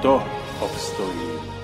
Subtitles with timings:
[0.00, 0.20] とオ
[0.68, 1.59] プストリー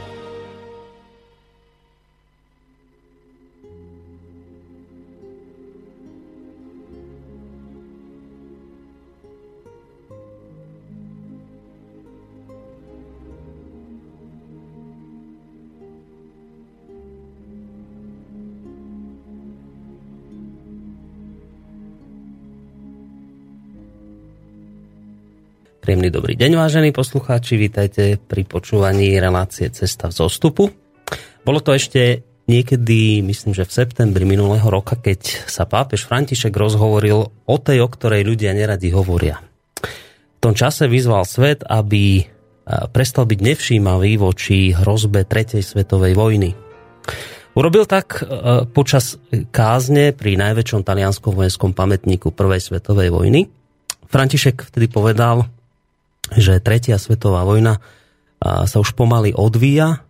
[25.86, 30.74] Príjemný dobrý deň, vážení poslucháči, vítajte pri počúvaní relácie Cesta v zostupu.
[31.47, 37.30] Bolo to ešte niekedy, myslím, že v septembri minulého roka, keď sa pápež František rozhovoril
[37.30, 39.39] o tej, o ktorej ľudia neradi hovoria.
[39.79, 42.27] V tom čase vyzval svet, aby
[42.91, 46.51] prestal byť nevšímavý voči hrozbe Tretej svetovej vojny.
[47.55, 48.27] Urobil tak
[48.74, 49.23] počas
[49.55, 53.47] kázne pri najväčšom talianskom vojenskom pamätníku Prvej svetovej vojny.
[54.11, 55.47] František vtedy povedal,
[56.35, 57.79] že tretia svetová vojna
[58.42, 60.03] sa už pomaly odvíja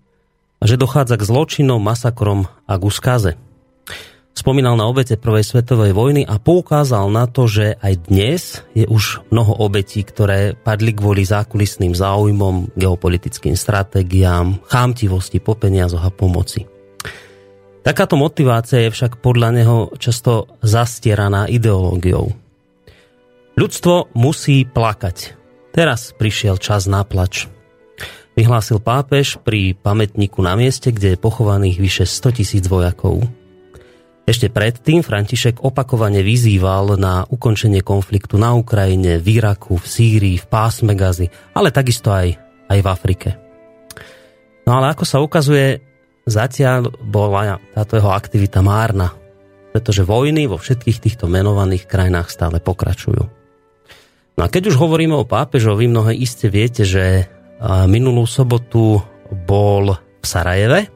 [0.56, 3.36] a že dochádza k zločinom, masakrom a k.
[4.36, 9.24] Spomínal na obete Prvej svetovej vojny a poukázal na to, že aj dnes je už
[9.32, 16.68] mnoho obetí, ktoré padli kvôli zákulisným záujmom, geopolitickým stratégiám, chámtivosti po peniazoch a pomoci.
[17.80, 22.28] Takáto motivácia je však podľa neho často zastieraná ideológiou.
[23.56, 25.32] Ľudstvo musí plakať,
[25.76, 27.44] Teraz prišiel čas na plač.
[28.32, 33.20] Vyhlásil pápež pri pamätníku na mieste, kde je pochovaných vyše 100 tisíc vojakov.
[34.24, 40.46] Ešte predtým František opakovane vyzýval na ukončenie konfliktu na Ukrajine, v Iraku, v Sýrii, v
[40.48, 42.32] pásme Gazy, ale takisto aj,
[42.72, 43.28] aj v Afrike.
[44.64, 45.84] No ale ako sa ukazuje,
[46.24, 49.12] zatiaľ bola táto jeho aktivita márna,
[49.76, 53.35] pretože vojny vo všetkých týchto menovaných krajinách stále pokračujú.
[54.36, 57.24] No a keď už hovoríme o pápežovi, mnohé iste viete, že
[57.88, 59.00] minulú sobotu
[59.48, 60.92] bol v Sarajeve.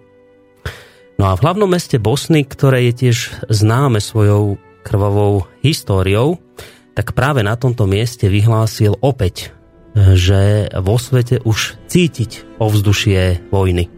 [1.16, 6.36] No a v hlavnom meste Bosny, ktoré je tiež známe svojou krvavou históriou,
[6.92, 9.56] tak práve na tomto mieste vyhlásil opäť,
[9.96, 13.88] že vo svete už cítiť ovzdušie vojny.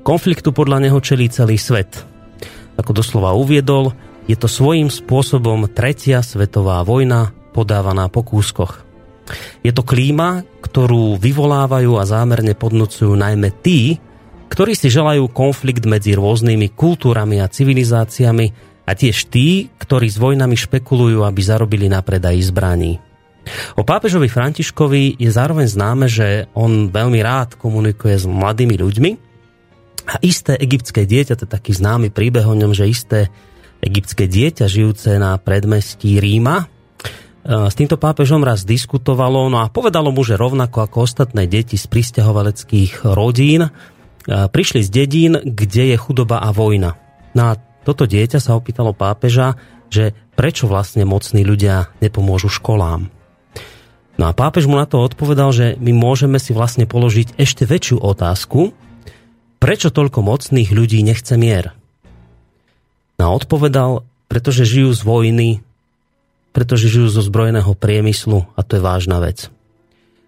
[0.00, 2.00] Konfliktu podľa neho čelí celý svet.
[2.80, 3.92] Ako doslova uviedol,
[4.24, 8.86] je to svojím spôsobom tretia svetová vojna, podávaná po kúskoch.
[9.66, 13.98] Je to klíma, ktorú vyvolávajú a zámerne podnocujú najmä tí,
[14.48, 18.46] ktorí si želajú konflikt medzi rôznymi kultúrami a civilizáciami
[18.88, 22.96] a tiež tí, ktorí s vojnami špekulujú, aby zarobili na predaji zbraní.
[23.76, 29.10] O pápežovi Františkovi je zároveň známe, že on veľmi rád komunikuje s mladými ľuďmi
[30.08, 33.28] a isté egyptské dieťa, to je taký známy príbeh o ňom, že isté
[33.84, 36.77] egyptské dieťa žijúce na predmestí Ríma
[37.46, 41.86] s týmto pápežom raz diskutovalo, no a povedalo mu, že rovnako ako ostatné deti z
[41.86, 43.70] pristahovaleckých rodín,
[44.28, 46.98] prišli z dedín, kde je chudoba a vojna.
[47.32, 47.56] No a
[47.86, 49.56] toto dieťa sa opýtalo pápeža,
[49.88, 53.08] že prečo vlastne mocní ľudia nepomôžu školám.
[54.18, 58.02] No a pápež mu na to odpovedal, že my môžeme si vlastne položiť ešte väčšiu
[58.02, 58.74] otázku,
[59.62, 61.72] prečo toľko mocných ľudí nechce mier.
[63.16, 65.48] No a odpovedal, pretože žijú z vojny,
[66.58, 69.46] pretože žijú zo zbrojného priemyslu a to je vážna vec.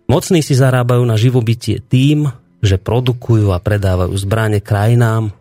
[0.06, 2.30] Mocní si zarábajú na živobytie tým,
[2.62, 5.34] že produkujú a predávajú zbranie krajinám.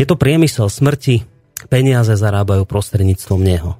[0.00, 1.28] Je to priemysel smrti,
[1.68, 3.76] peniaze zarábajú prostredníctvom neho.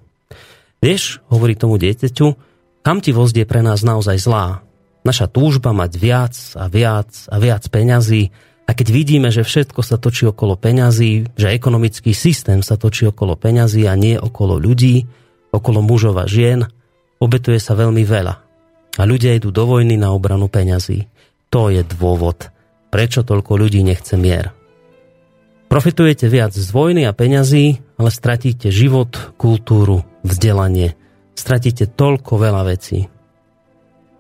[0.85, 2.37] Vieš, hovorí tomu dieťaťu,
[2.85, 4.61] kamtivosť je pre nás naozaj zlá.
[5.09, 8.29] Naša túžba mať viac a viac a viac peňazí
[8.69, 13.41] a keď vidíme, že všetko sa točí okolo peňazí, že ekonomický systém sa točí okolo
[13.41, 15.09] peňazí a nie okolo ľudí,
[15.53, 16.67] okolo mužov a žien,
[17.21, 18.35] obetuje sa veľmi veľa.
[18.99, 21.07] A ľudia idú do vojny na obranu peňazí.
[21.53, 22.49] To je dôvod,
[22.89, 24.53] prečo toľko ľudí nechce mier.
[25.73, 30.93] Profitujete viac z vojny a peňazí, ale stratíte život, kultúru, vzdelanie.
[31.33, 33.09] Stratíte toľko veľa vecí.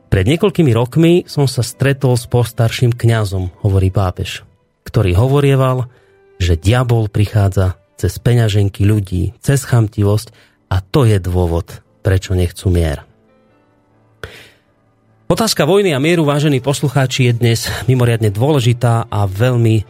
[0.08, 4.44] Pred niekoľkými rokmi som sa stretol s postarším kňazom, hovorí pápež,
[4.85, 5.88] ktorý hovorieval,
[6.37, 10.32] že diabol prichádza cez peňaženky ľudí, cez chamtivosť
[10.73, 13.05] a to je dôvod, prečo nechcú mier.
[15.29, 19.85] Otázka vojny a mieru, vážení poslucháči, je dnes mimoriadne dôležitá a veľmi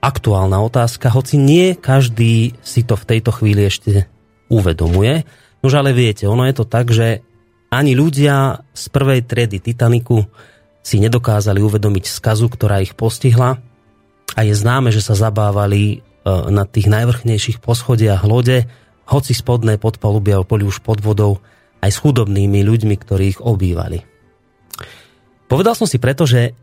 [0.00, 4.08] aktuálna otázka, hoci nie každý si to v tejto chvíli ešte
[4.52, 5.24] uvedomuje.
[5.60, 7.20] Nož ale viete, ono je to tak, že
[7.68, 10.24] ani ľudia z prvej triedy Titaniku
[10.80, 13.60] si nedokázali uvedomiť skazu, ktorá ich postihla
[14.32, 15.96] a je známe, že sa zabávali e,
[16.48, 18.64] na tých najvrchnejších poschodiach lode,
[19.10, 21.42] hoci spodné podpalubia boli už pod vodou,
[21.82, 24.06] aj s chudobnými ľuďmi, ktorí ich obývali.
[25.50, 26.54] Povedal som si preto, že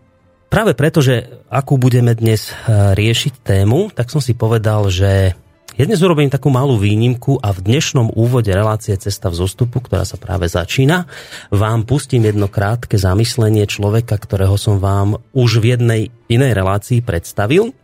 [0.47, 5.35] Práve preto, že akú budeme dnes e, riešiť tému, tak som si povedal, že
[5.75, 10.07] ja dnes urobím takú malú výnimku a v dnešnom úvode relácie Cesta v zostupu, ktorá
[10.07, 11.03] sa práve začína,
[11.51, 16.01] vám pustím jedno krátke zamyslenie človeka, ktorého som vám už v jednej
[16.31, 17.75] inej relácii predstavil.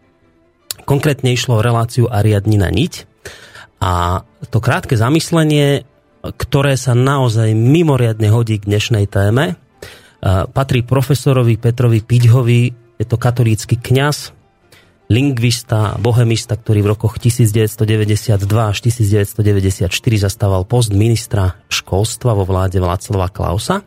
[0.88, 3.13] Konkrétne išlo o reláciu Ariadnina niť.
[3.84, 5.84] A to krátke zamyslenie,
[6.24, 9.60] ktoré sa naozaj mimoriadne hodí k dnešnej téme,
[10.56, 12.62] patrí profesorovi Petrovi Piďhovi,
[12.96, 14.32] je to katolícky kňaz,
[15.12, 23.28] lingvista, bohemista, ktorý v rokoch 1992 až 1994 zastával post ministra školstva vo vláde Václava
[23.28, 23.84] Klausa.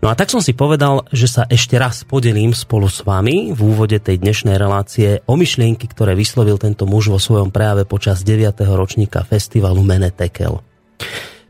[0.00, 3.60] No a tak som si povedal, že sa ešte raz podelím spolu s vami v
[3.60, 8.56] úvode tej dnešnej relácie o myšlienky, ktoré vyslovil tento muž vo svojom prejave počas 9.
[8.64, 10.60] ročníka festivalu Mene Tekel.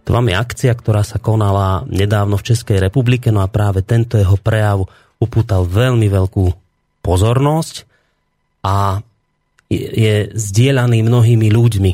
[0.06, 4.18] To vám je akcia, ktorá sa konala nedávno v Českej republike, no a práve tento
[4.18, 4.90] jeho prejav
[5.22, 6.46] upútal veľmi veľkú
[7.04, 7.89] pozornosť
[8.64, 9.00] a
[9.70, 11.92] je zdieľaný mnohými ľuďmi.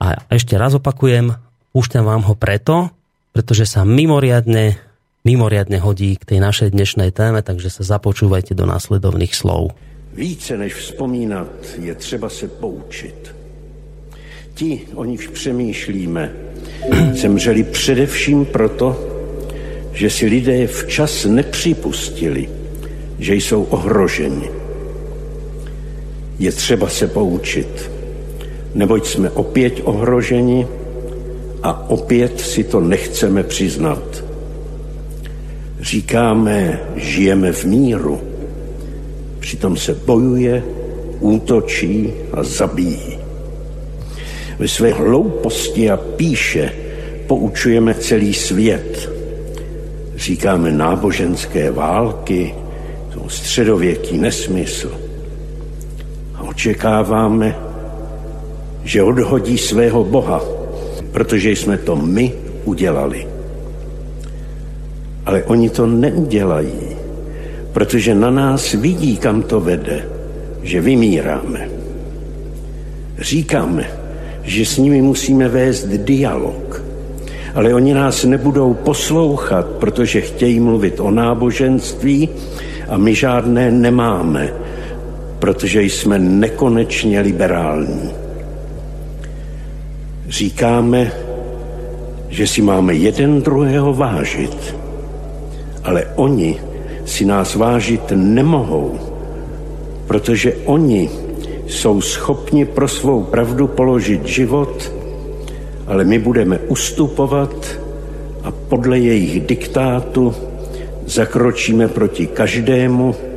[0.00, 1.36] A ešte raz opakujem,
[1.76, 2.90] púšťam vám ho preto,
[3.36, 4.80] pretože sa mimoriadne,
[5.22, 9.76] mimoriadne hodí k tej našej dnešnej téme, takže sa započúvajte do následovných slov.
[10.14, 13.34] Více než vzpomínat je třeba se poučit.
[14.54, 16.32] Ti, o nichž přemýšlíme,
[17.12, 19.10] Zemřeli především proto,
[19.92, 22.48] že si lidé včas nepřipustili,
[23.18, 24.63] že jsou ohroženi.
[26.38, 27.90] Je třeba se poučit,
[28.74, 30.66] neboť jsme opět ohroženi
[31.62, 34.24] a opět si to nechceme přiznat.
[35.80, 38.20] Říkáme, žijeme v míru,
[39.40, 40.62] přitom se bojuje,
[41.20, 43.24] útočí a zabíjí
[44.58, 46.72] ve své hlouposti a píše
[47.26, 49.10] poučujeme celý svět.
[50.16, 52.54] Říkáme náboženské války,
[53.28, 55.03] středověký nesmysl.
[56.54, 57.56] Očekáváme,
[58.84, 60.40] že odhodí svého Boha,
[61.12, 62.32] protože jsme to my
[62.64, 63.26] udělali.
[65.26, 66.94] Ale oni to neudělají,
[67.72, 70.08] protože na nás vidí, kam to vede,
[70.62, 71.68] že vymíráme.
[73.18, 73.84] Říkáme,
[74.42, 76.82] že s nimi musíme vést dialog.
[77.54, 82.28] Ale oni nás nebudou poslouchat, protože chtějí mluvit o náboženství
[82.88, 84.63] a my žádné nemáme,
[85.44, 88.10] protože jsme nekonečně liberální.
[90.28, 91.12] Říkáme,
[92.28, 94.76] že si máme jeden druhého vážit,
[95.84, 96.60] ale oni
[97.04, 98.98] si nás vážit nemohou,
[100.06, 101.10] protože oni
[101.66, 104.92] jsou schopni pro svou pravdu položit život,
[105.86, 107.80] ale my budeme ustupovat
[108.44, 110.34] a podle jejich diktátu
[111.06, 113.33] zakročíme proti každému,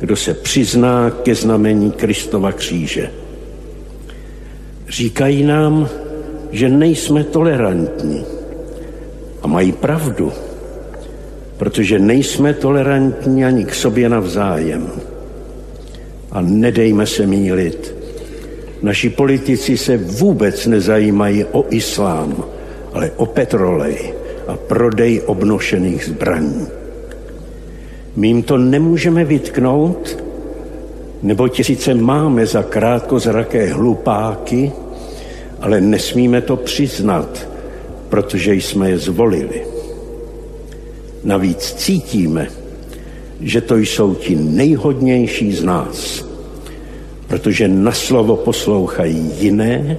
[0.00, 3.10] kdo se přizná ke znamení Kristova kříže.
[4.88, 5.88] Říkají nám,
[6.50, 8.24] že nejsme tolerantní.
[9.42, 10.32] A mají pravdu,
[11.56, 14.90] protože nejsme tolerantní ani k sobě navzájem.
[16.30, 17.94] A nedejme se mílit.
[18.82, 22.44] Naši politici se vůbec nezajímají o islám,
[22.92, 24.14] ale o petrolej
[24.46, 26.79] a prodej obnošených zbraní.
[28.16, 30.24] My jim to nemůžeme vytknout,
[31.22, 34.72] neboť sice máme za krátkozraké hlupáky,
[35.60, 37.48] ale nesmíme to přiznat,
[38.08, 39.62] protože jsme je zvolili.
[41.24, 42.48] Navíc cítíme,
[43.40, 46.26] že to jsou ti nejhodnější z nás,
[47.28, 49.98] protože na slovo poslouchají jiné,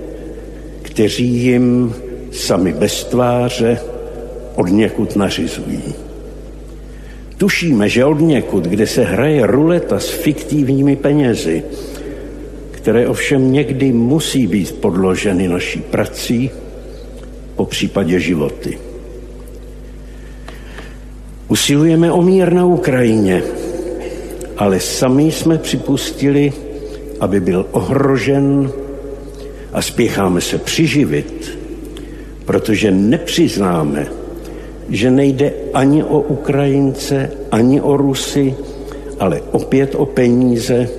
[0.81, 1.93] kteří jim
[2.31, 3.79] sami bez tváře
[4.55, 6.10] od někud nařizují.
[7.41, 11.63] Tušíme, že od někud, kde se hraje ruleta s fiktivními penězi,
[12.71, 16.49] které ovšem někdy musí být podloženy naší prací,
[17.55, 18.77] po případě životy.
[21.47, 23.43] Usilujeme o mír na Ukrajině,
[24.57, 26.53] ale sami jsme připustili,
[27.19, 28.71] aby byl ohrožen
[29.73, 31.57] a spěcháme se přiživit,
[32.45, 34.20] protože nepřiznáme,
[34.89, 38.55] že nejde ani o Ukrajince, ani o Rusy,
[39.19, 40.89] ale opět o peníze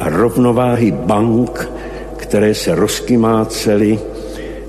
[0.00, 1.70] a rovnováhy bank,
[2.16, 3.98] které se rozkymácely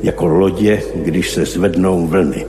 [0.03, 2.45] jako lodě, když se zvednou vlny.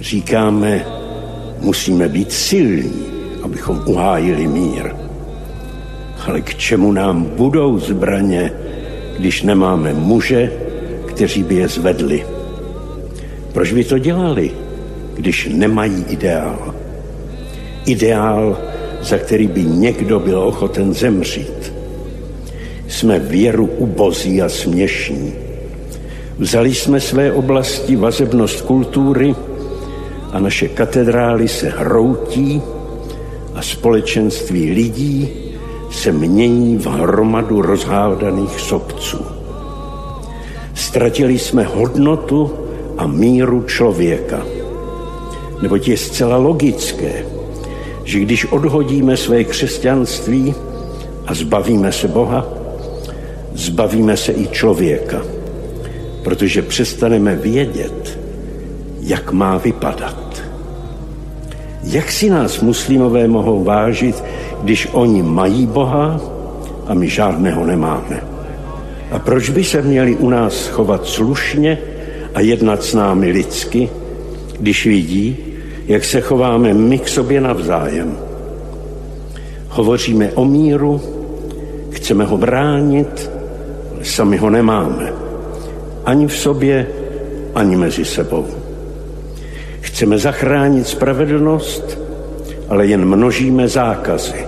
[0.00, 0.86] Říkáme,
[1.60, 3.06] musíme být silní,
[3.42, 4.90] abychom uhájili mír.
[6.26, 8.52] Ale k čemu nám budou zbraně,
[9.18, 10.52] když nemáme muže,
[11.06, 12.37] kteří by je zvedli?
[13.58, 14.50] Proč by to dělali,
[15.14, 16.74] když nemají ideál?
[17.86, 18.58] Ideál,
[19.02, 21.72] za který by někdo byl ochoten zemřít.
[22.88, 25.32] Jsme věru ubozí a směšní.
[26.38, 29.34] Vzali jsme své oblasti vazebnost kultury
[30.32, 32.62] a naše katedrály se hroutí
[33.54, 35.28] a společenství lidí
[35.90, 39.26] se mění v hromadu rozhádaných sobců.
[40.74, 42.67] Ztratili jsme hodnotu
[42.98, 44.42] a míru člověka.
[45.62, 47.24] Neboť je zcela logické,
[48.04, 50.54] že když odhodíme své křesťanství
[51.26, 52.46] a zbavíme se Boha,
[53.54, 55.22] zbavíme se i člověka,
[56.22, 58.18] protože přestaneme vědět,
[59.00, 60.42] jak má vypadat.
[61.82, 64.24] Jak si nás muslimové mohou vážit,
[64.62, 66.20] když oni mají Boha
[66.86, 68.22] a my žádného nemáme?
[69.10, 71.78] A proč by se měli u nás chovat slušně
[72.34, 73.88] a jednat s námi lidsky,
[74.60, 75.36] když vidí,
[75.86, 78.16] jak se chováme my k sobě navzájem.
[79.68, 81.00] Hovoříme o míru,
[81.90, 83.30] chceme ho bránit,
[83.94, 85.12] ale sami ho nemáme.
[86.04, 86.86] Ani v sobě,
[87.54, 88.46] ani mezi sebou.
[89.80, 91.98] Chceme zachránit spravedlnost,
[92.68, 94.46] ale jen množíme zákazy.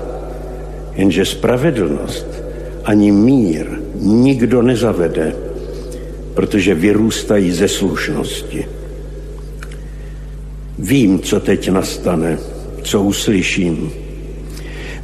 [0.94, 2.26] Jenže spravedlnost
[2.84, 5.32] ani mír nikdo nezavede,
[6.40, 8.66] protože vyrůstají ze slušnosti.
[10.78, 12.38] Vím, co teď nastane,
[12.82, 13.92] co uslyším.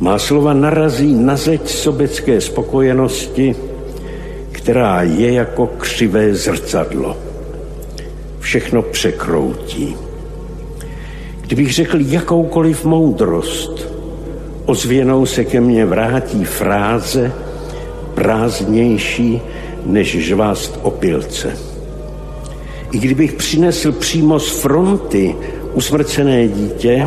[0.01, 3.57] Má slova narazí na zeď sobecké spokojenosti,
[4.53, 7.17] která je jako křivé zrcadlo.
[8.41, 9.97] Všechno překroutí.
[11.41, 13.93] Kdybych řekl jakoukoliv moudrost,
[14.67, 17.33] ozvěnou se ke mně vrátí fráze
[18.15, 19.41] prázdnější
[19.87, 21.57] než žvást opilce.
[22.93, 25.37] I kdybych přinesl přímo z fronty
[25.75, 27.07] usmrcené dítě,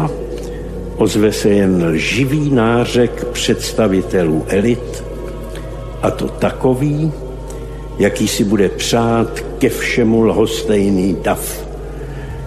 [0.98, 5.04] ozve se jen lživý nářek představitelů elit,
[6.02, 7.12] a to takový,
[8.00, 11.68] jaký si bude přát ke všemu lhostejný dav,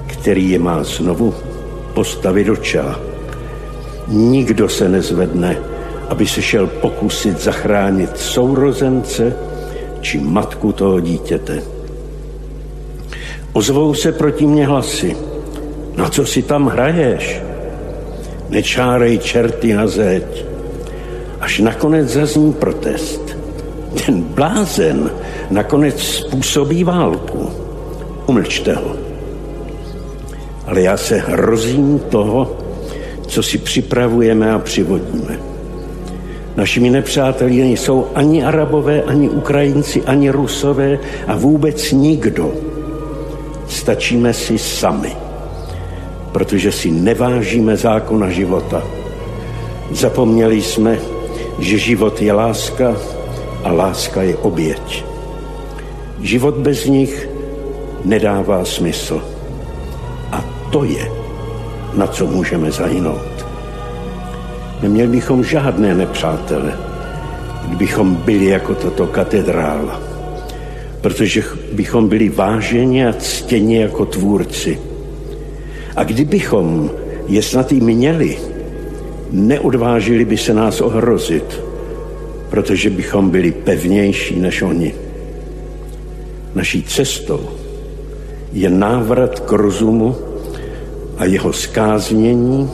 [0.07, 1.35] který je má znovu
[1.95, 3.01] postavit do čela.
[4.09, 5.59] Nikdo se nezvedne,
[6.09, 9.37] aby se šel pokusit zachránit sourozence
[10.03, 11.63] či matku toho dítěte.
[13.53, 15.17] Ozvou se proti mně hlasy.
[15.97, 17.41] Na co si tam hraješ?
[18.49, 20.45] Nečárej čerty na zeď.
[21.41, 23.37] Až nakonec zazní protest.
[24.07, 25.11] Ten blázen
[25.51, 27.51] nakonec způsobí válku.
[28.27, 28.97] Umlčte ho.
[30.67, 32.57] Ale já se hrozím toho,
[33.27, 35.52] co si připravujeme a přivodíme.
[36.57, 42.53] Našimi nepřáteli nejsou ani Arabové, ani Ukrajinci, ani Rusové a vůbec nikdo.
[43.69, 45.17] Stačíme si sami
[46.33, 48.83] protože si nevážíme zákona života.
[49.91, 50.99] Zapomněli jsme,
[51.59, 52.97] že život je láska
[53.65, 55.05] a láska je oběť.
[56.21, 57.29] Život bez nich
[58.05, 59.23] nedává smysl.
[60.33, 61.13] A to je,
[61.95, 63.32] na co můžeme zahynout.
[64.83, 66.73] Neměli bychom žádné nepřátele,
[67.67, 70.01] kdybychom byli jako tato katedrála,
[71.01, 74.79] protože bychom byli váženi a ctěni jako tvůrci–
[75.97, 76.91] a kdybychom
[77.29, 78.39] je snad i měli,
[79.31, 81.61] neodvážili by se nás ohrozit,
[82.51, 84.95] protože bychom byli pevnější než oni.
[86.55, 87.41] Naší cestou
[88.53, 90.17] je návrat k rozumu
[91.19, 92.71] a jeho skáznění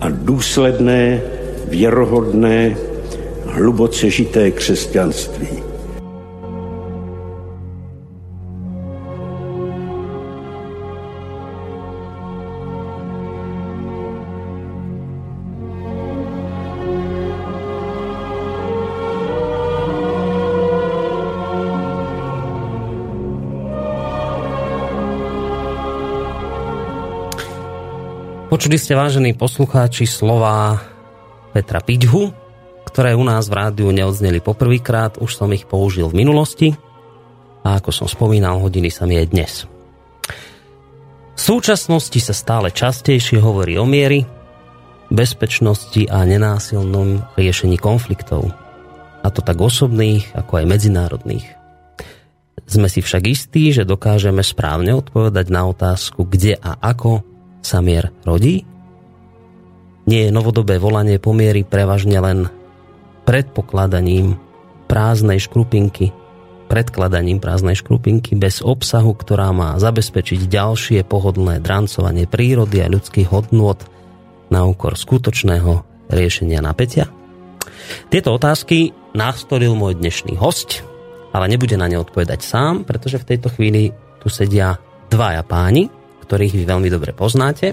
[0.00, 1.22] a důsledné,
[1.68, 2.76] věrohodné,
[3.46, 5.67] hluboce žité křesťanství.
[28.58, 30.82] Počuli ste, vážení poslucháči, slova
[31.54, 32.34] Petra Piďhu,
[32.90, 36.68] ktoré u nás v rádiu neodzneli poprvýkrát, už som ich použil v minulosti
[37.62, 39.62] a ako som spomínal, hodiny sa mi aj dnes.
[41.38, 44.26] V súčasnosti sa stále častejšie hovorí o miery,
[45.06, 48.50] bezpečnosti a nenásilnom riešení konfliktov.
[49.22, 51.46] A to tak osobných, ako aj medzinárodných.
[52.66, 57.27] Sme si však istí, že dokážeme správne odpovedať na otázku, kde a ako
[57.62, 58.64] sa mier rodí?
[60.08, 62.48] Nie je novodobé volanie pomiery prevažne len
[63.28, 64.40] predpokladaním
[64.88, 66.16] prázdnej škrupinky,
[66.72, 73.76] predkladaním prázdnej škrupinky bez obsahu, ktorá má zabezpečiť ďalšie pohodlné drancovanie prírody a ľudských hodnôt
[74.48, 77.12] na úkor skutočného riešenia napätia?
[78.08, 80.80] Tieto otázky nastolil môj dnešný host,
[81.36, 83.92] ale nebude na ne odpovedať sám, pretože v tejto chvíli
[84.24, 84.80] tu sedia
[85.12, 85.88] dvaja páni,
[86.28, 87.72] ktorých vy veľmi dobre poznáte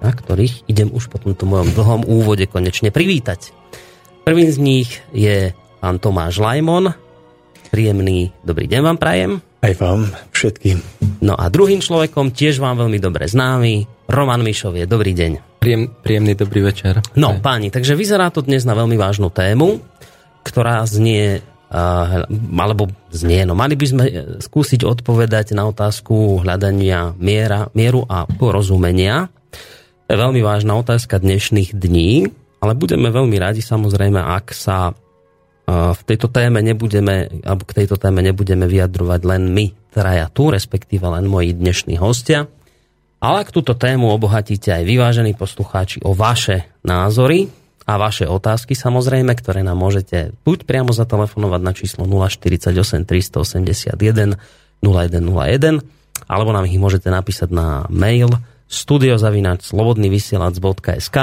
[0.00, 3.52] a ktorých idem už po tomto mojom dlhom úvode konečne privítať.
[4.24, 5.52] Prvým z nich je
[5.84, 6.96] pán Tomáš Lajmon.
[7.68, 9.32] Príjemný dobrý deň vám prajem.
[9.60, 10.80] Aj vám všetkým.
[11.20, 14.88] No a druhým človekom, tiež vám veľmi dobre známy, Roman Mišov je.
[14.88, 15.60] Dobrý deň.
[15.60, 17.04] Príjem, príjemný dobrý večer.
[17.20, 17.44] No, Aj.
[17.44, 19.84] páni, takže vyzerá to dnes na veľmi vážnu tému,
[20.40, 23.46] ktorá znie alebo znie.
[23.46, 29.30] No mali by sme e, skúsiť odpovedať na otázku hľadania miera, mieru a porozumenia.
[30.06, 32.26] To je veľmi vážna otázka dnešných dní,
[32.58, 34.92] ale budeme veľmi radi samozrejme, ak sa e,
[35.94, 41.06] v tejto téme nebudeme, alebo k tejto téme nebudeme vyjadrovať len my, traja tu, respektíve
[41.06, 42.50] len moji dnešní hostia.
[43.22, 47.59] Ale ak túto tému obohatíte aj vyvážení poslucháči o vaše názory,
[47.90, 52.70] a vaše otázky samozrejme, ktoré nám môžete buď priamo zatelefonovať na číslo 048
[53.02, 54.38] 381
[54.78, 55.82] 0101
[56.30, 58.30] alebo nám ich môžete napísať na mail
[58.70, 61.18] studiozavinač.slobodnyvysielac.sk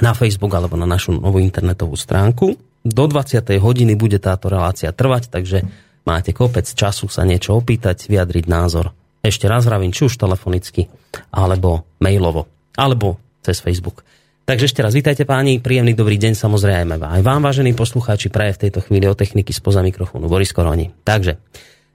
[0.00, 2.56] na Facebook alebo na našu novú internetovú stránku.
[2.88, 3.60] Do 20.
[3.60, 5.68] hodiny bude táto relácia trvať, takže
[6.08, 8.96] máte kopec času sa niečo opýtať, vyjadriť názor.
[9.20, 10.88] Ešte raz vravím, či už telefonicky,
[11.28, 14.08] alebo mailovo, alebo cez Facebook.
[14.48, 18.60] Takže ešte raz vítajte páni, príjemný dobrý deň samozrejme aj vám, vážení poslucháči, praje v
[18.64, 20.88] tejto chvíli o techniky spoza mikrofónu Boris Koroni.
[21.04, 21.36] Takže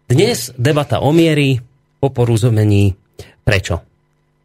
[0.05, 1.57] dnes debata o miery,
[1.97, 2.93] o porozumení.
[3.41, 3.81] Prečo?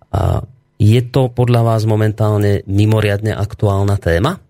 [0.09, 0.41] A
[0.81, 4.41] je to podľa vás momentálne mimoriadne aktuálna téma?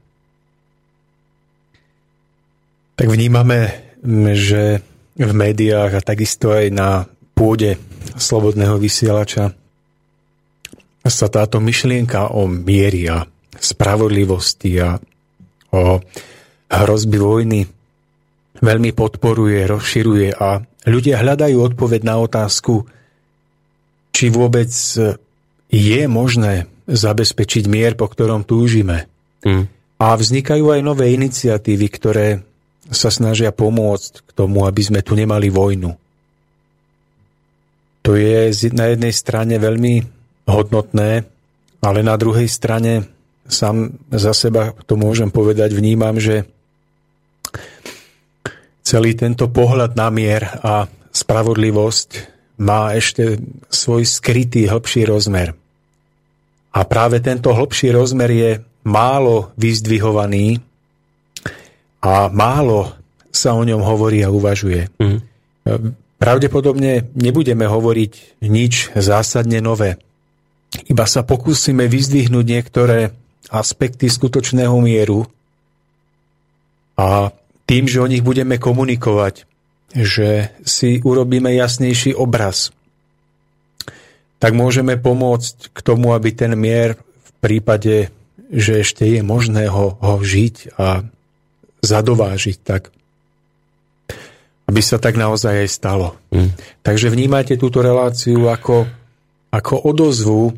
[2.95, 3.75] Tak vnímame,
[4.39, 4.87] že
[5.19, 7.75] v médiách a takisto aj na pôde
[8.15, 9.51] slobodného vysielača
[11.03, 13.27] sa táto myšlienka o miery a
[13.59, 14.97] spravodlivosti a
[15.75, 16.01] o
[16.69, 17.61] hrozby vojny
[18.59, 22.87] veľmi podporuje, rozširuje a ľudia hľadajú odpoveď na otázku,
[24.11, 24.71] či vôbec
[25.69, 29.07] je možné zabezpečiť mier, po ktorom túžime.
[29.45, 29.69] Mm.
[29.99, 32.27] A vznikajú aj nové iniciatívy, ktoré
[32.89, 35.93] sa snažia pomôcť k tomu, aby sme tu nemali vojnu.
[38.09, 40.01] To je na jednej strane veľmi
[40.49, 41.29] hodnotné,
[41.85, 43.18] ale na druhej strane
[43.49, 46.45] sám za seba to môžem povedať, vnímam, že
[48.85, 52.09] celý tento pohľad na mier a spravodlivosť
[52.63, 55.53] má ešte svoj skrytý hĺbší rozmer.
[56.73, 58.51] A práve tento hĺbší rozmer je
[58.87, 60.63] málo vyzdvihovaný
[62.01, 62.95] a málo
[63.29, 64.89] sa o ňom hovorí a uvažuje.
[64.99, 65.21] Mm.
[66.19, 70.01] Pravdepodobne nebudeme hovoriť nič zásadne nové.
[70.91, 73.15] Iba sa pokúsime vyzdvihnúť niektoré
[73.49, 75.25] aspekty skutočného mieru
[76.99, 77.33] a
[77.69, 79.45] tým, že o nich budeme komunikovať,
[79.93, 82.73] že si urobíme jasnejší obraz,
[84.39, 88.15] tak môžeme pomôcť k tomu, aby ten mier v prípade,
[88.49, 91.05] že ešte je možné ho, ho žiť a
[91.83, 92.91] zadovážiť, tak
[94.69, 96.09] aby sa tak naozaj aj stalo.
[96.29, 96.53] Mm.
[96.85, 98.85] Takže vnímajte túto reláciu ako,
[99.49, 100.53] ako odozvu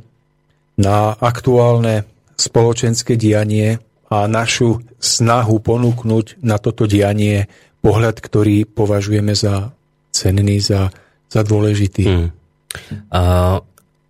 [0.74, 2.04] na aktuálne
[2.40, 3.76] spoločenské dianie
[4.08, 7.46] a našu snahu ponúknuť na toto dianie
[7.84, 9.70] pohľad, ktorý považujeme za
[10.10, 10.90] cenný, za,
[11.28, 12.04] za dôležitý.
[12.08, 12.28] Hmm.
[13.12, 13.60] Uh,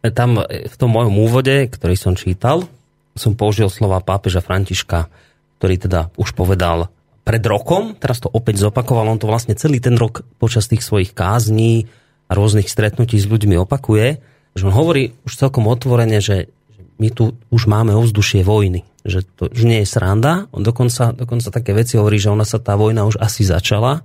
[0.08, 2.64] tam v tom mojom úvode, ktorý som čítal,
[3.12, 5.12] som použil slova pápeža Františka,
[5.60, 6.88] ktorý teda už povedal
[7.20, 11.12] pred rokom, teraz to opäť zopakoval, on to vlastne celý ten rok počas tých svojich
[11.12, 11.84] kázní
[12.26, 14.24] a rôznych stretnutí s ľuďmi opakuje,
[14.56, 16.48] že on hovorí už celkom otvorene, že
[17.00, 18.84] my tu už máme ovzdušie vojny.
[19.08, 20.44] Že to už nie je sranda.
[20.52, 24.04] On dokonca, dokonca také veci hovorí, že ona sa tá vojna už asi začala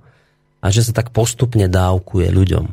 [0.64, 2.72] a že sa tak postupne dávkuje ľuďom.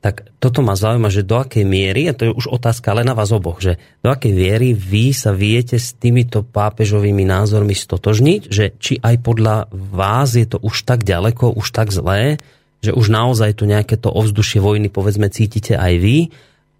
[0.00, 3.12] tak toto ma zaujíma, že do akej miery, a to je už otázka len na
[3.12, 8.72] vás oboch, že do akej miery vy sa viete s týmito pápežovými názormi stotožniť, že
[8.80, 12.40] či aj podľa vás je to už tak ďaleko, už tak zlé,
[12.80, 16.18] že už naozaj tu nejaké to ovzdušie vojny povedzme cítite aj vy,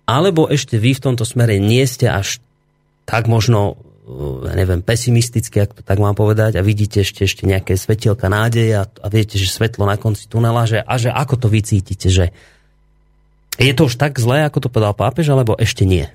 [0.09, 2.41] alebo ešte vy v tomto smere nie ste až
[3.11, 3.91] tak možno
[4.47, 8.83] ja neviem, pesimisticky, ak to tak mám povedať, a vidíte ešte, ešte nejaké svetielka nádeje
[8.83, 12.11] a, a viete, že svetlo na konci tunela, že, a že ako to vy cítite,
[12.11, 12.35] že
[13.61, 16.09] je to už tak zlé, ako to povedal pápež, alebo ešte nie?
[16.09, 16.11] E,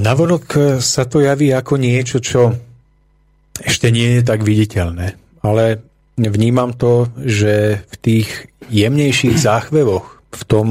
[0.00, 2.56] navonok e, sa to javí ako niečo, čo
[3.60, 5.14] ešte nie je tak viditeľné.
[5.44, 5.84] Ale
[6.16, 8.28] vnímam to, že v tých
[8.72, 10.68] jemnejších záchvevoch, v tom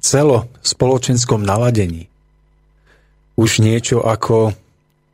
[0.00, 2.11] celo spoločenskom naladení,
[3.36, 4.52] už niečo ako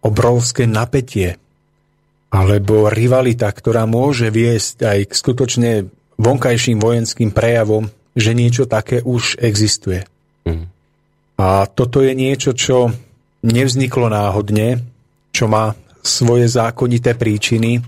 [0.03, 1.39] obrovské napätie
[2.29, 5.73] alebo rivalita, ktorá môže viesť aj k skutočne
[6.21, 10.05] vonkajším vojenským prejavom, že niečo také už existuje.
[10.45, 10.69] Mm.
[11.39, 12.93] A toto je niečo, čo
[13.47, 14.83] nevzniklo náhodne,
[15.31, 17.81] čo má svoje zákonité príčiny.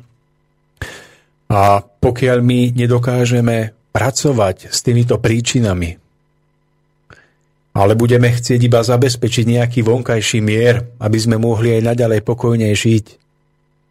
[1.51, 5.99] A pokiaľ my nedokážeme pracovať s týmito príčinami,
[7.81, 13.07] ale budeme chcieť iba zabezpečiť nejaký vonkajší mier, aby sme mohli aj naďalej pokojne žiť,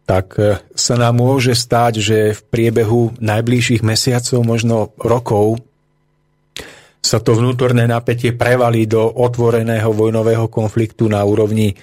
[0.06, 5.58] tak e, sa nám môže stať, že v priebehu najbližších mesiacov, možno rokov,
[7.02, 11.74] sa to vnútorné napätie prevalí do otvoreného vojnového konfliktu na úrovni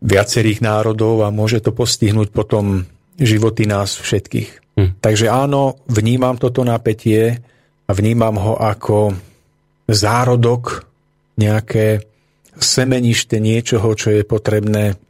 [0.00, 2.88] viacerých národov a môže to postihnúť potom
[3.20, 4.80] životy nás všetkých.
[4.80, 4.90] Hm.
[5.02, 7.36] Takže áno, vnímam toto napätie
[7.84, 9.12] a vnímam ho ako
[9.92, 10.86] zárodok,
[11.40, 12.04] nejaké
[12.60, 15.00] semenište niečoho, čo je potrebné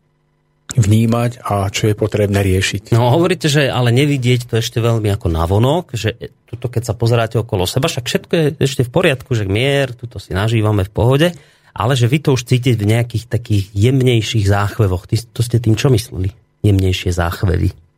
[0.71, 2.95] vnímať a čo je potrebné riešiť.
[2.95, 6.14] No hovoríte, že ale nevidieť to ešte veľmi ako navonok, že
[6.47, 10.23] tuto keď sa pozeráte okolo seba, však všetko je ešte v poriadku, že mier, tuto
[10.23, 11.29] si nažívame v pohode,
[11.75, 15.11] ale že vy to už cítite v nejakých takých jemnejších záchvevoch.
[15.11, 16.31] To ste tým čo mysleli?
[16.62, 17.89] Jemnejšie záchvevy.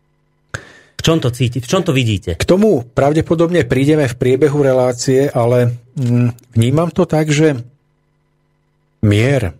[1.03, 1.59] V čom to cíti?
[1.59, 2.39] V čom to vidíte?
[2.39, 7.59] K tomu pravdepodobne prídeme v priebehu relácie, ale mm, vnímam to tak, že
[9.03, 9.51] mier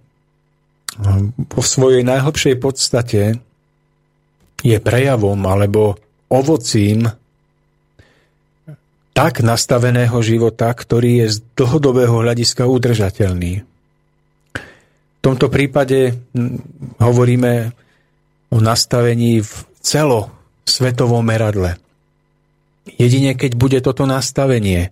[0.95, 3.43] vo mm, svojej najhlbšej podstate
[4.63, 5.99] je prejavom alebo
[6.31, 7.11] ovocím
[9.11, 13.67] tak nastaveného života, ktorý je z dlhodobého hľadiska udržateľný.
[14.55, 17.75] V tomto prípade mm, hovoríme
[18.55, 19.53] o nastavení v
[19.83, 20.42] celo
[20.73, 21.77] svetovom meradle.
[22.89, 24.89] Jedine keď bude toto nastavenie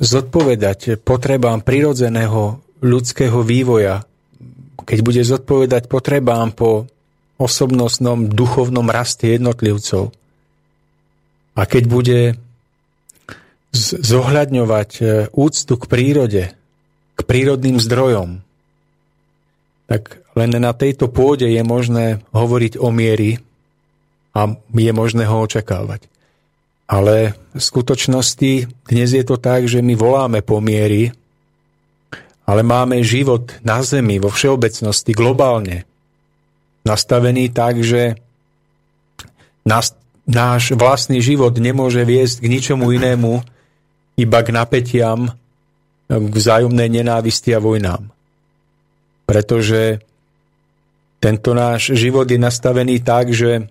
[0.00, 4.06] zodpovedať potrebám prirodzeného ľudského vývoja,
[4.82, 6.88] keď bude zodpovedať potrebám po
[7.36, 10.12] osobnostnom duchovnom raste jednotlivcov
[11.56, 12.20] a keď bude
[13.74, 16.44] zohľadňovať e, úctu k prírode,
[17.14, 18.42] k prírodným zdrojom,
[19.86, 23.42] tak len na tejto pôde je možné hovoriť o miery,
[24.34, 26.06] a je možné ho očakávať.
[26.90, 28.52] Ale v skutočnosti
[28.90, 31.14] dnes je to tak, že my voláme pomiery,
[32.46, 35.86] ale máme život na Zemi vo všeobecnosti globálne
[36.84, 38.16] nastavený tak, že
[39.62, 39.92] nás,
[40.24, 43.44] náš vlastný život nemôže viesť k ničomu inému,
[44.18, 45.30] iba k napätiam,
[46.10, 48.10] k vzájomnej nenávisti a vojnám.
[49.28, 50.02] Pretože
[51.22, 53.70] tento náš život je nastavený tak, že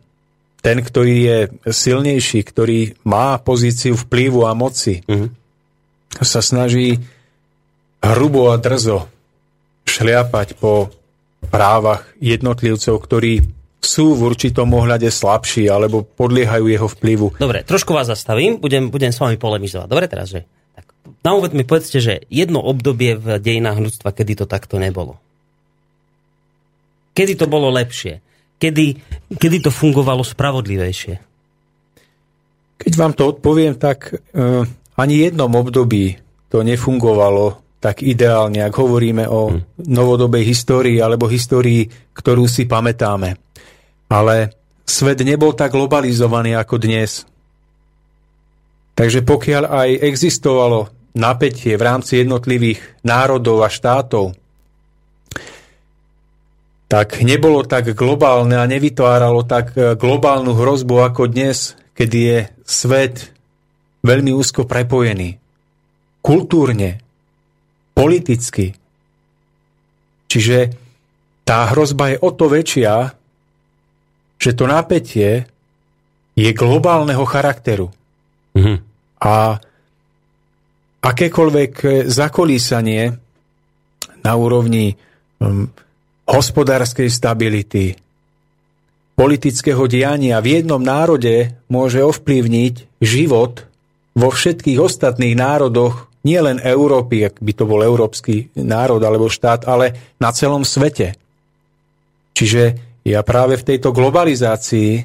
[0.59, 5.29] ten, ktorý je silnejší, ktorý má pozíciu vplyvu a moci, mm-hmm.
[6.19, 6.99] sa snaží
[8.03, 9.07] hrubo a drzo
[9.87, 10.91] šliapať po
[11.47, 13.47] právach jednotlivcov, ktorí
[13.79, 17.39] sú v určitom ohľade slabší alebo podliehajú jeho vplyvu.
[17.39, 19.87] Dobre, trošku vás zastavím, budem, budem s vami polemizovať.
[19.87, 20.43] Dobre teraz, že?
[20.75, 20.85] Tak,
[21.23, 25.15] na úvod mi povedzte, že jedno obdobie v dejinách ľudstva, kedy to takto nebolo.
[27.15, 28.19] Kedy to bolo lepšie?
[28.59, 28.99] Kedy,
[29.39, 31.15] kedy to fungovalo spravodlivejšie?
[32.79, 34.63] Keď vám to odpoviem, tak uh,
[34.99, 36.19] ani jednom období
[36.51, 39.87] to nefungovalo tak ideálne, ak hovoríme o hmm.
[39.87, 43.39] novodobej histórii alebo histórii, ktorú si pamätáme.
[44.11, 44.35] Ale
[44.83, 47.23] svet nebol tak globalizovaný ako dnes.
[48.99, 54.35] Takže pokiaľ aj existovalo napätie v rámci jednotlivých národov a štátov,
[56.89, 63.29] tak nebolo tak globálne a nevytváralo tak e, globálnu hrozbu ako dnes, kedy je svet
[64.01, 65.37] veľmi úzko prepojený.
[66.25, 66.97] Kultúrne,
[67.93, 68.73] politicky.
[70.25, 70.73] Čiže
[71.45, 73.13] tá hrozba je o to väčšia,
[74.41, 75.45] že to napätie
[76.33, 77.93] je globálneho charakteru.
[78.57, 78.77] Mm-hmm.
[79.21, 79.61] A
[81.05, 83.13] akékoľvek zakolísanie
[84.25, 84.97] na úrovni
[86.29, 87.97] hospodárskej stability,
[89.17, 93.65] politického diania v jednom národe môže ovplyvniť život
[94.13, 100.15] vo všetkých ostatných národoch, nielen Európy, ak by to bol európsky národ alebo štát, ale
[100.19, 101.15] na celom svete.
[102.35, 102.63] Čiže
[103.07, 105.03] ja práve v tejto globalizácii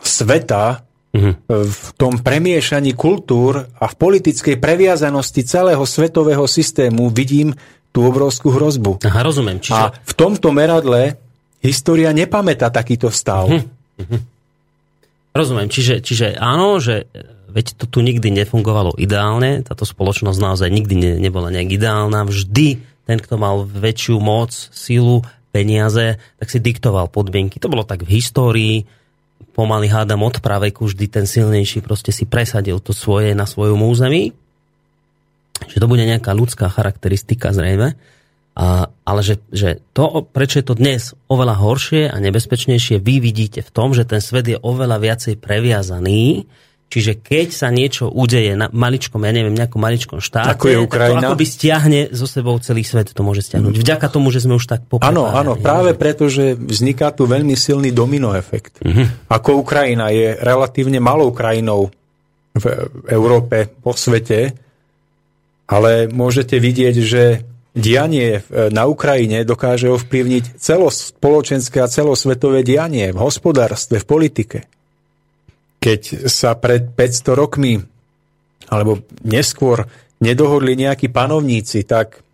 [0.00, 1.34] sveta, mm-hmm.
[1.48, 7.52] v tom premiešaní kultúr a v politickej previazanosti celého svetového systému vidím
[7.92, 9.02] tú obrovskú hrozbu.
[9.04, 9.58] Aha, rozumiem.
[9.58, 9.76] Čiže...
[9.76, 11.18] A v tomto meradle
[11.58, 13.50] História nepamätá takýto stav.
[13.50, 13.66] Hm.
[13.98, 14.22] Hm.
[15.34, 20.70] Rozumiem, čiže, čiže áno, že e, veď to tu nikdy nefungovalo ideálne, táto spoločnosť naozaj
[20.70, 26.62] nikdy ne, nebola nejak ideálna, vždy ten, kto mal väčšiu moc, sílu, peniaze, tak si
[26.62, 27.58] diktoval podmienky.
[27.58, 28.76] To bolo tak v histórii,
[29.56, 34.30] pomaly hádam od praveku, vždy ten silnejší proste si presadil to svoje na svojom území.
[35.66, 37.98] Že to bude nejaká ľudská charakteristika zrejme.
[38.58, 43.62] A, ale že, že to, prečo je to dnes oveľa horšie a nebezpečnejšie, vy vidíte
[43.62, 46.46] v tom, že ten svet je oveľa viacej previazaný,
[46.88, 51.20] Čiže keď sa niečo udeje na maličkom, ja neviem, nejakom maličkom štáte, ako je Ukrajina.
[51.20, 53.76] to akoby stiahne zo sebou celý svet, to môže stiahnuť.
[53.76, 55.12] Vďaka tomu, že sme už tak poprepájali.
[55.12, 58.80] Áno, áno, práve preto, že vzniká tu veľmi silný domino efekt.
[58.80, 59.04] Uh-huh.
[59.28, 61.92] Ako Ukrajina je relatívne malou krajinou
[62.56, 62.64] v
[63.12, 64.56] Európe, po svete,
[65.68, 67.44] ale môžete vidieť, že
[67.76, 74.58] dianie na Ukrajine dokáže ovplyvniť celospoločenské a celosvetové dianie v hospodárstve, v politike.
[75.78, 77.78] Keď sa pred 500 rokmi
[78.66, 79.86] alebo neskôr
[80.18, 82.26] nedohodli nejakí panovníci, tak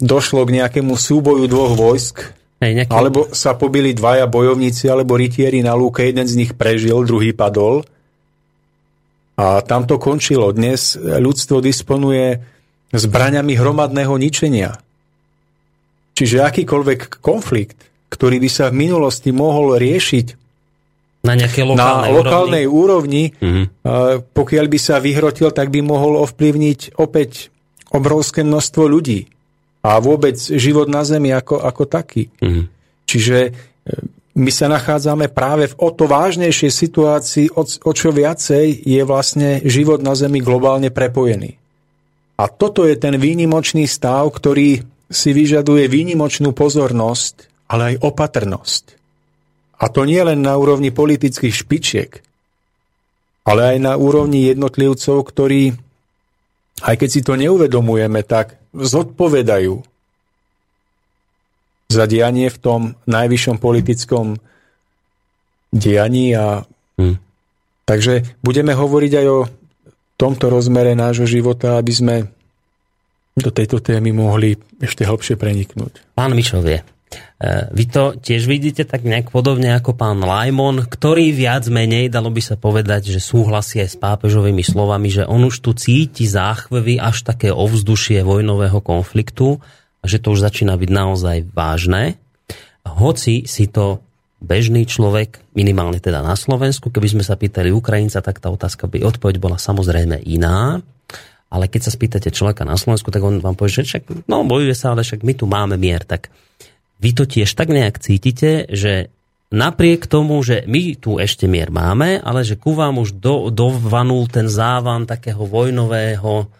[0.00, 2.16] došlo k nejakému súboju dvoch vojsk,
[2.64, 2.90] Hej, nejaký...
[2.92, 7.84] alebo sa pobili dvaja bojovníci alebo rytieri na lúke, jeden z nich prežil, druhý padol.
[9.34, 10.54] A tam to končilo.
[10.54, 12.38] Dnes ľudstvo disponuje
[12.94, 14.78] zbraňami hromadného ničenia.
[16.14, 20.26] Čiže akýkoľvek konflikt, ktorý by sa v minulosti mohol riešiť
[21.24, 24.30] na nejakej lokálnej, na lokálnej úrovni, úrovni mm-hmm.
[24.36, 27.48] pokiaľ by sa vyhrotil, tak by mohol ovplyvniť opäť
[27.90, 29.26] obrovské množstvo ľudí
[29.82, 32.30] a vôbec život na Zemi ako, ako taký.
[32.38, 32.64] Mm-hmm.
[33.08, 33.38] Čiže
[34.34, 37.62] my sa nachádzame práve v o to vážnejšej situácii, o,
[37.94, 41.54] čo viacej je vlastne život na Zemi globálne prepojený.
[42.34, 48.84] A toto je ten výnimočný stav, ktorý si vyžaduje výnimočnú pozornosť, ale aj opatrnosť.
[49.78, 52.10] A to nie len na úrovni politických špičiek,
[53.46, 55.78] ale aj na úrovni jednotlivcov, ktorí,
[56.82, 59.93] aj keď si to neuvedomujeme, tak zodpovedajú
[61.94, 64.42] za dianie v tom najvyššom politickom
[65.70, 66.34] dianí.
[66.34, 66.66] A...
[66.98, 67.18] Hmm.
[67.86, 69.40] Takže budeme hovoriť aj o
[70.18, 72.16] tomto rozmere nášho života, aby sme
[73.34, 76.14] do tejto témy mohli ešte hlbšie preniknúť.
[76.14, 76.84] Pán Mišovie, e,
[77.74, 82.38] vy to tiež vidíte tak nejak podobne ako pán Lajmon, ktorý viac menej, dalo by
[82.38, 87.26] sa povedať, že súhlasí aj s pápežovými slovami, že on už tu cíti záchvevy až
[87.26, 89.58] také ovzdušie vojnového konfliktu
[90.04, 92.20] že to už začína byť naozaj vážne.
[92.84, 94.04] Hoci si to
[94.44, 99.00] bežný človek, minimálne teda na Slovensku, keby sme sa pýtali Ukrajinca, tak tá otázka by,
[99.00, 100.84] odpoveď bola samozrejme iná.
[101.48, 104.74] Ale keď sa spýtate človeka na Slovensku, tak on vám povie, že však, no bojuje
[104.76, 106.04] sa, ale však my tu máme mier.
[106.04, 106.28] Tak
[107.00, 109.08] vy to tiež tak nejak cítite, že
[109.54, 114.26] napriek tomu, že my tu ešte mier máme, ale že ku vám už do, dovanul
[114.26, 116.50] ten závan takého vojnového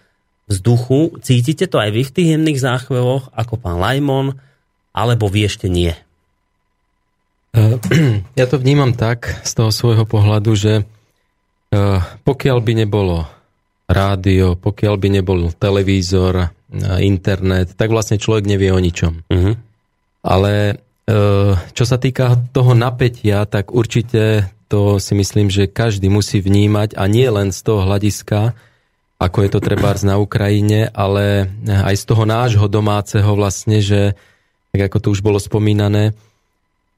[0.48, 1.16] vzduchu.
[1.24, 4.36] Cítite to aj vy v tých jemných záchvevoch, ako pán Lajmon,
[4.94, 5.92] alebo vy ešte nie?
[7.54, 7.76] Eh,
[8.40, 13.24] ja to vnímam tak z toho svojho pohľadu, že eh, pokiaľ by nebolo
[13.86, 16.48] rádio, pokiaľ by nebol televízor, eh,
[17.06, 19.24] internet, tak vlastne človek nevie o ničom.
[19.30, 19.54] Uh-huh.
[20.24, 20.82] Ale
[21.76, 27.04] čo sa týka toho napätia, tak určite to si myslím, že každý musí vnímať a
[27.04, 28.56] nie len z toho hľadiska,
[29.24, 34.12] ako je to trebárs na Ukrajine, ale aj z toho nášho domáceho vlastne, že
[34.76, 36.12] tak ako to už bolo spomínané,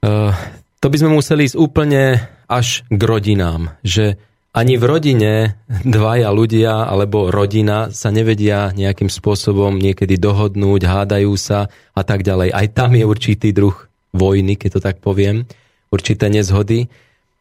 [0.07, 0.33] Eh,
[0.79, 4.21] to by sme museli ísť úplne až k rodinám, že
[4.57, 5.33] ani v rodine
[5.85, 12.55] dvaja ľudia alebo rodina sa nevedia nejakým spôsobom niekedy dohodnúť, hádajú sa a tak ďalej.
[12.55, 13.77] Aj tam je určitý druh
[14.17, 15.45] vojny, keď to tak poviem,
[15.93, 16.89] určité nezhody.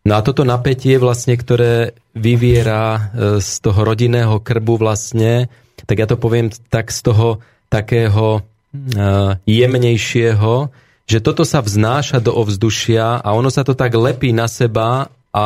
[0.05, 3.01] No a toto napätie vlastne, ktoré vyviera eh,
[3.41, 5.49] z toho rodinného krbu vlastne,
[5.85, 7.41] tak ja to poviem tak z toho
[7.73, 10.69] takého eh, jemnejšieho,
[11.09, 15.45] že toto sa vznáša do ovzdušia a ono sa to tak lepí na seba a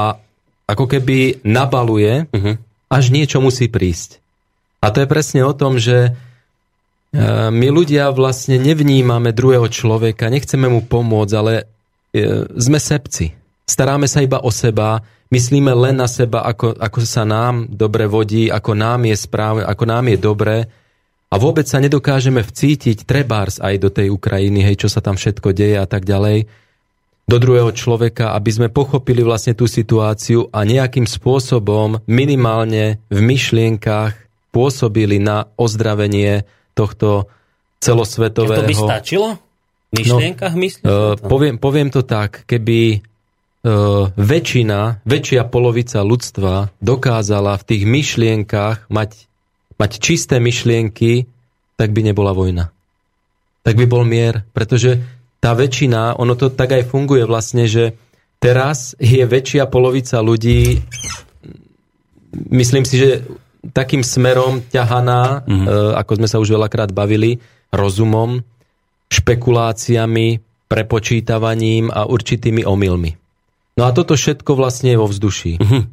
[0.69, 2.55] ako keby nabaluje, uh-huh.
[2.93, 4.21] až niečo musí prísť.
[4.79, 6.15] A to je presne o tom, že
[7.49, 11.65] my ľudia vlastne nevnímame druhého človeka, nechceme mu pomôcť, ale
[12.53, 13.38] sme sepci.
[13.69, 14.97] Staráme sa iba o seba,
[15.29, 19.83] myslíme len na seba, ako, ako sa nám dobre vodí, ako nám je správne, ako
[19.85, 20.57] nám je dobre
[21.29, 25.53] a vôbec sa nedokážeme vcítiť trebárs aj do tej Ukrajiny, hej, čo sa tam všetko
[25.53, 26.49] deje a tak ďalej,
[27.29, 34.17] do druhého človeka, aby sme pochopili vlastne tú situáciu a nejakým spôsobom minimálne v myšlienkach
[34.49, 37.29] pôsobili na ozdravenie tohto
[37.77, 38.65] celosvetového...
[38.65, 39.27] To by stačilo?
[39.93, 40.85] V myšlienkach no, myslíš?
[40.89, 43.05] Uh, poviem, poviem to tak, keby
[44.15, 49.29] väčšina, väčšia polovica ľudstva dokázala v tých myšlienkach mať,
[49.77, 51.29] mať čisté myšlienky,
[51.77, 52.73] tak by nebola vojna.
[53.63, 54.99] Tak by bol mier, pretože
[55.39, 57.95] tá väčšina, ono to tak aj funguje vlastne, že
[58.39, 60.83] teraz je väčšia polovica ľudí,
[62.51, 63.09] myslím si, že
[63.75, 65.67] takým smerom ťahaná, mm-hmm.
[65.99, 67.43] ako sme sa už veľakrát bavili,
[67.75, 68.39] rozumom,
[69.11, 70.39] špekuláciami,
[70.71, 73.18] prepočítavaním a určitými omylmi.
[73.79, 75.55] No a toto všetko vlastne je vo vzduší.
[75.55, 75.83] Mm-hmm.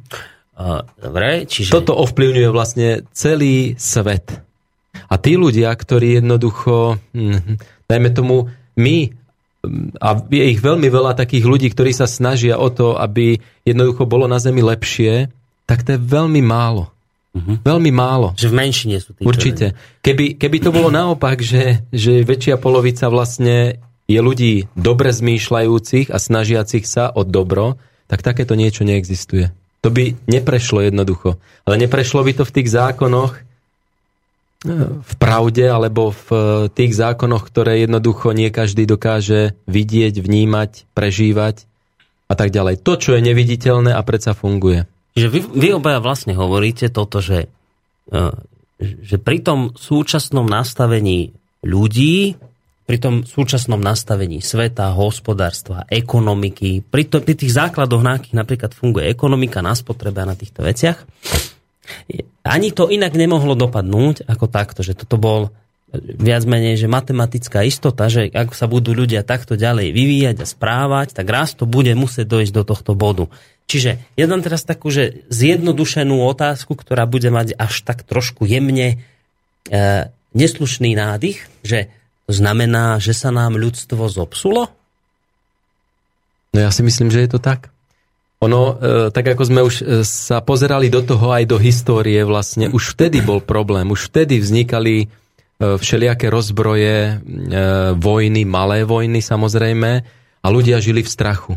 [0.99, 1.71] Dobre, čiže...
[1.71, 4.43] Toto ovplyvňuje vlastne celý svet.
[5.07, 9.15] A tí ľudia, ktorí jednoducho, hm, dajme tomu, my
[9.99, 14.29] a je ich veľmi veľa takých ľudí, ktorí sa snažia o to, aby jednoducho bolo
[14.29, 15.27] na Zemi lepšie,
[15.67, 16.87] tak to je veľmi málo.
[17.35, 17.59] Uh-huh.
[17.61, 18.31] Veľmi málo.
[18.39, 19.27] Že v menšine sú tí.
[19.27, 19.75] Určite.
[19.99, 26.17] Keby, keby to bolo naopak, že, že väčšia polovica vlastne je ľudí dobre zmýšľajúcich a
[26.17, 27.75] snažiacich sa o dobro,
[28.07, 29.51] tak takéto niečo neexistuje.
[29.83, 31.37] To by neprešlo jednoducho.
[31.67, 33.47] Ale neprešlo by to v tých zákonoch,
[34.65, 36.41] v pravde alebo v eh,
[36.73, 41.69] tých zákonoch, ktoré jednoducho nie každý dokáže vidieť, vnímať, prežívať
[42.27, 42.81] a tak ďalej.
[42.81, 44.89] To, čo je neviditeľné a predsa funguje.
[45.13, 47.53] Čiže vy, vy obaja vlastne hovoríte toto, že,
[48.09, 48.33] eh,
[48.81, 52.37] že pri tom súčasnom nastavení ľudí,
[52.87, 58.71] pri tom súčasnom nastavení sveta, hospodárstva, ekonomiky, pri, to, pri tých základoch, na akých napríklad
[58.71, 61.03] funguje ekonomika, na spotrebe a na týchto veciach,
[62.47, 65.51] ani to inak nemohlo dopadnúť ako takto, že toto bol
[65.95, 71.15] viac menej, že matematická istota, že ak sa budú ľudia takto ďalej vyvíjať a správať,
[71.15, 73.31] tak raz to bude musieť dojsť do tohto bodu.
[73.67, 79.03] Čiže ja dám teraz takú, že zjednodušenú otázku, ktorá bude mať až tak trošku jemne
[79.67, 81.91] e, neslušný nádych, že
[82.27, 84.69] znamená, že sa nám ľudstvo zopsulo?
[86.51, 87.71] No ja si myslím, že je to tak.
[88.45, 92.69] Ono, e, tak ako sme už e, sa pozerali do toho aj do histórie vlastne,
[92.69, 95.07] už vtedy bol problém, už vtedy vznikali e,
[95.57, 97.17] všelijaké rozbroje,
[97.97, 99.91] vojny, malé vojny samozrejme
[100.41, 101.53] a ľudia žili v strachu.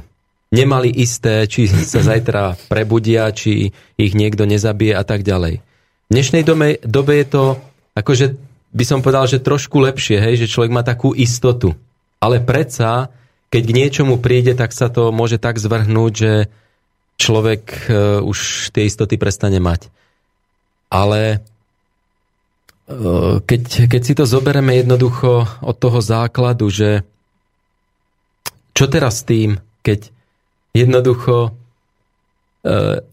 [0.50, 5.62] Nemali isté, či sa zajtra prebudia, či ich niekto nezabije a tak ďalej.
[5.62, 6.42] V dnešnej
[6.82, 7.44] dobe, je to,
[7.94, 11.74] akože by som povedal, že trošku lepšie, hej, že človek má takú istotu.
[12.22, 13.10] Ale predsa,
[13.50, 16.32] keď k niečomu príde, tak sa to môže tak zvrhnúť, že
[17.18, 19.90] človek e, už tie istoty prestane mať.
[20.86, 21.38] Ale e,
[23.42, 27.02] keď, keď si to zoberieme jednoducho od toho základu, že
[28.70, 30.14] čo teraz s tým, keď
[30.70, 31.50] jednoducho e,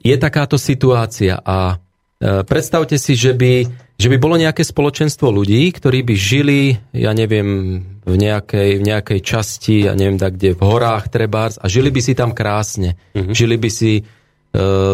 [0.06, 1.82] je takáto situácia a
[2.20, 7.82] predstavte si, že by že by bolo nejaké spoločenstvo ľudí, ktorí by žili, ja neviem,
[8.06, 12.02] v nejakej, v nejakej časti, ja neviem, tak kde, v horách trebárs a žili by
[12.06, 12.94] si tam krásne.
[13.18, 13.34] Mm-hmm.
[13.34, 14.02] Žili by si e,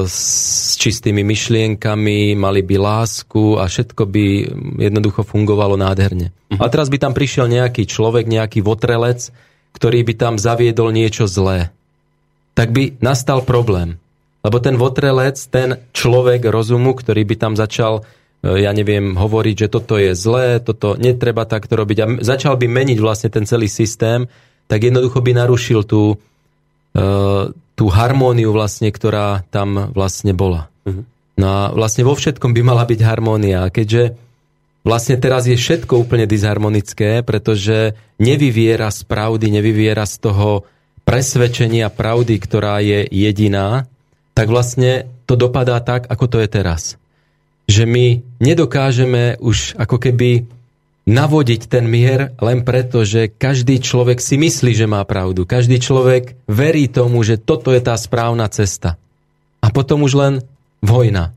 [0.07, 4.25] s čistými myšlienkami, mali by lásku a všetko by
[4.87, 6.31] jednoducho fungovalo nádherne.
[6.31, 6.63] Mm-hmm.
[6.63, 9.35] A teraz by tam prišiel nejaký človek, nejaký votrelec,
[9.75, 11.75] ktorý by tam zaviedol niečo zlé.
[12.55, 13.99] Tak by nastal problém.
[14.43, 18.03] Lebo ten votrelec, ten človek rozumu, ktorý by tam začal
[18.43, 22.99] ja neviem, hovoriť, že toto je zlé, toto netreba takto robiť a začal by meniť
[22.99, 24.27] vlastne ten celý systém,
[24.67, 26.19] tak jednoducho by narušil tú,
[26.91, 27.05] e,
[27.55, 30.67] tú harmóniu vlastne, ktorá tam vlastne bola.
[30.83, 31.07] Uh-huh.
[31.39, 33.71] No a vlastne vo všetkom by mala byť harmónia.
[33.71, 34.19] Keďže
[34.83, 40.67] vlastne teraz je všetko úplne disharmonické, pretože nevyviera z pravdy, nevyviera z toho
[41.07, 43.87] presvedčenia pravdy, ktorá je jediná,
[44.33, 46.97] tak vlastne to dopadá tak, ako to je teraz
[47.67, 50.47] že my nedokážeme už ako keby
[51.03, 55.43] navodiť ten mier len preto, že každý človek si myslí, že má pravdu.
[55.43, 58.95] Každý človek verí tomu, že toto je tá správna cesta.
[59.59, 60.33] A potom už len
[60.79, 61.35] vojna.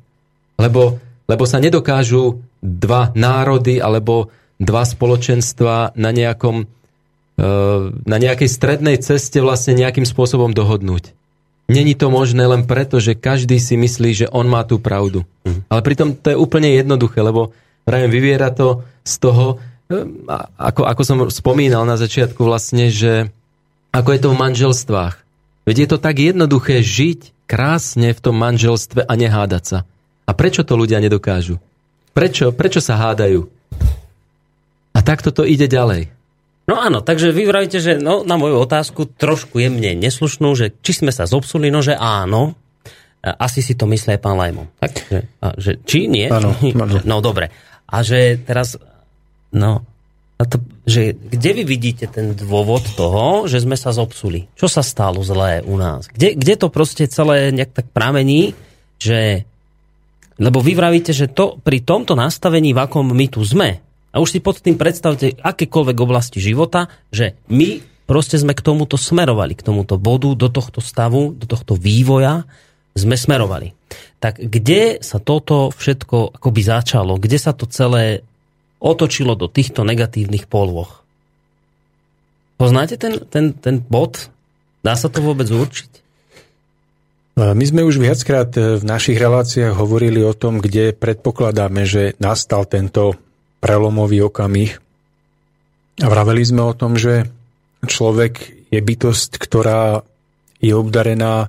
[0.54, 4.30] Lebo, lebo sa nedokážu dva národy alebo
[4.62, 6.66] dva spoločenstva na nejakom e,
[7.90, 11.15] na nejakej strednej ceste vlastne nejakým spôsobom dohodnúť.
[11.66, 15.26] Není to možné len preto, že každý si myslí, že on má tú pravdu.
[15.42, 15.66] Mhm.
[15.66, 17.50] Ale pritom to je úplne jednoduché, lebo
[17.86, 19.94] Prajem, vyviera to z toho, e,
[20.58, 23.30] ako, ako som spomínal na začiatku vlastne, že
[23.94, 25.14] ako je to v manželstvách.
[25.70, 29.78] Veď je to tak jednoduché žiť krásne v tom manželstve a nehádať sa.
[30.26, 31.62] A prečo to ľudia nedokážu?
[32.10, 33.46] Prečo, prečo sa hádajú?
[34.90, 36.10] A takto to ide ďalej.
[36.66, 40.98] No áno, takže vy vravíte, že no, na moju otázku trošku jemne neslušnú, že či
[40.98, 42.58] sme sa zobsuli, no že áno,
[43.22, 44.70] asi si to myslí aj pán Lajmo.
[44.82, 46.26] Tak, že, a, že, či nie?
[46.26, 47.02] Áno, áno.
[47.10, 47.54] No dobre.
[47.86, 48.74] A že teraz,
[49.54, 49.86] no,
[50.36, 54.50] to, že kde vy vidíte ten dôvod toho, že sme sa zobsuli?
[54.58, 56.10] Čo sa stalo zlé u nás?
[56.10, 58.52] Kde, kde to proste celé nejak tak pramení,
[58.98, 59.48] že
[60.36, 63.80] lebo vy vravíte, že to pri tomto nastavení, v akom my tu sme,
[64.16, 68.96] a už si pod tým predstavte akékoľvek oblasti života, že my proste sme k tomuto
[68.96, 72.48] smerovali, k tomuto bodu, do tohto stavu, do tohto vývoja
[72.96, 73.76] sme smerovali.
[74.16, 77.20] Tak kde sa toto všetko akoby začalo?
[77.20, 78.24] Kde sa to celé
[78.80, 81.04] otočilo do týchto negatívnych polôch?
[82.56, 84.32] Poznáte ten, ten, ten bod?
[84.80, 85.92] Dá sa to vôbec určiť?
[87.36, 93.12] My sme už viackrát v našich reláciách hovorili o tom, kde predpokladáme, že nastal tento
[93.60, 94.78] prelomový okamih.
[96.02, 97.28] A vraveli sme o tom, že
[97.84, 100.04] človek je bytosť, ktorá
[100.60, 101.48] je obdarená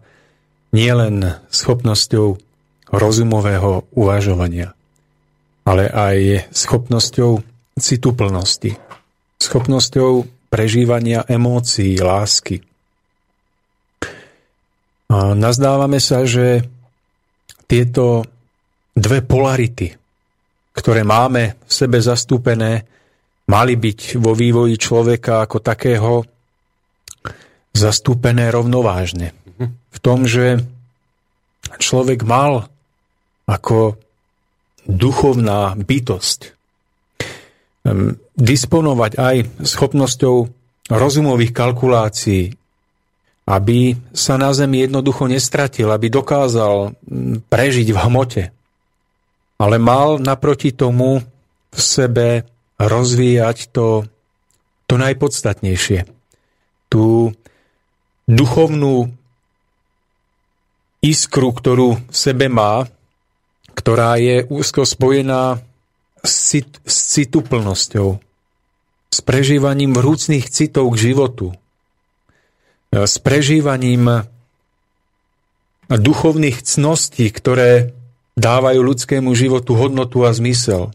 [0.72, 2.40] nielen schopnosťou
[2.92, 4.72] rozumového uvažovania,
[5.68, 7.44] ale aj schopnosťou
[7.76, 8.80] cituplnosti,
[9.40, 12.64] schopnosťou prežívania emócií, lásky.
[15.08, 16.68] A nazdávame sa, že
[17.68, 18.28] tieto
[18.96, 19.96] dve polarity,
[20.78, 22.86] ktoré máme v sebe zastúpené,
[23.50, 26.22] mali byť vo vývoji človeka ako takého
[27.74, 29.34] zastúpené rovnovážne.
[29.90, 30.62] V tom, že
[31.82, 32.70] človek mal
[33.50, 33.98] ako
[34.86, 36.54] duchovná bytosť
[38.38, 40.36] disponovať aj schopnosťou
[40.92, 42.52] rozumových kalkulácií,
[43.48, 47.00] aby sa na Zemi jednoducho nestratil, aby dokázal
[47.48, 48.44] prežiť v hmote
[49.58, 51.22] ale mal naproti tomu
[51.74, 52.46] v sebe
[52.78, 54.06] rozvíjať to,
[54.86, 56.06] to najpodstatnejšie.
[56.88, 57.34] Tú
[58.30, 59.12] duchovnú
[61.02, 62.86] iskru, ktorú v sebe má,
[63.74, 65.62] ktorá je úzko spojená
[66.22, 68.22] s, cit, s cituplnosťou,
[69.10, 71.48] s prežívaním vrúcných citov k životu,
[72.94, 74.28] s prežívaním
[75.88, 77.97] duchovných cností, ktoré
[78.38, 80.94] dávajú ľudskému životu hodnotu a zmysel.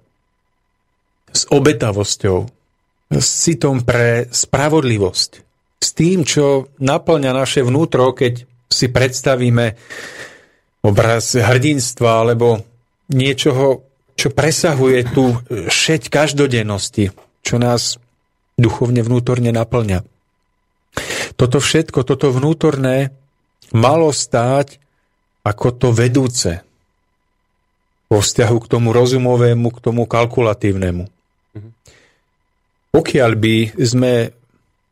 [1.35, 2.47] S obetavosťou,
[3.11, 5.31] s citom pre spravodlivosť,
[5.83, 9.75] s tým, čo naplňa naše vnútro, keď si predstavíme
[10.87, 12.63] obraz hrdinstva alebo
[13.11, 13.85] niečoho,
[14.15, 17.11] čo presahuje tú šeť každodennosti,
[17.43, 17.99] čo nás
[18.55, 20.07] duchovne vnútorne naplňa.
[21.35, 23.11] Toto všetko, toto vnútorné
[23.73, 24.79] malo stáť
[25.43, 26.63] ako to vedúce,
[28.13, 31.09] vo vzťahu k tomu rozumovému, k tomu kalkulatívnemu.
[32.93, 34.37] Pokiaľ by sme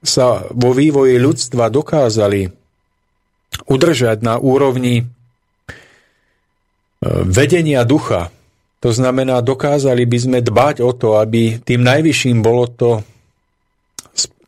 [0.01, 2.49] sa vo vývoji ľudstva dokázali
[3.69, 5.05] udržať na úrovni e,
[7.29, 8.33] vedenia ducha,
[8.81, 13.05] to znamená, dokázali by sme dbať o to, aby tým najvyšším bolo to,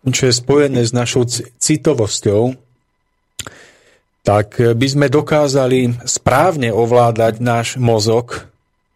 [0.09, 1.29] čo je spojené s našou
[1.61, 2.57] citovosťou,
[4.25, 8.52] tak by sme dokázali správne ovládať náš mozog,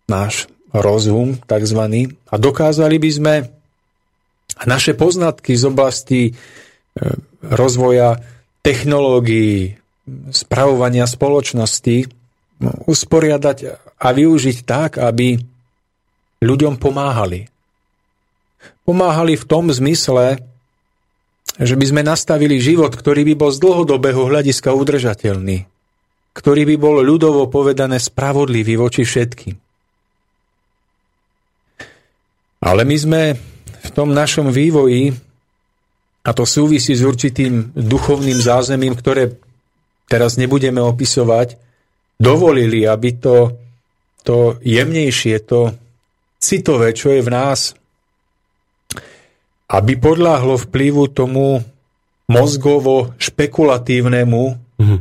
[0.06, 1.82] náš rozum tzv.
[2.30, 3.34] a dokázali by sme
[4.64, 6.32] naše poznatky z oblasti e,
[7.42, 8.22] rozvoja
[8.62, 9.76] technológií,
[10.30, 12.06] spravovania spoločnosti
[12.62, 13.58] no, usporiadať
[13.98, 15.36] a využiť tak, aby
[16.40, 17.50] ľuďom pomáhali.
[18.86, 20.38] Pomáhali v tom zmysle,
[21.58, 25.66] že by sme nastavili život, ktorý by bol z dlhodobého hľadiska udržateľný,
[26.36, 29.65] ktorý by bol ľudovo povedané spravodlivý voči všetkým.
[32.66, 33.22] Ale my sme
[33.86, 35.14] v tom našom vývoji,
[36.26, 39.38] a to súvisí s určitým duchovným zázemím, ktoré
[40.10, 41.54] teraz nebudeme opisovať,
[42.18, 43.54] dovolili, aby to,
[44.26, 45.70] to jemnejšie, to
[46.42, 47.78] citové, čo je v nás,
[49.70, 51.62] aby podláhlo vplyvu tomu
[52.26, 54.44] mozgovo špekulatívnemu
[54.82, 55.00] mm-hmm.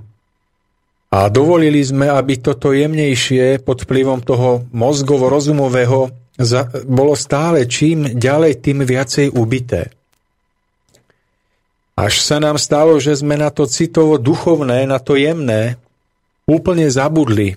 [1.10, 8.64] a dovolili sme, aby toto jemnejšie pod vplyvom toho mozgovo-rozumového za, bolo stále čím ďalej,
[8.64, 9.92] tým viacej ubité.
[11.96, 15.80] Až sa nám stalo, že sme na to citovo duchovné, na to jemné,
[16.44, 17.56] úplne zabudli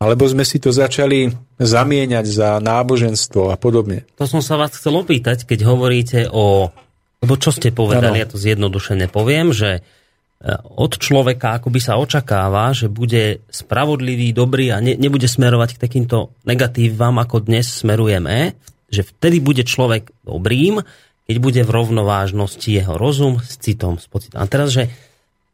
[0.00, 1.28] alebo sme si to začali
[1.60, 4.08] zamieňať za náboženstvo a podobne.
[4.16, 6.72] To som sa vás chcel opýtať, keď hovoríte o...
[7.20, 8.22] Lebo čo ste povedali, ano.
[8.24, 9.84] ja to zjednodušene poviem, že
[10.64, 16.32] od človeka akoby sa očakáva, že bude spravodlivý, dobrý a ne, nebude smerovať k takýmto
[16.48, 18.56] negatívam, ako dnes smerujeme,
[18.88, 20.80] že vtedy bude človek dobrým,
[21.28, 24.40] keď bude v rovnovážnosti jeho rozum s citom, s pocitom.
[24.40, 24.88] A teraz, že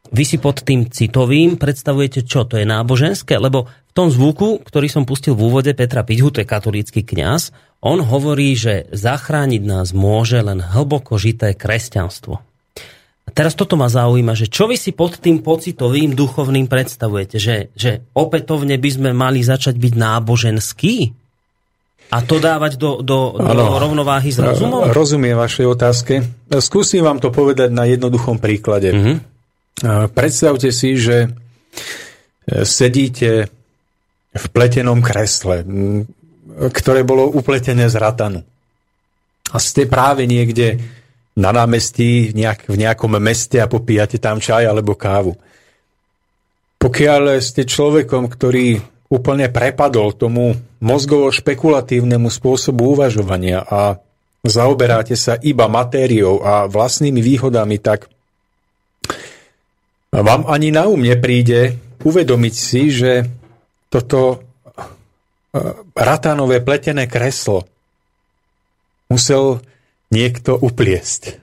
[0.07, 2.47] vy si pod tým citovým predstavujete čo?
[2.47, 3.35] To je náboženské?
[3.35, 7.51] Lebo v tom zvuku, ktorý som pustil v úvode Petra Piťhu, to je katolícky kňaz,
[7.83, 12.46] on hovorí, že zachrániť nás môže len hlboko žité kresťanstvo.
[13.27, 17.35] A teraz toto ma zaujíma, že čo vy si pod tým pocitovým duchovným predstavujete?
[17.35, 20.95] Že, že opätovne by sme mali začať byť náboženský?
[22.07, 24.87] A to dávať do, do, do rovnováhy s rozumom?
[24.95, 26.13] Rozumiem vašej otázke.
[26.63, 28.95] Skúsim vám to povedať na jednoduchom príklade.
[28.95, 29.17] Mm-hmm.
[30.15, 33.51] Predstavte si, že e, sedíte
[34.31, 35.67] v pletenom kresle,
[36.71, 38.39] ktoré bolo upletené z ratanu.
[39.51, 40.79] A ste práve niekde
[41.37, 45.37] na námestí nejak, v nejakom meste a popíjate tam čaj alebo kávu.
[46.81, 54.01] Pokiaľ ste človekom, ktorý úplne prepadol tomu mozgovo špekulatívnemu spôsobu uvažovania a
[54.43, 58.09] zaoberáte sa iba matériou a vlastnými výhodami, tak
[60.11, 63.27] vám ani na um nepríde uvedomiť si, že
[63.87, 64.37] toto e,
[65.95, 67.67] ratánové pletené kreslo
[69.11, 69.63] musel
[70.13, 71.39] niekto upliesť.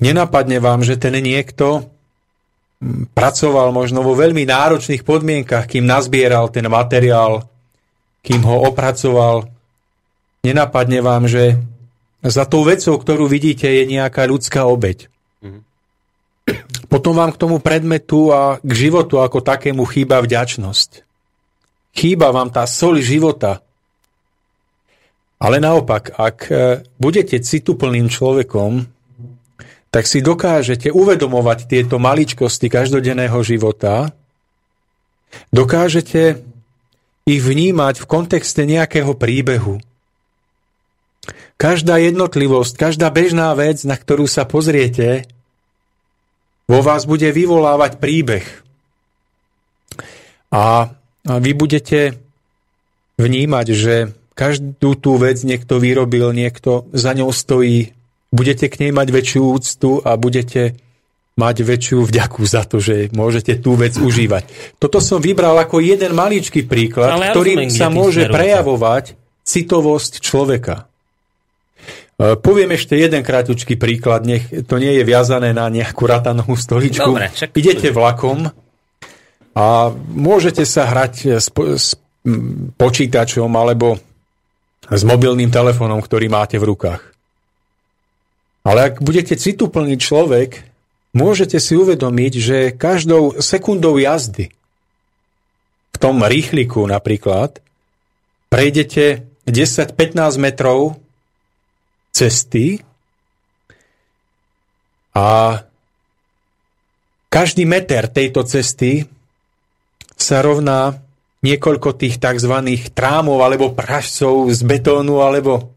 [0.00, 1.90] Nenapadne vám, že ten niekto
[3.12, 7.44] pracoval možno vo veľmi náročných podmienkach, kým nazbieral ten materiál,
[8.24, 9.52] kým ho opracoval.
[10.40, 11.60] Nenapadne vám, že
[12.24, 15.12] za tou vecou, ktorú vidíte, je nejaká ľudská obeď.
[16.88, 21.06] Potom vám k tomu predmetu a k životu ako takému chýba vďačnosť.
[21.94, 23.62] Chýba vám tá sol života.
[25.40, 26.54] Ale naopak, ak e,
[27.00, 28.84] budete cituplným človekom,
[29.88, 34.12] tak si dokážete uvedomovať tieto maličkosti každodenného života,
[35.50, 36.44] dokážete
[37.24, 39.80] ich vnímať v kontexte nejakého príbehu.
[41.56, 45.24] Každá jednotlivosť, každá bežná vec, na ktorú sa pozriete,
[46.68, 48.46] vo vás bude vyvolávať príbeh.
[50.52, 50.94] A
[51.26, 52.14] vy budete
[53.18, 53.94] vnímať, že
[54.40, 57.92] každú tú vec niekto vyrobil, niekto za ňou stojí,
[58.32, 60.80] budete k nej mať väčšiu úctu a budete
[61.36, 64.76] mať väčšiu vďaku za to, že môžete tú vec užívať.
[64.80, 70.88] Toto som vybral ako jeden maličký príklad, ja ktorým sa môže prejavovať citovosť človeka.
[72.16, 77.12] E, poviem ešte jeden krátučký príklad, nech to nie je viazané na nejakú ratanovú stoličku.
[77.12, 77.56] Dobre, čak...
[77.56, 78.48] Idete vlakom
[79.56, 79.66] a
[80.12, 81.96] môžete sa hrať s, s
[82.76, 84.09] počítačom alebo
[84.88, 87.02] s mobilným telefónom, ktorý máte v rukách.
[88.64, 90.64] Ale ak budete cituplný človek,
[91.16, 94.52] môžete si uvedomiť, že každou sekundou jazdy
[95.90, 97.60] v tom rýchliku napríklad
[98.48, 101.00] prejdete 10-15 metrov
[102.14, 102.82] cesty
[105.14, 105.60] a
[107.30, 109.06] každý meter tejto cesty
[110.18, 110.98] sa rovná
[111.40, 112.54] niekoľko tých tzv.
[112.92, 115.72] trámov alebo pražcov z betónu, alebo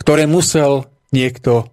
[0.00, 1.68] ktoré musel niekto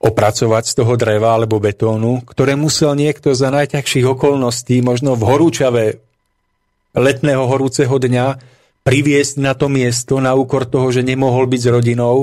[0.00, 5.84] opracovať z toho dreva alebo betónu, ktoré musel niekto za najťažších okolností, možno v horúčave
[6.96, 8.26] letného horúceho dňa,
[8.86, 12.16] priviesť na to miesto na úkor toho, že nemohol byť s rodinou,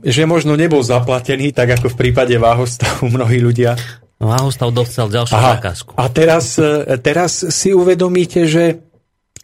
[0.00, 3.74] že možno nebol zaplatený, tak ako v prípade Váhostavu mnohí ľudia.
[4.16, 5.60] Váhostav dostal ďalšiu Aha.
[5.60, 5.92] zákazku.
[6.00, 8.80] A teraz, e, teraz si uvedomíte, že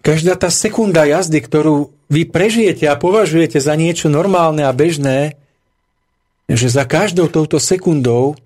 [0.00, 5.36] každá tá sekunda jazdy, ktorú vy prežijete a považujete za niečo normálne a bežné,
[6.48, 8.36] že za každou touto sekundou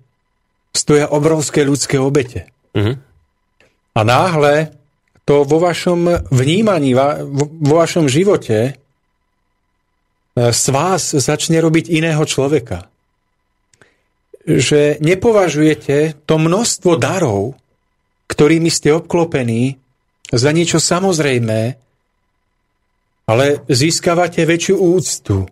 [0.75, 2.51] stoja obrovské ľudské obete.
[2.75, 2.99] Uh-huh.
[3.95, 4.75] A náhle
[5.27, 8.73] to vo vašom vnímaní, vo vašom živote e,
[10.35, 12.91] z vás začne robiť iného človeka.
[14.47, 17.59] Že nepovažujete to množstvo darov,
[18.31, 19.75] ktorými ste obklopení,
[20.31, 21.79] za niečo samozrejmé,
[23.27, 25.47] ale získavate väčšiu úctu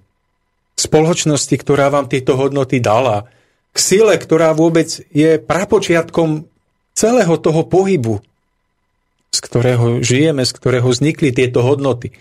[0.76, 3.28] spoločnosti, ktorá vám tieto hodnoty dala,
[3.76, 6.48] k sile, ktorá vôbec je prapočiatkom
[6.96, 8.24] celého toho pohybu,
[9.32, 12.16] z ktorého žijeme, z ktorého vznikli tieto hodnoty.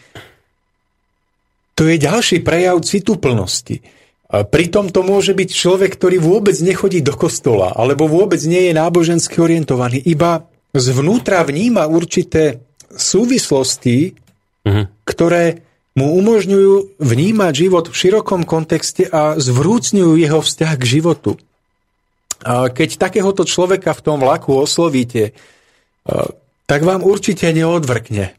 [1.79, 3.83] To je ďalší prejav cituplnosti.
[3.83, 4.04] A
[4.43, 9.39] pritom to môže byť človek, ktorý vôbec nechodí do kostola, alebo vôbec nie je nábožensky
[9.39, 14.19] orientovaný, iba zvnútra vníma určité súvislosti,
[14.65, 15.05] Mhm.
[15.05, 15.61] ktoré
[15.95, 21.39] mu umožňujú vnímať život v širokom kontexte a zvrúcňujú jeho vzťah k životu.
[22.49, 25.37] Keď takéhoto človeka v tom vlaku oslovíte,
[26.67, 28.35] tak vám určite neodvrkne.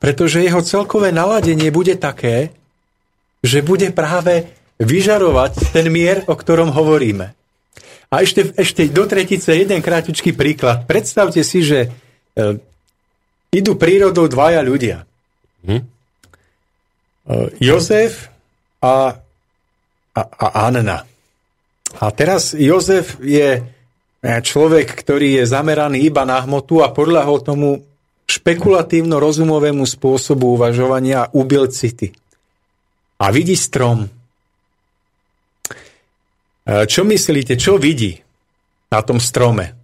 [0.00, 2.56] Pretože jeho celkové naladenie bude také,
[3.44, 4.48] že bude práve
[4.80, 7.36] vyžarovať ten mier, o ktorom hovoríme.
[8.10, 10.88] A ešte, ešte do tretice jeden krátičký príklad.
[10.88, 12.58] Predstavte si, že e,
[13.54, 15.06] idú prírodou dvaja ľudia.
[15.62, 15.78] Hm?
[15.78, 15.82] E,
[17.62, 18.26] Jozef
[18.82, 19.14] a,
[20.16, 21.06] a, a Anna.
[22.00, 23.62] A teraz Jozef je
[24.20, 27.68] človek, ktorý je zameraný iba na hmotu a podľahol tomu
[28.30, 32.14] špekulatívno-rozumovému spôsobu uvažovania a ubil city.
[33.18, 34.06] A vidí strom.
[36.70, 38.14] E, Čo myslíte, čo vidí
[38.86, 39.74] na tom strome?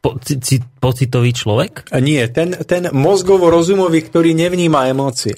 [0.00, 1.92] Po, ci, ci, pocitový človek?
[1.92, 5.36] A Nie, ten, ten mozgovo-rozumový, ktorý nevníma emócie.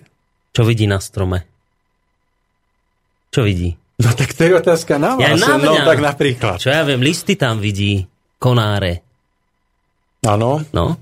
[0.54, 1.42] Čo vidí na strome?
[3.30, 3.74] Čo vidí?
[3.98, 5.42] No tak to je otázka na Ja vás.
[5.42, 5.82] na no mňa.
[5.82, 6.56] tak napríklad.
[6.62, 8.06] Čo ja viem, listy tam vidí,
[8.38, 9.02] konáre.
[10.22, 10.98] Áno, No,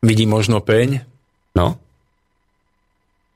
[0.00, 1.04] vidí možno peň.
[1.52, 1.76] no.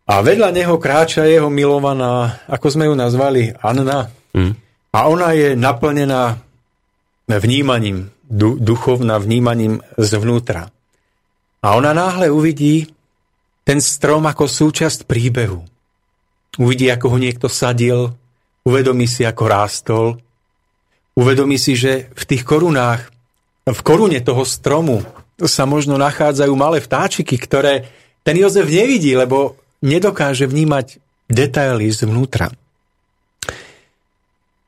[0.07, 4.07] A vedľa neho kráča jeho milovaná, ako sme ju nazvali, Anna.
[4.32, 4.55] Hm.
[4.97, 6.40] A ona je naplnená
[7.28, 10.72] vnímaním, du, duchovná vnímaním zvnútra.
[11.61, 12.88] A ona náhle uvidí
[13.61, 15.61] ten strom ako súčasť príbehu.
[16.57, 18.16] Uvidí, ako ho niekto sadil,
[18.64, 20.07] uvedomí si, ako rástol,
[21.12, 23.12] uvedomí si, že v tých korunách,
[23.68, 25.05] v korune toho stromu
[25.36, 27.84] sa možno nachádzajú malé vtáčiky, ktoré
[28.24, 30.97] ten Jozef nevidí, lebo nedokáže vnímať
[31.28, 32.49] detaily zvnútra.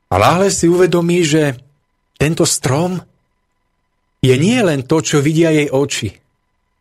[0.09, 1.61] A náhle si uvedomí, že
[2.17, 2.99] tento strom
[4.25, 6.11] je nie len to, čo vidia jej oči,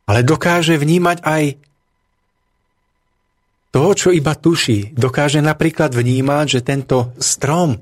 [0.10, 1.44] ale dokáže vnímať aj
[3.70, 4.96] toho, čo iba tuší.
[4.96, 7.78] Dokáže napríklad vnímať, že tento strom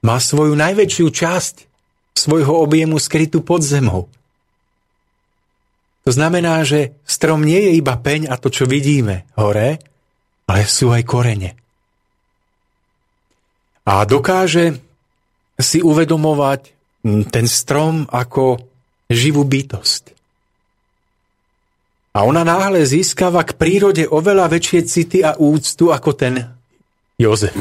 [0.00, 1.54] má svoju najväčšiu časť
[2.14, 4.08] svojho objemu skrytú pod zemou.
[6.04, 9.80] To znamená, že strom nie je iba peň a to, čo vidíme hore,
[10.44, 11.63] ale sú aj korene.
[13.84, 14.80] A dokáže
[15.60, 16.72] si uvedomovať
[17.28, 18.64] ten strom ako
[19.12, 20.16] živú bytosť.
[22.14, 26.34] A ona náhle získava k prírode oveľa väčšie city a úctu ako ten
[27.18, 27.54] Jozef.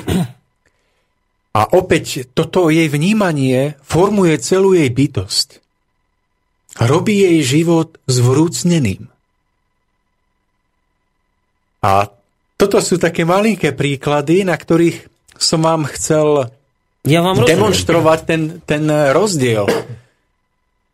[1.53, 5.61] A opäť toto jej vnímanie formuje celú jej bytosť.
[6.81, 9.05] Robí jej život zvrúcneným.
[11.85, 12.09] A
[12.57, 15.12] toto sú také malinké príklady, na ktorých
[15.43, 16.47] som vám chcel
[17.03, 17.51] Ja vám rozumiem.
[17.59, 19.67] demonstrovať ten, ten rozdiel.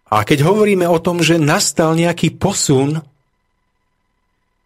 [0.09, 3.05] A keď hovoríme o tom, že nastal nejaký posun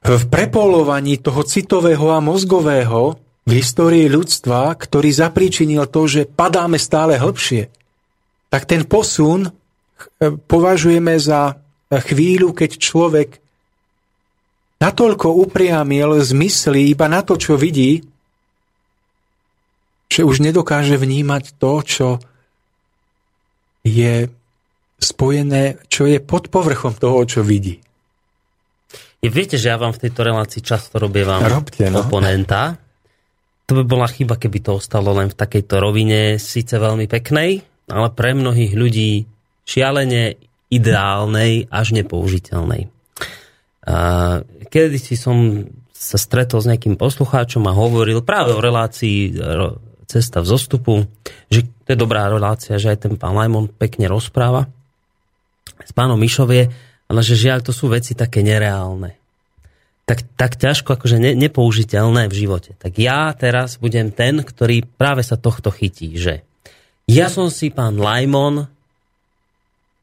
[0.03, 7.19] v prepolovaní toho citového a mozgového v histórii ľudstva, ktorý zapríčinil to, že padáme stále
[7.19, 7.67] hlbšie,
[8.47, 9.51] tak ten posun eh,
[10.31, 11.59] považujeme za
[11.91, 13.29] chvíľu, keď človek
[14.79, 18.03] natoľko upriamil zmysly iba na to, čo vidí,
[20.13, 22.07] že už nedokáže vnímať to, čo
[23.81, 24.29] je
[25.01, 27.81] spojené, čo je pod povrchom toho, čo vidí.
[29.25, 32.05] Je, viete, že ja vám v tejto relácii často robievam Robte, no.
[32.05, 32.77] oponenta.
[33.65, 38.07] To by bola chyba, keby to ostalo len v takejto rovine, síce veľmi peknej, ale
[38.13, 39.25] pre mnohých ľudí
[39.65, 40.37] šialene
[40.69, 42.91] ideálnej až nepoužiteľnej.
[44.67, 49.39] Kedy si som sa stretol s nejakým poslucháčom a hovoril práve o relácii
[50.05, 50.93] cesta v zostupu,
[51.47, 54.69] že to je dobrá relácia, že aj ten pán Lajmon pekne rozpráva
[55.83, 56.71] s pánom Mišovie,
[57.11, 59.19] ale že žiaľ, to sú veci také nereálne.
[60.03, 62.75] Tak, tak ťažko, akože ne, nepoužiteľné v živote.
[62.75, 66.43] Tak ja teraz budem ten, ktorý práve sa tohto chytí, že
[67.07, 68.67] ja som si pán Lajmon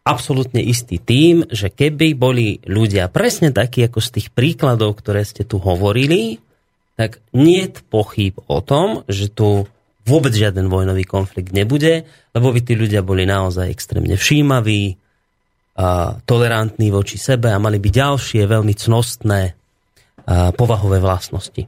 [0.05, 5.45] absolútne istý tým, že keby boli ľudia presne takí, ako z tých príkladov, ktoré ste
[5.45, 6.41] tu hovorili,
[6.97, 9.65] tak nie pochyb o tom, že tu
[10.11, 12.03] vôbec žiaden vojnový konflikt nebude,
[12.35, 14.99] lebo by tí ľudia boli naozaj extrémne všímaví,
[15.81, 19.57] a tolerantní voči sebe a mali by ďalšie veľmi cnostné
[20.29, 21.65] a povahové vlastnosti.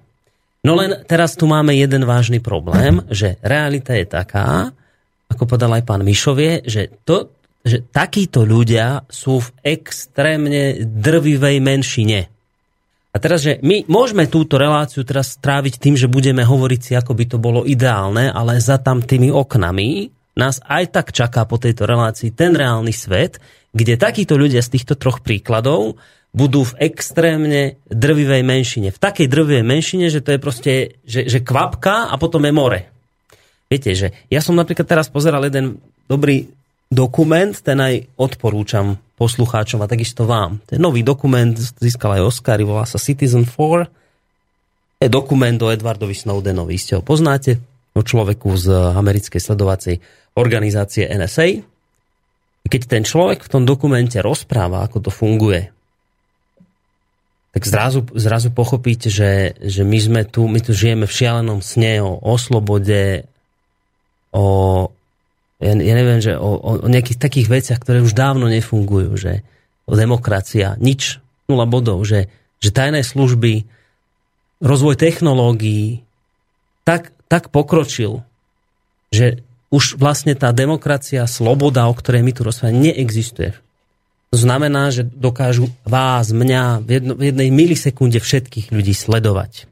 [0.62, 4.68] No len teraz tu máme jeden vážny problém, že realita je taká,
[5.32, 7.32] ako povedal aj pán Mišovie, že, to,
[7.64, 12.28] že takíto ľudia sú v extrémne drvivej menšine.
[13.12, 17.12] A teraz, že my môžeme túto reláciu teraz stráviť tým, že budeme hovoriť si, ako
[17.12, 21.84] by to bolo ideálne, ale za tam tými oknami nás aj tak čaká po tejto
[21.84, 23.36] relácii ten reálny svet,
[23.76, 26.00] kde takíto ľudia z týchto troch príkladov
[26.32, 28.88] budú v extrémne drvivej menšine.
[28.88, 30.72] V takej drvivej menšine, že to je proste,
[31.04, 32.80] že, že kvapka a potom je more.
[33.68, 36.48] Viete, že ja som napríklad teraz pozeral jeden dobrý
[36.92, 40.60] dokument, ten aj odporúčam poslucháčom a takisto vám.
[40.68, 43.88] Ten nový dokument získal aj Oscary, volá sa Citizen 4.
[45.02, 47.58] Je dokument o Edwardovi Snowdenovi, ste ho poznáte,
[47.96, 49.94] o človeku z americkej sledovacej
[50.38, 51.64] organizácie NSA.
[52.62, 55.72] Keď ten človek v tom dokumente rozpráva, ako to funguje,
[57.52, 62.00] tak zrazu, zrazu pochopíte, že, že my sme tu, my tu žijeme v šialenom sne
[62.00, 63.28] o, o slobode,
[64.32, 64.88] o,
[65.62, 69.32] ja, ja neviem, že o, o nejakých takých veciach, ktoré už dávno nefungujú, že
[69.86, 72.26] o demokracia, nič, nula bodov, že,
[72.58, 73.66] že tajné služby,
[74.58, 76.02] rozvoj technológií
[76.82, 78.26] tak, tak pokročil,
[79.14, 83.56] že už vlastne tá demokracia, sloboda, o ktorej my tu rozprávame, neexistuje
[84.32, 89.68] to znamená, že dokážu vás, mňa v, jedno, v jednej milisekunde všetkých ľudí sledovať.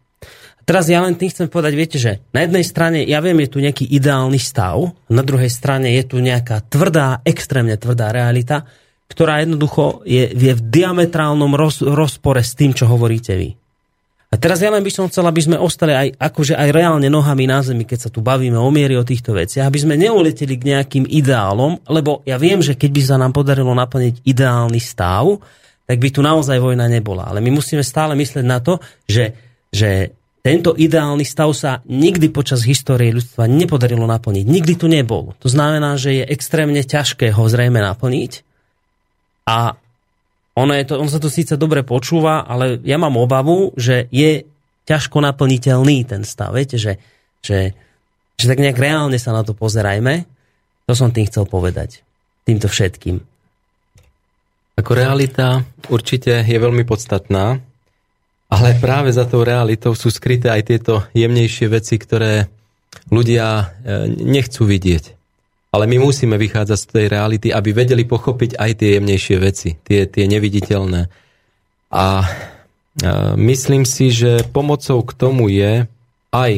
[0.68, 3.58] Teraz ja len tým chcem povedať, viete, že na jednej strane, ja viem, je tu
[3.58, 8.68] nejaký ideálny stav, na druhej strane je tu nejaká tvrdá, extrémne tvrdá realita,
[9.10, 13.58] ktorá jednoducho je, je v diametrálnom roz, rozpore s tým, čo hovoríte vy.
[14.30, 17.50] A teraz ja len by som chcel, aby sme ostali aj, akože aj reálne nohami
[17.50, 20.70] na zemi, keď sa tu bavíme o miery o týchto veciach, aby sme neuleteli k
[20.70, 25.42] nejakým ideálom, lebo ja viem, že keď by sa nám podarilo naplniť ideálny stav,
[25.82, 27.26] tak by tu naozaj vojna nebola.
[27.26, 28.78] Ale my musíme stále myslieť na to,
[29.10, 29.34] že,
[29.74, 34.44] že tento ideálny stav sa nikdy počas histórie ľudstva nepodarilo naplniť.
[34.48, 35.36] Nikdy tu nebol.
[35.44, 38.40] To znamená, že je extrémne ťažké ho zrejme naplniť.
[39.44, 39.76] A
[40.56, 44.48] ono, je to, on sa to síce dobre počúva, ale ja mám obavu, že je
[44.88, 46.56] ťažko naplniteľný ten stav.
[46.56, 46.96] Viete, že,
[47.44, 47.76] že,
[48.40, 50.24] že tak nejak reálne sa na to pozerajme.
[50.88, 52.00] To som tým chcel povedať.
[52.48, 53.20] Týmto všetkým.
[54.80, 57.60] Ako realita určite je veľmi podstatná,
[58.50, 62.50] ale práve za tou realitou sú skryté aj tieto jemnejšie veci, ktoré
[63.08, 63.64] ľudia e,
[64.10, 65.16] nechcú vidieť.
[65.70, 70.10] Ale my musíme vychádzať z tej reality, aby vedeli pochopiť aj tie jemnejšie veci, tie,
[70.10, 71.06] tie neviditeľné.
[71.94, 72.26] A
[73.38, 75.86] myslím si, že pomocou k tomu je
[76.34, 76.52] aj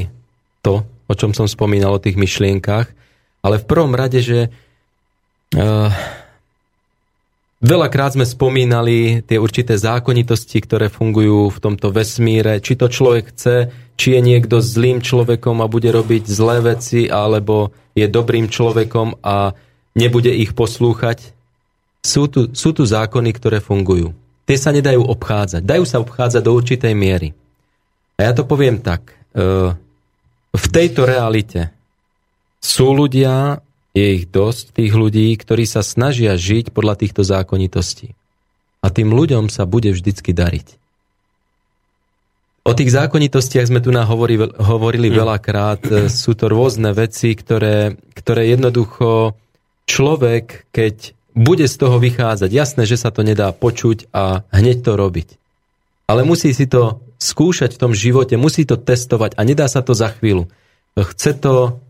[0.65, 2.89] to, o čom som spomínal, o tých myšlienkach,
[3.45, 4.49] ale v prvom rade, že
[7.63, 13.71] Veľakrát sme spomínali tie určité zákonitosti, ktoré fungujú v tomto vesmíre, či to človek chce,
[13.95, 19.55] či je niekto zlým človekom a bude robiť zlé veci, alebo je dobrým človekom a
[19.95, 21.31] nebude ich poslúchať.
[22.03, 24.11] Sú tu, sú tu zákony, ktoré fungujú.
[24.43, 25.63] Tie sa nedajú obchádzať.
[25.63, 27.31] Dajú sa obchádzať do určitej miery.
[28.19, 29.15] A ja to poviem tak.
[29.39, 29.71] E,
[30.51, 31.71] v tejto realite
[32.59, 33.63] sú ľudia,
[33.93, 38.17] je ich dosť, tých ľudí, ktorí sa snažia žiť podľa týchto zákonitostí.
[38.83, 40.81] A tým ľuďom sa bude vždycky dariť.
[42.63, 45.15] O tých zákonitostiach sme tu hovorili, hovorili mm.
[45.19, 45.81] veľakrát.
[45.83, 49.35] E, sú to rôzne veci, ktoré, ktoré jednoducho
[49.91, 54.93] človek, keď bude z toho vychádzať, jasné, že sa to nedá počuť a hneď to
[54.95, 55.29] robiť.
[56.07, 59.95] Ale musí si to skúšať v tom živote, musí to testovať a nedá sa to
[59.95, 60.47] za chvíľu.
[60.95, 61.83] Chce to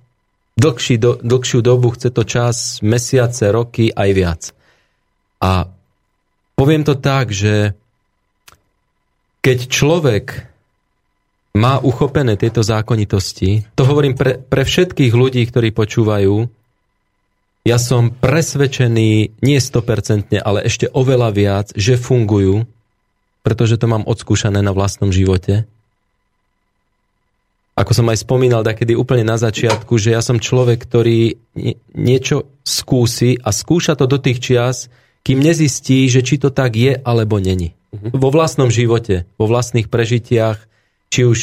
[0.57, 4.43] dlhší, do, dlhšiu dobu, chce to čas, mesiace, roky, aj viac.
[5.43, 5.67] A
[6.55, 7.75] poviem to tak, že
[9.43, 10.27] keď človek
[11.53, 16.49] má uchopené tieto zákonitosti, to hovorím pre, pre všetkých ľudí, ktorí počúvajú,
[17.63, 22.67] ja som presvedčený, nie 100%, ale ešte oveľa viac, že fungujú,
[23.47, 25.67] pretože to mám odskúšané na vlastnom živote
[27.73, 31.41] ako som aj spomínal takedy úplne na začiatku, že ja som človek, ktorý
[31.97, 34.93] niečo skúsi a skúša to do tých čias,
[35.25, 37.73] kým nezistí, že či to tak je alebo není.
[37.95, 38.13] Uh-huh.
[38.13, 40.61] Vo vlastnom živote, vo vlastných prežitiach,
[41.09, 41.39] či už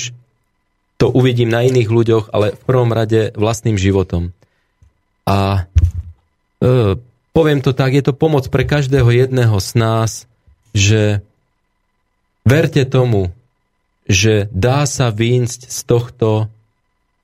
[1.00, 4.36] to uvidím na iných ľuďoch, ale v prvom rade vlastným životom.
[5.24, 5.66] A
[6.60, 7.00] e,
[7.32, 10.12] poviem to tak, je to pomoc pre každého jedného z nás,
[10.76, 11.24] že
[12.44, 13.32] verte tomu,
[14.10, 16.30] že dá sa výjsť z tohto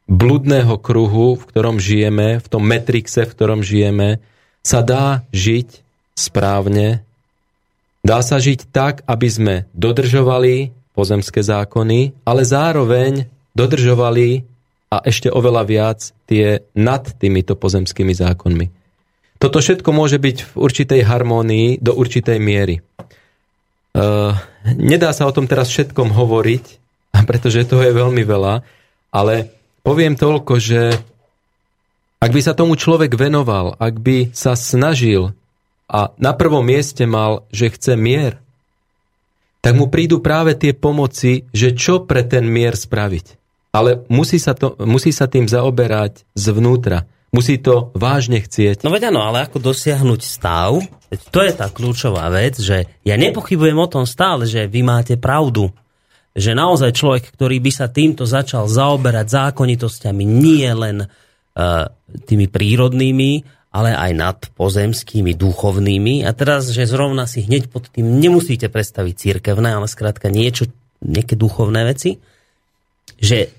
[0.06, 4.22] bludného kruhu, v ktorom žijeme, v tom metrixe, v ktorom žijeme,
[4.62, 5.82] sa dá žiť
[6.14, 7.02] správne,
[8.06, 13.28] dá sa žiť tak, aby sme dodržovali pozemské zákony, ale zároveň
[13.58, 14.46] dodržovali
[14.94, 18.68] a ešte oveľa viac tie nad týmito pozemskými zákonmi.
[19.42, 22.80] Toto všetko môže byť v určitej harmónii do určitej miery.
[23.96, 24.36] Uh,
[24.76, 26.66] nedá sa o tom teraz všetkom hovoriť,
[27.24, 28.60] pretože toho je veľmi veľa,
[29.16, 29.56] ale
[29.88, 31.00] poviem toľko, že
[32.26, 35.38] Ak by sa tomu človek venoval, ak by sa snažil
[35.86, 38.42] a na prvom mieste mal, že chce mier,
[39.62, 43.26] tak mu prídu práve tie pomoci, že čo pre ten mier spraviť.
[43.78, 47.06] Ale musí sa, to, musí sa tým zaoberať zvnútra.
[47.30, 48.82] Musí to vážne chcieť.
[48.82, 50.82] No veď áno, ale ako dosiahnuť stav,
[51.18, 55.72] to je tá kľúčová vec, že ja nepochybujem o tom stále, že vy máte pravdu.
[56.36, 61.88] Že naozaj človek, ktorý by sa týmto začal zaoberať zákonitosťami, nie len uh,
[62.28, 63.32] tými prírodnými,
[63.76, 66.24] ale aj nad pozemskými, duchovnými.
[66.24, 70.72] A teraz, že zrovna si hneď pod tým nemusíte predstaviť církevné, ale skrátka niečo,
[71.04, 72.24] nejaké duchovné veci,
[73.20, 73.52] že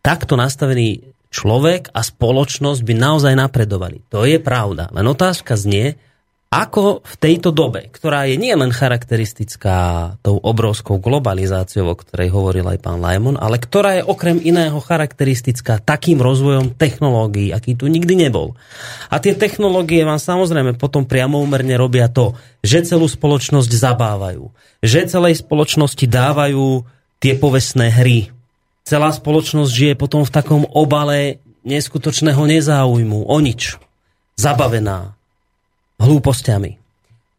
[0.00, 4.04] takto nastavený človek a spoločnosť by naozaj napredovali.
[4.12, 4.92] To je pravda.
[4.92, 5.96] Len otázka znie,
[6.52, 9.76] ako v tejto dobe, ktorá je nielen charakteristická
[10.20, 15.80] tou obrovskou globalizáciou, o ktorej hovoril aj pán Lajmon, ale ktorá je okrem iného charakteristická
[15.80, 18.52] takým rozvojom technológií, aký tu nikdy nebol.
[19.08, 24.52] A tie technológie vám samozrejme potom priamo úmerne robia to, že celú spoločnosť zabávajú,
[24.84, 26.84] že celej spoločnosti dávajú
[27.16, 28.28] tie povestné hry.
[28.84, 33.80] Celá spoločnosť žije potom v takom obale neskutočného nezáujmu, o nič.
[34.36, 35.16] Zabavená,
[36.02, 36.82] hlúpostiami.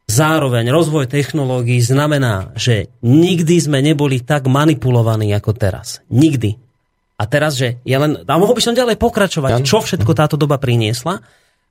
[0.04, 6.04] Zároveň rozvoj technológií znamená, že nikdy sme neboli tak manipulovaní ako teraz.
[6.12, 6.60] Nikdy.
[7.16, 10.60] A teraz, že ja len, a mohol by som ďalej pokračovať, čo všetko táto doba
[10.60, 11.24] priniesla.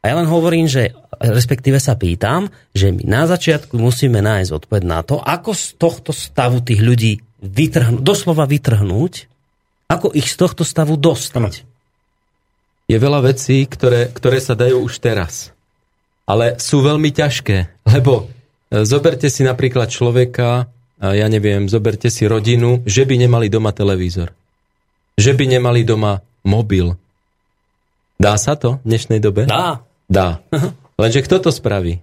[0.03, 4.82] A ja len hovorím, že respektíve sa pýtam, že my na začiatku musíme nájsť odpoveď
[4.82, 9.30] na to, ako z tohto stavu tých ľudí vytrhnúť, doslova vytrhnúť,
[9.86, 11.68] ako ich z tohto stavu dostať.
[12.90, 15.55] Je veľa vecí, ktoré, ktoré sa dajú už teraz
[16.26, 18.26] ale sú veľmi ťažké, lebo
[18.70, 20.70] e, zoberte si napríklad človeka,
[21.02, 24.30] ja neviem, zoberte si rodinu, že by nemali doma televízor.
[25.18, 26.94] Že by nemali doma mobil.
[28.22, 29.50] Dá sa to v dnešnej dobe?
[29.50, 29.82] Dá.
[30.06, 30.46] Dá.
[30.94, 31.98] Lenže kto to spraví?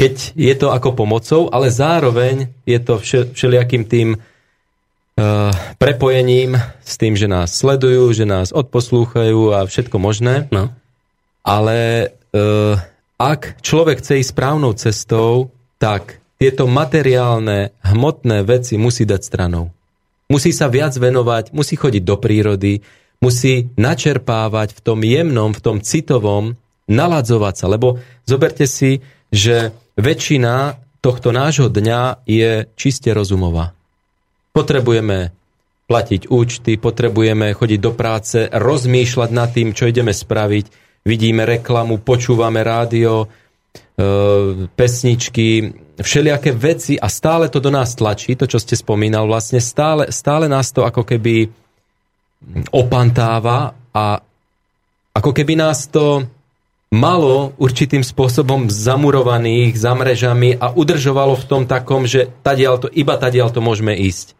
[0.00, 2.96] Keď je to ako pomocou, ale zároveň je to
[3.36, 10.48] všelijakým tým uh, prepojením s tým, že nás sledujú, že nás odposlúchajú a všetko možné.
[10.48, 10.72] No.
[11.44, 12.80] Ale uh,
[13.18, 15.50] ak človek chce ísť správnou cestou,
[15.82, 19.74] tak tieto materiálne, hmotné veci musí dať stranou.
[20.30, 22.78] Musí sa viac venovať, musí chodiť do prírody,
[23.18, 26.54] musí načerpávať v tom jemnom, v tom citovom,
[26.86, 27.66] naladzovať sa.
[27.66, 29.02] Lebo zoberte si,
[29.34, 33.74] že väčšina tohto nášho dňa je čiste rozumová.
[34.54, 35.34] Potrebujeme
[35.90, 42.62] platiť účty, potrebujeme chodiť do práce, rozmýšľať nad tým, čo ideme spraviť, vidíme reklamu, počúvame
[42.62, 43.26] rádio, e,
[44.70, 50.14] pesničky, všelijaké veci a stále to do nás tlačí, to, čo ste spomínal, vlastne stále,
[50.14, 51.50] stále nás to ako keby
[52.70, 54.22] opantáva a
[55.18, 56.22] ako keby nás to
[56.88, 63.18] malo určitým spôsobom zamurovaných za mrežami a udržovalo v tom takom, že tadiaľ to, iba
[63.18, 64.38] tadiaľ to môžeme ísť.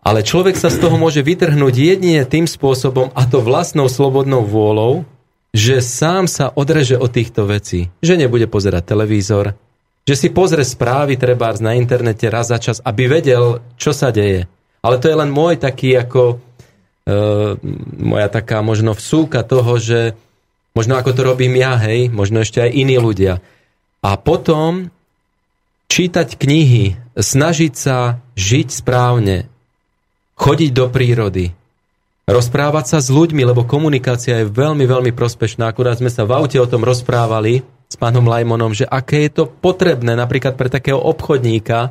[0.00, 5.04] Ale človek sa z toho môže vytrhnúť jedine tým spôsobom, a to vlastnou slobodnou vôľou,
[5.50, 7.90] že sám sa odreže od týchto vecí.
[8.02, 9.58] Že nebude pozerať televízor,
[10.06, 14.46] že si pozrie správy trebárs na internete raz za čas, aby vedel, čo sa deje.
[14.80, 16.36] Ale to je len môj taký ako e,
[18.00, 20.16] moja taká možno vsúka toho, že
[20.72, 23.44] možno ako to robím ja, hej, možno ešte aj iní ľudia.
[24.00, 24.88] A potom
[25.90, 29.50] čítať knihy, snažiť sa žiť správne,
[30.40, 31.52] chodiť do prírody,
[32.30, 35.66] rozprávať sa s ľuďmi, lebo komunikácia je veľmi, veľmi prospešná.
[35.66, 39.44] Akurát sme sa v aute o tom rozprávali s pánom Lajmonom, že aké je to
[39.50, 41.90] potrebné napríklad pre takého obchodníka,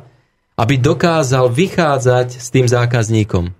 [0.56, 3.52] aby dokázal vychádzať s tým zákazníkom.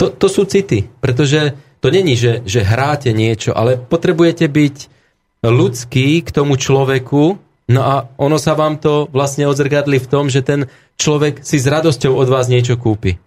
[0.00, 4.76] To, to sú city, pretože to není, že, že hráte niečo, ale potrebujete byť
[5.44, 7.36] ľudský k tomu človeku,
[7.68, 10.66] no a ono sa vám to vlastne odzrkadli v tom, že ten
[10.96, 13.20] človek si s radosťou od vás niečo kúpi.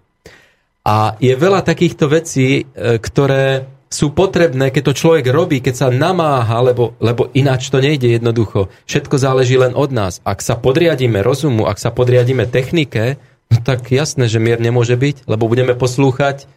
[0.87, 5.87] A je veľa takýchto vecí, e, ktoré sú potrebné, keď to človek robí, keď sa
[5.91, 8.71] namáha, lebo, lebo ináč to nejde jednoducho.
[8.87, 10.19] Všetko záleží len od nás.
[10.23, 13.19] Ak sa podriadíme rozumu, ak sa podriadíme technike,
[13.51, 16.47] no tak jasné, že mier nemôže byť, lebo budeme poslúchať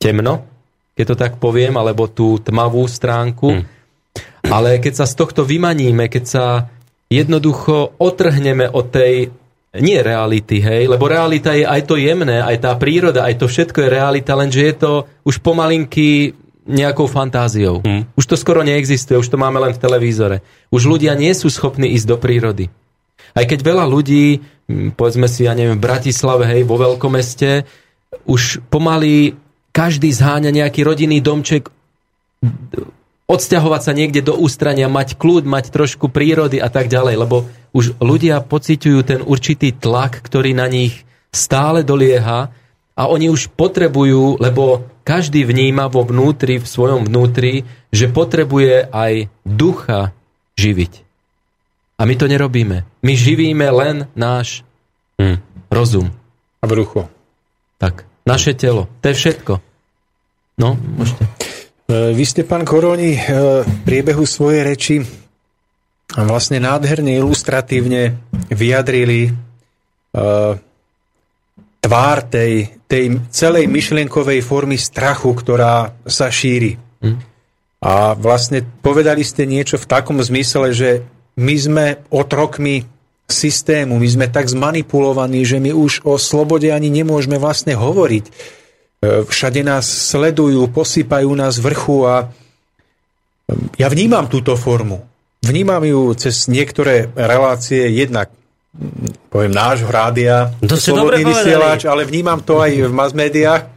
[0.00, 0.44] temno,
[0.96, 3.60] keď to tak poviem, alebo tú tmavú stránku.
[3.60, 3.64] Hmm.
[4.48, 6.44] Ale keď sa z tohto vymaníme, keď sa
[7.12, 9.32] jednoducho otrhneme od tej
[9.82, 13.82] nie reality, hej, lebo realita je aj to jemné, aj tá príroda, aj to všetko
[13.82, 14.92] je realita, lenže je to
[15.26, 17.82] už pomalinky nejakou fantáziou.
[17.84, 18.08] Hmm.
[18.16, 20.40] Už to skoro neexistuje, už to máme len v televízore.
[20.72, 22.72] Už ľudia nie sú schopní ísť do prírody.
[23.34, 24.40] Aj keď veľa ľudí,
[24.94, 27.66] povedzme si, ja neviem, v Bratislave, hej, vo veľkomeste,
[28.24, 29.34] už pomaly
[29.74, 31.68] každý zháňa nejaký rodinný domček
[33.24, 37.96] odsťahovať sa niekde do ústrania, mať kľud, mať trošku prírody a tak ďalej, lebo už
[37.98, 42.52] ľudia pociťujú ten určitý tlak, ktorý na nich stále dolieha
[42.94, 49.28] a oni už potrebujú, lebo každý vníma vo vnútri, v svojom vnútri, že potrebuje aj
[49.42, 50.14] ducha
[50.54, 51.02] živiť.
[51.98, 52.86] A my to nerobíme.
[53.02, 54.62] My živíme len náš
[55.18, 56.10] hm, rozum.
[56.62, 57.10] A brucho.
[57.78, 58.86] Tak, naše telo.
[59.02, 59.52] To je všetko.
[60.58, 61.33] No, môžete.
[61.84, 63.20] E, vy ste, pán Koroni, e,
[63.60, 64.96] v priebehu svojej reči
[66.16, 68.16] vlastne nádherne ilustratívne
[68.48, 69.30] vyjadrili e,
[71.84, 76.80] tvár tej, tej celej myšlienkovej formy strachu, ktorá sa šíri.
[77.04, 77.16] Hm.
[77.84, 80.90] A vlastne povedali ste niečo v takom zmysle, že
[81.36, 82.88] my sme otrokmi
[83.28, 88.24] systému, my sme tak zmanipulovaní, že my už o slobode ani nemôžeme vlastne hovoriť
[89.26, 92.26] všade nás sledujú, posýpajú nás vrchu a e,
[93.78, 95.02] ja vnímam túto formu.
[95.44, 98.32] Vnímam ju cez niektoré relácie, jednak
[99.30, 103.70] poviem nášho rádia, to slobodný vysielač, ale vnímam to aj v mass médiách.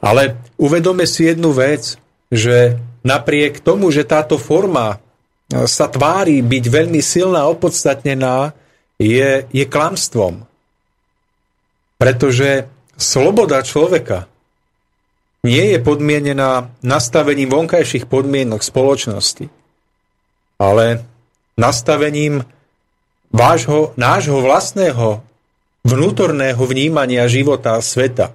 [0.00, 2.00] Ale uvedome si jednu vec,
[2.32, 8.56] že napriek tomu, že táto forma e, sa tvári byť veľmi silná a opodstatnená,
[8.96, 10.44] je, je klamstvom.
[12.00, 14.28] Pretože sloboda človeka
[15.46, 19.46] nie je podmienená nastavením vonkajších podmienok spoločnosti,
[20.58, 21.06] ale
[21.54, 22.42] nastavením
[23.30, 25.22] vášho, nášho vlastného
[25.86, 28.34] vnútorného vnímania života a sveta.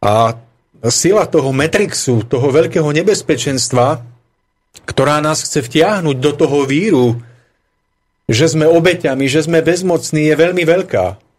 [0.00, 0.32] A
[0.88, 4.00] sila toho Matrixu, toho veľkého nebezpečenstva,
[4.88, 7.20] ktorá nás chce vtiahnuť do toho víru,
[8.24, 11.29] že sme obeťami, že sme bezmocní, je veľmi veľká.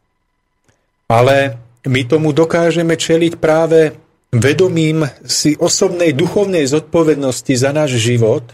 [1.12, 4.00] Ale my tomu dokážeme čeliť práve
[4.32, 8.48] vedomím si osobnej duchovnej zodpovednosti za náš život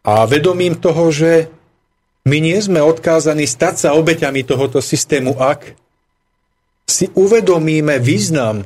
[0.00, 1.52] a vedomím toho, že
[2.24, 5.76] my nie sme odkázaní stať sa obeťami tohoto systému, ak
[6.88, 8.64] si uvedomíme význam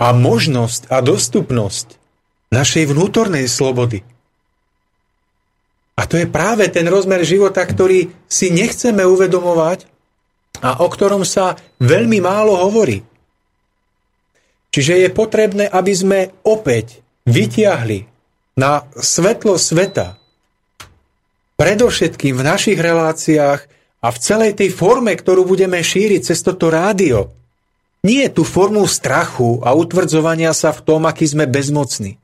[0.00, 2.00] a možnosť a dostupnosť
[2.48, 4.00] našej vnútornej slobody.
[5.96, 9.95] A to je práve ten rozmer života, ktorý si nechceme uvedomovať,
[10.62, 13.04] a o ktorom sa veľmi málo hovorí.
[14.72, 18.04] Čiže je potrebné, aby sme opäť vytiahli
[18.60, 20.20] na svetlo sveta,
[21.56, 23.60] predovšetkým v našich reláciách
[24.04, 27.32] a v celej tej forme, ktorú budeme šíriť cez toto rádio,
[28.04, 32.20] nie je tu formu strachu a utvrdzovania sa v tom, aký sme bezmocní,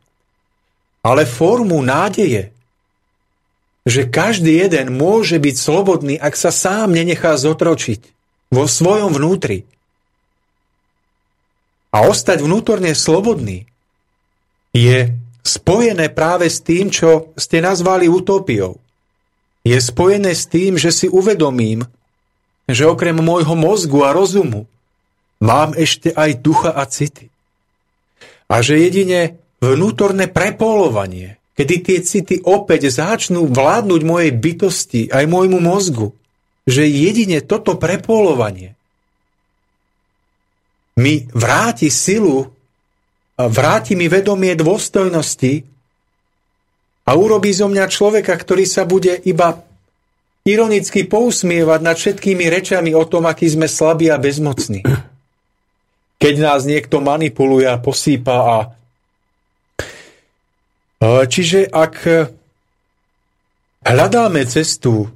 [1.01, 2.53] ale formu nádeje,
[3.83, 8.22] že každý jeden môže byť slobodný, ak sa sám nenechá zotročiť
[8.53, 9.65] vo svojom vnútri.
[11.89, 13.65] A ostať vnútorne slobodný
[14.77, 18.77] je spojené práve s tým, čo ste nazvali utopiou.
[19.65, 21.89] Je spojené s tým, že si uvedomím,
[22.69, 24.69] že okrem môjho mozgu a rozumu
[25.43, 27.33] mám ešte aj ducha a city.
[28.49, 35.59] A že jedine vnútorné prepolovanie, kedy tie city opäť začnú vládnuť mojej bytosti aj môjmu
[35.61, 36.15] mozgu,
[36.69, 38.79] že jedine toto prepolovanie
[40.99, 42.53] mi vráti silu,
[43.35, 45.65] vráti mi vedomie dôstojnosti
[47.09, 49.65] a urobí zo mňa človeka, ktorý sa bude iba
[50.47, 54.85] ironicky pousmievať nad všetkými rečami o tom, aký sme slabí a bezmocní.
[56.23, 58.57] Keď nás niekto manipuluje a posýpa a
[61.03, 61.95] Čiže ak
[63.83, 65.11] hľadáme cestu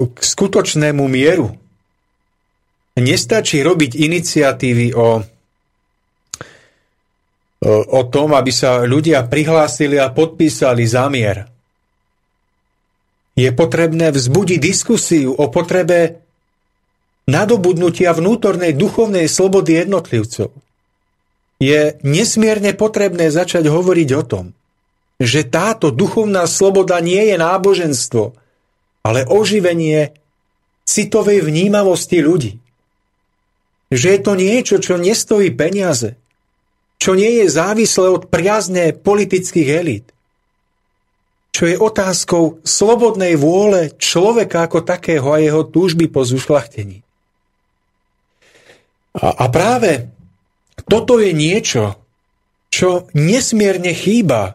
[0.00, 1.52] k skutočnému mieru.
[2.96, 5.08] Nestačí robiť iniciatívy o,
[7.68, 11.48] o tom, aby sa ľudia prihlásili a podpísali zamier.
[13.36, 16.20] Je potrebné vzbudiť diskusiu o potrebe
[17.30, 20.50] nadobudnutia vnútornej duchovnej slobody jednotlivcov.
[21.60, 24.44] Je nesmierne potrebné začať hovoriť o tom,
[25.20, 28.32] že táto duchovná sloboda nie je náboženstvo,
[29.00, 30.12] ale oživenie
[30.84, 32.52] citovej vnímavosti ľudí.
[33.90, 36.14] Že je to niečo, čo nestojí peniaze,
[37.00, 40.06] čo nie je závislé od priazne politických elít,
[41.50, 47.02] čo je otázkou slobodnej vôle človeka ako takého a jeho túžby po zušlachtení.
[49.18, 50.06] A, a práve
[50.86, 51.98] toto je niečo,
[52.70, 54.54] čo nesmierne chýba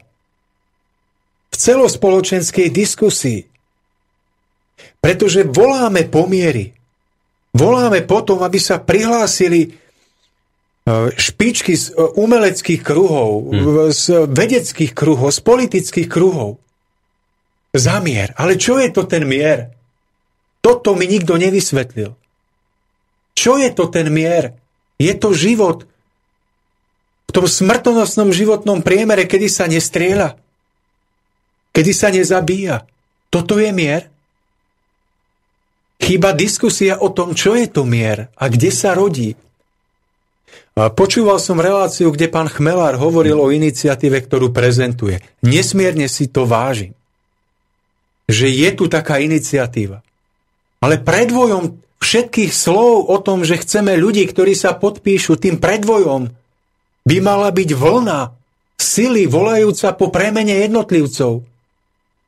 [1.52, 3.55] v celospoločenskej diskusii.
[5.00, 6.76] Pretože voláme pomiery.
[7.56, 9.76] Voláme potom, aby sa prihlásili
[11.18, 13.90] špičky z umeleckých kruhov, hmm.
[13.90, 16.62] z vedeckých kruhov, z politických kruhov.
[17.74, 18.32] Za mier.
[18.38, 19.74] Ale čo je to ten mier?
[20.62, 22.14] Toto mi nikto nevysvetlil.
[23.36, 24.56] Čo je to ten mier?
[24.96, 25.84] Je to život
[27.26, 30.40] v tom smrtonosnom životnom priemere, kedy sa nestrieľa,
[31.76, 32.88] kedy sa nezabíja.
[33.28, 34.08] Toto je mier?
[35.96, 39.34] Chýba diskusia o tom, čo je to mier a kde sa rodí.
[40.76, 45.24] Počúval som reláciu, kde pán Chmelár hovoril o iniciatíve, ktorú prezentuje.
[45.40, 46.92] Nesmierne si to vážim.
[48.28, 50.04] Že je tu taká iniciatíva.
[50.84, 56.28] Ale predvojom všetkých slov o tom, že chceme ľudí, ktorí sa podpíšu, tým predvojom
[57.08, 58.20] by mala byť vlna
[58.76, 61.34] sily volajúca po premene jednotlivcov.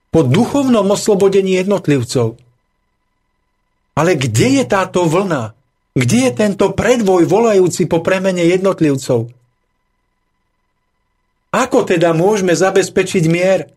[0.07, 2.39] Po duchovnom oslobodení jednotlivcov.
[3.97, 5.57] Ale kde je táto vlna?
[5.97, 9.33] Kde je tento predvoj volajúci po premene jednotlivcov?
[11.49, 13.73] Ako teda môžeme zabezpečiť mier,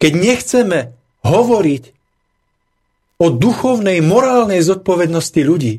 [0.00, 0.78] keď nechceme
[1.20, 1.92] hovoriť
[3.20, 5.74] o duchovnej, morálnej zodpovednosti ľudí?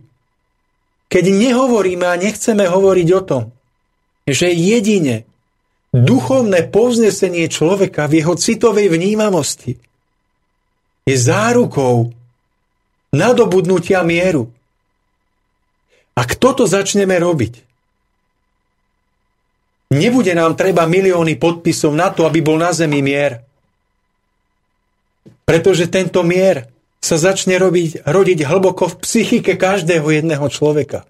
[1.10, 3.43] Keď nehovoríme a nechceme hovoriť o tom,
[4.30, 5.26] že jedine
[5.95, 9.80] duchovné povznesenie človeka v jeho citovej vnímamosti
[11.08, 12.16] je zárukou
[13.14, 14.51] nadobudnutia mieru.
[16.18, 17.62] Ak toto začneme robiť,
[19.93, 23.45] nebude nám treba milióny podpisov na to, aby bol na zemi mier.
[25.45, 31.05] Pretože tento mier sa začne robiť, rodiť hlboko v psychike každého jedného človeka.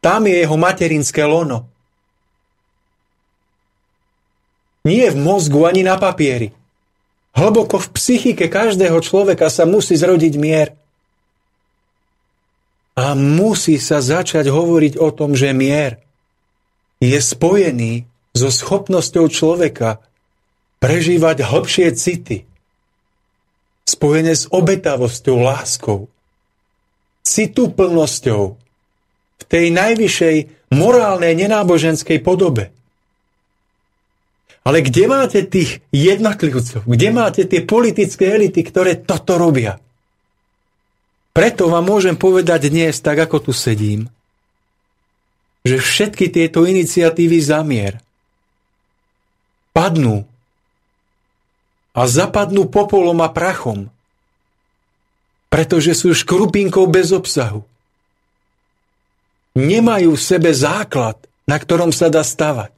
[0.00, 1.68] Tam je jeho materinské lono.
[4.86, 6.54] Nie v mozgu ani na papieri.
[7.36, 10.77] Hlboko v psychike každého človeka sa musí zrodiť mier.
[12.98, 16.02] A musí sa začať hovoriť o tom, že mier
[16.98, 20.02] je spojený so schopnosťou človeka
[20.82, 22.42] prežívať hlbšie city,
[23.86, 26.10] spojené s obetavosťou, láskou,
[27.22, 28.42] cituplnosťou
[29.38, 30.36] v tej najvyššej
[30.74, 32.74] morálnej nenáboženskej podobe.
[34.66, 36.84] Ale kde máte tých jednotlivcov?
[36.84, 39.80] Kde máte tie politické elity, ktoré toto robia?
[41.38, 44.10] Preto vám môžem povedať dnes, tak ako tu sedím,
[45.62, 48.02] že všetky tieto iniciatívy zamier
[49.70, 50.26] padnú
[51.94, 53.86] a zapadnú popolom a prachom,
[55.46, 57.62] pretože sú škrupinkou bez obsahu.
[59.54, 62.74] Nemajú v sebe základ, na ktorom sa dá stavať.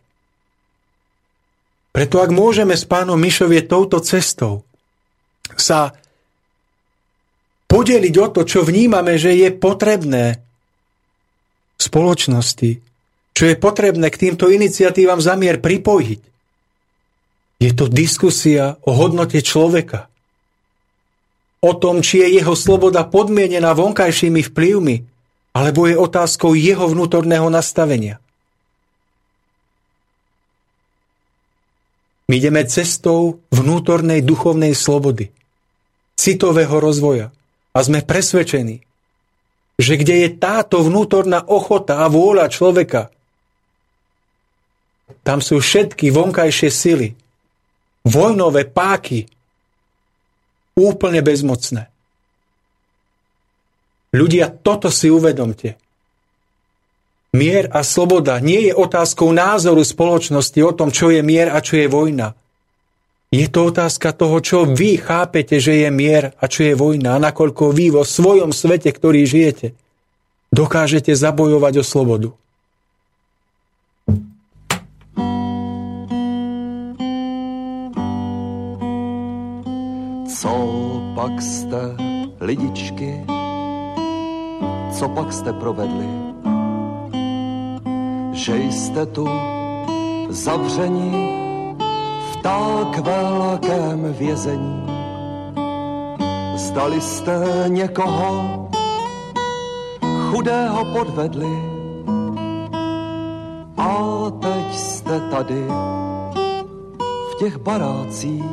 [1.97, 4.69] Preto ak môžeme s pánom Mišovie touto cestou
[5.57, 5.97] sa
[7.71, 10.43] podeliť o to, čo vnímame, že je potrebné
[11.79, 12.71] v spoločnosti,
[13.31, 16.21] čo je potrebné k týmto iniciatívam zamier pripojiť.
[17.63, 20.11] Je to diskusia o hodnote človeka.
[21.63, 24.97] O tom, či je jeho sloboda podmienená vonkajšími vplyvmi,
[25.55, 28.19] alebo je otázkou jeho vnútorného nastavenia.
[32.31, 35.35] My ideme cestou vnútornej duchovnej slobody,
[36.15, 37.35] citového rozvoja,
[37.71, 38.83] a sme presvedčení,
[39.81, 43.09] že kde je táto vnútorná ochota a vôľa človeka,
[45.25, 47.09] tam sú všetky vonkajšie sily,
[48.07, 49.27] vojnové páky,
[50.79, 51.91] úplne bezmocné.
[54.11, 55.79] Ľudia, toto si uvedomte.
[57.31, 61.79] Mier a sloboda nie je otázkou názoru spoločnosti o tom, čo je mier a čo
[61.79, 62.35] je vojna.
[63.31, 67.23] Je to otázka toho, čo vy chápete, že je mier a čo je vojna a
[67.23, 69.79] nakoľko vy vo svojom svete, ktorý žijete,
[70.51, 72.31] dokážete zabojovať o slobodu.
[80.27, 80.53] Co
[81.15, 81.83] pak jste,
[82.43, 83.23] lidičky,
[84.99, 86.35] co pak jste provedli?
[88.35, 89.23] Že jste tu
[92.43, 94.87] tak velkém vězení.
[96.57, 98.69] Zdali jste někoho
[100.31, 101.63] chudého podvedli
[103.77, 103.97] a
[104.41, 105.65] teď jste tady
[107.31, 108.45] v těch barácích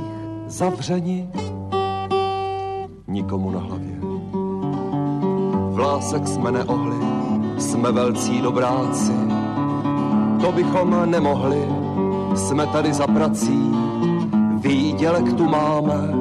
[0.48, 1.30] zavřeni
[3.08, 3.98] nikomu na hlavě.
[5.72, 6.98] Vlásek jsme neohli,
[7.58, 9.14] jsme velcí dobráci,
[10.42, 11.87] to bychom nemohli,
[12.38, 13.72] jsme tady za prací,
[14.58, 16.14] výdělek tu máme.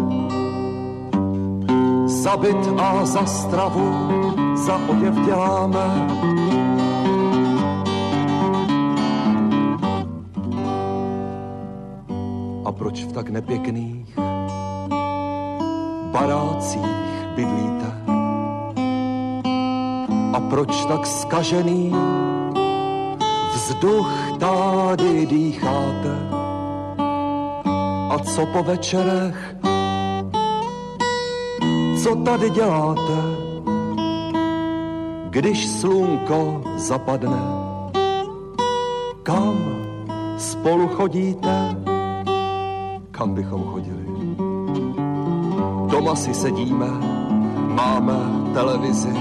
[2.06, 3.94] Za byt a za stravu,
[4.54, 6.08] za oděv děláme.
[12.64, 14.18] A proč v tak nepěkných
[16.12, 16.96] barácích
[17.36, 17.92] bydlíte?
[20.32, 22.25] A proč tak skažených
[23.66, 26.14] vzduch tady dýcháte?
[28.10, 29.56] A co po večerech?
[32.02, 33.18] Co tady děláte?
[35.30, 37.42] Když slunko zapadne,
[39.22, 39.58] kam
[40.38, 41.76] spolu chodíte?
[43.10, 44.06] Kam bychom chodili?
[45.90, 46.88] Doma si sedíme,
[47.74, 48.18] máme
[48.54, 49.12] televizi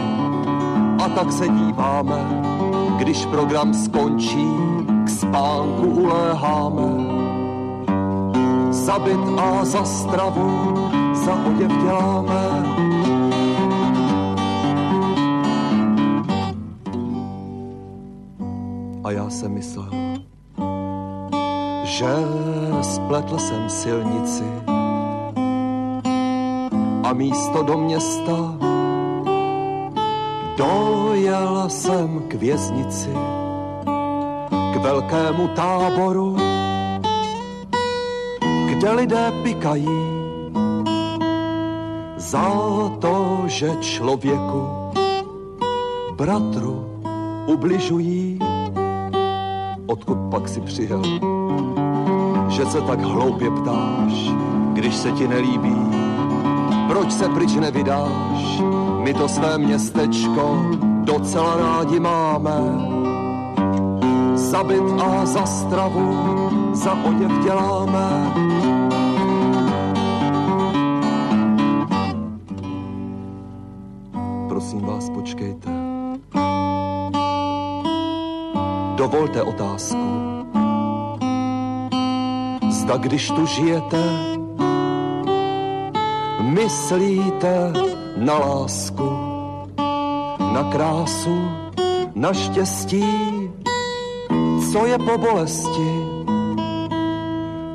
[1.03, 2.44] a tak se díváme,
[2.97, 4.47] když program skončí,
[5.05, 7.15] k spánku uléháme.
[8.71, 10.73] Zabit a za stravu,
[11.13, 12.65] za oděv děláme.
[19.03, 19.89] A já jsem myslel,
[21.83, 22.15] že
[22.81, 24.43] spletl jsem silnici
[27.03, 28.55] a místo do města
[31.69, 33.09] jsem k věznici,
[34.73, 36.37] k velkému táboru,
[38.65, 39.99] kde lidé pikají
[42.17, 42.45] za
[42.99, 44.67] to, že člověku,
[46.15, 47.01] bratru,
[47.45, 48.39] ubližují.
[49.85, 51.01] Odkud pak si přijel?
[52.49, 54.13] Že se tak hloupě ptáš,
[54.73, 56.05] když se ti nelíbí
[56.87, 58.61] proč se pryč nevydáš?
[59.03, 60.65] My to své městečko
[61.05, 62.57] docela rádi máme.
[64.35, 66.09] Zabit a za stravu,
[66.73, 68.33] za oděv děláme.
[74.47, 75.69] Prosím vás, počkejte.
[78.95, 80.05] Dovolte otázku.
[82.69, 84.03] Zda když tu žijete,
[86.41, 87.73] myslíte
[88.17, 89.14] na lásku,
[90.55, 91.51] na krásu,
[92.15, 93.05] na štěstí,
[94.71, 95.91] co je po bolesti,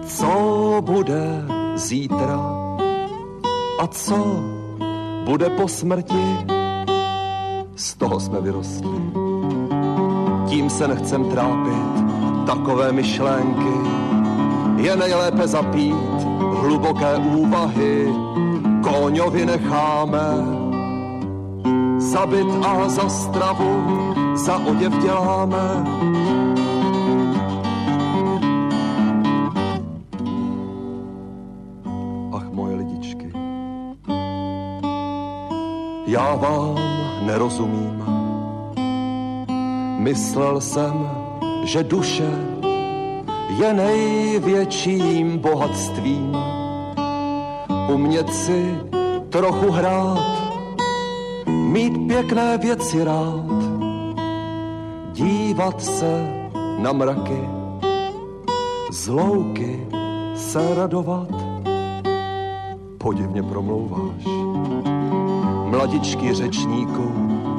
[0.06, 0.32] co
[0.80, 1.44] bude
[1.74, 2.40] zítra?
[3.78, 4.16] A co
[5.24, 6.36] bude po smrti.
[7.76, 9.00] Z toho jsme vyrostli.
[10.48, 12.04] Tím se nechcem trápit,
[12.46, 13.76] takové myšlenky
[14.76, 16.16] je nejlépe zapít.
[16.60, 18.08] Hluboké úvahy
[18.82, 20.59] Kóňovi necháme
[22.10, 23.72] zabit a za stravu,
[24.34, 25.84] za oděv děláme.
[32.32, 33.32] Ach, moje lidičky,
[36.06, 36.74] já vám
[37.26, 38.04] nerozumím.
[39.98, 41.10] Myslel jsem,
[41.64, 42.30] že duše
[43.58, 46.36] je největším bohatstvím
[47.94, 48.78] umět si
[49.30, 50.39] trochu hrát,
[52.10, 53.60] pěkné věci rád,
[55.12, 56.26] dívat se
[56.78, 57.48] na mraky,
[58.90, 59.86] z louky
[60.34, 61.28] se radovat.
[62.98, 64.24] Podivně promlouváš,
[65.64, 67.12] mladičky řečníku,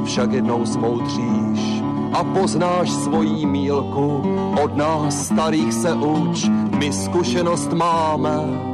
[0.06, 1.84] však jednou smoudříš
[2.14, 4.22] a poznáš svojí mílku.
[4.64, 6.46] Od nás starých se uč,
[6.78, 8.71] my zkušenost máme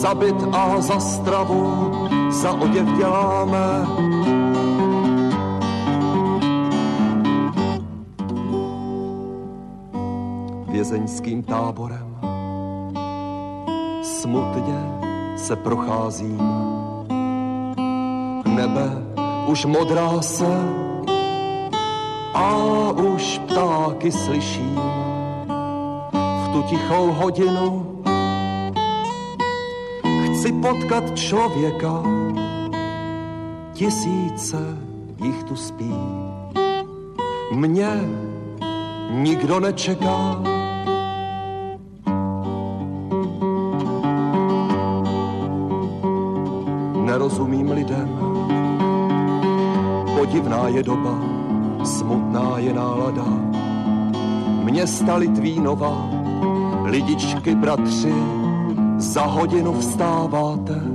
[0.00, 1.92] zabit a za stravu,
[2.30, 3.86] za oděv děláme.
[10.68, 12.16] Vězeňským táborem
[14.02, 14.80] smutně
[15.36, 16.40] se procházím.
[18.44, 18.90] Nebe
[19.46, 20.56] už modrá se
[22.34, 22.56] a
[22.90, 24.80] už ptáky slyším.
[26.44, 27.89] V tu tichou hodinu
[30.70, 32.02] potkat člověka,
[33.72, 34.78] tisíce
[35.22, 35.94] jich tu spí.
[37.52, 37.88] Mě
[39.10, 40.42] nikdo nečeká.
[47.04, 48.08] Nerozumím lidem,
[50.18, 51.18] podivná je doba,
[51.84, 53.26] smutná je nálada.
[54.64, 56.10] Města Litvínova,
[56.84, 58.39] lidičky bratři,
[59.00, 60.89] za hodinu vstáváte.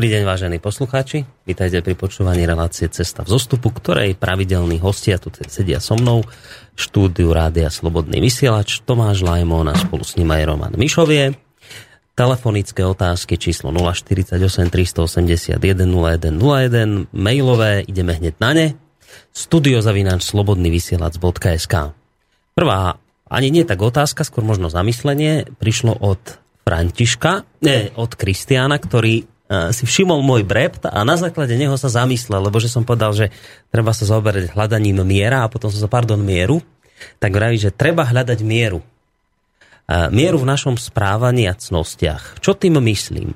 [0.00, 1.28] Dobrý deň, vážení poslucháči.
[1.44, 6.24] Vítajte pri počúvaní relácie Cesta v zostupu, ktorej pravidelní hostia tu sedia so mnou
[6.72, 11.36] štúdiu Rádia Slobodný vysielač Tomáš Lajmon a spolu s ním aj Roman Mišovie.
[12.16, 14.40] Telefonické otázky číslo 048
[14.72, 18.66] 381 0101, mailové, ideme hneď na ne.
[19.36, 21.74] Studiozavináč slobodnyvysielac.sk
[22.56, 22.96] Prvá,
[23.28, 29.82] ani nie tak otázka, skôr možno zamyslenie, prišlo od Františka, ne, od Kristiána, ktorý si
[29.82, 33.26] všimol môj brept a na základe neho sa zamyslel, lebo že som povedal, že
[33.74, 36.62] treba sa zaoberať hľadaním miera a potom som sa, pardon, mieru,
[37.18, 38.78] tak vraví, že treba hľadať mieru.
[40.14, 42.38] Mieru v našom správaní a cnostiach.
[42.38, 43.34] Čo tým myslím?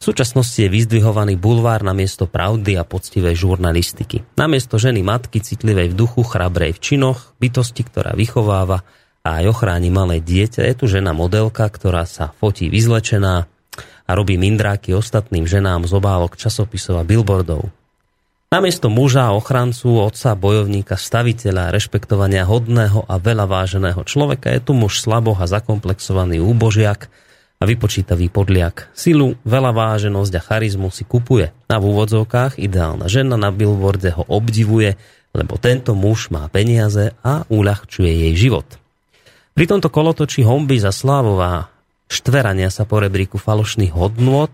[0.00, 4.24] V súčasnosti je vyzdvihovaný bulvár na miesto pravdy a poctivej žurnalistiky.
[4.40, 8.80] Namiesto ženy matky, citlivej v duchu, chrabrej v činoch, bytosti, ktorá vychováva
[9.24, 13.48] a aj ochráni malé dieťa, je tu žena modelka, ktorá sa fotí vyzlečená,
[14.04, 17.68] a robí mindráky ostatným ženám z obálok časopisov a billboardov.
[18.54, 25.02] Namiesto muža, ochrancu, otca, bojovníka, staviteľa, rešpektovania hodného a veľa váženého človeka je tu muž
[25.02, 27.10] slaboh a zakomplexovaný úbožiak
[27.58, 28.94] a vypočítavý podliak.
[28.94, 31.50] Silu, veľa váženosť a charizmu si kupuje.
[31.66, 34.94] A v úvodzovkách ideálna žena na billboarde ho obdivuje,
[35.34, 38.78] lebo tento muž má peniaze a uľahčuje jej život.
[39.54, 41.73] Pri tomto kolotočí homby za slávová
[42.08, 44.52] štverania sa po rebríku falošných hodnôt,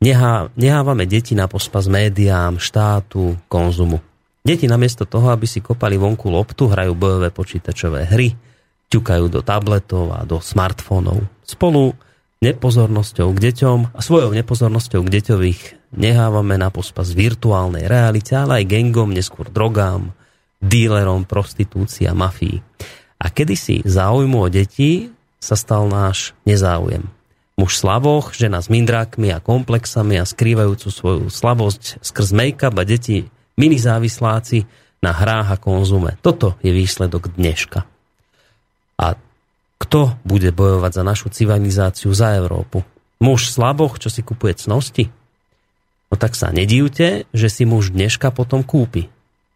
[0.00, 4.00] nehá, nehávame deti na pospas médiám, štátu, konzumu.
[4.40, 8.32] Deti namiesto toho, aby si kopali vonku loptu, hrajú bojové počítačové hry,
[8.88, 11.22] ťukajú do tabletov a do smartfónov.
[11.44, 11.92] Spolu
[12.40, 15.60] nepozornosťou k deťom a svojou nepozornosťou k deťových
[15.92, 20.16] nehávame na pospas virtuálnej realite, ale aj gengom, neskôr drogám,
[20.64, 22.64] dílerom, prostitúcii a mafii.
[23.20, 27.08] A kedysi záujmu o deti sa stal náš nezáujem.
[27.56, 33.28] Muž slavoch, žena s mindrákmi a komplexami a skrývajúcu svoju slabosť skrz make-up a deti
[33.56, 34.64] mini závisláci
[35.00, 36.16] na hrách a konzume.
[36.20, 37.84] Toto je výsledok dneška.
[39.00, 39.16] A
[39.80, 42.84] kto bude bojovať za našu civilizáciu, za Európu?
[43.20, 45.08] Muž slaboch, čo si kupuje cnosti?
[46.12, 49.08] No tak sa nedívte, že si muž dneška potom kúpi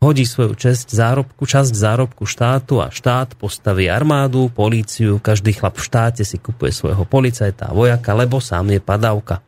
[0.05, 5.87] hodí svoju časť zárobku, časť zárobku štátu a štát postaví armádu, políciu, každý chlap v
[5.89, 9.41] štáte si kupuje svojho policajta a vojaka, lebo sám je padávka.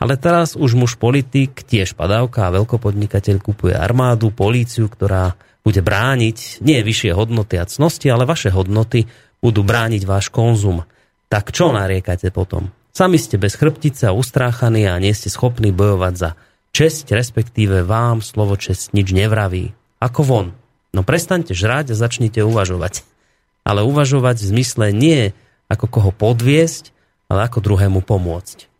[0.00, 6.64] Ale teraz už muž politik, tiež padávka a veľkopodnikateľ kupuje armádu, políciu, ktorá bude brániť
[6.64, 9.04] nie vyššie hodnoty a cnosti, ale vaše hodnoty
[9.44, 10.88] budú brániť váš konzum.
[11.28, 12.72] Tak čo nariekate potom?
[12.96, 16.30] Sami ste bez chrbtice a ustráchaní a nie ste schopní bojovať za
[16.74, 19.77] česť, respektíve vám slovo česť nič nevraví.
[19.98, 20.46] Ako von.
[20.94, 23.04] No prestaňte žrať a začnite uvažovať.
[23.66, 25.36] Ale uvažovať v zmysle nie
[25.68, 26.96] ako koho podviesť,
[27.28, 28.70] ale ako druhému pomôcť.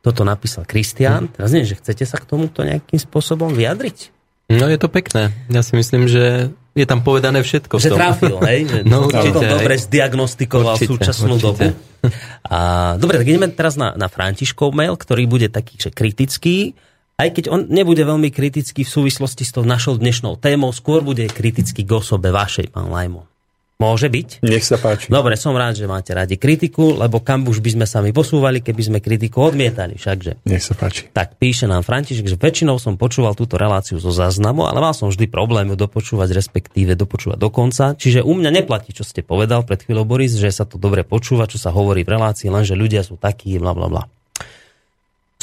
[0.00, 1.32] Toto napísal Kristián.
[1.32, 4.12] Teraz nie, že chcete sa k tomuto nejakým spôsobom vyjadriť?
[4.52, 5.32] No je to pekné.
[5.48, 7.80] Ja si myslím, že je tam povedané všetko.
[7.80, 8.58] Že trafil, hej?
[8.70, 11.72] Že no, určite, dobre zdiagnostikoval určite, súčasnú určite.
[11.72, 12.12] dobu.
[12.44, 12.58] A,
[13.00, 16.76] dobre, tak ideme teraz na, na Františkov mail, ktorý bude taký že kritický
[17.14, 21.26] aj keď on nebude veľmi kritický v súvislosti s tou našou dnešnou témou, skôr bude
[21.30, 23.30] kritický k osobe vašej, pán Lajmo.
[23.74, 24.46] Môže byť?
[24.46, 25.10] Nech sa páči.
[25.10, 28.62] Dobre, som rád, že máte radi kritiku, lebo kam už by sme sa mi posúvali,
[28.62, 30.46] keby sme kritiku odmietali, všakže.
[30.46, 31.10] Nech sa páči.
[31.10, 35.10] Tak píše nám František, že väčšinou som počúval túto reláciu zo záznamu, ale mal som
[35.10, 37.98] vždy problém ju dopočúvať, respektíve dopočúvať do konca.
[37.98, 41.50] Čiže u mňa neplatí, čo ste povedal pred chvíľou, Boris, že sa to dobre počúva,
[41.50, 44.06] čo sa hovorí v relácii, lenže ľudia sú takí, bla bla bla.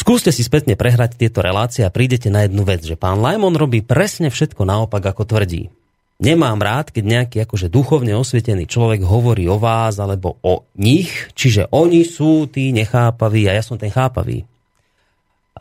[0.01, 3.85] Skúste si spätne prehrať tieto relácie a prídete na jednu vec, že pán Lajmon robí
[3.85, 5.69] presne všetko naopak, ako tvrdí.
[6.17, 11.69] Nemám rád, keď nejaký akože duchovne osvietený človek hovorí o vás alebo o nich, čiže
[11.69, 14.41] oni sú tí nechápaví a ja som ten chápavý.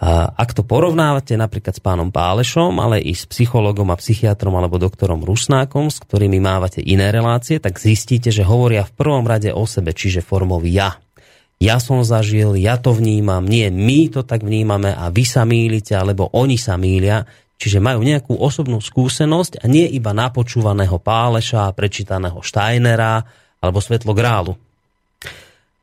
[0.00, 4.80] A ak to porovnávate napríklad s pánom Pálešom, ale i s psychologom a psychiatrom alebo
[4.80, 9.68] doktorom Rusnákom, s ktorými mávate iné relácie, tak zistíte, že hovoria v prvom rade o
[9.68, 10.96] sebe, čiže formou ja
[11.60, 15.92] ja som zažil, ja to vnímam, nie my to tak vnímame a vy sa mýlite,
[15.92, 17.28] alebo oni sa mýlia.
[17.60, 23.20] Čiže majú nejakú osobnú skúsenosť a nie iba napočúvaného Páleša, prečítaného Steinera
[23.60, 24.56] alebo Svetlo Grálu.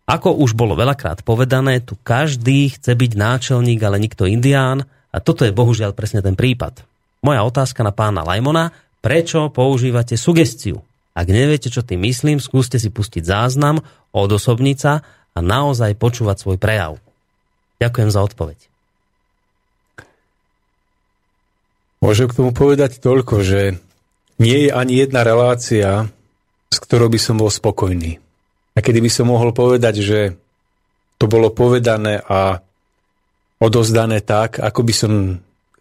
[0.10, 4.82] Ako už bolo veľakrát povedané, tu každý chce byť náčelník, ale nikto indián
[5.14, 6.82] a toto je bohužiaľ presne ten prípad.
[7.22, 8.74] Moja otázka na pána Lajmona,
[9.06, 10.82] prečo používate sugestiu?
[11.14, 13.86] Ak neviete, čo tým myslím, skúste si pustiť záznam,
[14.16, 15.06] odosobniť sa
[15.38, 16.98] a naozaj počúvať svoj prejav.
[17.78, 18.58] Ďakujem za odpoveď.
[22.02, 23.78] Môžem k tomu povedať toľko, že
[24.42, 26.10] nie je ani jedna relácia,
[26.74, 28.18] s ktorou by som bol spokojný.
[28.74, 30.20] A kedy by som mohol povedať, že
[31.18, 32.62] to bolo povedané a
[33.58, 35.14] odozdané tak, ako by som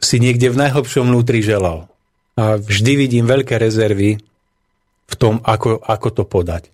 [0.00, 1.88] si niekde v najhlbšom vnútri želal.
[2.36, 4.20] A vždy vidím veľké rezervy
[5.06, 6.72] v tom, ako, ako to podať.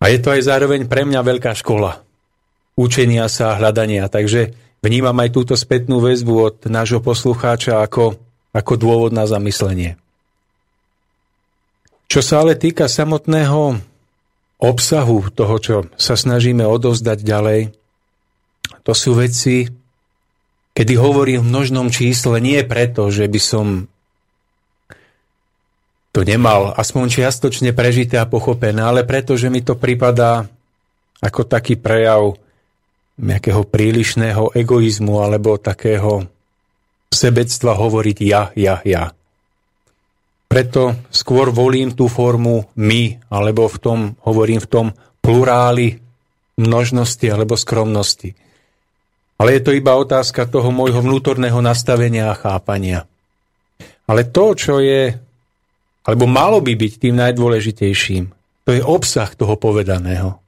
[0.00, 2.00] A je to aj zároveň pre mňa veľká škola
[2.80, 4.08] učenia sa a hľadania.
[4.08, 8.16] Takže vnímam aj túto spätnú väzbu od nášho poslucháča ako,
[8.56, 10.00] ako dôvod na zamyslenie.
[12.10, 13.78] Čo sa ale týka samotného
[14.58, 17.60] obsahu toho, čo sa snažíme odovzdať ďalej,
[18.82, 19.68] to sú veci,
[20.74, 23.66] kedy hovorím v množnom čísle nie preto, že by som
[26.10, 30.46] to nemal aspoň čiastočne prežité a pochopené, ale preto, že mi to pripadá
[31.22, 32.34] ako taký prejav
[33.20, 36.26] nejakého prílišného egoizmu alebo takého
[37.12, 39.12] sebectva hovoriť ja, ja, ja.
[40.50, 44.86] Preto skôr volím tú formu my, alebo v tom, hovorím v tom
[45.22, 46.00] pluráli
[46.58, 48.34] množnosti alebo skromnosti.
[49.38, 53.06] Ale je to iba otázka toho môjho vnútorného nastavenia a chápania.
[54.10, 55.14] Ale to, čo je
[56.04, 58.24] alebo malo by byť tým najdôležitejším.
[58.66, 60.40] To je obsah toho povedaného.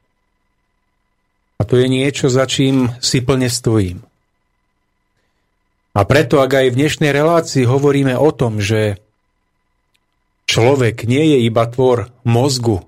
[1.56, 4.02] A to je niečo, za čím si plne stojím.
[5.92, 8.98] A preto, ak aj v dnešnej relácii hovoríme o tom, že
[10.50, 12.82] človek nie je iba tvor mozgu,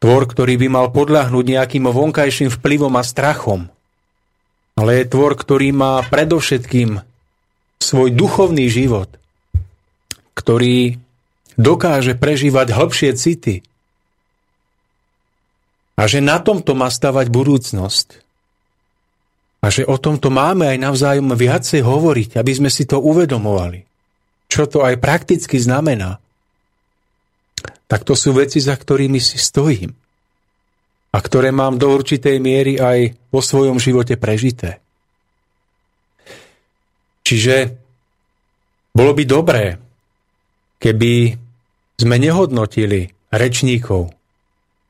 [0.00, 3.68] tvor, ktorý by mal podľahnúť nejakým vonkajším vplyvom a strachom,
[4.80, 7.04] ale je tvor, ktorý má predovšetkým
[7.76, 9.19] svoj duchovný život,
[10.34, 10.96] ktorý
[11.60, 13.56] dokáže prežívať hĺbšie city
[16.00, 18.08] a že na tomto má stavať budúcnosť.
[19.60, 23.84] A že o tomto máme aj navzájom viacej hovoriť, aby sme si to uvedomovali.
[24.48, 26.16] Čo to aj prakticky znamená.
[27.84, 29.92] Tak to sú veci, za ktorými si stojím.
[31.12, 34.80] A ktoré mám do určitej miery aj vo svojom živote prežité.
[37.28, 37.76] Čiže
[38.96, 39.76] bolo by dobré,
[40.80, 41.36] keby
[42.00, 44.10] sme nehodnotili rečníkov,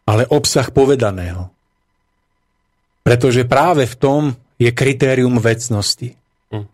[0.06, 1.50] ale obsah povedaného.
[3.02, 4.22] Pretože práve v tom
[4.56, 6.14] je kritérium vecnosti.
[6.54, 6.66] Hm.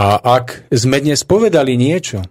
[0.00, 0.06] A
[0.40, 2.24] ak sme dnes povedali niečo,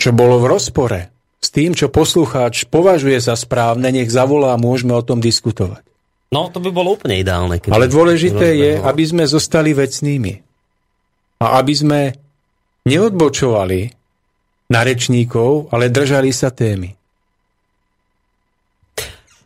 [0.00, 1.00] čo bolo v rozpore
[1.44, 5.84] s tým, čo poslucháč považuje za správne, nech zavolá a môžeme o tom diskutovať.
[6.32, 7.60] No, to by bolo úplne ideálne.
[7.68, 10.34] Ale dôležité je, aby sme zostali vecnými.
[11.44, 12.00] A aby sme
[12.88, 14.03] neodbočovali
[14.68, 16.96] na rečníkov, ale držali sa témy.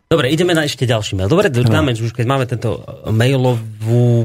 [0.09, 1.29] Dobre, ideme na ešte ďalší mail.
[1.29, 1.69] Dobre, no.
[1.69, 2.81] dáme, už keď máme tento
[3.13, 4.25] mailovú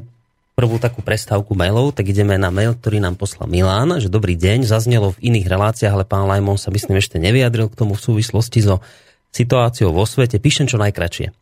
[0.53, 4.69] prvú takú prestávku mailov, tak ideme na mail, ktorý nám poslal Milán, že dobrý deň,
[4.69, 8.63] zaznelo v iných reláciách, ale pán Lajmon sa myslím ešte nevyjadril k tomu v súvislosti
[8.63, 8.79] so
[9.33, 10.37] situáciou vo svete.
[10.37, 11.33] Píšem čo najkračšie.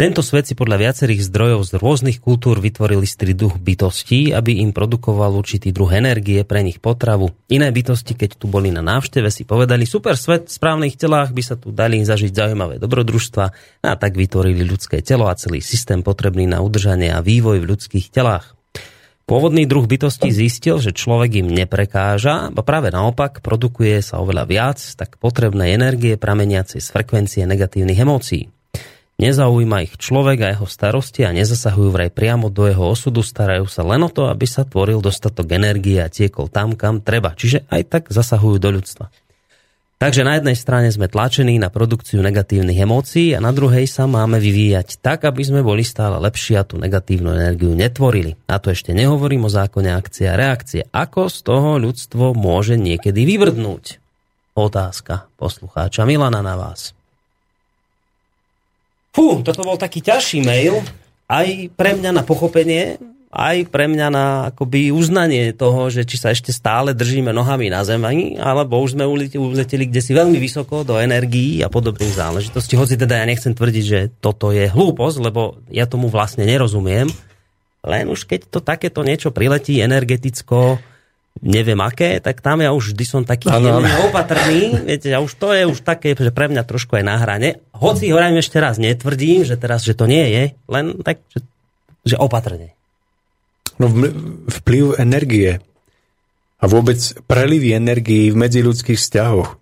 [0.00, 4.72] Tento svet si podľa viacerých zdrojov z rôznych kultúr vytvoril istý duch bytostí, aby im
[4.72, 7.34] produkoval určitý druh energie pre nich potravu.
[7.52, 11.42] Iné bytosti, keď tu boli na návšteve, si povedali, super svet v správnych telách by
[11.44, 13.44] sa tu dali zažiť zaujímavé dobrodružstva
[13.84, 18.08] a tak vytvorili ľudské telo a celý systém potrebný na udržanie a vývoj v ľudských
[18.08, 18.59] telách.
[19.30, 24.82] Pôvodný druh bytosti zistil, že človek im neprekáža, a práve naopak produkuje sa oveľa viac
[24.82, 28.50] tak potrebnej energie prameniacej z frekvencie negatívnych emócií.
[29.22, 33.86] Nezaujíma ich človek a jeho starosti a nezasahujú vraj priamo do jeho osudu, starajú sa
[33.86, 37.30] len o to, aby sa tvoril dostatok energie a tiekol tam, kam treba.
[37.38, 39.14] Čiže aj tak zasahujú do ľudstva.
[40.00, 44.40] Takže na jednej strane sme tlačení na produkciu negatívnych emócií a na druhej sa máme
[44.40, 48.32] vyvíjať tak, aby sme boli stále lepší a tú negatívnu energiu netvorili.
[48.48, 50.88] A to ešte nehovorím o zákone akcie a reakcie.
[50.88, 54.00] Ako z toho ľudstvo môže niekedy vyvrdnúť?
[54.56, 56.96] Otázka poslucháča Milana na vás.
[59.12, 60.80] Fú, toto bol taký ťažší mail,
[61.28, 62.96] aj pre mňa na pochopenie,
[63.30, 67.86] aj pre mňa na akoby uznanie toho, že či sa ešte stále držíme nohami na
[67.86, 69.06] zemi, alebo už sme
[69.38, 72.74] uleteli kde si veľmi vysoko do energií a podobných záležitostí.
[72.74, 77.06] Hoci teda ja nechcem tvrdiť, že toto je hlúposť, lebo ja tomu vlastne nerozumiem.
[77.86, 80.82] Len už keď to takéto niečo priletí energeticko,
[81.38, 83.78] neviem aké, tak tam ja už vždy som taký ano,
[84.10, 84.74] opatrný.
[84.90, 87.62] Viete, ja už to je už také, že pre mňa trošku je na hrane.
[87.78, 91.46] Hoci hovorím ešte raz, netvrdím, že teraz, že to nie je, len tak, že,
[92.04, 92.74] že opatrne.
[93.80, 93.88] No
[94.44, 95.56] vplyv energie
[96.60, 99.56] a vôbec prelivy energií v medziludských vzťahoch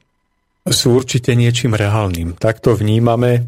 [0.69, 2.35] sú určite niečím reálnym.
[2.35, 3.47] Tak to vnímame,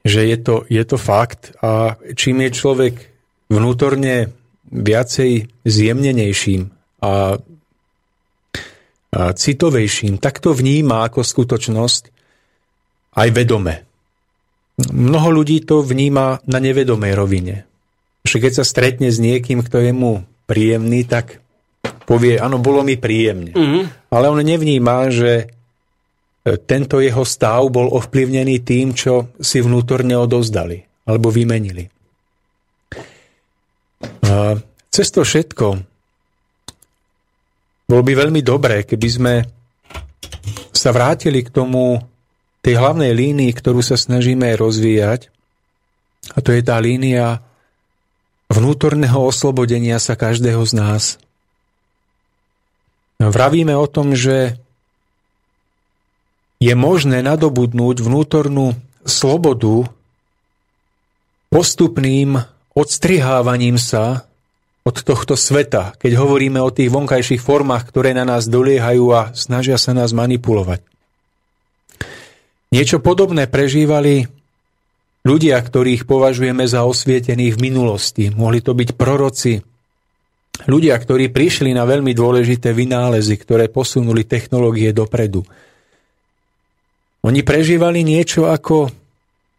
[0.00, 2.94] že je to, je to fakt a čím je človek
[3.52, 4.32] vnútorne
[4.72, 6.72] viacej zjemnenejším
[7.04, 7.38] a,
[9.12, 12.02] a citovejším, tak to vníma ako skutočnosť
[13.16, 13.84] aj vedome.
[14.76, 17.75] Mnoho ľudí to vníma na nevedomej rovine.
[18.26, 21.40] Že keď sa stretne s niekým, kto je mu príjemný, tak
[22.06, 23.54] povie, áno, bolo mi príjemne.
[23.54, 24.10] Mm-hmm.
[24.10, 25.46] Ale on nevníma, že e,
[26.66, 31.86] tento jeho stav bol ovplyvnený tým, čo si vnútorne odovzdali alebo vymenili.
[34.26, 34.58] A
[34.90, 35.66] cez to všetko
[37.86, 39.34] bolo by veľmi dobré, keby sme
[40.74, 42.02] sa vrátili k tomu,
[42.58, 45.30] tej hlavnej línii, ktorú sa snažíme rozvíjať,
[46.34, 47.45] a to je tá línia
[48.50, 51.04] vnútorného oslobodenia sa každého z nás.
[53.16, 54.60] Vravíme o tom, že
[56.60, 59.88] je možné nadobudnúť vnútornú slobodu
[61.52, 62.40] postupným
[62.76, 64.28] odstrihávaním sa
[64.86, 69.80] od tohto sveta, keď hovoríme o tých vonkajších formách, ktoré na nás doliehajú a snažia
[69.80, 70.84] sa nás manipulovať.
[72.70, 74.28] Niečo podobné prežívali
[75.26, 78.24] ľudia, ktorých považujeme za osvietených v minulosti.
[78.30, 79.58] Mohli to byť proroci,
[80.70, 85.42] ľudia, ktorí prišli na veľmi dôležité vynálezy, ktoré posunuli technológie dopredu.
[87.26, 88.88] Oni prežívali niečo ako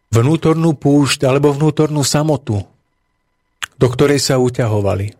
[0.09, 2.63] vnútornú púšť alebo vnútornú samotu,
[3.75, 5.13] do ktorej sa uťahovali.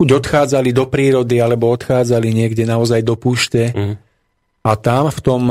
[0.00, 3.94] Buď odchádzali do prírody, alebo odchádzali niekde naozaj do púšte mm.
[4.64, 5.42] a tam v tom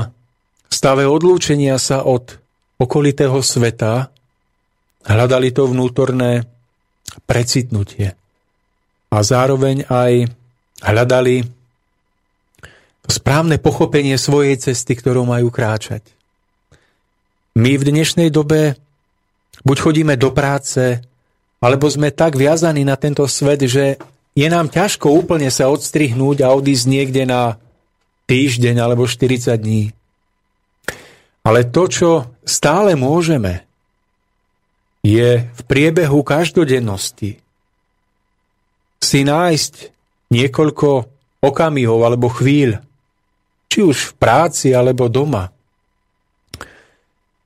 [0.71, 2.39] stave odlúčenia sa od
[2.81, 4.09] okolitého sveta
[5.05, 6.43] hľadali to vnútorné
[7.23, 8.15] precitnutie
[9.09, 10.29] a zároveň aj
[10.85, 11.45] hľadali
[13.09, 16.05] správne pochopenie svojej cesty, ktorou majú kráčať.
[17.57, 18.77] My v dnešnej dobe
[19.65, 21.01] buď chodíme do práce,
[21.59, 23.97] alebo sme tak viazaní na tento svet, že
[24.37, 27.57] je nám ťažko úplne sa odstrihnúť a odísť niekde na
[28.29, 29.91] týždeň alebo 40 dní.
[31.41, 32.09] Ale to, čo
[32.45, 33.65] stále môžeme,
[35.03, 37.39] je v priebehu každodennosti
[38.99, 39.73] si nájsť
[40.29, 40.89] niekoľko
[41.39, 42.83] okamihov alebo chvíľ,
[43.71, 45.47] či už v práci alebo doma,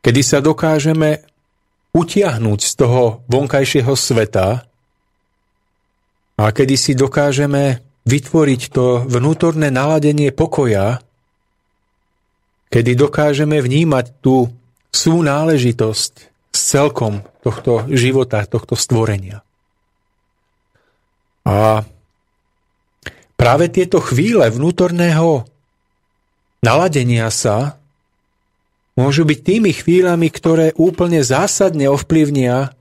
[0.02, 1.22] kedy sa dokážeme
[1.94, 4.66] utiahnuť z toho vonkajšieho sveta
[6.34, 11.00] a kedy si dokážeme vytvoriť to vnútorné naladenie pokoja,
[12.74, 14.50] kedy dokážeme vnímať tú
[14.90, 19.42] súnáležitosť s celkom tohto života, tohto stvorenia.
[21.44, 21.84] A
[23.36, 25.44] práve tieto chvíle vnútorného
[26.64, 27.76] naladenia sa
[28.96, 32.72] môžu byť tými chvíľami, ktoré úplne zásadne ovplyvnia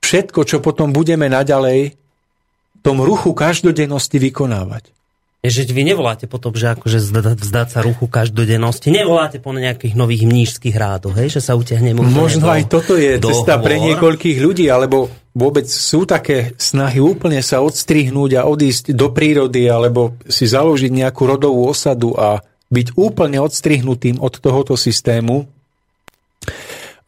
[0.00, 4.97] všetko, čo potom budeme naďalej v tom ruchu každodennosti vykonávať.
[5.38, 6.98] Je, že vy nevoláte potom, že akože
[7.38, 12.50] vzdať sa ruchu každodennosti, nevoláte po nejakých nových mnížských rádoch, hej, že sa utiahne Možno
[12.50, 15.06] aj toto je cesta pre niekoľkých ľudí, alebo
[15.38, 21.22] vôbec sú také snahy úplne sa odstrihnúť a odísť do prírody alebo si založiť nejakú
[21.22, 25.46] rodovú osadu a byť úplne odstrihnutým od tohoto systému.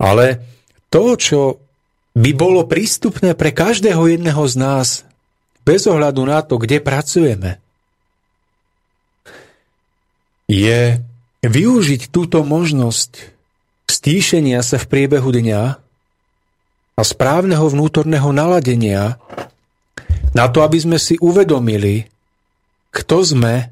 [0.00, 0.40] Ale
[0.88, 1.40] to, čo
[2.16, 4.88] by bolo prístupné pre každého jedného z nás,
[5.62, 7.59] bez ohľadu na to, kde pracujeme,
[10.50, 10.98] je
[11.46, 13.38] využiť túto možnosť
[13.86, 15.62] stíšenia sa v priebehu dňa
[16.98, 19.22] a správneho vnútorného naladenia
[20.34, 22.10] na to, aby sme si uvedomili,
[22.90, 23.70] kto sme,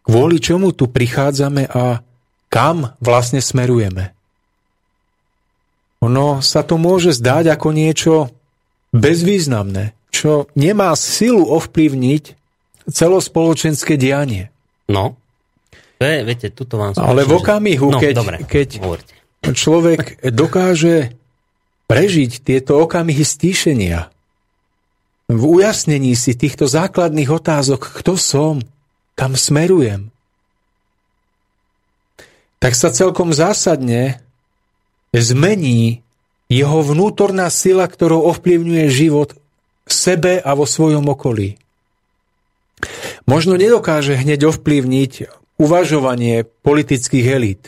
[0.00, 2.00] kvôli čomu tu prichádzame a
[2.48, 4.16] kam vlastne smerujeme.
[6.00, 8.14] Ono sa to môže zdať ako niečo
[8.96, 12.24] bezvýznamné, čo nemá silu ovplyvniť
[12.88, 14.48] celospoločenské dianie.
[14.90, 15.20] No,
[16.00, 18.80] to je, viete, tuto vám Ale v okamihu, no, keď, dobre, keď
[19.52, 21.12] človek dokáže
[21.92, 24.08] prežiť tieto okamihy stíšenia,
[25.28, 28.64] v ujasnení si týchto základných otázok, kto som,
[29.12, 30.08] kam smerujem,
[32.64, 34.24] tak sa celkom zásadne
[35.12, 36.00] zmení
[36.48, 39.36] jeho vnútorná sila, ktorou ovplyvňuje život
[39.84, 41.60] v sebe a vo svojom okolí.
[43.28, 47.62] Možno nedokáže hneď ovplyvniť uvažovanie politických elít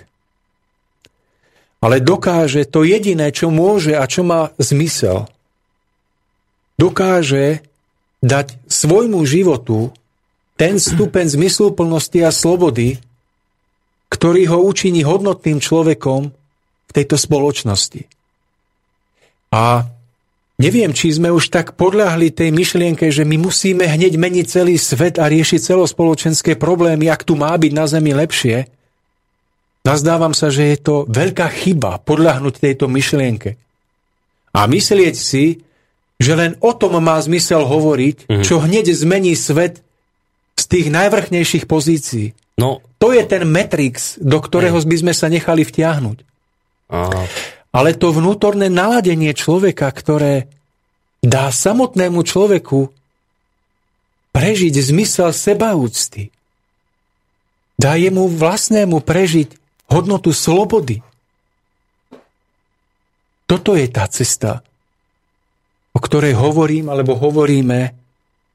[1.83, 5.27] ale dokáže to jediné, čo môže a čo má zmysel.
[6.79, 7.67] Dokáže
[8.23, 9.91] dať svojmu životu
[10.55, 13.03] ten stupeň zmysluplnosti a slobody,
[14.15, 16.31] ktorý ho učiní hodnotným človekom
[16.87, 18.07] v tejto spoločnosti.
[19.51, 19.91] A
[20.59, 25.17] neviem, či sme už tak podľahli tej myšlienke, že my musíme hneď meniť celý svet
[25.21, 28.69] a riešiť celospoločenské problémy, ak tu má byť na Zemi lepšie,
[29.83, 33.59] Nazdávam sa, že je to veľká chyba podľahnuť tejto myšlienke.
[34.55, 35.67] A myslieť si,
[36.23, 38.43] že len o tom má zmysel hovoriť, mm.
[38.47, 39.83] čo hneď zmení svet
[40.55, 42.39] z tých najvrchnejších pozícií.
[42.63, 42.79] No.
[43.03, 46.19] To je ten metrix, do ktorého by sme sa nechali vtiahnuť.
[46.95, 47.27] Aha.
[47.73, 50.53] Ale to vnútorné naladenie človeka, ktoré
[51.25, 52.93] dá samotnému človeku
[54.37, 56.29] prežiť zmysel sebaúcty,
[57.81, 59.57] dá jemu vlastnému prežiť
[59.89, 61.01] hodnotu slobody.
[63.49, 64.65] Toto je tá cesta,
[65.93, 67.93] o ktorej hovorím alebo hovoríme,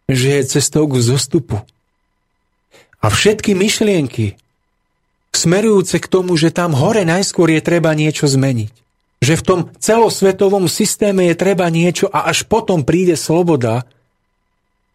[0.09, 1.61] že je cestou k zostupu.
[2.97, 4.41] A všetky myšlienky
[5.29, 8.86] smerujúce k tomu, že tam hore najskôr je treba niečo zmeniť.
[9.17, 13.85] Že v tom celosvetovom systéme je treba niečo a až potom príde sloboda.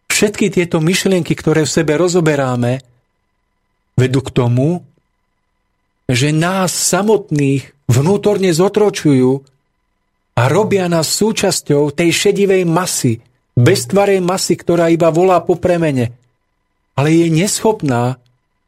[0.06, 2.84] Všetky tieto myšlienky, ktoré v sebe rozoberáme,
[3.98, 4.86] vedú k tomu,
[6.06, 9.42] že nás samotných vnútorne zotročujú
[10.38, 13.20] a robia nás súčasťou tej šedivej masy,
[13.58, 16.16] beztvarej masy, ktorá iba volá po premene,
[16.96, 18.16] ale je neschopná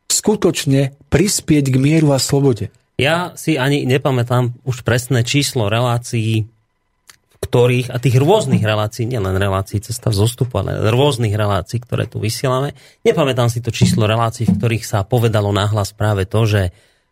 [0.08, 2.68] skutočne prispieť k mieru a slobode.
[2.94, 9.34] Ja si ani nepamätám už presné číslo relácií, v ktorých, a tých rôznych relácií, nielen
[9.34, 10.16] relácií cesta v
[10.54, 12.72] ale rôznych relácií, ktoré tu vysielame.
[13.02, 16.64] Nepamätám si to číslo relácií, v ktorých sa povedalo nahlas práve to, že,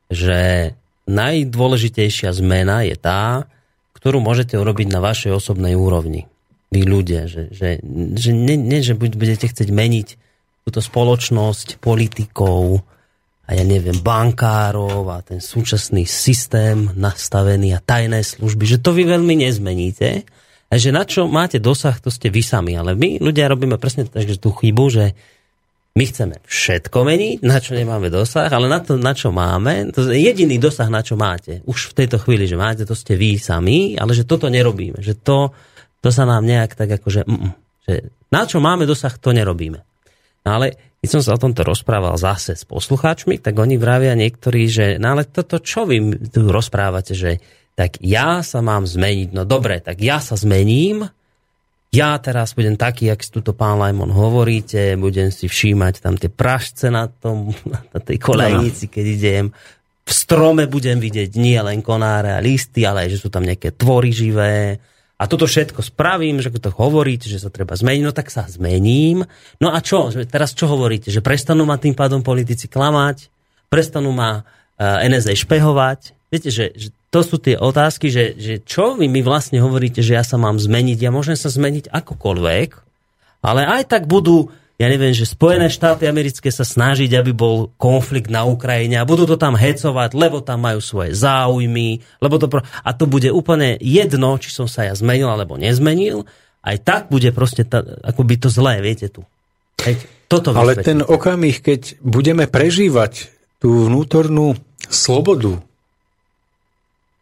[0.07, 0.73] že
[1.11, 3.51] najdôležitejšia zmena je tá,
[3.99, 6.31] ktorú môžete urobiť na vašej osobnej úrovni.
[6.73, 7.83] Vy ľudia, že, že,
[8.17, 10.09] že nie, nie, že budete chcieť meniť
[10.65, 12.87] túto spoločnosť politikov
[13.43, 19.02] a ja neviem, bankárov a ten súčasný systém nastavený a tajné služby, že to vy
[19.02, 20.23] veľmi nezmeníte
[20.70, 22.78] a že na čo máte dosah, to ste vy sami.
[22.78, 24.09] Ale my ľudia robíme presne
[24.39, 25.05] tú chybu, že
[25.93, 30.09] my chceme všetko meniť, na čo nemáme dosah, ale na to, na čo máme, to
[30.09, 31.60] je jediný dosah, na čo máte.
[31.69, 35.05] Už v tejto chvíli, že máte, to ste vy sami, ale že toto nerobíme.
[35.05, 35.39] Že to,
[36.01, 37.52] to sa nám nejak tak akože, mm, mm
[37.82, 39.82] že na čo máme dosah, to nerobíme.
[40.47, 44.70] No ale keď som sa o tomto rozprával zase s poslucháčmi, tak oni vravia niektorí,
[44.70, 47.43] že no ale toto čo vy tu rozprávate, že
[47.74, 49.35] tak ja sa mám zmeniť.
[49.35, 51.11] No dobre, tak ja sa zmením,
[51.91, 56.31] ja teraz budem taký, jak si tuto pán Lajmon hovoríte, budem si všímať tam tie
[56.31, 57.51] prašce na, tom,
[57.93, 59.45] na tej kolejnici, keď idem.
[60.07, 63.74] V strome budem vidieť nie len konáre a listy, ale aj, že sú tam nejaké
[63.74, 64.79] tvory živé,
[65.23, 69.23] a toto všetko spravím, že to hovoríte, že sa treba zmeniť, no tak sa zmením.
[69.62, 70.11] No a čo?
[70.27, 71.15] Teraz čo hovoríte?
[71.15, 73.31] Že prestanú ma tým pádom politici klamať?
[73.70, 76.19] Prestanú ma uh, e, NSA špehovať?
[76.27, 80.19] Viete, že, že to sú tie otázky, že, že čo vy mi vlastne hovoríte, že
[80.19, 80.99] ja sa mám zmeniť?
[80.99, 82.70] Ja môžem sa zmeniť akokoľvek,
[83.47, 84.51] ale aj tak budú
[84.83, 89.31] ja neviem, že Spojené štáty americké sa snažiť, aby bol konflikt na Ukrajine a budú
[89.31, 92.67] to tam hecovať, lebo tam majú svoje záujmy, lebo to pro...
[92.67, 96.27] a to bude úplne jedno, či som sa ja zmenil alebo nezmenil,
[96.67, 97.63] aj tak bude proste
[98.03, 99.23] ako by to zlé, viete tu.
[99.87, 103.31] Hej, toto Ale ten okamih, keď budeme prežívať
[103.63, 104.59] tú vnútornú
[104.91, 105.63] slobodu,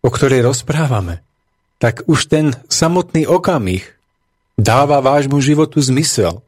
[0.01, 1.20] o ktorej rozprávame,
[1.77, 3.85] tak už ten samotný okamih
[4.57, 6.41] dáva vášmu životu zmysel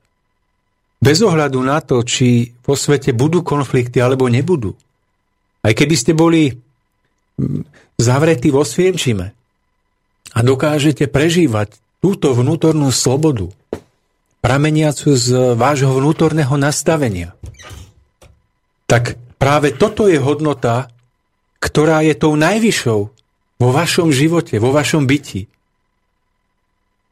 [1.02, 4.78] bez ohľadu na to, či vo svete budú konflikty alebo nebudú.
[5.66, 7.66] Aj keby ste boli mm,
[7.98, 9.34] zavretí vo Svienčime
[10.30, 13.50] a dokážete prežívať túto vnútornú slobodu,
[14.42, 17.34] prameniacu z vášho vnútorného nastavenia,
[18.90, 20.90] tak práve toto je hodnota,
[21.62, 23.00] ktorá je tou najvyššou
[23.62, 25.46] vo vašom živote, vo vašom byti.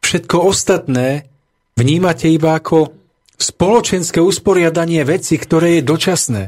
[0.02, 1.30] Všetko ostatné
[1.78, 2.99] vnímate iba ako
[3.40, 6.42] spoločenské usporiadanie veci, ktoré je dočasné,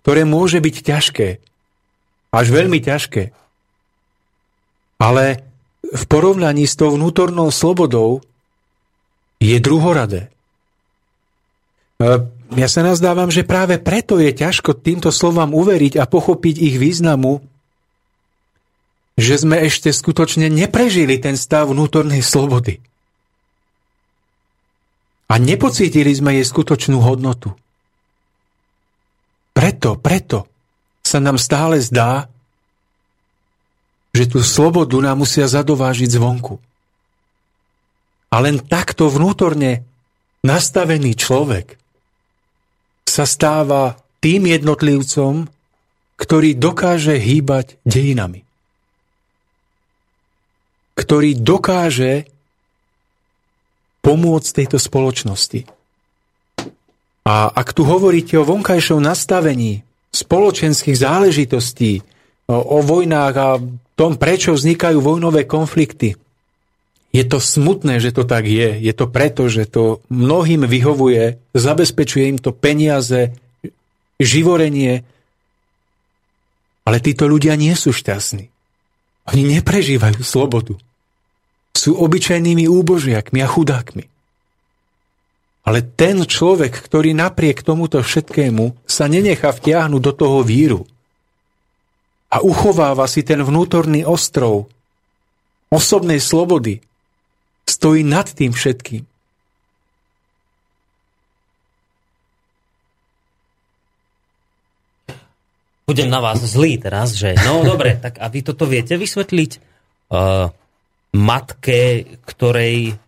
[0.00, 1.28] ktoré môže byť ťažké,
[2.32, 3.36] až veľmi ťažké.
[4.96, 5.44] Ale
[5.84, 8.24] v porovnaní s tou vnútornou slobodou
[9.36, 10.32] je druhoradé.
[12.00, 12.08] E,
[12.56, 17.44] ja sa nazdávam, že práve preto je ťažko týmto slovám uveriť a pochopiť ich významu,
[19.20, 22.80] že sme ešte skutočne neprežili ten stav vnútornej slobody
[25.26, 27.54] a nepocítili sme jej skutočnú hodnotu.
[29.56, 30.46] Preto, preto
[31.02, 32.30] sa nám stále zdá,
[34.14, 36.56] že tú slobodu nám musia zadovážiť zvonku.
[38.32, 39.84] A len takto vnútorne
[40.44, 41.76] nastavený človek
[43.06, 45.48] sa stáva tým jednotlivcom,
[46.16, 48.42] ktorý dokáže hýbať dejinami.
[50.96, 52.28] Ktorý dokáže
[54.06, 55.66] pomôcť tejto spoločnosti.
[57.26, 59.82] A ak tu hovoríte o vonkajšom nastavení
[60.14, 62.06] spoločenských záležitostí,
[62.46, 63.58] o, vojnách a
[63.98, 66.14] tom, prečo vznikajú vojnové konflikty,
[67.16, 68.76] Je to smutné, že to tak je.
[68.76, 73.32] Je to preto, že to mnohým vyhovuje, zabezpečuje im to peniaze,
[74.20, 75.00] živorenie,
[76.84, 78.52] ale títo ľudia nie sú šťastní.
[79.32, 80.76] Oni neprežívajú slobodu.
[81.86, 84.10] Sú obyčajnými úbožiakmi a chudákmi.
[85.62, 90.82] Ale ten človek, ktorý napriek tomuto všetkému sa nenechá vtiahnuť do toho víru
[92.26, 94.66] a uchováva si ten vnútorný ostrov
[95.70, 96.82] osobnej slobody,
[97.70, 99.06] stojí nad tým všetkým.
[105.86, 109.50] Budem na vás zlý teraz, že no dobre, tak a vy toto viete vysvetliť
[110.10, 110.50] uh,
[111.16, 113.00] matke, ktorej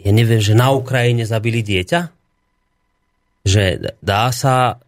[0.00, 2.00] ja neviem, že na Ukrajine zabili dieťa?
[3.44, 3.64] Že
[4.00, 4.80] dá sa,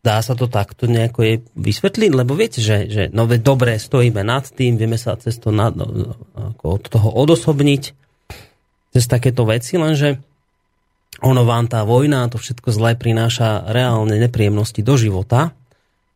[0.00, 2.10] dá sa to takto nejako je vysvetliť?
[2.12, 6.16] Lebo viete, že, že no dobre, stojíme nad tým, vieme sa cez to nad, no,
[6.32, 7.82] ako od toho odosobniť
[8.92, 10.20] cez takéto veci, lenže
[11.20, 15.52] ono vám tá vojna, to všetko zlé prináša reálne nepríjemnosti do života,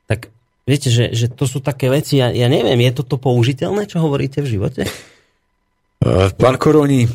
[0.09, 0.33] tak
[0.67, 4.43] viete, že, že to sú také veci, ja, ja neviem, je toto použiteľné, čo hovoríte
[4.43, 4.83] v živote?
[6.37, 7.09] Pán Koroni,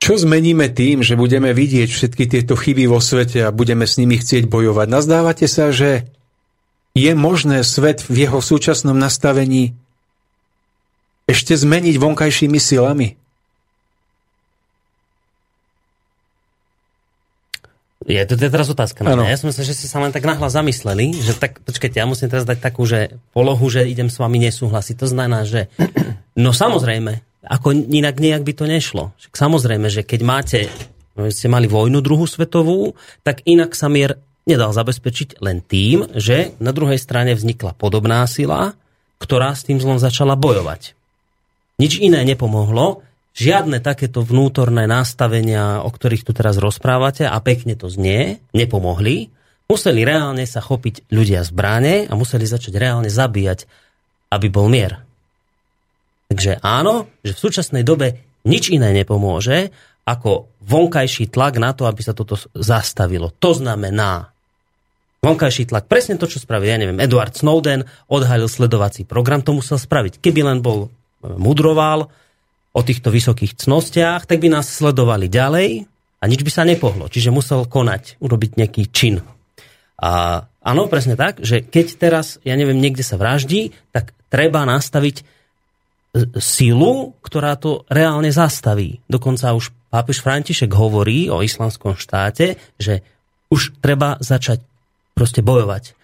[0.00, 4.16] Čo zmeníme tým, že budeme vidieť všetky tieto chyby vo svete a budeme s nimi
[4.16, 4.88] chcieť bojovať?
[4.88, 6.08] Nazdávate sa, že
[6.96, 9.76] je možné svet v jeho súčasnom nastavení
[11.28, 13.19] ešte zmeniť vonkajšími silami?
[18.08, 19.04] Je to teraz otázka.
[19.04, 22.08] Na ja som myslel, že ste sa len tak nahlas zamysleli, že tak, počkajte, ja
[22.08, 24.96] musím teraz dať takú, že polohu, že idem s vami nesúhlasiť.
[25.04, 25.68] To znamená, že
[26.44, 29.12] no samozrejme, ako inak nejak by to nešlo.
[29.20, 30.58] Však samozrejme, že keď máte,
[31.28, 34.16] ste mali vojnu druhú svetovú, tak inak sa mier
[34.48, 38.72] nedal zabezpečiť len tým, že na druhej strane vznikla podobná sila,
[39.20, 40.96] ktorá s tým zlom začala bojovať.
[41.76, 43.04] Nič iné nepomohlo,
[43.40, 49.32] žiadne takéto vnútorné nastavenia, o ktorých tu teraz rozprávate, a pekne to znie, nepomohli.
[49.70, 53.64] Museli reálne sa chopiť ľudia zbráne a museli začať reálne zabíjať,
[54.28, 55.00] aby bol mier.
[56.30, 59.72] Takže áno, že v súčasnej dobe nič iné nepomôže,
[60.06, 63.30] ako vonkajší tlak na to, aby sa toto zastavilo.
[63.38, 64.30] To znamená,
[65.22, 69.78] vonkajší tlak, presne to, čo spravil, ja neviem, Edward Snowden odhalil sledovací program, to musel
[69.78, 70.18] spraviť.
[70.18, 70.90] Keby len bol
[71.22, 72.08] mudroval
[72.70, 75.90] o týchto vysokých cnostiach, tak by nás sledovali ďalej
[76.20, 77.10] a nič by sa nepohlo.
[77.10, 79.24] Čiže musel konať, urobiť nejaký čin.
[80.00, 85.26] A áno, presne tak, že keď teraz, ja neviem, niekde sa vraždí, tak treba nastaviť
[86.38, 88.98] silu, ktorá to reálne zastaví.
[89.06, 93.02] Dokonca už pápež František hovorí o islamskom štáte, že
[93.50, 94.62] už treba začať
[95.14, 95.94] proste bojovať.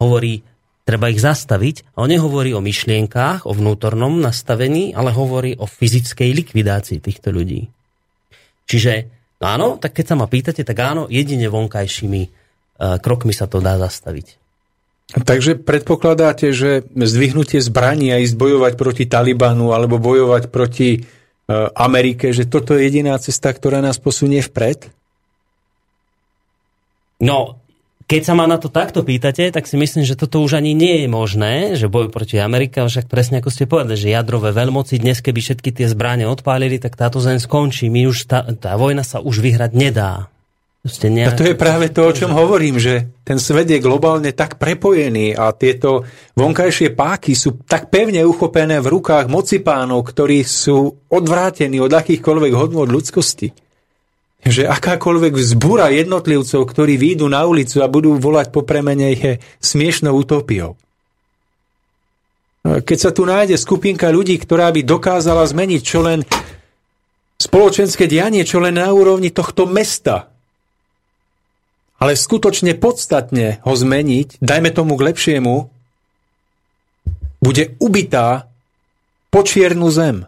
[0.00, 0.44] Hovorí,
[0.84, 1.96] treba ich zastaviť.
[1.96, 7.66] A on nehovorí o myšlienkách, o vnútornom nastavení, ale hovorí o fyzickej likvidácii týchto ľudí.
[8.64, 8.92] Čiže,
[9.40, 13.60] no áno, tak keď sa ma pýtate, tak áno, jedine vonkajšími uh, krokmi sa to
[13.60, 14.44] dá zastaviť.
[15.12, 21.00] Takže predpokladáte, že zdvihnutie zbraní a ísť bojovať proti Talibanu alebo bojovať proti e,
[21.76, 24.88] Amerike, že toto je jediná cesta, ktorá nás posunie vpred?
[27.20, 27.60] No,
[28.04, 31.04] keď sa ma na to takto pýtate, tak si myslím, že toto už ani nie
[31.04, 35.24] je možné, že boj proti Amerike, však presne ako ste povedali, že jadrové veľmoci dnes,
[35.24, 37.88] keby všetky tie zbranie odpálili, tak táto zem skončí.
[37.88, 40.28] My už tá, tá vojna sa už vyhrať nedá.
[40.84, 41.32] Nejak...
[41.32, 45.32] A to je práve to, o čom hovorím, že ten svet je globálne tak prepojený
[45.32, 46.04] a tieto
[46.36, 52.84] vonkajšie páky sú tak pevne uchopené v rukách mocipánov, ktorí sú odvrátení od akýchkoľvek hodnôt
[52.84, 53.63] ľudskosti.
[54.44, 60.12] Že akákoľvek vzbúra jednotlivcov, ktorí výjdu na ulicu a budú volať po premene, je smiešnou
[60.12, 60.76] utopiou.
[62.64, 66.24] Keď sa tu nájde skupinka ľudí, ktorá by dokázala zmeniť čo len
[67.36, 70.32] spoločenské dianie, čo len na úrovni tohto mesta,
[72.00, 75.54] ale skutočne podstatne ho zmeniť, dajme tomu k lepšiemu,
[77.44, 78.48] bude ubitá
[79.28, 80.24] počiernu zem.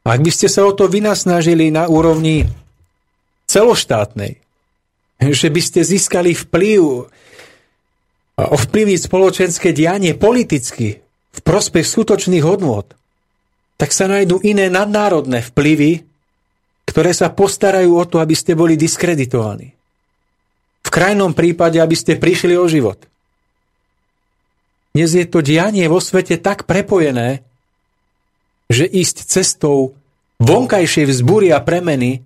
[0.00, 2.48] Ak by ste sa o to vynasnažili na úrovni
[3.44, 4.40] celoštátnej,
[5.20, 6.80] že by ste získali vplyv
[8.40, 12.88] a ovplyvniť spoločenské dianie politicky v prospech skutočných hodnôt,
[13.76, 16.08] tak sa nájdú iné nadnárodné vplyvy,
[16.88, 19.76] ktoré sa postarajú o to, aby ste boli diskreditovaní.
[20.80, 23.04] V krajnom prípade, aby ste prišli o život.
[24.96, 27.46] Dnes je to dianie vo svete tak prepojené,
[28.70, 29.98] že ísť cestou
[30.38, 32.22] vonkajšej vzbúry a premeny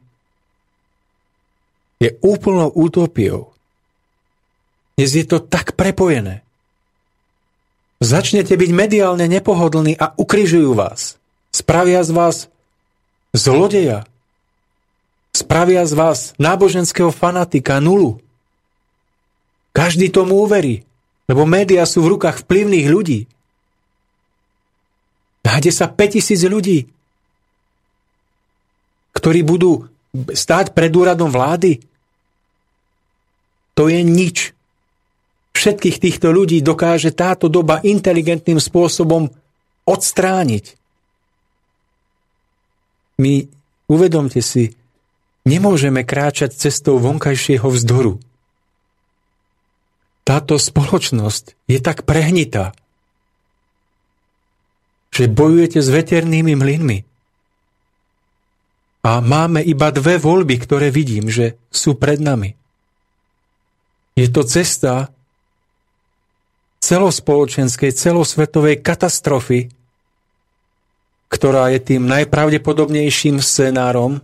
[1.98, 3.56] je úplnou utopiou.
[4.94, 6.44] Dnes je to tak prepojené.
[8.04, 11.16] Začnete byť mediálne nepohodlní a ukrižujú vás.
[11.50, 12.36] Spravia z vás
[13.32, 14.04] zlodeja.
[15.34, 18.20] Spravia z vás náboženského fanatika nulu.
[19.74, 20.86] Každý tomu uverí,
[21.26, 23.26] lebo médiá sú v rukách vplyvných ľudí.
[25.44, 26.88] Nájde sa 5000 ľudí,
[29.12, 31.84] ktorí budú stáť pred úradom vlády.
[33.76, 34.56] To je nič.
[35.54, 39.30] Všetkých týchto ľudí dokáže táto doba inteligentným spôsobom
[39.86, 40.74] odstrániť.
[43.22, 43.46] My,
[43.86, 44.74] uvedomte si,
[45.46, 48.18] nemôžeme kráčať cestou vonkajšieho vzdoru.
[50.24, 52.72] Táto spoločnosť je tak prehnitá,
[55.14, 56.98] že bojujete s veternými mlynmi.
[59.06, 62.58] A máme iba dve voľby, ktoré vidím, že sú pred nami.
[64.18, 65.14] Je to cesta
[66.82, 69.70] celospoločenskej, celosvetovej katastrofy,
[71.30, 74.18] ktorá je tým najpravdepodobnejším scenárom,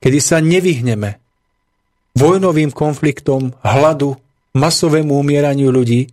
[0.00, 1.20] kedy sa nevyhneme
[2.16, 4.18] vojnovým konfliktom, hladu,
[4.56, 6.10] masovému umieraniu ľudí,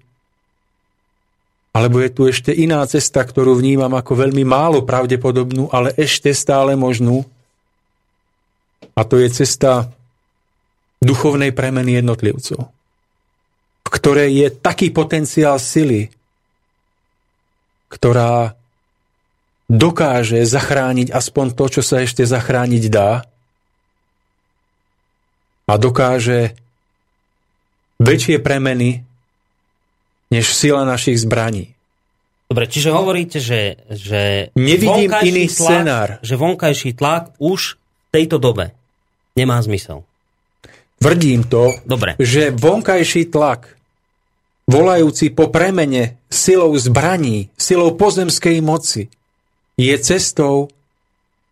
[1.78, 6.74] alebo je tu ešte iná cesta, ktorú vnímam ako veľmi málo pravdepodobnú, ale ešte stále
[6.74, 7.22] možnú.
[8.98, 9.86] A to je cesta
[10.98, 12.74] duchovnej premeny jednotlivcov,
[13.86, 16.10] v ktorej je taký potenciál sily,
[17.94, 18.58] ktorá
[19.70, 23.22] dokáže zachrániť aspoň to, čo sa ešte zachrániť dá
[25.70, 26.58] a dokáže
[28.02, 29.07] väčšie premeny
[30.32, 31.74] než sila našich zbraní.
[32.48, 36.10] Dobre, čiže hovoríte, že, že Nevidím iný tlak, scenár.
[36.24, 38.72] že vonkajší tlak už v tejto dobe
[39.36, 40.08] nemá zmysel.
[40.98, 42.16] Tvrdím to, Dobre.
[42.18, 43.76] že vonkajší tlak,
[44.66, 49.12] volajúci po premene silou zbraní, silou pozemskej moci,
[49.78, 50.72] je cestou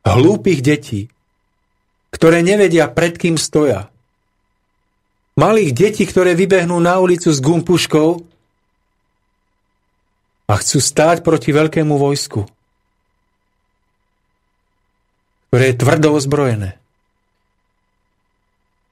[0.01, 1.13] hlúpych detí,
[2.09, 3.91] ktoré nevedia, pred kým stoja.
[5.35, 8.23] Malých detí, ktoré vybehnú na ulicu s gumpuškou
[10.45, 12.45] a chcú stáť proti veľkému vojsku,
[15.49, 16.77] ktoré je tvrdo ozbrojené.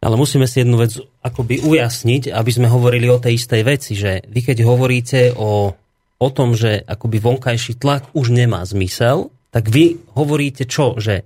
[0.04, 4.20] Ale musíme si jednu vec akoby ujasniť, aby sme hovorili o tej istej veci, že
[4.28, 5.72] vy keď hovoríte o,
[6.20, 11.00] o tom, že akoby vonkajší tlak už nemá zmysel, tak vy hovoríte čo?
[11.00, 11.24] Že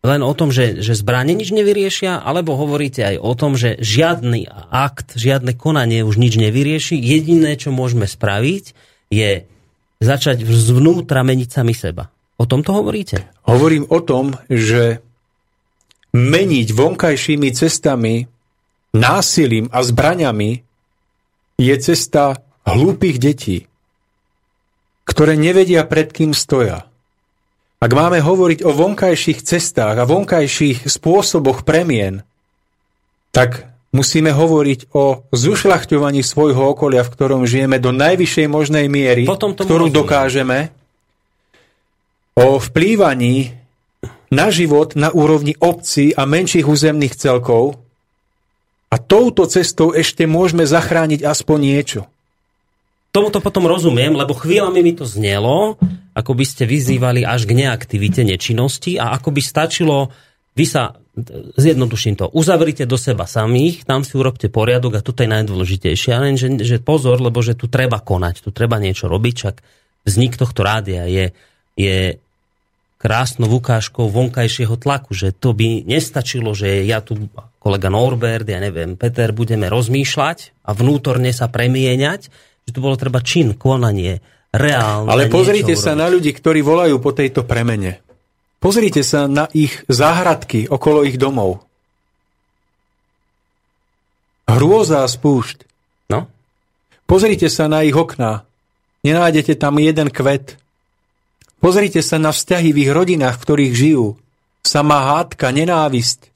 [0.00, 4.48] len o tom, že, že zbranie nič nevyriešia, alebo hovoríte aj o tom, že žiadny
[4.72, 6.96] akt, žiadne konanie už nič nevyrieši.
[6.96, 8.72] Jediné, čo môžeme spraviť,
[9.10, 9.44] je
[10.00, 12.08] začať zvnútra meniť sami seba.
[12.40, 13.28] O tom to hovoríte?
[13.44, 15.04] Hovorím o tom, že
[16.16, 18.24] meniť vonkajšími cestami,
[18.96, 20.50] násilím a zbraňami
[21.60, 23.68] je cesta hlúpych detí,
[25.04, 26.88] ktoré nevedia pred kým stoja.
[27.80, 32.24] Ak máme hovoriť o vonkajších cestách a vonkajších spôsoboch premien,
[33.32, 39.54] tak musíme hovoriť o zušľachťovaní svojho okolia, v ktorom žijeme do najvyššej možnej miery, Potom
[39.54, 39.98] ktorú rozumiem.
[39.98, 40.58] dokážeme,
[42.38, 43.58] o vplývaní
[44.30, 47.82] na život na úrovni obcí a menších územných celkov
[48.90, 52.00] a touto cestou ešte môžeme zachrániť aspoň niečo.
[53.10, 55.74] Tomuto potom rozumiem, lebo chvíľami mi to znelo,
[56.14, 60.14] ako by ste vyzývali až k neaktivite, nečinnosti a ako by stačilo,
[60.54, 60.94] vy sa,
[61.58, 66.10] zjednoduším to, uzavrite do seba samých, tam si urobte poriadok a toto je najdôležitejšie.
[66.14, 69.56] A len, že, že pozor, lebo že tu treba konať, tu treba niečo robiť, však
[70.06, 71.34] vznik tohto rádia je,
[71.74, 72.16] je
[73.00, 77.16] krásnou ukážkou vonkajšieho tlaku, že to by nestačilo, že ja tu,
[77.58, 82.20] kolega Norbert, ja neviem, Peter, budeme rozmýšľať a vnútorne sa premieňať,
[82.68, 84.20] že tu bolo treba čin, konanie,
[84.52, 85.08] reálne.
[85.08, 86.00] Ale pozrite sa urobiť.
[86.00, 88.09] na ľudí, ktorí volajú po tejto premene.
[88.60, 91.64] Pozrite sa na ich záhradky okolo ich domov.
[94.44, 95.64] Hrôza spúšť.
[96.12, 96.28] No,
[97.10, 98.46] Pozrite sa na ich okná.
[99.02, 100.62] Nenájdete tam jeden kvet.
[101.58, 104.06] Pozrite sa na vzťahy v ich rodinách, v ktorých žijú.
[104.62, 106.30] Samá hádka, nenávisť.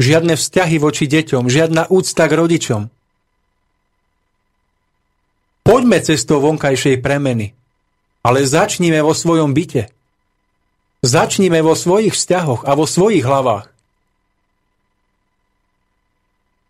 [0.00, 2.82] Žiadne vzťahy voči deťom, žiadna úcta k rodičom.
[5.64, 7.54] Poďme cestou vonkajšej premeny,
[8.26, 9.93] ale začnime vo svojom byte.
[11.04, 13.68] Začnime vo svojich vzťahoch a vo svojich hlavách.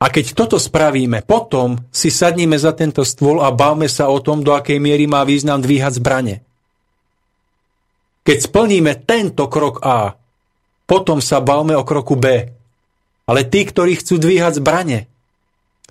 [0.03, 4.43] A keď toto spravíme, potom si sadníme za tento stôl a bavme sa o tom,
[4.43, 6.43] do akej miery má význam dvíhať zbrane.
[8.27, 10.19] Keď splníme tento krok A,
[10.85, 12.51] potom sa bavme o kroku B.
[13.25, 15.09] Ale tí, ktorí chcú dvíhať zbrane,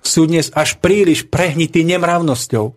[0.04, 2.76] sú dnes až príliš prehnití nemravnosťou.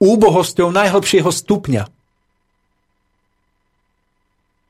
[0.00, 1.99] úbohosťou najhlbšieho stupňa.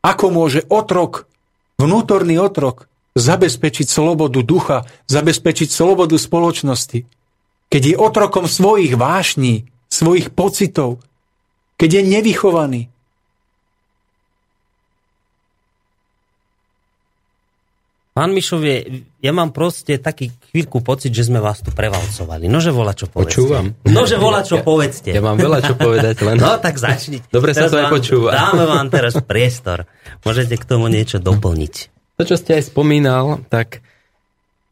[0.00, 1.28] Ako môže otrok,
[1.76, 7.04] vnútorný otrok, zabezpečiť slobodu ducha, zabezpečiť slobodu spoločnosti,
[7.70, 11.02] keď je otrokom svojich vášní, svojich pocitov,
[11.76, 12.82] keď je nevychovaný,
[18.10, 22.50] Pán Mišovie, ja mám proste taký chvíľku pocit, že sme vás tu prevalcovali.
[22.50, 23.38] Nože volá, čo povedzte.
[23.38, 23.66] Počúvam.
[23.86, 25.14] Nože volá, čo povedzte.
[25.14, 26.42] Ja mám veľa čo povedať, len...
[26.42, 27.30] No tak začnite.
[27.30, 28.34] Dobre sa to aj počúva.
[28.34, 29.86] Dáme vám teraz priestor.
[30.26, 31.74] Môžete k tomu niečo doplniť.
[32.18, 33.78] To, čo ste aj spomínal, tak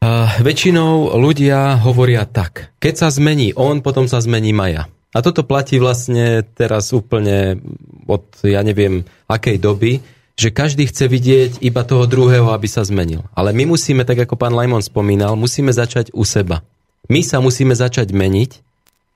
[0.03, 2.75] uh, väčšinou ľudia hovoria tak.
[2.83, 4.91] Keď sa zmení on, potom sa zmení Maja.
[5.15, 7.55] A toto platí vlastne teraz úplne
[8.03, 10.03] od, ja neviem, akej doby,
[10.39, 13.27] že každý chce vidieť iba toho druhého, aby sa zmenil.
[13.35, 16.63] Ale my musíme, tak ako pán Lajmon spomínal, musíme začať u seba.
[17.11, 18.51] My sa musíme začať meniť,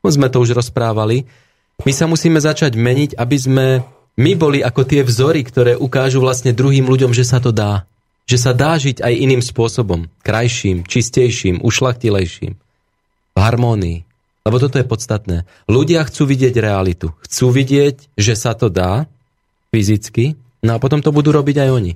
[0.03, 1.23] no sme to už rozprávali,
[1.87, 3.67] my sa musíme začať meniť, aby sme
[4.19, 7.87] my boli ako tie vzory, ktoré ukážu vlastne druhým ľuďom, že sa to dá.
[8.27, 10.11] Že sa dá žiť aj iným spôsobom.
[10.21, 12.53] Krajším, čistejším, ušlachtilejším.
[13.33, 14.05] V harmónii.
[14.43, 15.37] Lebo toto je podstatné.
[15.71, 17.15] Ľudia chcú vidieť realitu.
[17.25, 19.09] Chcú vidieť, že sa to dá
[19.73, 21.93] fyzicky, No a potom to budú robiť aj oni.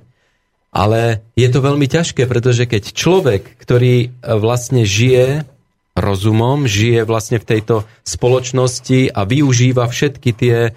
[0.68, 5.48] Ale je to veľmi ťažké, pretože keď človek, ktorý e, vlastne žije
[5.96, 10.72] rozumom, žije vlastne v tejto spoločnosti a využíva všetky tie e,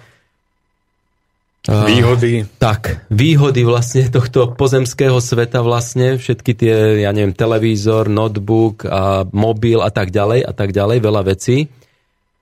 [1.68, 2.42] Výhody.
[2.42, 6.74] Uh, tak, výhody vlastne tohto pozemského sveta vlastne, všetky tie,
[7.04, 11.68] ja neviem, televízor, notebook a mobil a tak ďalej a tak ďalej, veľa vecí,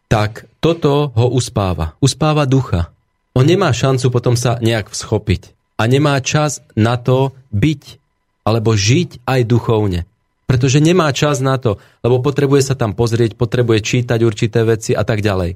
[0.06, 1.98] tak toto ho uspáva.
[1.98, 2.94] Uspáva ducha.
[3.34, 5.54] On nemá šancu potom sa nejak всchopiť.
[5.80, 8.00] A nemá čas na to byť
[8.44, 10.08] alebo žiť aj duchovne.
[10.50, 15.06] Pretože nemá čas na to, lebo potrebuje sa tam pozrieť, potrebuje čítať určité veci a
[15.06, 15.54] tak ďalej.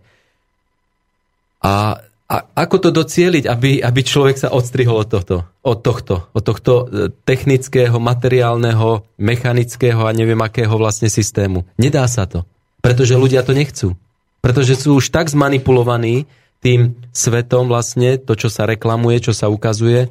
[1.67, 1.99] A,
[2.31, 5.37] a ako to docieliť, aby, aby človek sa odstrihol od tohto,
[5.67, 6.85] od tohto, od tohto e,
[7.27, 11.67] technického, materiálneho, mechanického a neviem akého vlastne systému?
[11.75, 12.47] Nedá sa to.
[12.79, 13.99] Pretože ľudia to nechcú.
[14.45, 16.31] Pretože sú už tak zmanipulovaní,
[16.65, 20.09] tým svetom vlastne, to, čo sa reklamuje, čo sa ukazuje,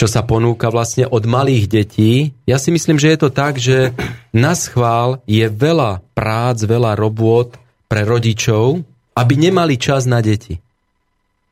[0.00, 2.32] čo sa ponúka vlastne od malých detí.
[2.48, 3.92] Ja si myslím, že je to tak, že
[4.32, 7.52] na schvál je veľa prác, veľa robôt
[7.84, 8.80] pre rodičov,
[9.12, 10.56] aby nemali čas na deti.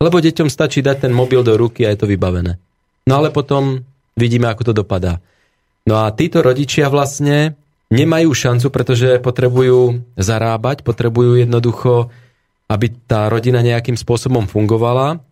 [0.01, 2.57] Lebo deťom stačí dať ten mobil do ruky a je to vybavené.
[3.05, 3.85] No ale potom
[4.17, 5.21] vidíme, ako to dopadá.
[5.85, 7.53] No a títo rodičia vlastne
[7.93, 12.09] nemajú šancu, pretože potrebujú zarábať, potrebujú jednoducho
[12.69, 15.25] aby tá rodina nejakým spôsobom fungovala,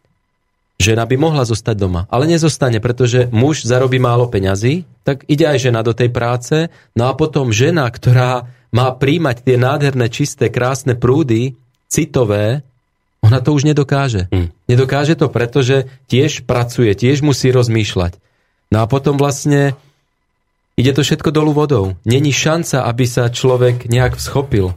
[0.80, 2.02] žena by mohla zostať doma.
[2.08, 7.08] Ale nezostane, pretože muž zarobí málo peňazí, tak ide aj žena do tej práce, no
[7.08, 11.56] a potom žena, ktorá má príjmať tie nádherné, čisté, krásne prúdy,
[11.86, 12.64] citové,
[13.24, 14.28] ona to už nedokáže.
[14.30, 14.52] Hmm.
[14.70, 18.20] Nedokáže to, pretože tiež pracuje, tiež musí rozmýšľať.
[18.70, 19.74] No a potom vlastne
[20.78, 21.84] ide to všetko dolu vodou.
[22.06, 24.76] Není šanca, aby sa človek nejak schopil.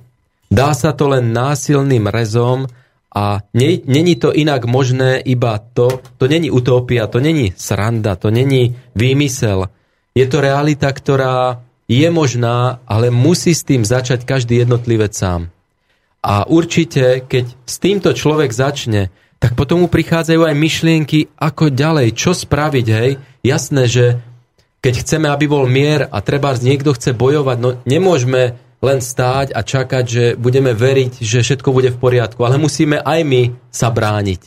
[0.50, 2.66] Dá sa to len násilným rezom
[3.14, 8.78] a není to inak možné iba to, to není utopia, to není sranda, to není
[8.98, 9.70] výmysel.
[10.18, 15.50] Je to realita, ktorá je možná, ale musí s tým začať každý jednotlivec sám.
[16.22, 19.10] A určite, keď s týmto človek začne,
[19.40, 23.18] tak potom mu prichádzajú aj myšlienky, ako ďalej, čo spraviť, hej.
[23.42, 24.06] Jasné, že
[24.84, 29.60] keď chceme, aby bol mier a treba niekto chce bojovať, no nemôžeme len stáť a
[29.60, 34.42] čakať, že budeme veriť, že všetko bude v poriadku, ale musíme aj my sa brániť.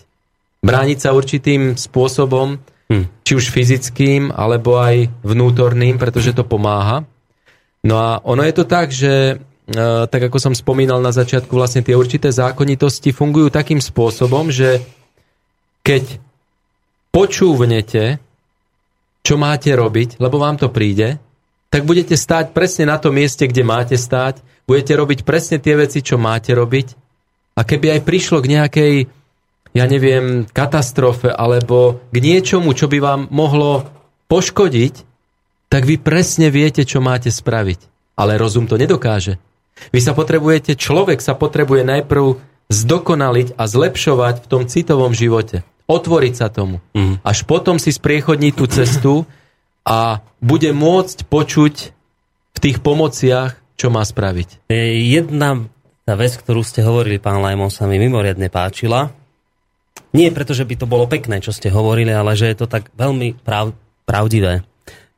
[0.64, 2.56] Brániť sa určitým spôsobom,
[2.88, 3.04] hm.
[3.24, 7.04] či už fyzickým, alebo aj vnútorným, pretože to pomáha.
[7.84, 9.36] No a ono je to tak, že
[9.68, 9.74] e,
[10.06, 14.80] tak ako som spomínal na začiatku, vlastne tie určité zákonitosti fungujú takým spôsobom, že
[15.82, 16.22] keď
[17.10, 18.22] počúvnete,
[19.26, 21.18] čo máte robiť, lebo vám to príde,
[21.72, 26.04] tak budete stáť presne na tom mieste, kde máte stáť, budete robiť presne tie veci,
[26.04, 27.00] čo máte robiť.
[27.56, 28.94] A keby aj prišlo k nejakej,
[29.72, 33.88] ja neviem, katastrofe alebo k niečomu, čo by vám mohlo
[34.28, 34.94] poškodiť,
[35.72, 37.88] tak vy presne viete, čo máte spraviť.
[38.20, 39.40] Ale rozum to nedokáže.
[39.96, 42.36] Vy sa potrebujete, človek sa potrebuje najprv
[42.68, 45.64] zdokonaliť a zlepšovať v tom citovom živote.
[45.88, 46.84] Otvoriť sa tomu.
[46.92, 47.24] Mm.
[47.24, 49.12] Až potom si spriechodniť tú cestu,
[49.82, 51.74] a bude môcť počuť
[52.54, 54.70] v tých pomociach, čo má spraviť.
[55.06, 55.66] Jedna
[56.02, 59.14] tá vec, ktorú ste hovorili, pán Lajmon, sa mi mimoriadne páčila.
[60.12, 62.90] Nie preto, že by to bolo pekné, čo ste hovorili, ale že je to tak
[62.94, 63.72] veľmi prav,
[64.04, 64.66] pravdivé.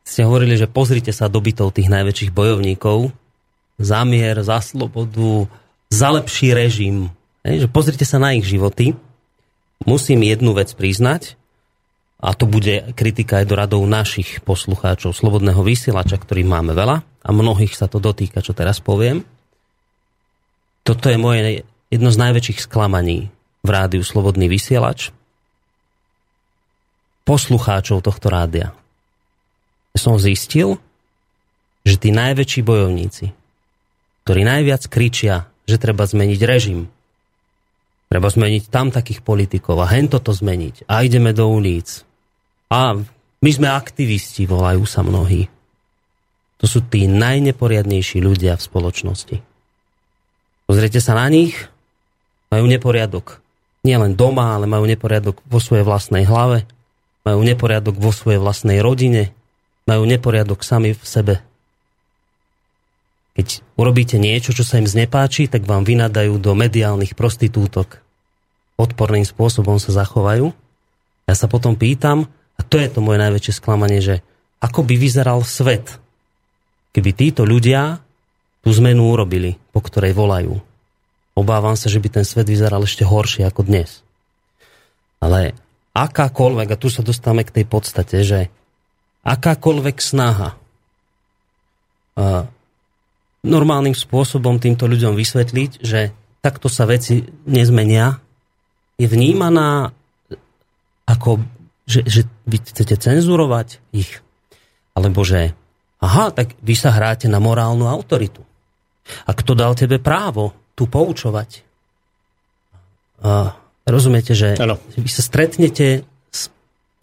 [0.05, 3.11] Ste hovorili, že pozrite sa do bytov tých najväčších bojovníkov
[3.81, 5.49] za mier, za slobodu,
[5.89, 7.09] za lepší režim.
[7.43, 8.93] Hej, že pozrite sa na ich životy.
[9.89, 11.37] Musím jednu vec priznať,
[12.25, 17.29] a to bude kritika aj do radov našich poslucháčov Slobodného vysielača, ktorých máme veľa a
[17.29, 19.21] mnohých sa to dotýka, čo teraz poviem.
[20.89, 23.29] Toto je moje jedno z najväčších sklamaní
[23.61, 25.13] v rádiu Slobodný vysielač.
[27.29, 28.73] Poslucháčov tohto rádia.
[29.93, 30.81] Som zistil,
[31.85, 33.37] že tí najväčší bojovníci,
[34.25, 36.89] ktorí najviac kričia, že treba zmeniť režim,
[38.09, 42.14] treba zmeniť tam takých politikov a hen toto zmeniť a ideme do ulic
[42.73, 42.97] a
[43.45, 45.53] my sme aktivisti, volajú sa mnohí.
[46.63, 49.37] To sú tí najneporiadnejší ľudia v spoločnosti.
[50.65, 51.53] Pozrite sa na nich,
[52.49, 53.45] majú neporiadok.
[53.85, 56.65] Nie len doma, ale majú neporiadok vo svojej vlastnej hlave,
[57.29, 59.37] majú neporiadok vo svojej vlastnej rodine,
[59.85, 61.35] majú neporiadok sami v sebe.
[63.35, 68.01] Keď urobíte niečo, čo sa im znepáči, tak vám vynadajú do mediálnych prostitútok.
[68.81, 70.55] Odporným spôsobom sa zachovajú.
[71.29, 74.23] Ja sa potom pýtam, a to je to moje najväčšie sklamanie, že
[74.63, 75.99] ako by vyzeral svet,
[76.95, 78.01] keby títo ľudia
[78.65, 80.57] tú zmenu urobili, po ktorej volajú.
[81.35, 84.07] Obávam sa, že by ten svet vyzeral ešte horšie ako dnes.
[85.19, 85.53] Ale
[85.93, 88.41] akákoľvek, a tu sa dostávame k tej podstate, že
[89.27, 90.57] akákoľvek snaha
[93.45, 98.23] normálnym spôsobom týmto ľuďom vysvetliť, že takto sa veci nezmenia,
[98.95, 99.91] je vnímaná
[101.05, 101.43] ako
[101.85, 104.25] že, že vy chcete cenzurovať ich.
[104.97, 105.53] Alebo že,
[106.01, 108.41] aha, tak vy sa hráte na morálnu autoritu.
[109.29, 111.61] A kto dal tebe právo tu poučovať?
[113.25, 114.81] A rozumiete, že ano.
[114.97, 116.49] vy sa stretnete s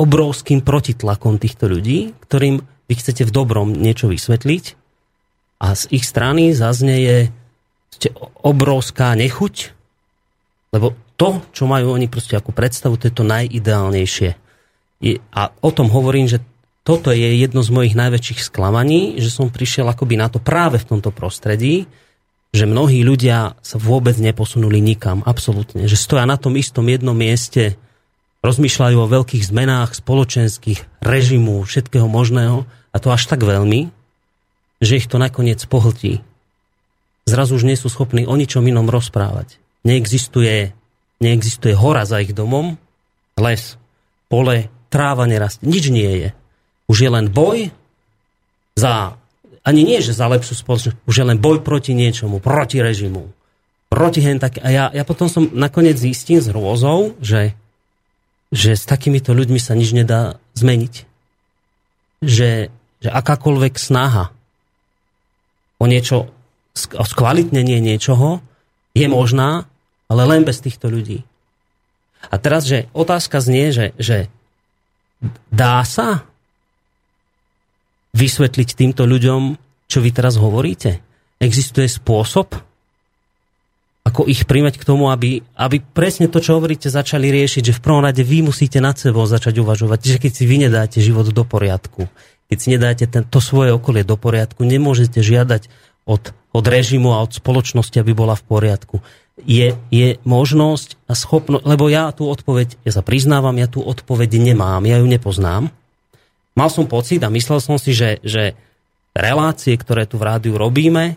[0.02, 4.66] obrovským protitlakom týchto ľudí, ktorým vy chcete v dobrom niečo vysvetliť
[5.62, 7.30] a z ich strany zaznieje
[8.42, 9.78] obrovská nechuť,
[10.74, 14.41] lebo to, čo majú oni proste ako predstavu, to je to najideálnejšie
[15.34, 16.40] a o tom hovorím, že
[16.82, 20.88] toto je jedno z mojich najväčších sklamaní, že som prišiel akoby na to práve v
[20.90, 21.86] tomto prostredí,
[22.52, 25.86] že mnohí ľudia sa vôbec neposunuli nikam, absolútne.
[25.86, 27.80] Že stoja na tom istom jednom mieste,
[28.42, 33.94] rozmýšľajú o veľkých zmenách spoločenských, režimu, všetkého možného a to až tak veľmi,
[34.82, 36.26] že ich to nakoniec pohltí.
[37.30, 39.62] Zrazu už nie sú schopní o ničom inom rozprávať.
[39.86, 40.74] Neexistuje,
[41.22, 42.76] neexistuje hora za ich domom,
[43.38, 43.78] les,
[44.28, 45.64] pole, tráva nerastie.
[45.64, 46.30] Nič nie je.
[46.92, 47.72] Už je len boj
[48.76, 49.16] za,
[49.64, 53.32] ani nie, že za lepšiu spoločnosť, už je len boj proti niečomu, proti režimu.
[53.88, 54.60] Proti hen tak.
[54.60, 57.56] A ja, ja potom som nakoniec zistím s hrôzou, že,
[58.52, 61.08] že s takýmito ľuďmi sa nič nedá zmeniť.
[62.24, 62.72] Že,
[63.04, 64.32] že akákoľvek snaha
[65.82, 66.32] o niečo,
[66.96, 68.40] o skvalitnenie niečoho
[68.96, 69.68] je možná,
[70.12, 71.24] ale len bez týchto ľudí.
[72.30, 74.30] A teraz, že otázka znie, že, že
[75.54, 76.26] Dá sa
[78.12, 81.00] vysvetliť týmto ľuďom, čo vy teraz hovoríte?
[81.38, 82.54] Existuje spôsob,
[84.02, 87.84] ako ich príjmať k tomu, aby, aby presne to, čo hovoríte, začali riešiť, že v
[87.86, 91.46] prvom rade vy musíte nad sebou začať uvažovať, že keď si vy nedáte život do
[91.46, 92.10] poriadku,
[92.50, 95.70] keď si nedáte ten, to svoje okolie do poriadku, nemôžete žiadať
[96.10, 98.96] od, od režimu a od spoločnosti, aby bola v poriadku
[99.40, 104.38] je, je možnosť a schopnosť, lebo ja tú odpoveď, ja sa priznávam, ja tú odpoveď
[104.38, 105.72] nemám, ja ju nepoznám.
[106.52, 108.54] Mal som pocit a myslel som si, že, že
[109.16, 111.16] relácie, ktoré tu v rádiu robíme,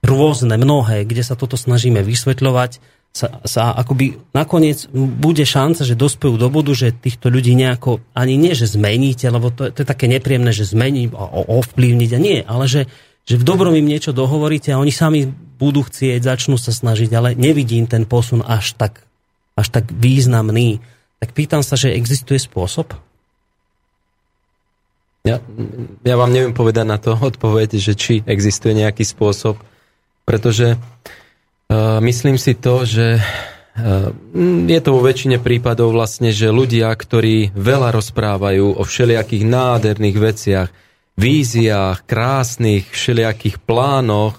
[0.00, 2.80] rôzne, mnohé, kde sa toto snažíme vysvetľovať,
[3.16, 8.36] sa, sa akoby nakoniec bude šanca, že dospejú do bodu, že týchto ľudí nejako, ani
[8.36, 11.08] nie, že zmeníte, lebo to, to je také nepríjemné, že zmení,
[11.48, 12.84] ovplyvniť a nie, ale že,
[13.26, 15.26] že v dobrom im niečo dohovoríte a oni sami
[15.58, 19.02] budú chcieť, začnú sa snažiť, ale nevidím ten posun až tak,
[19.58, 20.78] až tak významný.
[21.18, 22.94] Tak pýtam sa, že existuje spôsob?
[25.26, 25.42] Ja,
[26.06, 29.58] ja vám neviem povedať na to odpoveď, že či existuje nejaký spôsob,
[30.22, 34.14] pretože uh, myslím si to, že uh,
[34.70, 40.68] je to vo väčšine prípadov vlastne, že ľudia, ktorí veľa rozprávajú o všelijakých nádherných veciach,
[41.16, 44.36] víziách, krásnych, všelijakých plánoch,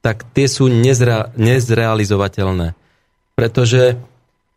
[0.00, 2.72] tak tie sú nezra, nezrealizovateľné.
[3.36, 4.00] Pretože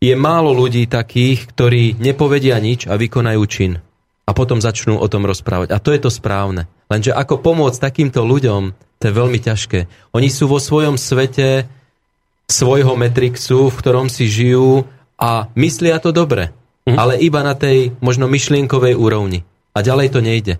[0.00, 3.82] je málo ľudí takých, ktorí nepovedia nič a vykonajú čin.
[4.24, 5.72] A potom začnú o tom rozprávať.
[5.74, 6.64] A to je to správne.
[6.88, 10.12] Lenže ako pomôcť takýmto ľuďom, to je veľmi ťažké.
[10.16, 11.68] Oni sú vo svojom svete
[12.48, 14.84] svojho metrixu, v ktorom si žijú
[15.20, 16.52] a myslia to dobre.
[16.88, 16.96] Mhm.
[16.96, 19.44] Ale iba na tej možno myšlienkovej úrovni.
[19.72, 20.54] A ďalej to nejde.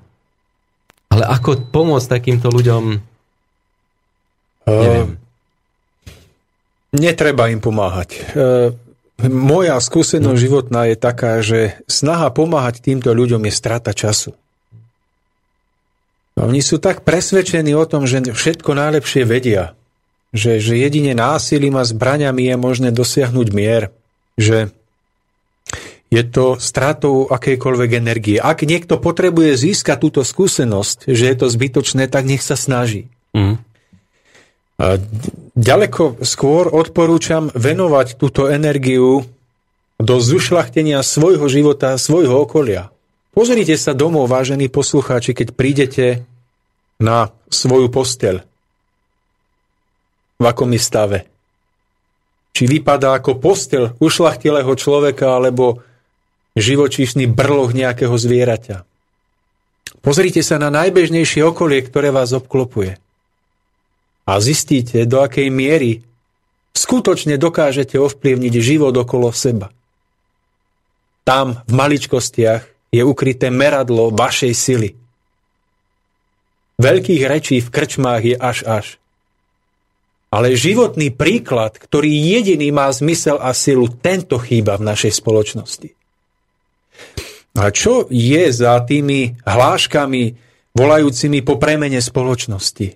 [1.15, 3.15] Ale ako pomôcť takýmto ľuďom?
[4.65, 5.21] Neviem.
[6.97, 8.17] netreba im pomáhať.
[8.17, 8.21] E,
[9.29, 14.35] moja skúsenosť životná je taká, že snaha pomáhať týmto ľuďom je strata času.
[16.35, 19.79] Oni sú tak presvedčení o tom, že všetko najlepšie vedia,
[20.35, 23.95] že, že jedine násilím a zbraňami je možné dosiahnuť mier,
[24.35, 24.75] že
[26.15, 28.39] je to stratou akejkoľvek energie.
[28.39, 33.11] Ak niekto potrebuje získať túto skúsenosť, že je to zbytočné, tak nech sa snaží.
[33.35, 33.59] Mm.
[34.79, 34.99] A
[35.59, 39.27] ďaleko skôr odporúčam venovať túto energiu
[39.99, 42.95] do zušlachtenia svojho života, svojho okolia.
[43.35, 46.07] Pozrite sa domov, vážení poslucháči, keď prídete
[47.03, 48.47] na svoju posteľ.
[50.39, 51.19] V akom je stave.
[52.55, 55.83] Či vypadá ako postel ušlachtilého človeka, alebo
[56.55, 58.87] živočíšny brloh nejakého zvieraťa.
[60.05, 63.01] Pozrite sa na najbežnejšie okolie, ktoré vás obklopuje.
[64.25, 66.05] A zistíte, do akej miery
[66.77, 69.73] skutočne dokážete ovplyvniť život okolo seba.
[71.25, 74.91] Tam, v maličkostiach, je ukryté meradlo vašej sily.
[76.79, 78.87] Veľkých rečí v krčmách je až až.
[80.35, 85.94] Ale životný príklad, ktorý jediný má zmysel a silu, tento chýba v našej spoločnosti.
[87.55, 90.23] A čo je za tými hláškami
[90.75, 92.89] volajúcimi po premene spoločnosti?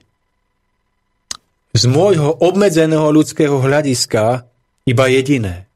[1.79, 4.51] Z môjho obmedzeného ľudského hľadiska
[4.83, 5.71] iba jediné.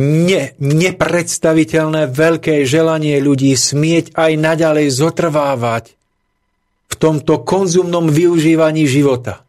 [0.00, 5.84] Ne, nepredstaviteľné veľké želanie ľudí smieť aj naďalej zotrvávať
[6.88, 9.44] v tomto konzumnom využívaní života.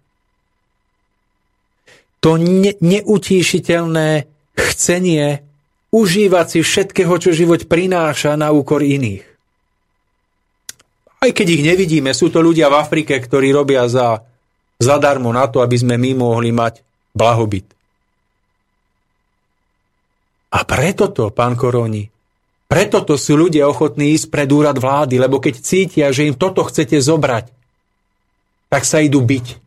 [2.19, 4.27] To ne, neutíšiteľné
[4.57, 5.45] chcenie
[5.91, 9.27] užívať si všetkého, čo život prináša na úkor iných.
[11.21, 14.25] Aj keď ich nevidíme, sú to ľudia v Afrike, ktorí robia za,
[14.81, 16.81] zadarmo na to, aby sme my mohli mať
[17.13, 17.67] blahobyt.
[20.51, 22.09] A preto to, pán Koroni,
[22.71, 26.63] preto to sú ľudia ochotní ísť pred úrad vlády, lebo keď cítia, že im toto
[26.63, 27.51] chcete zobrať,
[28.71, 29.59] tak sa idú byť.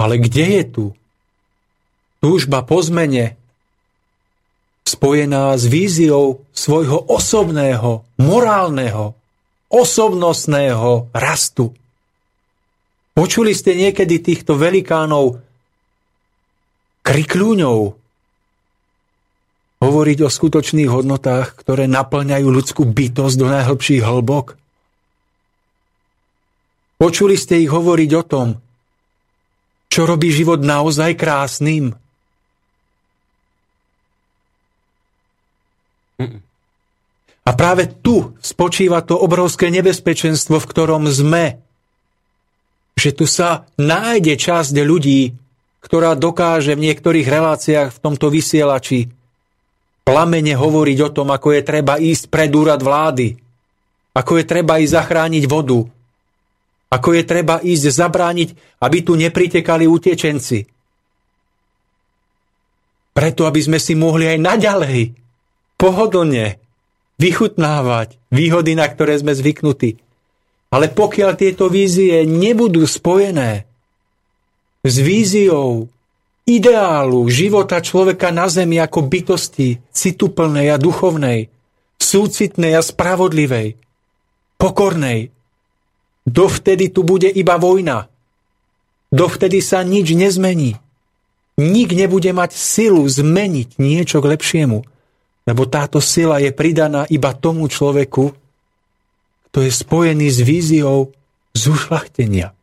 [0.00, 0.84] Ale kde je tu
[2.20, 3.40] túžba po zmene
[4.84, 9.16] spojená s víziou svojho osobného, morálneho,
[9.72, 11.72] osobnostného rastu.
[13.16, 15.40] Počuli ste niekedy týchto velikánov
[17.00, 17.78] krikľúňov
[19.80, 24.60] hovoriť o skutočných hodnotách, ktoré naplňajú ľudskú bytosť do najhlbších hlbok?
[27.00, 28.48] Počuli ste ich hovoriť o tom,
[29.88, 31.96] čo robí život naozaj krásnym?
[37.40, 41.58] A práve tu spočíva to obrovské nebezpečenstvo, v ktorom sme.
[42.94, 45.32] Že tu sa nájde časť ľudí,
[45.80, 49.08] ktorá dokáže v niektorých reláciách v tomto vysielači
[50.04, 53.38] plamene hovoriť o tom, ako je treba ísť pred úrad vlády,
[54.12, 55.80] ako je treba ísť zachrániť vodu,
[56.90, 58.48] ako je treba ísť zabrániť,
[58.82, 60.66] aby tu nepritekali utečenci.
[63.10, 65.19] Preto, aby sme si mohli aj naďalej
[65.80, 66.60] pohodlne
[67.16, 69.96] vychutnávať výhody, na ktoré sme zvyknutí.
[70.70, 73.64] Ale pokiaľ tieto vízie nebudú spojené
[74.84, 75.88] s víziou
[76.46, 81.50] ideálu života človeka na zemi ako bytosti cituplnej a duchovnej,
[81.98, 83.76] súcitnej a spravodlivej,
[84.56, 85.34] pokornej,
[86.28, 88.06] dovtedy tu bude iba vojna.
[89.10, 90.78] Dovtedy sa nič nezmení.
[91.58, 94.86] Nik nebude mať silu zmeniť niečo k lepšiemu.
[95.50, 98.30] Lebo táto sila je pridaná iba tomu človeku,
[99.50, 101.10] kto je spojený s víziou
[101.58, 102.54] zušlachtenia.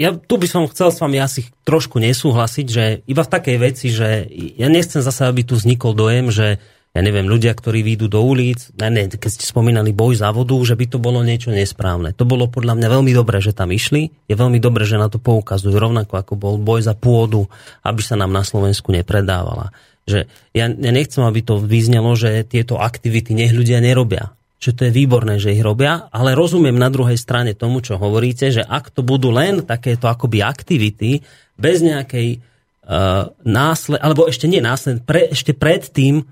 [0.00, 3.92] Ja tu by som chcel s vami asi trošku nesúhlasiť, že iba v takej veci,
[3.92, 4.24] že
[4.56, 6.56] ja nechcem zase, aby tu vznikol dojem, že
[6.96, 10.56] ja neviem, ľudia, ktorí výjdu do ulic, ne, ne, keď ste spomínali boj za vodu,
[10.64, 12.16] že by to bolo niečo nesprávne.
[12.16, 14.08] To bolo podľa mňa veľmi dobré, že tam išli.
[14.24, 17.44] Je veľmi dobré, že na to poukazujú, rovnako ako bol boj za pôdu,
[17.84, 19.76] aby sa nám na Slovensku nepredávala
[20.08, 20.26] že
[20.56, 24.32] ja, ja nechcem, aby to vyznelo, že tieto aktivity nech ľudia nerobia.
[24.58, 28.50] Že to je výborné, že ich robia, ale rozumiem na druhej strane tomu, čo hovoríte,
[28.50, 31.22] že ak to budú len takéto akoby aktivity,
[31.54, 36.26] bez nejakej uh, násled, alebo ešte nie násled, pre, ešte predtým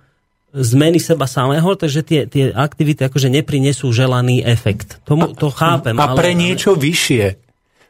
[0.57, 5.05] zmeny seba samého, takže tie, tie aktivity akože neprinesú želaný efekt.
[5.05, 5.95] Tomu, to chápem.
[6.01, 7.37] A pre ale, niečo vyššie.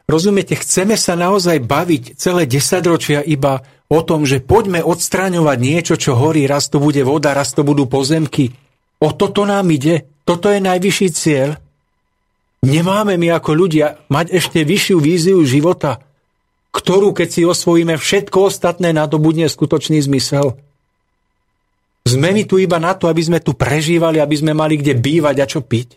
[0.07, 6.19] Rozumiete, chceme sa naozaj baviť celé desaťročia iba o tom, že poďme odstraňovať niečo, čo
[6.19, 8.51] horí, raz to bude voda, raz to budú pozemky.
[8.99, 10.09] O toto nám ide.
[10.27, 11.55] Toto je najvyšší cieľ.
[12.67, 16.03] Nemáme my ako ľudia mať ešte vyššiu víziu života,
[16.75, 20.57] ktorú keď si osvojíme, všetko ostatné nadobudne skutočný zmysel.
[22.03, 25.35] Sme my tu iba na to, aby sme tu prežívali, aby sme mali kde bývať
[25.43, 25.95] a čo piť.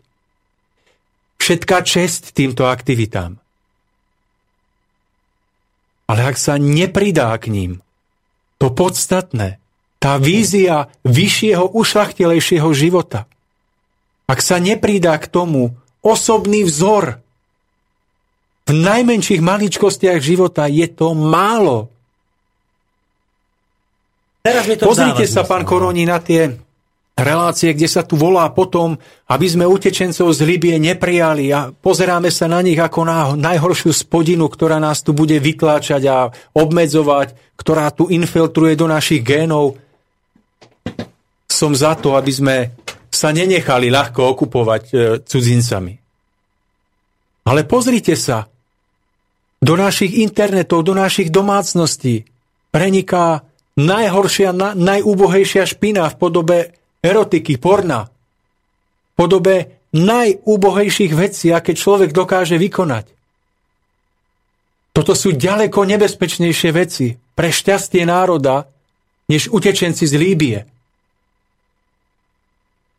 [1.41, 3.40] Všetká čest týmto aktivitám.
[6.11, 7.73] Ale ak sa nepridá k ním
[8.59, 9.62] to podstatné,
[10.03, 13.31] tá vízia vyššieho, ušlachtilejšieho života,
[14.27, 17.23] ak sa nepridá k tomu osobný vzor,
[18.66, 21.91] v najmenších maličkostiach života je to málo.
[24.47, 26.55] Teraz mi to Pozrite sa, pán Koroni, na tie
[27.20, 28.97] relácie, kde sa tu volá potom,
[29.28, 34.48] aby sme utečencov z Libie neprijali a pozeráme sa na nich ako na najhoršiu spodinu,
[34.48, 39.76] ktorá nás tu bude vytláčať a obmedzovať, ktorá tu infiltruje do našich génov.
[41.51, 42.56] Som za to, aby sme
[43.10, 44.94] sa nenechali ľahko okupovať e,
[45.26, 45.94] cudzincami.
[47.51, 48.47] Ale pozrite sa,
[49.60, 52.24] do našich internetov, do našich domácností
[52.72, 53.44] preniká
[53.76, 56.59] najhoršia, na, najúbohejšia špina v podobe
[57.01, 58.09] erotiky, porna.
[58.09, 63.06] V podobe najúbohejších vecí, aké človek dokáže vykonať.
[64.90, 68.66] Toto sú ďaleko nebezpečnejšie veci pre šťastie národa,
[69.31, 70.59] než utečenci z Líbie.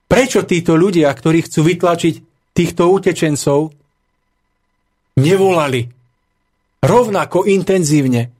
[0.07, 2.15] Prečo títo ľudia, ktorí chcú vytlačiť
[2.51, 3.71] týchto utečencov,
[5.19, 5.87] nevolali
[6.83, 8.31] rovnako intenzívne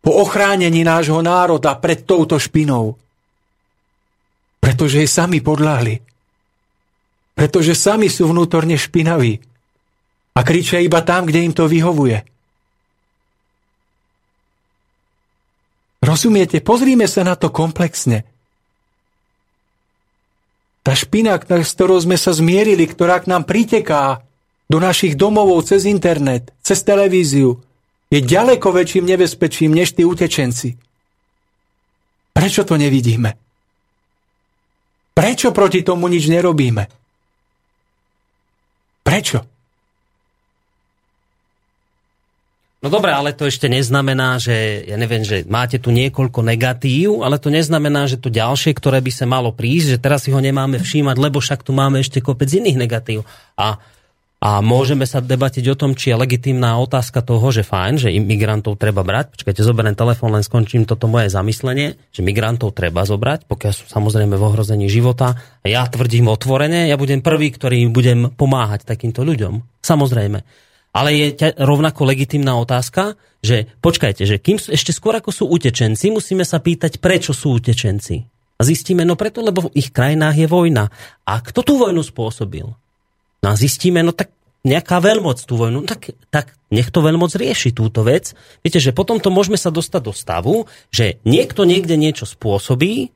[0.00, 2.96] po ochránení nášho národa pred touto špinou.
[4.68, 6.04] Pretože jej sami podľahli.
[7.32, 9.40] Pretože sami sú vnútorne špinaví.
[10.36, 12.20] A kričia iba tam, kde im to vyhovuje.
[16.04, 16.60] Rozumiete?
[16.60, 18.28] Pozrime sa na to komplexne.
[20.84, 24.20] Tá špina, s ktorou sme sa zmierili, ktorá k nám priteká,
[24.68, 27.56] do našich domovov cez internet, cez televíziu,
[28.12, 30.76] je ďaleko väčším nebezpečím než tí utečenci.
[32.36, 33.47] Prečo to nevidíme?
[35.18, 36.86] Prečo proti tomu nič nerobíme?
[39.02, 39.42] Prečo?
[42.78, 47.42] No dobré, ale to ešte neznamená, že, ja neviem, že máte tu niekoľko negatív, ale
[47.42, 50.78] to neznamená, že to ďalšie, ktoré by sa malo prísť, že teraz si ho nemáme
[50.78, 53.26] všímať, lebo však tu máme ešte kopec iných negatív.
[53.58, 53.82] A
[54.38, 58.78] a môžeme sa debatiť o tom, či je legitimná otázka toho, že fajn, že imigrantov
[58.78, 59.34] treba brať.
[59.34, 64.38] Počkajte, zoberiem telefón, len skončím toto moje zamyslenie, že migrantov treba zobrať, pokiaľ sú samozrejme
[64.38, 65.34] v ohrození života.
[65.34, 69.82] A ja tvrdím otvorene, ja budem prvý, ktorý budem pomáhať takýmto ľuďom.
[69.82, 70.38] Samozrejme.
[70.94, 76.46] Ale je rovnako legitimná otázka, že počkajte, že kým ešte skôr ako sú utečenci, musíme
[76.46, 78.22] sa pýtať, prečo sú utečenci.
[78.58, 80.90] A zistíme, no preto, lebo v ich krajinách je vojna.
[81.26, 82.66] A kto tú vojnu spôsobil?
[83.44, 84.34] No a zistíme, no tak
[84.66, 88.34] nejaká veľmoc tú vojnu, tak, tak nech to veľmoc rieši túto vec.
[88.60, 90.54] Viete, že potom to môžeme sa dostať do stavu,
[90.90, 93.14] že niekto niekde niečo spôsobí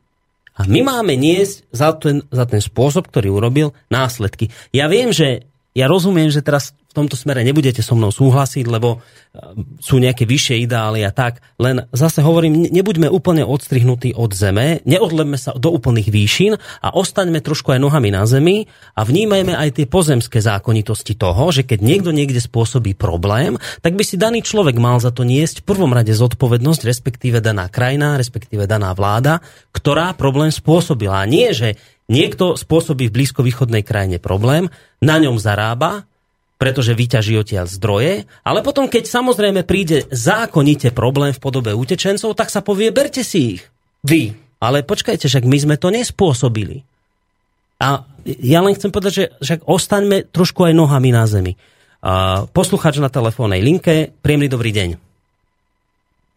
[0.53, 4.53] a my máme niesť za ten, za ten spôsob, ktorý urobil, následky.
[4.71, 9.01] Ja viem, že ja rozumiem, že teraz v tomto smere nebudete so mnou súhlasiť, lebo
[9.01, 11.41] e, sú nejaké vyššie ideály a tak.
[11.57, 16.53] Len zase hovorím, nebuďme úplne odstrihnutí od zeme, neodlebme sa do úplných výšin
[16.85, 21.65] a ostaňme trošku aj nohami na zemi a vnímajme aj tie pozemské zákonitosti toho, že
[21.65, 25.69] keď niekto niekde spôsobí problém, tak by si daný človek mal za to niesť v
[25.73, 29.41] prvom rade zodpovednosť, respektíve daná krajina, respektíve daná vláda,
[29.73, 31.25] ktorá problém spôsobila.
[31.25, 31.81] A nie, že
[32.13, 34.69] niekto spôsobí v blízkovýchodnej krajine problém,
[35.01, 36.05] na ňom zarába,
[36.63, 42.55] pretože vyťaží odtiaľ zdroje, ale potom, keď samozrejme príde zákonite problém v podobe utečencov, tak
[42.55, 43.67] sa povie, berte si ich.
[44.07, 44.39] Vy.
[44.63, 46.87] Ale počkajte, však my sme to nespôsobili.
[47.83, 51.59] A ja len chcem povedať, že však ostaňme trošku aj nohami na zemi.
[51.99, 54.89] Uh, posluchač na telefónnej linke, príjemný dobrý deň.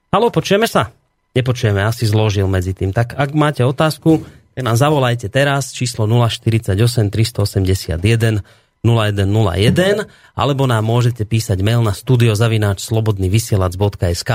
[0.09, 0.89] Halo, počujeme sa?
[1.37, 2.89] Nepočujeme, asi zložil medzi tým.
[2.89, 4.25] Tak ak máte otázku,
[4.57, 10.05] tak nám zavolajte teraz, číslo 048 381 0101,
[10.37, 14.31] alebo nám môžete písať mail na studiozavináč slobodnyvysielac.sk.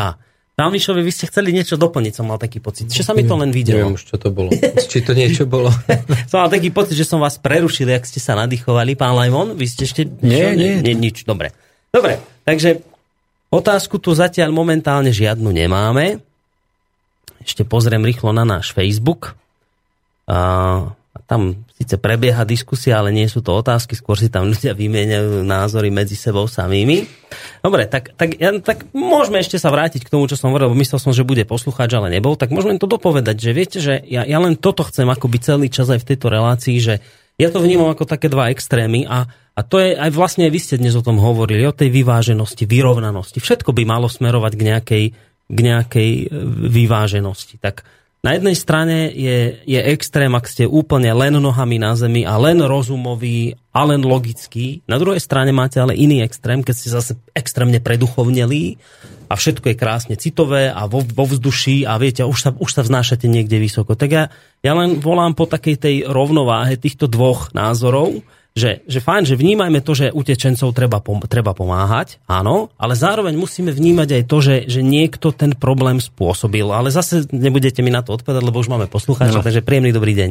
[0.60, 2.92] Pán Mišovi, vy ste chceli niečo doplniť, som mal taký pocit.
[2.92, 3.80] Čo sa mi to len videlo?
[3.80, 4.52] Neviem už, čo to bolo.
[4.92, 5.72] Či to niečo bolo.
[6.28, 8.92] som mal taký pocit, že som vás prerušil, ak ste sa nadýchovali.
[8.92, 10.04] Pán Lajmon, vy ste ešte...
[10.20, 10.84] Nie, nie.
[10.84, 10.92] nie.
[10.92, 11.56] nič, dobre.
[11.88, 12.84] Dobre, takže
[13.48, 16.20] otázku tu zatiaľ momentálne žiadnu nemáme.
[17.40, 19.32] Ešte pozriem rýchlo na náš Facebook.
[20.28, 20.92] A
[21.24, 25.88] tam síce prebieha diskusia, ale nie sú to otázky, skôr si tam ľudia vymieňajú názory
[25.88, 27.08] medzi sebou samými.
[27.64, 31.00] Dobre, tak, tak, ja, tak môžeme ešte sa vrátiť k tomu, čo som hovoril, myslel
[31.00, 34.38] som, že bude poslucháč, ale nebol, tak môžeme to dopovedať, že viete, že ja, ja
[34.44, 36.94] len toto chcem akoby celý čas aj v tejto relácii, že
[37.40, 39.24] Ja to vnímam ako také dva extrémy a,
[39.56, 43.40] a to je aj vlastne, vy ste dnes o tom hovorili, o tej vyváženosti, vyrovnanosti.
[43.40, 45.04] Všetko by malo smerovať k nejakej,
[45.48, 46.24] k nejakej e,
[46.68, 47.56] vyváženosti.
[47.56, 47.88] Tak
[48.20, 52.60] na jednej strane je, je extrém, ak ste úplne len nohami na zemi a len
[52.60, 54.84] rozumový a len logický.
[54.84, 58.76] Na druhej strane máte ale iný extrém, keď ste zase extrémne preduchovnelí
[59.30, 62.84] a všetko je krásne citové a vo, vo vzduší a viete, už sa, už sa
[62.84, 63.96] vznášate niekde vysoko.
[63.96, 64.28] Tak ja,
[64.60, 68.20] ja len volám po takej tej rovnováhe týchto dvoch názorov,
[68.50, 73.38] že, že fajn, že vnímajme to, že utečencov treba, pom- treba pomáhať, áno, ale zároveň
[73.38, 76.66] musíme vnímať aj to, že, že niekto ten problém spôsobil.
[76.66, 79.46] Ale zase nebudete mi na to odpovedať, lebo už máme poslucháča, no.
[79.46, 80.30] takže príjemný dobrý deň.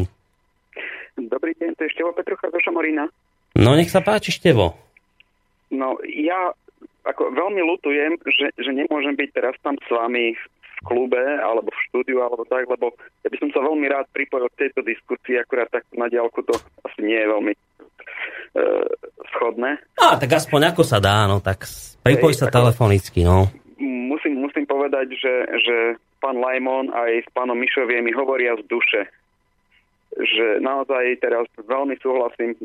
[1.31, 3.07] Dobrý deň, to je Števo Petrucha zo Šamorína.
[3.55, 4.75] No nech sa páči, Števo.
[5.71, 6.51] No ja
[7.07, 11.81] ako veľmi lutujem, že, že nemôžem byť teraz tam s vami v klube alebo v
[11.89, 15.67] štúdiu alebo tak, lebo ja by som sa veľmi rád pripojil k tejto diskusii, akurát
[15.71, 16.55] tak na diálku to
[16.87, 17.53] asi nie je veľmi
[19.35, 19.77] schodné.
[20.01, 21.69] A tak aspoň ako sa dá, no tak
[22.01, 23.49] pripoj sa telefonicky, no.
[23.79, 25.77] Musím, musím povedať, že, že
[26.19, 29.01] pán Lajmon aj s pánom Mišovie mi hovoria z duše.
[30.17, 32.57] Že naozaj teraz veľmi súhlasím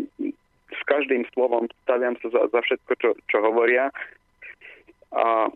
[0.74, 3.93] s každým slovom, staviam sa za, za všetko, čo, čo hovoria.
[5.15, 5.47] A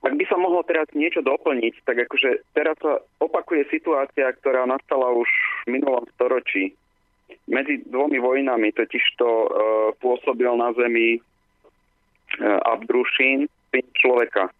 [0.00, 5.12] ak by sa mohol teraz niečo doplniť, tak akože teraz sa opakuje situácia, ktorá nastala
[5.12, 5.28] už
[5.68, 6.72] v minulom storočí
[7.50, 9.48] medzi dvomi vojnami totiž to uh,
[9.98, 14.50] pôsobil na zemi uh, Abdrušín, syn človeka.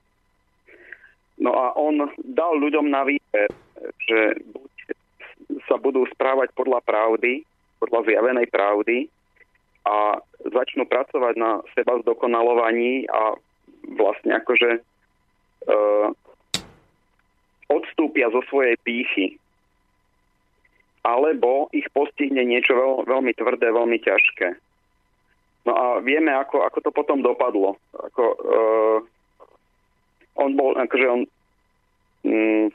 [1.40, 3.48] No a on dal ľuďom na výber,
[4.04, 4.18] že
[4.52, 4.72] buď
[5.64, 7.42] sa budú správať podľa pravdy,
[7.80, 9.08] podľa zjavenej pravdy
[9.88, 13.34] a začnú pracovať na seba zdokonalovaní a
[13.96, 16.08] vlastne akože uh,
[17.72, 19.40] odstúpia zo svojej pýchy
[21.00, 24.48] alebo ich postihne niečo veľ, veľmi tvrdé, veľmi ťažké.
[25.68, 27.76] No a vieme, ako, ako to potom dopadlo.
[27.92, 28.98] Ako, uh,
[30.40, 31.20] on bol, akože on,
[32.24, 32.66] mm,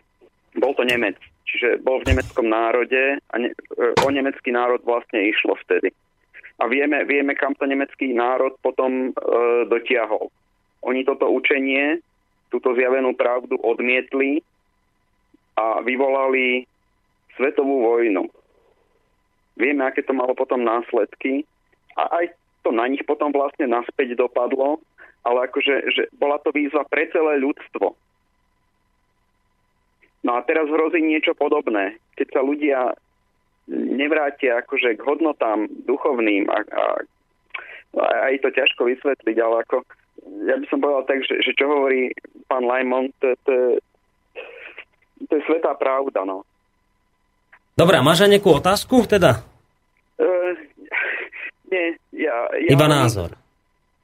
[0.62, 1.18] bol to Nemec,
[1.50, 5.90] čiže bol v nemeckom národe a ne, uh, o nemecký národ vlastne išlo vtedy.
[6.62, 10.30] A vieme, vieme kam to nemecký národ potom uh, dotiahol.
[10.86, 12.00] Oni toto učenie,
[12.54, 14.46] túto zjavenú pravdu odmietli
[15.58, 16.70] a vyvolali
[17.36, 18.28] svetovú vojnu.
[19.56, 21.48] Vieme, aké to malo potom následky
[21.96, 22.36] a aj
[22.68, 24.84] to na nich potom vlastne naspäť dopadlo,
[25.24, 27.96] ale akože že bola to výzva pre celé ľudstvo.
[30.26, 32.02] No a teraz hrozí niečo podobné.
[32.18, 32.98] Keď sa ľudia
[33.70, 36.84] nevrátia akože k hodnotám duchovným a, a,
[38.02, 39.86] a je to ťažko vysvetliť, ale ako
[40.50, 42.10] ja by som povedal tak, že, že čo hovorí
[42.50, 43.78] pán Lajmon, to, to,
[45.30, 46.46] to je svetá pravda, no.
[47.76, 49.44] Dobre, máš aj nejakú otázku teda?
[50.16, 50.56] Uh,
[51.68, 52.48] nie, ja...
[52.56, 53.36] ja iba názor.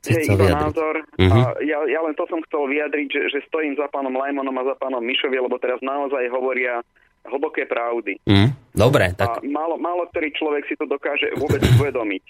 [0.04, 0.60] Je, iba vyjadriť.
[0.60, 0.96] názor.
[1.16, 1.56] Uh-huh.
[1.56, 4.68] A ja, ja len to som chcel vyjadriť, že, že stojím za pánom Lajmonom a
[4.68, 6.84] za pánom Mišovi, lebo teraz naozaj hovoria
[7.32, 8.20] hlboké pravdy.
[8.28, 8.52] Uh-huh.
[8.76, 9.40] Dobre, tak...
[9.40, 12.26] A málo, málo ktorý človek si to dokáže vôbec uvedomiť.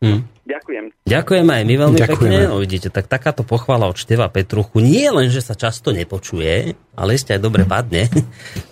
[0.00, 0.24] Hmm.
[0.48, 0.84] Ďakujem.
[1.04, 2.36] Ďakujeme aj my veľmi Ďakujeme.
[2.40, 2.48] pekne.
[2.48, 7.10] No, vidíte, tak takáto pochvala od Števa Petruchu nie len, že sa často nepočuje, ale
[7.14, 8.08] ešte aj dobre padne.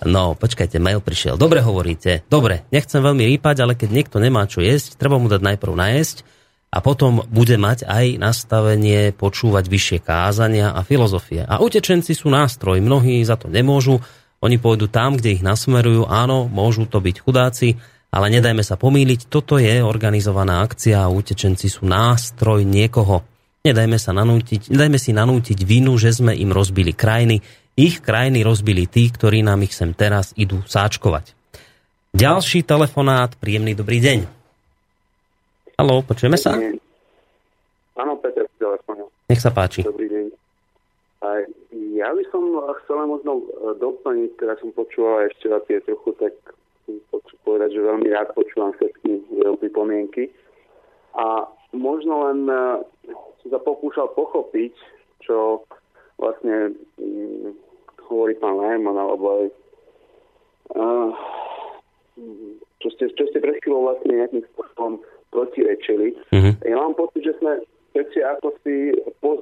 [0.08, 1.36] No, počkajte, mail prišiel.
[1.36, 2.24] Dobre hovoríte.
[2.32, 6.24] Dobre, nechcem veľmi rýpať, ale keď niekto nemá čo jesť, treba mu dať najprv najesť
[6.72, 11.44] a potom bude mať aj nastavenie počúvať vyššie kázania a filozofie.
[11.44, 14.00] A utečenci sú nástroj, mnohí za to nemôžu.
[14.38, 16.06] Oni pôjdu tam, kde ich nasmerujú.
[16.06, 17.76] Áno, môžu to byť chudáci,
[18.08, 23.20] ale nedajme sa pomýliť, toto je organizovaná akcia a utečenci sú nástroj niekoho.
[23.68, 27.44] Nedajme, sa nanútiť, nedajme si nanútiť vinu, že sme im rozbili krajiny.
[27.76, 31.36] Ich krajiny rozbili tí, ktorí nám ich sem teraz idú sáčkovať.
[32.16, 34.18] Ďalší telefonát, príjemný dobrý deň.
[35.76, 36.56] Haló, počujeme sa?
[37.98, 39.12] Áno, Peter, telefónu.
[39.28, 39.84] Nech sa páči.
[39.84, 40.26] Dobrý deň.
[41.98, 42.42] Ja by som
[42.82, 43.42] chcela možno
[43.76, 46.32] doplniť, teraz som počúval ešte tie trochu tak
[46.88, 50.32] musím povedať, že veľmi rád počúvam všetky jeho pripomienky.
[51.14, 51.44] A
[51.76, 52.80] možno len uh,
[53.44, 54.74] som sa pokúšal pochopiť,
[55.22, 55.62] čo
[56.16, 57.52] vlastne um,
[58.08, 59.44] hovorí pán Lehmann, alebo aj
[60.76, 61.10] uh,
[62.80, 66.16] čo, ste, čo ste pred chvíľou vlastne nejakým spôsobom protirečili.
[66.32, 66.54] Mm-hmm.
[66.64, 67.62] Ja mám pocit, že sme
[67.92, 68.74] všetci ako si
[69.20, 69.40] poz...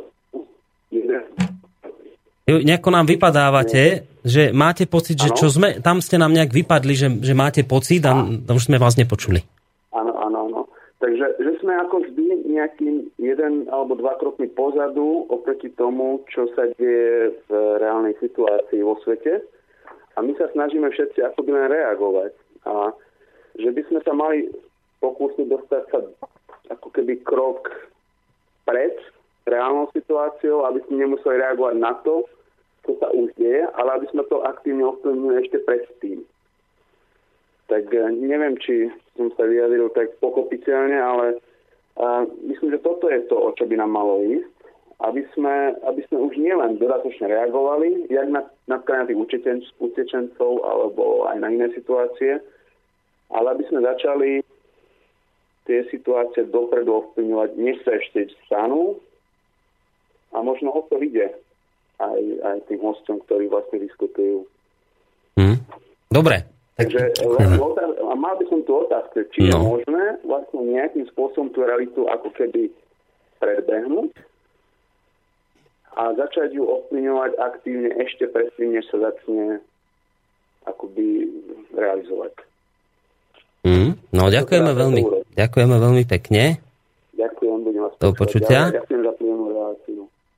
[2.46, 7.08] Nejako nám vypadávate, že máte pocit, že čo sme, tam ste nám nejak vypadli, že,
[7.18, 9.42] že máte pocit a, a už sme vás nepočuli.
[9.90, 10.60] Áno, áno, áno.
[11.02, 16.70] Takže že sme ako vždy nejakým jeden alebo dva krokmi pozadu oproti tomu, čo sa
[16.78, 19.42] deje v reálnej situácii vo svete.
[20.14, 22.30] A my sa snažíme všetci akoby len reagovať.
[22.62, 22.94] A
[23.58, 24.46] že by sme sa mali
[25.02, 25.98] pokusy dostať sa
[26.70, 27.74] ako keby krok
[28.62, 28.94] pred
[29.50, 32.22] reálnou situáciou, aby sme nemuseli reagovať na to,
[32.86, 36.22] čo sa už deje, ale aby sme to aktívne ovplyvnili ešte predtým.
[37.66, 38.88] Tak eh, neviem, či
[39.18, 41.26] som sa vyjadril tak pochopiteľne, ale
[41.96, 44.52] uh, myslím, že toto je to, o čo by nám malo ísť.
[44.96, 49.20] Aby sme, aby sme už nielen dodatočne reagovali, jak na, na tých
[49.76, 52.40] utečencov alebo aj na iné situácie,
[53.28, 54.40] ale aby sme začali
[55.68, 58.96] tie situácie dopredu ovplyvňovať, než sa ešte stanú
[60.32, 61.28] a možno o to ide
[61.98, 64.44] aj, aj tým hostom, ktorí vlastne diskutujú.
[65.36, 65.60] Hmm.
[66.12, 66.44] Dobre.
[66.76, 67.16] Takže
[68.04, 69.48] a mal by som tu otázku, či no.
[69.48, 72.68] je možné vlastne nejakým spôsobom tú realitu ako keby
[73.40, 74.12] predbehnúť
[75.96, 79.64] a začať ju ovplyvňovať aktívne ešte predtým, než sa začne
[80.68, 81.32] akoby
[81.72, 82.44] realizovať.
[83.64, 85.02] Mm, no ďakujeme veľmi,
[85.32, 86.60] ďakujeme veľmi pekne.
[87.16, 88.68] Ďakujem, budem vás Do počutia.
[88.68, 89.25] Ďakujem za reláciu.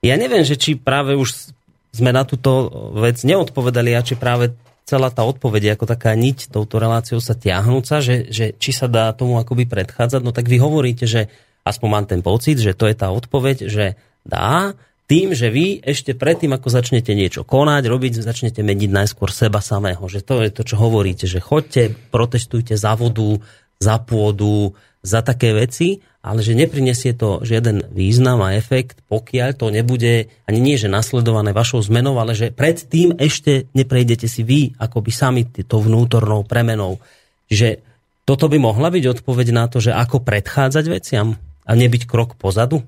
[0.04, 1.50] Ja neviem, že či práve už
[1.90, 4.54] sme na túto vec neodpovedali a či práve
[4.88, 9.12] celá tá odpoveď ako taká niť touto reláciou sa tiahnúca, že, že či sa dá
[9.12, 11.28] tomu akoby predchádzať, no tak vy hovoríte, že
[11.66, 14.72] aspoň mám ten pocit, že to je tá odpoveď, že dá,
[15.08, 20.04] tým, že vy ešte predtým, ako začnete niečo konať, robiť, začnete meniť najskôr seba samého.
[20.04, 23.40] Že to je to, čo hovoríte, že chodte, protestujte za vodu,
[23.80, 29.70] za pôdu, za také veci, ale že neprinesie to žiaden význam a efekt, pokiaľ to
[29.70, 35.10] nebude ani nie, že nasledované vašou zmenou, ale že predtým ešte neprejdete si vy akoby
[35.14, 36.98] sami tou vnútornou premenou.
[37.46, 37.80] Že
[38.26, 42.82] toto by mohla byť odpoveď na to, že ako predchádzať veciam a nebyť krok pozadu?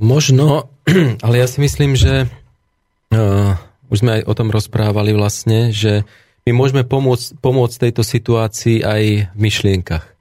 [0.00, 0.72] Možno,
[1.24, 2.26] ale ja si myslím, že
[3.12, 3.54] uh,
[3.92, 6.08] už sme aj o tom rozprávali vlastne, že
[6.48, 10.11] my môžeme pomôcť, pomôcť tejto situácii aj v myšlienkach.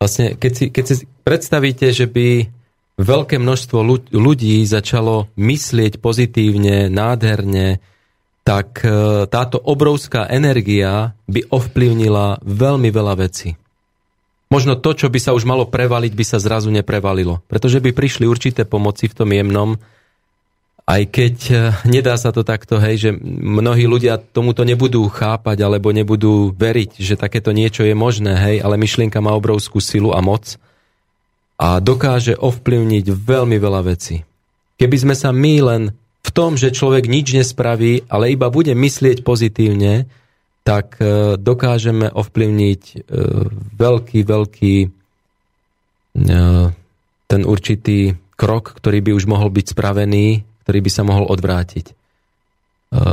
[0.00, 0.94] Vlastne, keď si, keď si
[1.28, 2.48] predstavíte, že by
[2.96, 3.78] veľké množstvo
[4.10, 7.84] ľudí začalo myslieť pozitívne, nádherne,
[8.40, 13.60] tak uh, táto obrovská energia by ovplyvnila veľmi veľa vecí
[14.50, 17.40] možno to, čo by sa už malo prevaliť, by sa zrazu neprevalilo.
[17.46, 19.78] Pretože by prišli určité pomoci v tom jemnom,
[20.86, 25.92] aj keď eh, nedá sa to takto, hej, že mnohí ľudia tomuto nebudú chápať alebo
[25.92, 30.56] nebudú veriť, že takéto niečo je možné, hej, ale myšlienka má obrovskú silu a moc
[31.60, 34.24] a dokáže ovplyvniť veľmi veľa vecí.
[34.80, 35.82] Keby sme sa my len
[36.24, 40.08] v tom, že človek nič nespraví, ale iba bude myslieť pozitívne,
[40.64, 42.94] tak e, dokážeme ovplyvniť e,
[43.76, 44.74] veľký, veľký
[47.30, 51.98] ten určitý krok, ktorý by už mohol byť spravený, ktorý by sa mohol odvrátiť.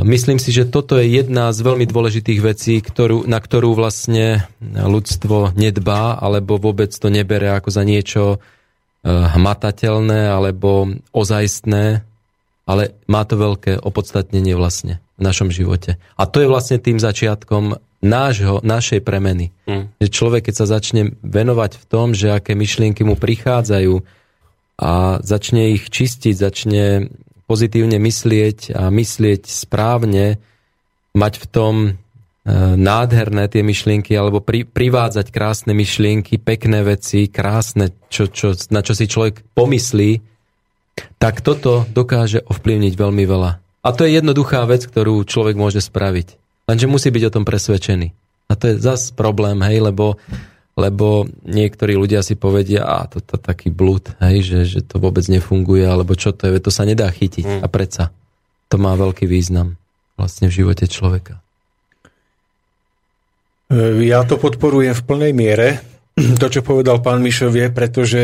[0.06, 5.58] Myslím si, že toto je jedna z veľmi dôležitých vecí, ktorú, na ktorú vlastne ľudstvo
[5.58, 8.38] nedbá, alebo vôbec to nebere ako za niečo
[9.06, 12.06] hmatateľné alebo ozajstné,
[12.70, 15.98] ale má to veľké opodstatnenie vlastne v našom živote.
[16.14, 19.50] A to je vlastne tým začiatkom nášho, našej premeny.
[19.66, 19.90] Mm.
[19.98, 24.06] Že človek, keď sa začne venovať v tom, že aké myšlienky mu prichádzajú
[24.78, 27.10] a začne ich čistiť, začne
[27.48, 30.38] pozitívne myslieť a myslieť správne,
[31.18, 31.92] mať v tom e,
[32.78, 38.94] nádherné tie myšlienky alebo pri, privádzať krásne myšlienky, pekné veci, krásne, čo, čo, na čo
[38.94, 40.22] si človek pomyslí,
[41.18, 43.52] tak toto dokáže ovplyvniť veľmi veľa.
[43.82, 46.38] A to je jednoduchá vec, ktorú človek môže spraviť.
[46.68, 48.08] Lenže musí byť o tom presvedčený.
[48.48, 50.20] A to je zas problém, hej, lebo,
[50.78, 55.26] lebo niektorí ľudia si povedia, a to je taký blúd, hej, že, že to vôbec
[55.26, 57.46] nefunguje, alebo čo to je, to sa nedá chytiť.
[57.46, 57.62] Mm.
[57.66, 58.14] A predsa
[58.70, 59.82] to má veľký význam
[60.14, 61.42] vlastne v živote človeka.
[63.74, 65.70] E, ja to podporujem v plnej miere.
[66.42, 68.22] To, čo povedal pán Mišov, je, pretože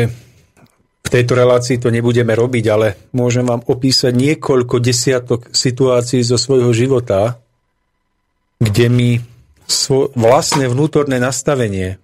[1.04, 6.70] v tejto relácii to nebudeme robiť, ale môžem vám opísať niekoľko desiatok situácií zo svojho
[6.74, 7.38] života,
[8.58, 9.10] kde mi
[9.66, 12.02] svo- vlastné vnútorné nastavenie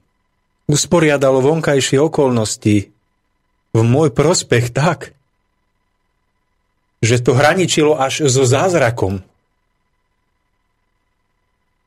[0.70, 2.94] usporiadalo vonkajšie okolnosti
[3.74, 5.10] v môj prospech tak,
[7.02, 9.26] že to hraničilo až so zázrakom.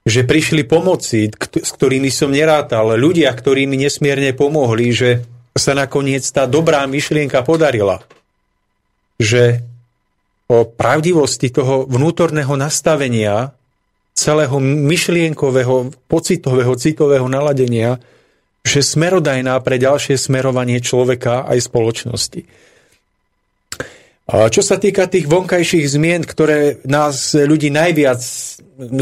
[0.03, 5.23] Že prišli pomoci, s ktorými som nerátal, ľudia, ktorí mi nesmierne pomohli, že
[5.55, 8.03] sa nakoniec tá dobrá myšlienka podarila.
[9.15, 9.63] Že
[10.51, 13.55] o pravdivosti toho vnútorného nastavenia,
[14.11, 18.03] celého myšlienkového, pocitového, citového naladenia,
[18.63, 22.41] že smerodajná pre ďalšie smerovanie človeka aj spoločnosti.
[24.23, 28.23] A čo sa týka tých vonkajších zmien, ktoré nás ľudí najviac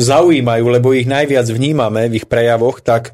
[0.01, 3.13] zaujímajú, lebo ich najviac vnímame v ich prejavoch, tak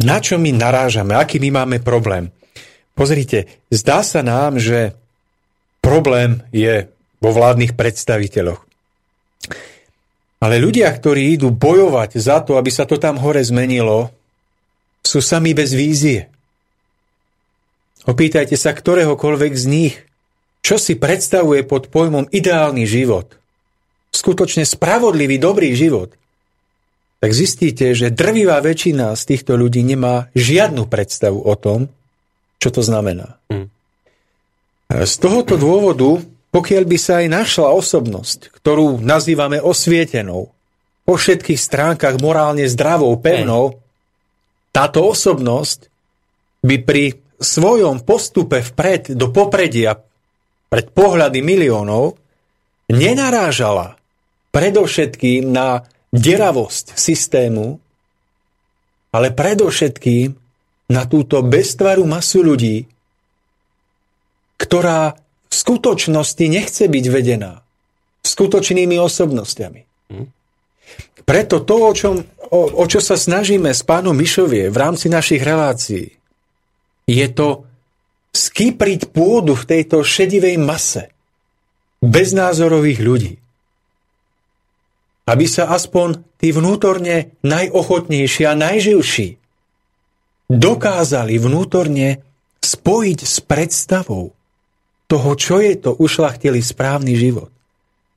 [0.00, 2.28] na čo my narážame, aký my máme problém.
[2.92, 4.92] Pozrite, zdá sa nám, že
[5.80, 6.92] problém je
[7.24, 8.60] vo vládnych predstaviteľoch.
[10.40, 14.08] Ale ľudia, ktorí idú bojovať za to, aby sa to tam hore zmenilo,
[15.04, 16.32] sú sami bez vízie.
[18.08, 19.94] Opýtajte sa ktoréhokoľvek z nich,
[20.64, 23.36] čo si predstavuje pod pojmom ideálny život.
[24.16, 26.16] Skutočne spravodlivý, dobrý život.
[27.20, 31.92] Tak zistíte, že drvivá väčšina z týchto ľudí nemá žiadnu predstavu o tom,
[32.56, 33.36] čo to znamená.
[33.52, 33.68] Hmm.
[34.88, 40.50] Z tohoto dôvodu pokiaľ by sa aj našla osobnosť, ktorú nazývame osvietenou,
[41.06, 43.82] po všetkých stránkach morálne zdravou, pevnou,
[44.70, 45.90] táto osobnosť
[46.62, 47.04] by pri
[47.40, 49.98] svojom postupe vpred do popredia
[50.70, 52.14] pred pohľady miliónov
[52.92, 53.98] nenarážala
[54.54, 55.82] predovšetkým na
[56.14, 57.78] deravosť systému,
[59.10, 60.28] ale predovšetkým
[60.90, 62.86] na túto beztvaru masu ľudí,
[64.58, 65.14] ktorá
[65.50, 67.60] v skutočnosti nechce byť vedená
[68.22, 69.80] skutočnými osobnostiami.
[70.14, 70.26] Hm?
[71.26, 72.14] Preto to, o, čom,
[72.50, 76.16] o, o čo sa snažíme s pánom Mišovie v rámci našich relácií,
[77.06, 77.66] je to
[78.30, 81.10] skypriť pôdu v tejto šedivej mase
[81.98, 83.34] beznázorových ľudí.
[85.26, 89.38] Aby sa aspoň tí vnútorne najochotnejší a najživší
[90.50, 92.22] dokázali vnútorne
[92.58, 94.34] spojiť s predstavou,
[95.10, 97.50] toho, čo je to ušlachtilý správny život.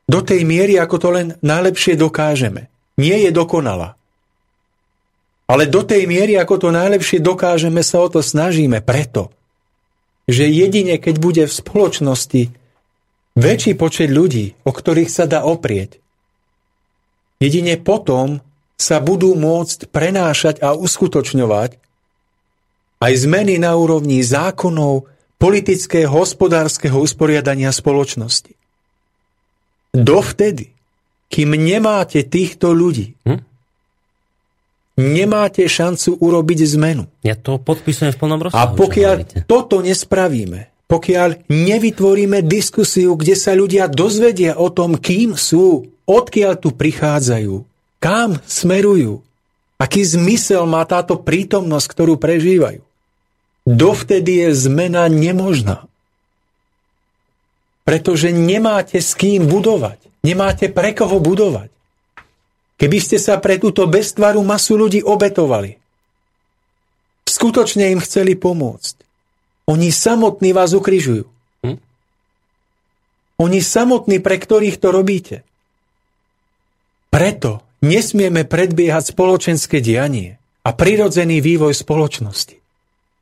[0.06, 2.70] Do tej miery, ako to len najlepšie dokážeme.
[3.02, 3.98] Nie je dokonalá.
[5.50, 9.34] Ale do tej miery, ako to najlepšie dokážeme, sa o to snažíme preto,
[10.30, 12.44] že jedine, keď bude v spoločnosti
[13.34, 15.98] väčší počet ľudí, o ktorých sa dá oprieť,
[17.42, 18.40] jedine potom
[18.78, 21.82] sa budú môcť prenášať a uskutočňovať
[23.04, 25.12] aj zmeny na úrovni zákonov,
[25.44, 28.56] politického, hospodárskeho usporiadania spoločnosti.
[29.92, 30.72] Dovtedy,
[31.28, 33.44] kým nemáte týchto ľudí, hm?
[35.04, 37.12] nemáte šancu urobiť zmenu.
[37.28, 38.64] Ja to podpisujem v plnom rozsahu.
[38.64, 45.92] A pokiaľ toto nespravíme, pokiaľ nevytvoríme diskusiu, kde sa ľudia dozvedia o tom, kým sú,
[46.08, 47.54] odkiaľ tu prichádzajú,
[48.00, 49.20] kam smerujú,
[49.76, 52.80] aký zmysel má táto prítomnosť, ktorú prežívajú,
[53.68, 55.88] dovtedy je zmena nemožná.
[57.84, 60.00] Pretože nemáte s kým budovať.
[60.24, 61.68] Nemáte pre koho budovať.
[62.80, 65.80] Keby ste sa pre túto beztvaru masu ľudí obetovali,
[67.28, 68.96] skutočne im chceli pomôcť.
[69.68, 71.28] Oni samotní vás ukrižujú.
[71.64, 71.78] Hm?
[73.40, 75.44] Oni samotní, pre ktorých to robíte.
[77.12, 82.63] Preto nesmieme predbiehať spoločenské dianie a prirodzený vývoj spoločnosti.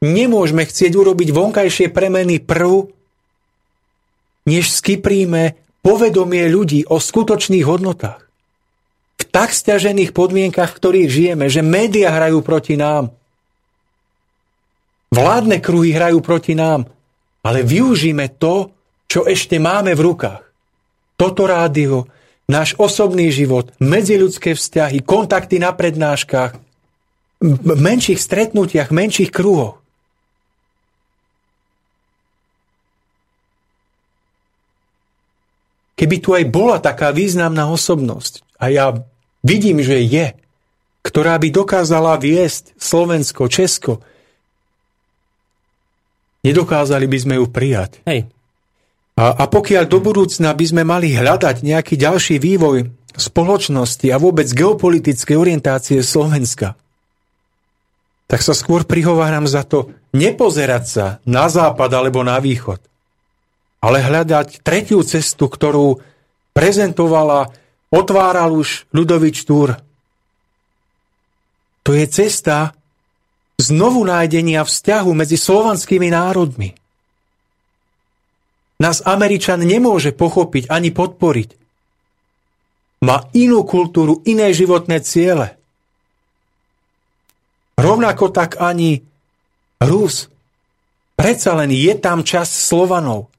[0.02, 2.90] Nemôžeme chcieť urobiť vonkajšie premeny prv,
[4.50, 8.26] než skypríme povedomie ľudí o skutočných hodnotách.
[9.22, 13.14] V tak stiažených podmienkach, v ktorých žijeme, že médiá hrajú proti nám,
[15.14, 16.90] vládne kruhy hrajú proti nám,
[17.46, 18.74] ale využíme to,
[19.06, 20.42] čo ešte máme v rukách.
[21.14, 22.10] Toto rádio,
[22.50, 26.58] náš osobný život, medziľudské vzťahy, kontakty na prednáškach,
[27.42, 29.81] v menších stretnutiach, menších kruhoch.
[36.02, 38.86] Keby tu aj bola taká významná osobnosť, a ja
[39.46, 40.34] vidím, že je,
[41.06, 44.02] ktorá by dokázala viesť Slovensko, Česko,
[46.42, 48.02] nedokázali by sme ju prijať.
[48.10, 48.30] Hej.
[49.18, 54.50] A, a pokiaľ do budúcna by sme mali hľadať nejaký ďalší vývoj spoločnosti a vôbec
[54.50, 56.74] geopolitické orientácie Slovenska,
[58.26, 62.80] tak sa skôr prihováram za to nepozerať sa na západ alebo na východ,
[63.82, 65.98] ale hľadať tretiu cestu, ktorú
[66.54, 67.50] prezentovala,
[67.90, 69.82] otváral už Ľudovič Túr.
[71.82, 72.78] To je cesta
[73.58, 76.78] znovu nájdenia vzťahu medzi slovanskými národmi.
[78.78, 81.50] Nás Američan nemôže pochopiť ani podporiť.
[83.02, 85.58] Má inú kultúru, iné životné ciele.
[87.82, 89.02] Rovnako tak ani
[89.82, 90.30] Rus.
[91.18, 93.31] Predsa len je tam čas Slovanov.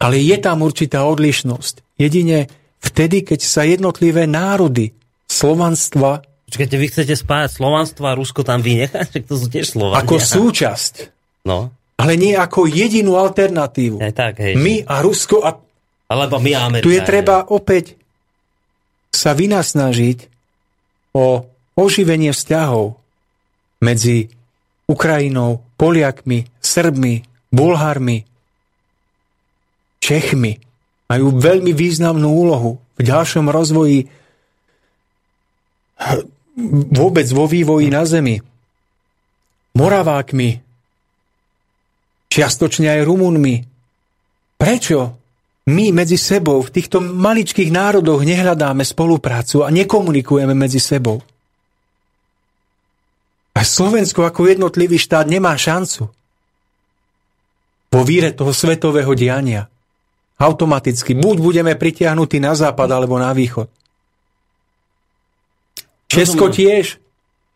[0.00, 2.00] Ale je tam určitá odlišnosť.
[2.00, 2.48] Jedine
[2.80, 4.96] vtedy, keď sa jednotlivé národy
[5.28, 9.22] slovanstva Počkajte, vy chcete spájať slovanstvo a Rusko tam vynechať?
[9.30, 10.02] to sú tiež Slovania.
[10.02, 11.14] Ako súčasť.
[11.46, 11.70] No.
[11.94, 14.02] Ale nie ako jedinú alternatívu.
[14.02, 14.58] Aj tak, hej.
[14.58, 15.54] My a Rusko a...
[16.10, 16.90] Alebo my a Amerika.
[16.90, 17.94] Tu je treba opäť
[19.14, 20.26] sa vynasnažiť
[21.14, 21.46] o
[21.78, 22.98] oživenie vzťahov
[23.78, 24.34] medzi
[24.90, 27.22] Ukrajinou, Poliakmi, Srbmi,
[27.54, 28.26] Bulharmi,
[30.00, 30.58] Čechmi.
[31.10, 34.08] Majú veľmi významnú úlohu v ďalšom rozvoji
[36.90, 38.40] vôbec vo vývoji na Zemi.
[39.76, 40.48] Moravákmi,
[42.26, 43.54] čiastočne aj Rumunmi.
[44.58, 44.98] Prečo
[45.70, 51.22] my medzi sebou v týchto maličkých národoch nehľadáme spoluprácu a nekomunikujeme medzi sebou?
[53.54, 56.08] A Slovensko ako jednotlivý štát nemá šancu
[57.90, 59.66] vo víre toho svetového diania.
[60.40, 61.12] Automaticky.
[61.12, 63.68] Buď budeme pritiahnutí na západ alebo na východ.
[66.10, 66.98] Česko tiež,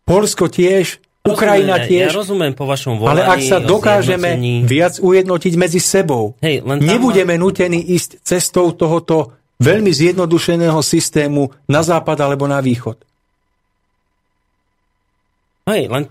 [0.04, 2.12] Polsko tiež, Ukrajina tiež.
[2.12, 3.16] Ja rozumiem po vašom volaní.
[3.16, 4.36] Ale ak sa dokážeme
[4.68, 7.42] viac ujednotiť medzi sebou, Hej, len nebudeme ma...
[7.48, 13.00] nutení ísť cestou tohoto veľmi zjednodušeného systému na západ alebo na východ.
[15.64, 16.04] Hej, len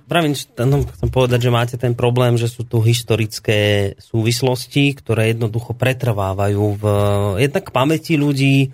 [0.66, 6.82] no, chcem povedať, že máte ten problém, že sú tu historické súvislosti, ktoré jednoducho pretrvávajú
[6.82, 6.84] v
[7.38, 8.74] jednak pamäti ľudí,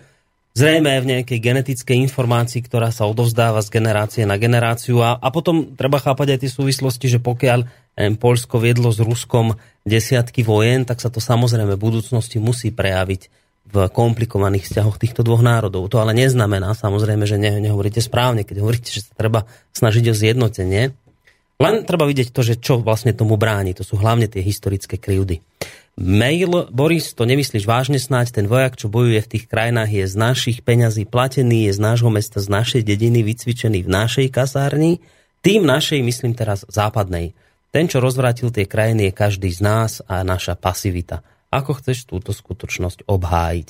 [0.55, 5.03] zrejme v nejakej genetickej informácii, ktorá sa odovzdáva z generácie na generáciu.
[5.03, 7.67] A, a potom treba chápať aj tie súvislosti, že pokiaľ
[7.99, 13.48] neviem, Polsko viedlo s Ruskom desiatky vojen, tak sa to samozrejme v budúcnosti musí prejaviť
[13.69, 15.91] v komplikovaných vzťahoch týchto dvoch národov.
[15.93, 19.45] To ale neznamená samozrejme, že ne, nehovoríte správne, keď hovoríte, že sa treba
[19.77, 20.95] snažiť o zjednotenie.
[21.59, 23.75] Len treba vidieť to, že čo vlastne tomu bráni.
[23.77, 25.43] To sú hlavne tie historické kryjúdy.
[25.99, 30.15] Mail, Boris, to nemyslíš vážne snáď, ten vojak, čo bojuje v tých krajinách, je z
[30.15, 35.03] našich peňazí platený, je z nášho mesta, z našej dediny, vycvičený v našej kasárni,
[35.43, 37.35] tým našej, myslím teraz západnej.
[37.75, 41.19] Ten, čo rozvrátil tie krajiny, je každý z nás a naša pasivita.
[41.49, 43.69] Ako chceš túto skutočnosť obhájiť?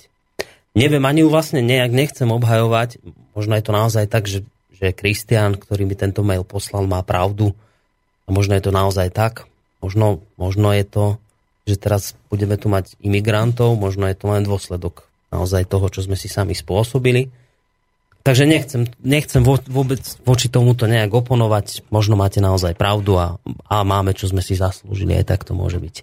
[0.75, 2.99] Neviem, ani ju vlastne nejak nechcem obhajovať.
[3.33, 7.55] Možno je to naozaj tak, že, že Kristian, ktorý mi tento mail poslal, má pravdu.
[8.27, 9.49] A možno je to naozaj tak.
[9.79, 11.05] Možno, možno je to,
[11.65, 16.19] že teraz budeme tu mať imigrantov, možno je to len dôsledok naozaj toho, čo sme
[16.19, 17.31] si sami spôsobili.
[18.19, 21.87] Takže nechcem, nechcem vôbec voči tomuto nejak oponovať.
[21.87, 23.39] Možno máte naozaj pravdu a,
[23.71, 25.15] a máme, čo sme si zaslúžili.
[25.15, 25.95] Aj tak to môže byť.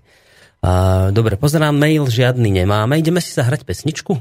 [1.14, 2.98] Dobre, pozerám mail, žiadny nemáme.
[2.98, 4.18] Ideme si zahrať pesničku?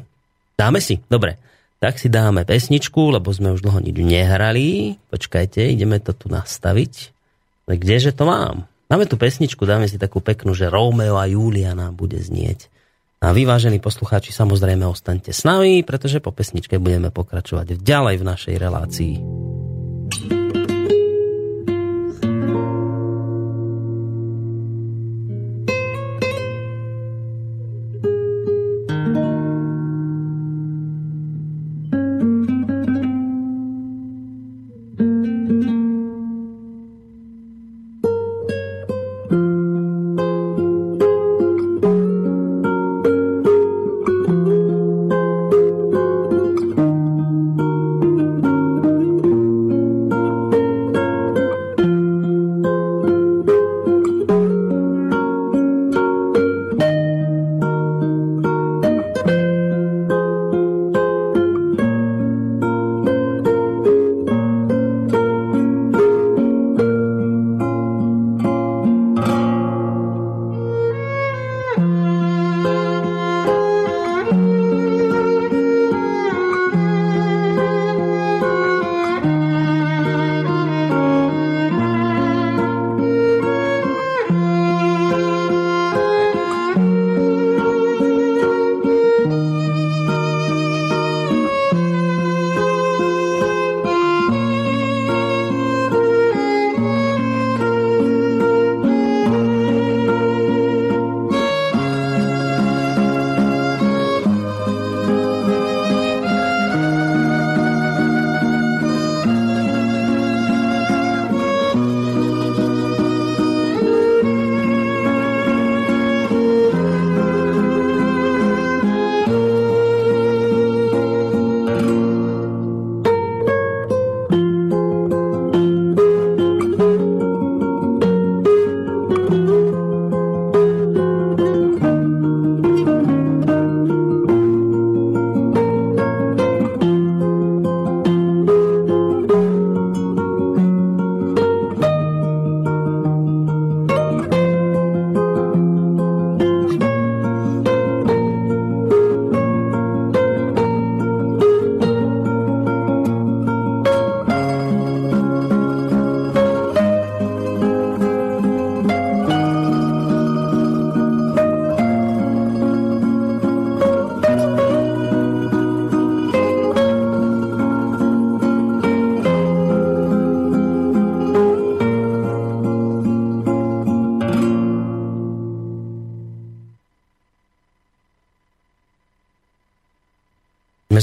[0.53, 1.01] Dáme si?
[1.09, 1.41] Dobre.
[1.81, 4.95] Tak si dáme pesničku, lebo sme už dlho nič nehrali.
[5.09, 7.11] Počkajte, ideme to tu nastaviť.
[7.65, 8.69] Kdeže to mám?
[8.85, 12.69] Máme tu pesničku, dáme si takú peknú, že Romeo a Julia nám bude znieť.
[13.25, 18.27] A vy, vážení poslucháči, samozrejme ostaňte s nami, pretože po pesničke budeme pokračovať ďalej v
[18.29, 19.13] našej relácii.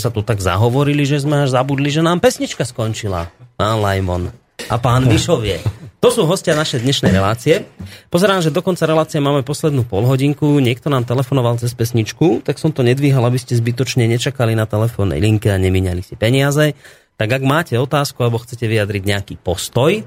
[0.03, 3.31] Sa tu tak zahovorili, že sme až zabudli, že nám pesnička skončila.
[3.55, 4.35] Pán Lajmon
[4.67, 5.63] a pán Mišovie.
[6.03, 7.63] To sú hostia našej dnešnej relácie.
[8.11, 10.59] Pozerám, že do konca relácie máme poslednú polhodinku.
[10.59, 15.23] Niekto nám telefonoval cez pesničku, tak som to nedvíhal, aby ste zbytočne nečakali na telefónnej
[15.23, 16.75] linke a nemínali si peniaze.
[17.15, 20.03] Tak ak máte otázku alebo chcete vyjadriť nejaký postoj,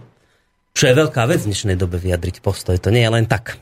[0.75, 3.56] čo je veľká vec v dnešnej dobe vyjadriť postoj, to nie je len tak.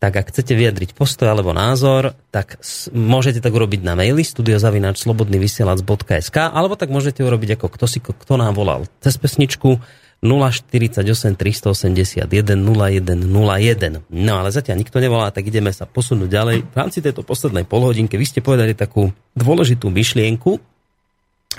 [0.00, 2.56] Tak ak chcete vyjadriť postoj alebo názor, tak
[2.96, 8.56] môžete tak urobiť na maili studiozavinačslobodnyvysielac.sk alebo tak môžete urobiť ako kto si kto nám
[8.56, 9.76] volal cez pesničku
[10.24, 14.04] 048 381 0101.
[14.08, 16.56] No ale zatiaľ nikto nevolá, tak ideme sa posunúť ďalej.
[16.64, 20.60] V rámci tejto poslednej polhodinky vy ste povedali takú dôležitú myšlienku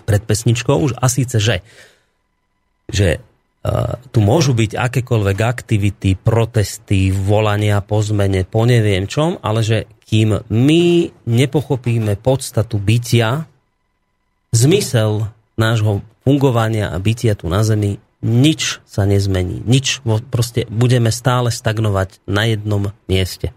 [0.05, 1.61] pred pesničkou už a síce, že,
[2.89, 3.21] že
[4.09, 10.41] tu môžu byť akékoľvek aktivity, protesty, volania po zmene, po neviem čom, ale že kým
[10.49, 10.85] my
[11.29, 13.45] nepochopíme podstatu bytia,
[14.49, 15.29] zmysel
[15.61, 19.61] nášho fungovania a bytia tu na Zemi, nič sa nezmení.
[19.65, 23.53] Nič, proste budeme stále stagnovať na jednom mieste.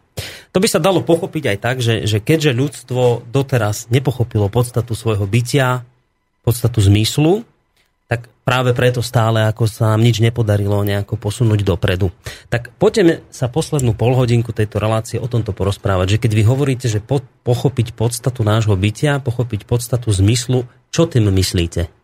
[0.54, 5.26] To by sa dalo pochopiť aj tak, že, že keďže ľudstvo doteraz nepochopilo podstatu svojho
[5.26, 5.82] bytia,
[6.46, 7.42] podstatu zmyslu,
[8.44, 12.12] práve preto stále ako sa nám nič nepodarilo nejako posunúť dopredu.
[12.52, 17.02] Tak poďme sa poslednú polhodinku tejto relácie o tomto porozprávať, že keď vy hovoríte, že
[17.02, 22.03] po, pochopiť podstatu nášho bytia, pochopiť podstatu zmyslu, čo tým myslíte?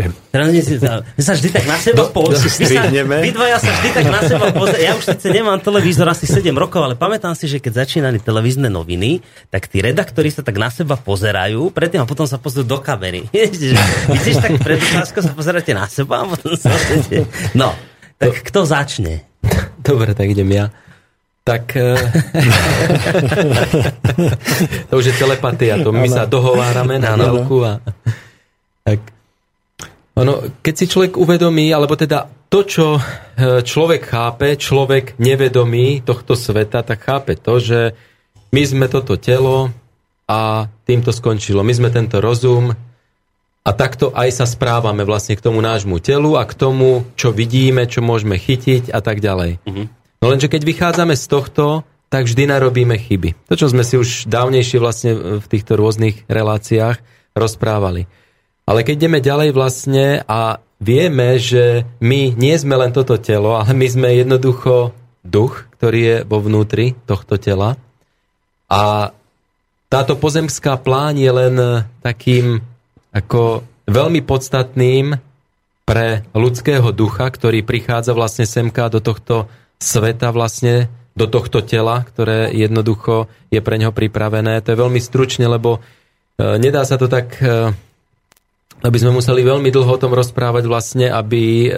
[0.00, 3.20] Teraz my sa vždy tak na seba pozrieme.
[3.28, 4.88] Vy dvaja sa vždy tak na seba pozrieme.
[4.88, 8.72] Ja už síce nemám televízor asi 7 rokov, ale pamätám si, že keď začínali televízne
[8.72, 9.20] noviny,
[9.52, 13.28] tak tí redaktori sa tak na seba pozerajú, predtým a potom sa pozrú do kamery.
[14.16, 16.72] Vidíš, tak pred sa pozeráte na seba a potom sa
[17.52, 17.76] No,
[18.16, 19.28] tak kto začne?
[19.84, 20.72] Dobre, tak idem ja.
[21.42, 21.98] Tak eh,
[24.88, 27.82] to už je telepatia, to my sa dohovárame na dielku a
[28.86, 29.11] tak
[30.12, 33.02] ono, keď si človek uvedomí, alebo teda to, čo e,
[33.64, 37.80] človek chápe, človek nevedomý tohto sveta, tak chápe to, že
[38.52, 39.72] my sme toto telo
[40.28, 41.64] a týmto skončilo.
[41.64, 42.76] My sme tento rozum
[43.62, 47.88] a takto aj sa správame vlastne k tomu nášmu telu a k tomu, čo vidíme,
[47.88, 49.64] čo môžeme chytiť a tak ďalej.
[49.64, 49.86] Mm-hmm.
[50.20, 53.48] No lenže keď vychádzame z tohto, tak vždy narobíme chyby.
[53.48, 57.00] To, čo sme si už dávnejšie vlastne v týchto rôznych reláciách
[57.32, 58.04] rozprávali.
[58.62, 63.74] Ale keď ideme ďalej vlastne a vieme, že my nie sme len toto telo, ale
[63.74, 67.78] my sme jednoducho duch, ktorý je vo vnútri tohto tela.
[68.66, 69.14] A
[69.86, 71.54] táto pozemská plán je len
[72.00, 72.64] takým
[73.12, 75.20] ako veľmi podstatným
[75.84, 79.50] pre ľudského ducha, ktorý prichádza vlastne semka do tohto
[79.82, 84.64] sveta vlastne, do tohto tela, ktoré jednoducho je pre neho pripravené.
[84.64, 87.74] To je veľmi stručne, lebo e, nedá sa to tak e,
[88.82, 91.70] aby sme museli veľmi dlho o tom rozprávať vlastne, aby e,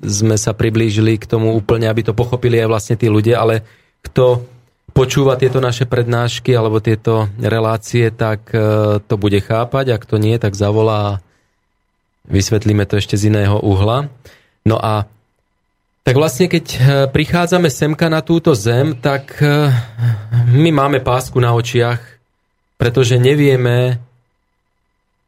[0.00, 3.60] sme sa priblížili k tomu úplne, aby to pochopili aj vlastne tí ľudia, ale
[4.00, 4.48] kto
[4.96, 10.40] počúva tieto naše prednášky alebo tieto relácie, tak e, to bude chápať, ak to nie,
[10.40, 11.18] tak zavolá a
[12.32, 14.08] vysvetlíme to ešte z iného uhla.
[14.64, 15.04] No a
[16.00, 16.78] tak vlastne, keď e,
[17.12, 19.68] prichádzame semka na túto zem, tak e,
[20.48, 22.00] my máme pásku na očiach,
[22.80, 24.00] pretože nevieme,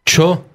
[0.09, 0.48] čo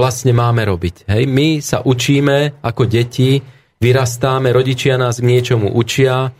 [0.00, 1.04] vlastne máme robiť.
[1.12, 1.28] Hej?
[1.28, 3.44] My sa učíme ako deti,
[3.76, 6.32] vyrastáme, rodičia nás k niečomu učia,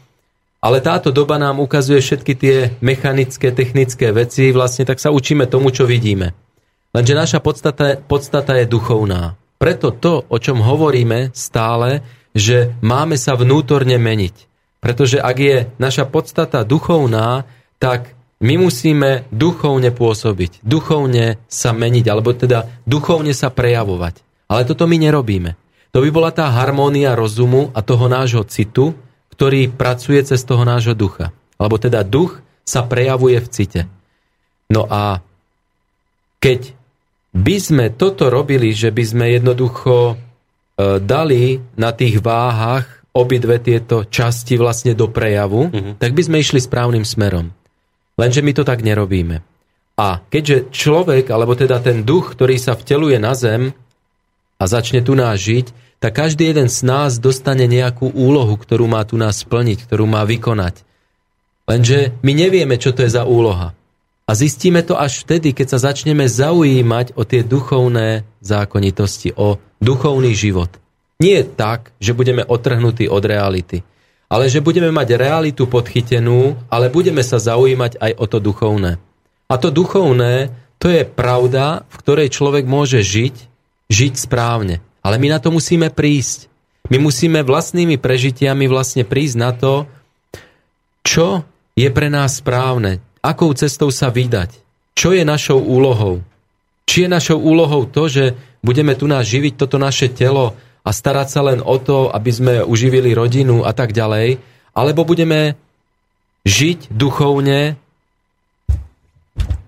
[0.61, 5.73] ale táto doba nám ukazuje všetky tie mechanické, technické veci, vlastne tak sa učíme tomu,
[5.73, 6.33] čo vidíme.
[6.93, 9.37] Lenže naša podstata, podstata je duchovná.
[9.61, 12.01] Preto to, o čom hovoríme stále,
[12.33, 14.37] že máme sa vnútorne meniť.
[14.81, 17.45] Pretože ak je naša podstata duchovná,
[17.77, 24.25] tak my musíme duchovne pôsobiť, duchovne sa meniť, alebo teda duchovne sa prejavovať.
[24.49, 25.61] Ale toto my nerobíme.
[25.93, 28.97] To by bola tá harmónia rozumu a toho nášho citu,
[29.37, 31.37] ktorý pracuje cez toho nášho ducha.
[31.61, 33.83] Alebo teda duch sa prejavuje v cite.
[34.71, 35.21] No a
[36.41, 36.73] keď
[37.37, 40.15] by sme toto robili, že by sme jednoducho e,
[41.03, 45.95] dali na tých váhach obidve tieto časti vlastne do prejavu, mm-hmm.
[45.99, 47.51] tak by sme išli správnym smerom.
[48.21, 49.41] Lenže my to tak nerobíme.
[49.97, 53.73] A keďže človek, alebo teda ten duch, ktorý sa vteluje na zem
[54.61, 59.05] a začne tu nás žiť, tak každý jeden z nás dostane nejakú úlohu, ktorú má
[59.09, 60.85] tu nás splniť, ktorú má vykonať.
[61.69, 63.77] Lenže my nevieme, čo to je za úloha.
[64.25, 70.33] A zistíme to až vtedy, keď sa začneme zaujímať o tie duchovné zákonitosti, o duchovný
[70.33, 70.73] život.
[71.21, 73.85] Nie tak, že budeme otrhnutí od reality,
[74.31, 79.03] ale že budeme mať realitu podchytenú, ale budeme sa zaujímať aj o to duchovné.
[79.51, 83.37] A to duchovné, To je pravda, v ktorej človek môže žiť,
[83.93, 84.81] žiť správne.
[85.05, 86.49] Ale my na to musíme prísť.
[86.89, 89.85] My musíme vlastnými prežitiami vlastne prísť na to,
[91.05, 91.45] čo
[91.77, 94.57] je pre nás správne, akou cestou sa vydať,
[94.97, 96.25] čo je našou úlohou.
[96.89, 98.33] Či je našou úlohou to, že
[98.65, 102.55] budeme tu nás živiť toto naše telo a starať sa len o to, aby sme
[102.65, 104.41] uživili rodinu a tak ďalej,
[104.73, 105.57] alebo budeme
[106.49, 107.77] žiť duchovne,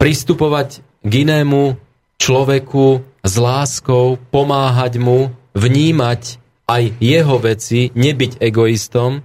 [0.00, 1.78] pristupovať k inému
[2.18, 2.86] človeku
[3.23, 9.23] s láskou, pomáhať mu, vnímať aj jeho veci, nebyť egoistom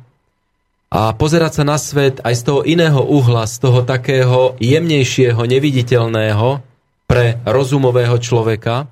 [0.88, 6.64] a pozerať sa na svet aj z toho iného uhla, z toho takého jemnejšieho, neviditeľného
[7.08, 8.88] pre rozumového človeka,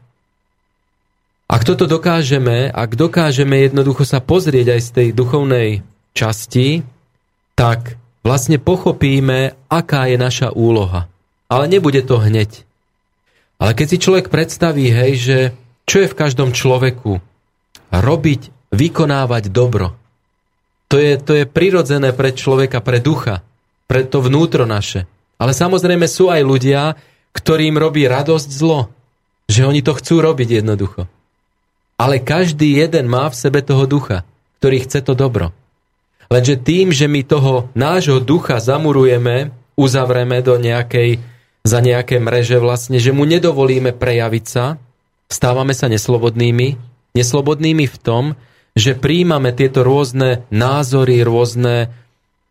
[1.45, 5.85] ak toto dokážeme, ak dokážeme jednoducho sa pozrieť aj z tej duchovnej
[6.17, 6.82] časti,
[7.53, 11.06] tak vlastne pochopíme, aká je naša úloha.
[11.45, 12.65] Ale nebude to hneď.
[13.61, 15.38] Ale keď si človek predstaví, hej, že
[15.85, 17.22] čo je v každom človeku?
[17.93, 18.41] Robiť,
[18.74, 19.93] vykonávať dobro.
[20.90, 23.45] To je, to je prirodzené pre človeka, pre ducha,
[23.85, 25.06] pre to vnútro naše.
[25.38, 26.98] Ale samozrejme sú aj ľudia,
[27.38, 28.90] ktorým robí radosť zlo.
[29.45, 31.06] Že oni to chcú robiť jednoducho.
[31.95, 34.27] Ale každý jeden má v sebe toho ducha,
[34.59, 35.56] ktorý chce to dobro.
[36.27, 41.22] Lenže tým, že my toho nášho ducha zamurujeme, uzavreme do nejakej,
[41.64, 44.75] za nejaké mreže vlastne, že mu nedovolíme prejaviť sa,
[45.32, 46.75] stávame sa neslobodnými.
[47.15, 48.24] Neslobodnými v tom,
[48.75, 51.95] že príjmame tieto rôzne názory, rôzne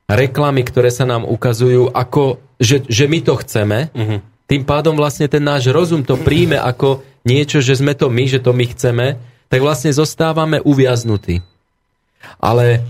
[0.08, 3.78] reklamy, ktoré sa nám ukazujú, ako, že, že my to chceme.
[3.92, 4.24] Uh-huh.
[4.48, 8.40] Tým pádom vlastne ten náš rozum to príjme ako niečo, že sme to my, že
[8.40, 11.44] to my chceme tak vlastne zostávame uviaznutí.
[12.40, 12.82] Ale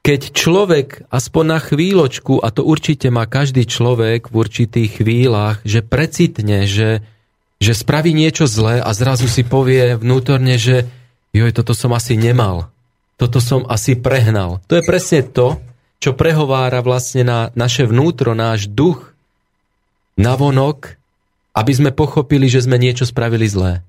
[0.00, 5.84] keď človek aspoň na chvíľočku, a to určite má každý človek v určitých chvíľach, že
[5.84, 7.04] precitne, že,
[7.60, 10.88] že spraví niečo zlé a zrazu si povie vnútorne, že
[11.36, 12.72] joj, toto som asi nemal.
[13.20, 14.64] Toto som asi prehnal.
[14.72, 15.60] To je presne to,
[16.00, 19.12] čo prehovára vlastne na naše vnútro, náš duch,
[20.16, 20.96] navonok,
[21.52, 23.84] aby sme pochopili, že sme niečo spravili zlé.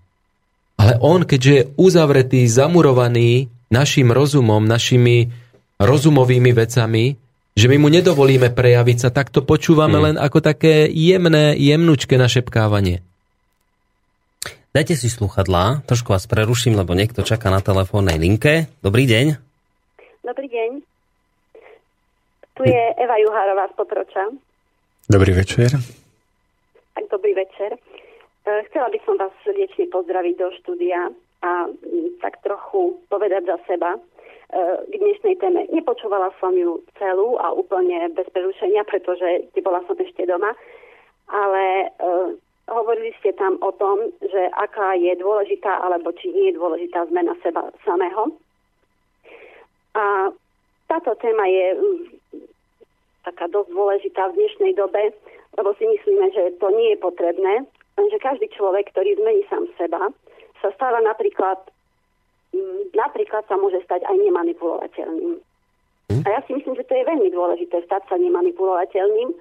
[0.81, 5.29] Ale on, keďže je uzavretý, zamurovaný našim rozumom, našimi
[5.77, 7.21] rozumovými vecami,
[7.53, 10.05] že my mu nedovolíme prejaviť sa, tak to počúvame hmm.
[10.09, 13.05] len ako také jemné, jemnučké našepkávanie.
[14.71, 18.71] Dajte si sluchadlá, trošku vás preruším, lebo niekto čaká na telefónnej linke.
[18.81, 19.37] Dobrý deň.
[20.25, 20.69] Dobrý deň.
[22.57, 24.23] Tu je Eva Juhárová z Potroča.
[25.11, 25.75] Dobrý večer.
[26.95, 27.77] Tak dobrý večer.
[28.45, 31.69] E, chcela by som vás srdečne pozdraviť do štúdia a
[32.21, 33.99] tak trochu povedať za seba e,
[34.89, 35.69] k dnešnej téme.
[35.69, 40.57] Nepočúvala som ju celú a úplne bez prerušenia, pretože bola som ešte doma,
[41.31, 42.35] ale uh,
[42.67, 47.31] hovorili ste tam o tom, že aká je dôležitá alebo či nie je dôležitá zmena
[47.39, 48.35] seba samého.
[49.95, 50.35] A
[50.91, 51.67] táto téma je
[53.23, 55.15] taká dosť dôležitá v dnešnej dobe,
[55.55, 57.63] lebo si myslíme, že to nie je potrebné,
[57.99, 60.11] Lenže každý človek, ktorý zmení sám seba,
[60.61, 61.59] sa stáva napríklad,
[62.53, 65.41] mm, napríklad sa môže stať aj nemanipulovateľným.
[66.21, 69.31] A ja si myslím, že to je veľmi dôležité stať sa nemanipulovateľným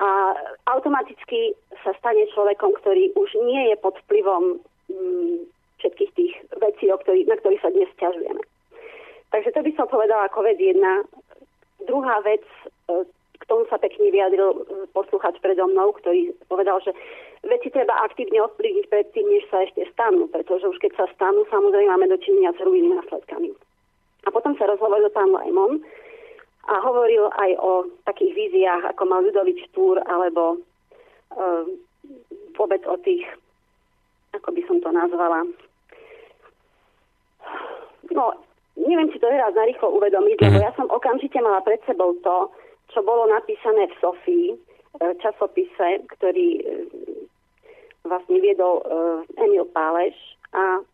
[0.00, 0.34] a
[0.74, 1.54] automaticky
[1.86, 4.58] sa stane človekom, ktorý už nie je pod vplyvom
[4.90, 5.36] mm,
[5.78, 8.42] všetkých tých vecí, na ktorých sa dnes ťažujeme.
[9.30, 11.02] Takže to by som povedala ako vec jedna.
[11.84, 12.42] Druhá vec,
[12.90, 13.04] e,
[13.40, 14.58] k tomu sa pekne vyjadril e,
[14.94, 16.94] posluchač predo mnou, ktorý povedal, že
[17.42, 21.90] veci treba aktívne ovplyvniť predtým, než sa ešte stanú, pretože už keď sa stanú, samozrejme
[21.90, 23.50] máme dočinenia s hrubými následkami.
[24.24, 25.84] A potom sa rozhovoril pán Lajmon
[26.64, 27.70] a hovoril aj o
[28.08, 30.56] takých víziách, ako mal Ľudovič Túr, alebo
[31.36, 31.68] uh,
[32.56, 33.28] vôbec o tých,
[34.32, 35.44] ako by som to nazvala,
[38.16, 38.32] no,
[38.80, 40.64] neviem si to teraz narýchlo uvedomiť, lebo mhm.
[40.64, 42.48] ja som okamžite mala pred sebou to,
[42.92, 44.56] čo bolo napísané v Sofii, e,
[45.22, 46.48] časopise, ktorý
[48.04, 50.14] vlastne viedol uh, Emil Páleš
[50.52, 50.84] a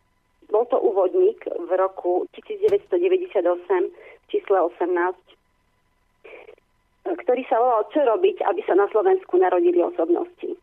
[0.50, 5.14] bol to úvodník v roku 1998 v čísle 18,
[7.06, 10.54] ktorý sa volal Čo robiť, aby sa na Slovensku narodili osobnosti.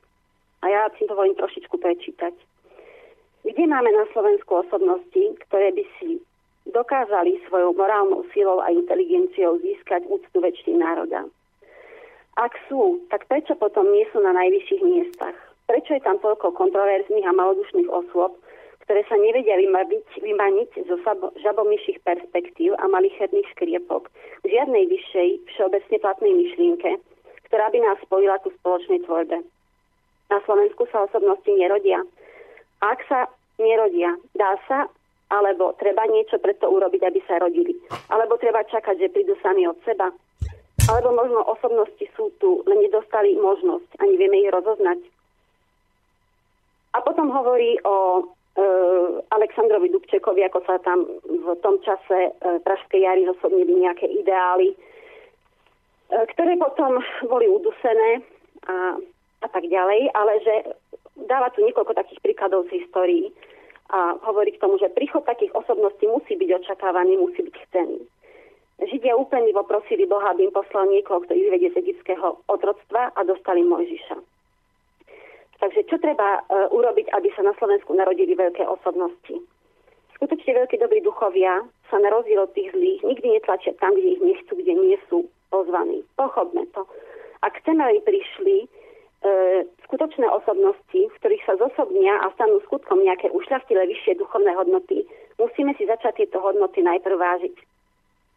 [0.64, 2.34] A ja si dovolím trošičku prečítať.
[3.48, 6.20] Kde máme na Slovensku osobnosti, ktoré by si
[6.74, 11.28] dokázali svojou morálnou silou a inteligenciou získať úctu väčšiny národa?
[12.38, 15.38] Ak sú, tak prečo potom nie sú na najvyšších miestach?
[15.66, 18.38] Prečo je tam toľko kontroverzných a malodušných osôb,
[18.88, 20.96] ktoré sa nevedia vymaniť, vymaniť zo
[21.44, 24.08] žabomyších perspektív a malicherných škriepok
[24.42, 26.92] v žiadnej vyššej všeobecne platnej myšlienke,
[27.52, 29.44] ktorá by nás spojila ku spoločnej tvorbe.
[30.32, 32.00] Na Slovensku sa osobnosti nerodia.
[32.80, 33.28] Ak sa
[33.60, 34.88] nerodia, dá sa,
[35.28, 37.76] alebo treba niečo preto urobiť, aby sa rodili.
[38.08, 40.08] Alebo treba čakať, že prídu sami od seba.
[40.88, 45.04] Alebo možno osobnosti sú tu, len nedostali možnosť, ani vieme ich rozoznať.
[46.96, 48.22] A potom hovorí o e,
[49.28, 54.76] Aleksandrovi Dubčekovi, ako sa tam v tom čase e, Pražskej jary zosobnili nejaké ideály, e,
[56.32, 58.24] ktoré potom boli udusené
[58.72, 58.96] a,
[59.44, 60.56] a tak ďalej, ale že
[61.28, 63.28] dáva tu niekoľko takých príkladov z histórii
[63.90, 67.99] a hovorí k tomu, že príchod takých osobností musí byť očakávaný, musí byť chcený.
[68.77, 73.66] Židia úplne poprosili Boha, aby im poslal niekoho, kto vyvedie z egyptského otroctva a dostali
[73.66, 74.17] Mojžiša.
[75.57, 79.41] Takže čo treba uh, urobiť, aby sa na Slovensku narodili veľké osobnosti?
[80.14, 84.22] Skutočne veľkí dobrí duchovia sa na rozdiel od tých zlých nikdy netlačia tam, kde ich
[84.22, 86.06] nechcú, kde nie sú pozvaní.
[86.14, 86.85] Pochopme to.
[87.41, 88.67] Ak chceme, aby prišli e,
[89.88, 95.08] skutočné osobnosti, v ktorých sa zosobnia a stanú skutkom nejaké ušľachtilé vyššie duchovné hodnoty,
[95.42, 97.56] musíme si začať tieto hodnoty najprv vážiť.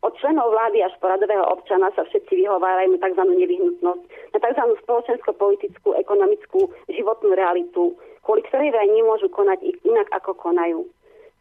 [0.01, 3.21] Od členov vlády až po radového občana sa všetci vyhovárajú tzv.
[3.21, 4.65] nevyhnutnosť, na tzv.
[4.81, 7.93] spoločensko-politickú, ekonomickú, životnú realitu,
[8.25, 10.89] kvôli ktorej vraj nemôžu konať inak, ako konajú.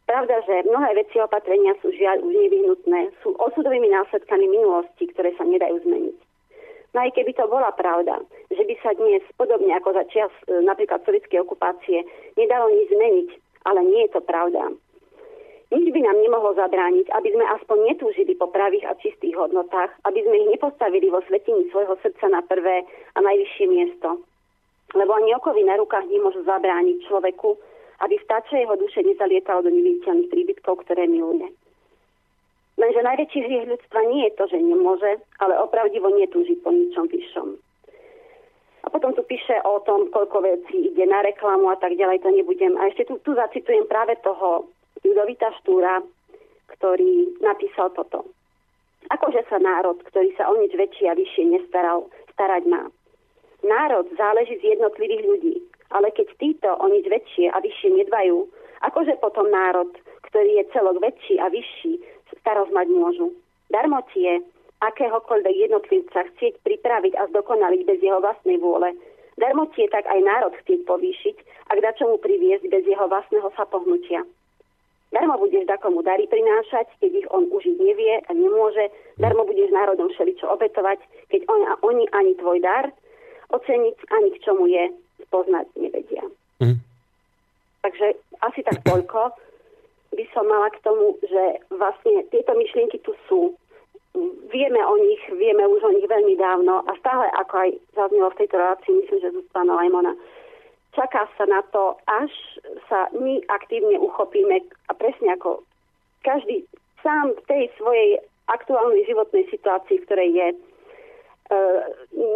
[0.03, 5.47] Pravda, že mnohé veci opatrenia sú žiaľ už nevyhnutné, sú osudovými následkami minulosti, ktoré sa
[5.47, 6.28] nedajú zmeniť.
[6.93, 8.17] No aj keby to bola pravda,
[8.49, 12.01] že by sa dnes, podobne ako za čas e, napríklad sovietskej okupácie,
[12.33, 13.29] nedalo nič zmeniť,
[13.69, 14.73] ale nie je to pravda.
[15.69, 20.25] Nič by nám nemohlo zabrániť, aby sme aspoň netúžili po pravých a čistých hodnotách, aby
[20.25, 22.81] sme ich nepostavili vo svetení svojho srdca na prvé
[23.13, 24.17] a najvyššie miesto.
[24.97, 27.53] Lebo ani okovy na rukách nemôžu zabrániť človeku,
[28.01, 31.53] aby vtáče jeho duše nezalietalo do neviditeľných príbytkov, ktoré miluje.
[32.79, 37.59] Lenže najväčší hriech ľudstva nie je to, že nemôže, ale opravdivo netúži po ničom vyššom.
[38.83, 42.31] A potom tu píše o tom, koľko vecí ide na reklamu a tak ďalej, to
[42.31, 42.79] nebudem.
[42.79, 44.71] A ešte tu, tu zacitujem práve toho
[45.03, 45.99] Judovita Štúra,
[46.79, 48.31] ktorý napísal toto.
[49.11, 52.87] Akože sa národ, ktorý sa o nič väčšie a vyššie nestaral, starať má.
[53.59, 55.55] Národ záleží z jednotlivých ľudí,
[55.91, 58.47] ale keď títo o nič väčšie a vyššie nedbajú,
[58.87, 59.91] akože potom národ,
[60.31, 61.93] ktorý je celok väčší a vyšší,
[62.37, 63.27] starosť mať môžu.
[63.69, 64.41] Darmotie,
[64.79, 68.95] akéhokoľvek jednotlivca chcieť pripraviť a zdokonaliť bez jeho vlastnej vôle,
[69.37, 71.37] darmotie tak aj národ chcieť povýšiť
[71.69, 74.23] a k dačomu priviesť bez jeho vlastného sa pohnutia.
[75.09, 78.93] Darmo budeš dakomu dary prinášať, keď ich on užiť nevie a nemôže.
[79.17, 81.01] Darmo budeš národom všeličo obetovať,
[81.33, 82.93] keď on a oni ani tvoj dar
[83.49, 84.93] oceniť, ani k čomu je,
[85.25, 86.21] spoznať nevedia.
[86.61, 86.77] Mm.
[87.81, 88.07] Takže
[88.45, 89.33] asi tak toľko
[90.13, 93.53] by som mala k tomu, že vlastne tieto myšlienky tu sú.
[94.49, 98.39] Vieme o nich, vieme už o nich veľmi dávno a stále, ako aj zaznelo v
[98.41, 100.13] tejto relácii, myslím, že z pána Lajmona,
[100.97, 102.33] čaká sa na to, až
[102.89, 105.61] sa my aktívne uchopíme a presne ako
[106.25, 106.65] každý
[107.05, 110.57] sám v tej svojej aktuálnej životnej situácii, v ktorej je, e,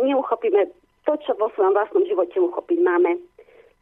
[0.05, 0.69] neuchopíme
[1.03, 3.17] to, čo vo svojom vlastnom živote uchopiť máme.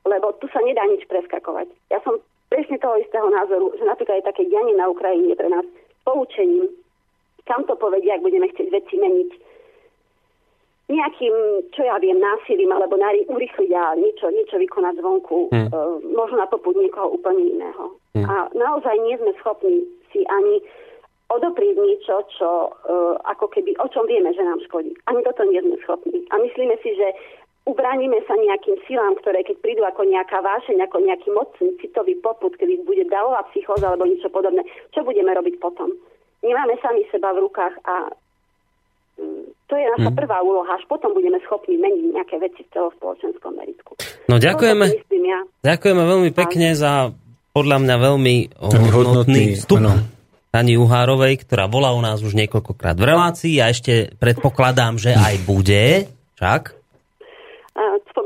[0.08, 1.70] Lebo tu sa nedá nič preskakovať.
[1.94, 2.18] Ja som
[2.52, 5.64] presne toho istého názoru, že napríklad aj také dianie na Ukrajine pre nás
[6.04, 6.68] poučením,
[7.48, 9.32] kam to povedia, ak budeme chcieť veci meniť
[10.92, 11.36] nejakým,
[11.72, 15.72] čo ja viem, násilím alebo nari- urychliť a niečo, niečo vykonať zvonku, hmm.
[15.72, 15.80] e,
[16.12, 17.96] možno na popud niekoho úplne iného.
[18.12, 18.28] Hmm.
[18.28, 20.60] A naozaj nie sme schopní si ani
[21.32, 22.70] odoprieť niečo, čo e,
[23.24, 24.92] ako keby, o čom vieme, že nám škodí.
[25.08, 26.28] Ani toto nie sme schopní.
[26.28, 27.08] A myslíme si, že
[27.66, 32.54] ubránime sa nejakým silám, ktoré keď prídu ako nejaká vášeň, ako nejaký mocný citový poput,
[32.58, 35.94] kedy bude davová psychóza alebo niečo podobné, čo budeme robiť potom?
[36.42, 38.10] Nemáme sami seba v rukách a
[39.70, 40.20] to je naša hmm.
[40.20, 43.94] prvá úloha, až potom budeme schopní meniť nejaké veci v celospoločenskom meritku.
[44.26, 45.40] No ďakujeme, myslím ja.
[45.62, 47.14] ďakujeme veľmi pekne za
[47.54, 48.36] podľa mňa veľmi
[48.92, 49.86] hodnotný vstup.
[50.52, 55.48] Pani Uhárovej, ktorá bola u nás už niekoľkokrát v relácii a ešte predpokladám, že aj
[55.48, 56.12] bude.
[56.36, 56.81] Čak?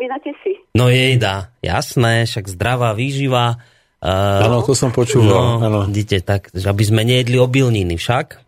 [0.05, 0.61] Spomínate si?
[0.77, 3.57] No jej dá, jasné, však zdravá výživa.
[4.05, 5.57] Áno, uh, to som počúval.
[5.57, 8.45] No, vidíte, tak, aby sme nejedli obilniny však.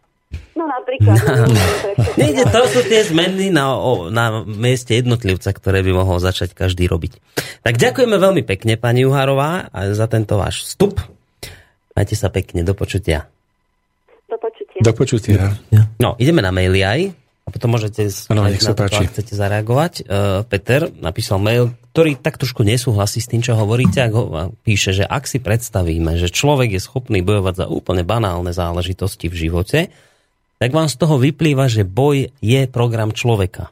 [0.53, 1.17] No napríklad.
[1.49, 1.57] No.
[2.21, 3.73] Nejde, to sú tie zmeny na,
[4.13, 7.17] na mieste jednotlivca, ktoré by mohol začať každý robiť.
[7.65, 11.01] Tak ďakujeme veľmi pekne, pani Juhárová, za tento váš vstup.
[11.97, 13.25] Majte sa pekne, do počutia.
[14.29, 14.81] Do počutia.
[14.83, 15.41] Do počutia.
[15.97, 17.26] No, ideme na maily aj.
[17.47, 19.07] A potom môžete, ano, nech sa páči.
[19.07, 20.03] chcete zareagovať.
[20.03, 24.03] Uh, Peter napísal mail, ktorý tak trošku nesúhlasí s tým, čo hovoríte.
[24.03, 28.51] Ak ho, píše, že ak si predstavíme, že človek je schopný bojovať za úplne banálne
[28.51, 29.79] záležitosti v živote,
[30.59, 33.71] tak vám z toho vyplýva, že boj je program človeka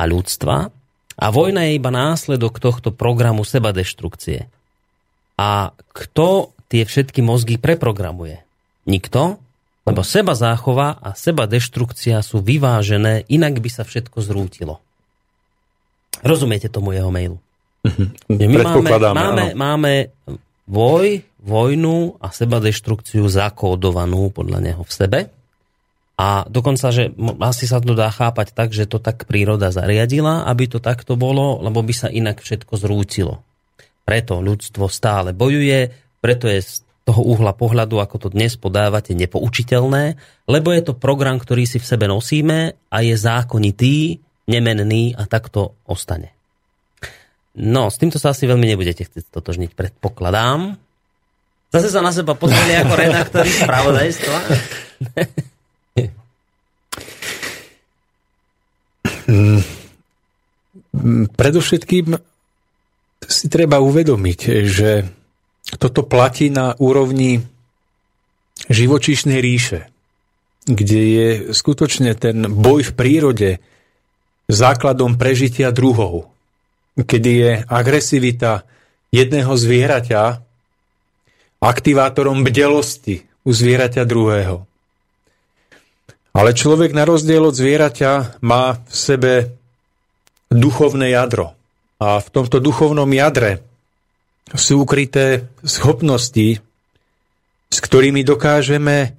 [0.00, 0.74] a ľudstva
[1.20, 4.48] a vojna je iba následok tohto programu sebadeštrukcie.
[5.38, 8.40] A kto tie všetky mozgy preprogramuje?
[8.88, 9.36] Nikto?
[9.88, 14.78] Lebo seba záchova a seba deštrukcia sú vyvážené, inak by sa všetko zrútilo.
[16.20, 17.40] Rozumiete tomu jeho mailu?
[18.28, 19.92] My máme, máme, máme
[20.68, 25.20] voj, vojnu a seba deštrukciu zakódovanú podľa neho v sebe.
[26.20, 30.68] A dokonca, že asi sa to dá chápať tak, že to tak príroda zariadila, aby
[30.68, 33.40] to takto bolo, lebo by sa inak všetko zrútilo.
[34.04, 35.88] Preto ľudstvo stále bojuje,
[36.20, 36.60] preto je
[37.04, 41.88] toho uhla pohľadu, ako to dnes podávate, nepoučiteľné, lebo je to program, ktorý si v
[41.88, 46.36] sebe nosíme a je zákonitý, nemenný a takto ostane.
[47.56, 50.78] No, s týmto sa asi veľmi nebudete chcieť totožniť, predpokladám.
[51.70, 54.38] Zase sa na seba pozreli ako redaktori spravodajstva.
[59.30, 59.62] Mm,
[61.38, 62.06] predovšetkým
[63.22, 65.06] si treba uvedomiť, že
[65.78, 67.44] toto platí na úrovni
[68.66, 69.86] živočíšnej ríše,
[70.66, 73.50] kde je skutočne ten boj v prírode
[74.50, 76.30] základom prežitia druhov,
[76.98, 78.66] kedy je agresivita
[79.14, 80.22] jedného zvieraťa
[81.60, 84.66] aktivátorom bdelosti u zvieraťa druhého.
[86.30, 89.32] Ale človek na rozdiel od zvieraťa má v sebe
[90.50, 91.58] duchovné jadro.
[92.00, 93.69] A v tomto duchovnom jadre
[94.54, 96.58] sú ukryté schopnosti,
[97.70, 99.14] s ktorými dokážeme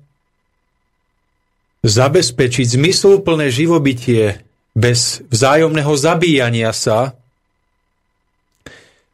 [1.81, 4.43] zabezpečiť zmysluplné živobytie
[4.75, 7.15] bez vzájomného zabíjania sa,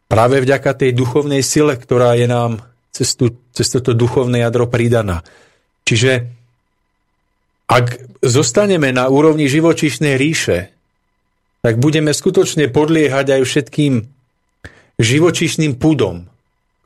[0.08, 5.22] práve vďaka tej duchovnej sile, ktorá je nám cez, tú, cez toto duchovné jadro pridaná.
[5.86, 6.28] Čiže
[7.68, 10.72] ak zostaneme na úrovni živočišnej ríše,
[11.62, 13.94] tak budeme skutočne podliehať aj všetkým
[14.98, 16.26] živočišným púdom,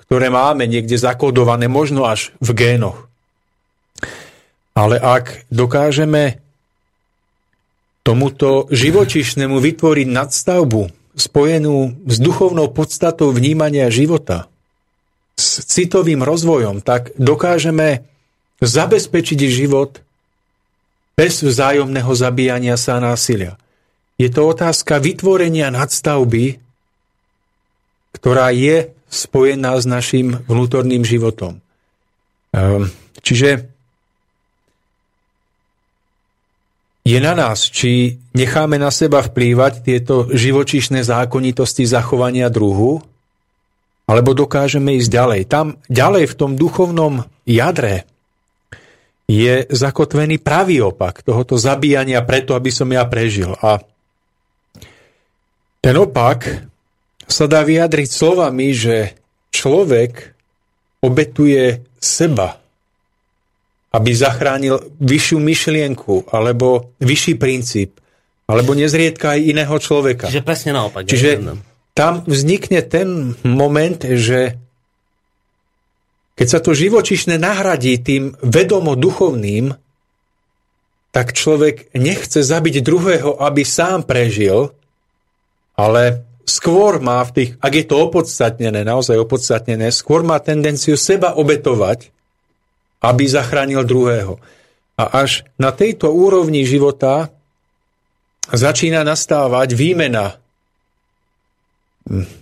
[0.07, 3.07] ktoré máme niekde zakodované, možno až v génoch.
[4.75, 6.39] Ale ak dokážeme
[8.03, 14.51] tomuto živočišnému vytvoriť nadstavbu spojenú s duchovnou podstatou vnímania života,
[15.35, 18.05] s citovým rozvojom, tak dokážeme
[18.61, 20.03] zabezpečiť život
[21.17, 23.57] bez vzájomného zabíjania sa násilia.
[24.21, 26.61] Je to otázka vytvorenia nadstavby,
[28.15, 31.59] ktorá je spojená s našim vnútorným životom.
[32.55, 33.67] Ehm, čiže
[37.01, 43.01] je na nás, či necháme na seba vplývať tieto živočíšne zákonitosti zachovania druhu,
[44.05, 45.41] alebo dokážeme ísť ďalej.
[45.49, 48.05] Tam ďalej v tom duchovnom jadre
[49.31, 53.55] je zakotvený pravý opak tohoto zabíjania preto, aby som ja prežil.
[53.63, 53.79] A
[55.79, 56.70] ten opak
[57.31, 59.15] sa dá vyjadriť slovami, že
[59.55, 60.35] človek
[61.01, 62.61] obetuje seba,
[63.91, 67.99] aby zachránil vyššiu myšlienku alebo vyšší princíp,
[68.47, 70.27] alebo nezriedka aj iného človeka.
[70.31, 71.07] Čiže presne naopak.
[71.07, 71.59] Čiže
[71.91, 74.55] tam vznikne ten moment, že
[76.39, 79.75] keď sa to živočišné nahradí tým vedomo duchovným,
[81.11, 84.71] tak človek nechce zabiť druhého, aby sám prežil,
[85.75, 91.37] ale skôr má v tých, ak je to opodstatnené, naozaj opodstatnené, skôr má tendenciu seba
[91.37, 92.11] obetovať,
[93.01, 94.37] aby zachránil druhého.
[94.97, 97.33] A až na tejto úrovni života
[98.51, 100.37] začína nastávať výmena.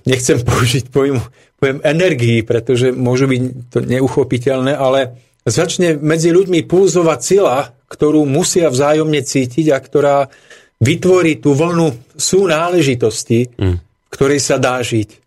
[0.04, 1.20] Nechcem použiť pojem
[1.60, 8.72] poviem, energii, pretože môžu byť to neuchopiteľné, ale začne medzi ľuďmi pulzovať sila, ktorú musia
[8.72, 10.18] vzájomne cítiť a ktorá
[10.80, 13.78] vytvorí tú vlnu súnáležitosti, mm.
[14.10, 15.22] V ktorej sa dá žiť.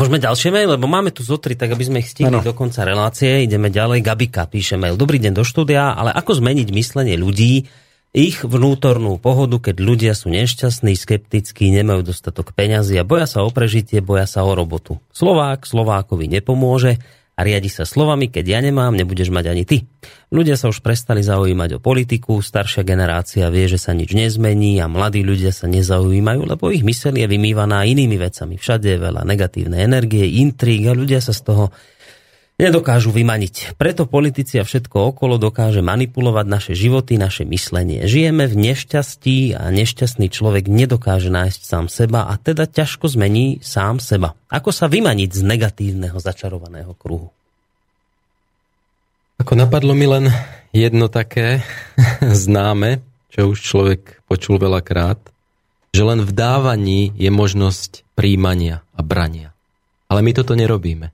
[0.00, 2.40] Môžeme ďalšie mail, lebo máme tu zotri, tak aby sme ich stihli ano.
[2.40, 3.44] do konca relácie.
[3.44, 4.00] Ideme ďalej.
[4.00, 4.96] Gabika píše mail.
[4.96, 7.68] Dobrý deň do štúdia, ale ako zmeniť myslenie ľudí,
[8.10, 13.50] ich vnútornú pohodu, keď ľudia sú nešťastní, skeptickí, nemajú dostatok peňazí a boja sa o
[13.54, 14.98] prežitie, boja sa o robotu.
[15.14, 16.98] Slovák Slovákovi nepomôže
[17.40, 19.88] a riadi sa slovami, keď ja nemám, nebudeš mať ani ty.
[20.28, 24.92] Ľudia sa už prestali zaujímať o politiku, staršia generácia vie, že sa nič nezmení a
[24.92, 28.60] mladí ľudia sa nezaujímajú, lebo ich myseľ je vymývaná inými vecami.
[28.60, 31.64] Všade je veľa negatívnej energie, intríg a ľudia sa z toho
[32.60, 33.80] nedokážu vymaniť.
[33.80, 38.04] Preto politici a všetko okolo dokáže manipulovať naše životy, naše myslenie.
[38.04, 43.98] Žijeme v nešťastí a nešťastný človek nedokáže nájsť sám seba a teda ťažko zmení sám
[43.98, 44.36] seba.
[44.52, 47.32] Ako sa vymaniť z negatívneho začarovaného kruhu?
[49.40, 50.28] Ako napadlo mi len
[50.76, 51.64] jedno také
[52.44, 53.00] známe,
[53.32, 55.16] čo už človek počul veľakrát,
[55.90, 59.50] že len v dávaní je možnosť príjmania a brania.
[60.06, 61.10] Ale my toto nerobíme.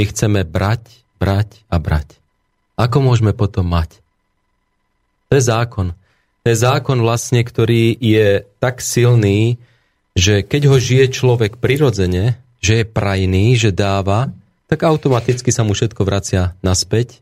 [0.00, 0.80] My chceme brať,
[1.20, 2.16] brať a brať.
[2.80, 4.00] Ako môžeme potom mať?
[5.28, 5.92] To je zákon.
[6.40, 9.60] To je zákon vlastne, ktorý je tak silný,
[10.16, 14.32] že keď ho žije človek prirodzene, že je prajný, že dáva,
[14.72, 17.20] tak automaticky sa mu všetko vracia naspäť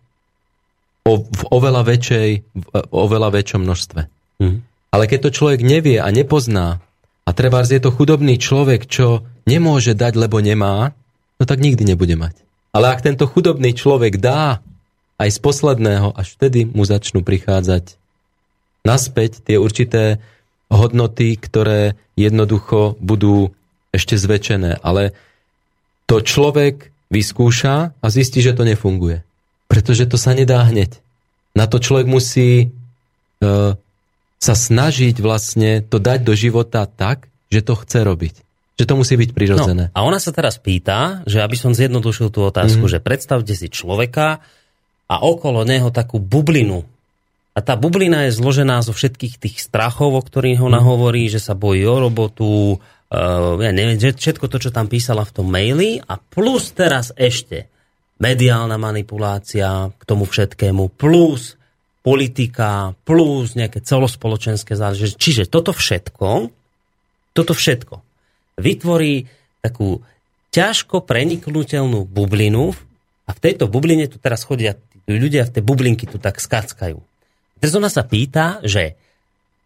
[1.03, 4.07] o, v oveľa väčšej, v oveľa väčšom množstve.
[4.39, 4.63] Mm.
[4.95, 6.79] Ale keď to človek nevie a nepozná,
[7.27, 10.95] a treba je to chudobný človek, čo nemôže dať, lebo nemá,
[11.37, 12.48] no tak nikdy nebude mať.
[12.73, 14.61] Ale ak tento chudobný človek dá
[15.19, 17.99] aj z posledného, až vtedy mu začnú prichádzať
[18.87, 20.23] naspäť tie určité
[20.69, 23.53] hodnoty, ktoré jednoducho budú
[23.91, 24.85] ešte zväčšené.
[24.85, 25.17] Ale
[26.05, 29.25] to človek vyskúša a zistí, že to nefunguje.
[29.69, 31.01] Pretože to sa nedá hneď.
[31.57, 33.77] Na to človek musí uh,
[34.39, 38.35] sa snažiť vlastne to dať do života tak, že to chce robiť.
[38.79, 39.91] Že to musí byť prirodzené.
[39.91, 42.93] No, a ona sa teraz pýta, že aby som zjednodušil tú otázku, mm.
[42.95, 44.39] že predstavte si človeka
[45.11, 46.87] a okolo neho takú bublinu.
[47.53, 50.87] A tá bublina je zložená zo všetkých tých strachov, o ktorých ona mm.
[50.87, 55.35] hovorí, že sa bojí o robotu, uh, ja neviem, všetko to, čo tam písala v
[55.35, 57.67] tom maili a plus teraz ešte
[58.23, 61.59] mediálna manipulácia k tomu všetkému, plus
[61.99, 65.19] politika plus nejaké celospoločenské záležitosti.
[65.19, 66.55] Čiže toto všetko,
[67.35, 68.08] toto všetko
[68.59, 69.31] vytvorí
[69.63, 70.03] takú
[70.53, 72.75] ťažko preniknutelnú bublinu
[73.29, 74.77] a v tejto bubline tu teraz chodia
[75.09, 77.01] ľudia v tej bublinky tu tak skackajú.
[77.59, 78.95] Teraz ona sa pýta, že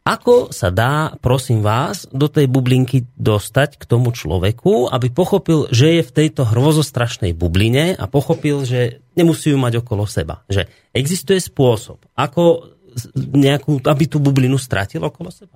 [0.02, 5.98] ako sa dá, prosím vás, do tej bublinky dostať k tomu človeku, aby pochopil, že
[5.98, 10.42] je v tejto hrozostrašnej bubline a pochopil, že nemusí ju mať okolo seba.
[10.50, 12.74] Že existuje spôsob, ako
[13.14, 15.54] nejakú, aby tú bublinu stratil okolo seba.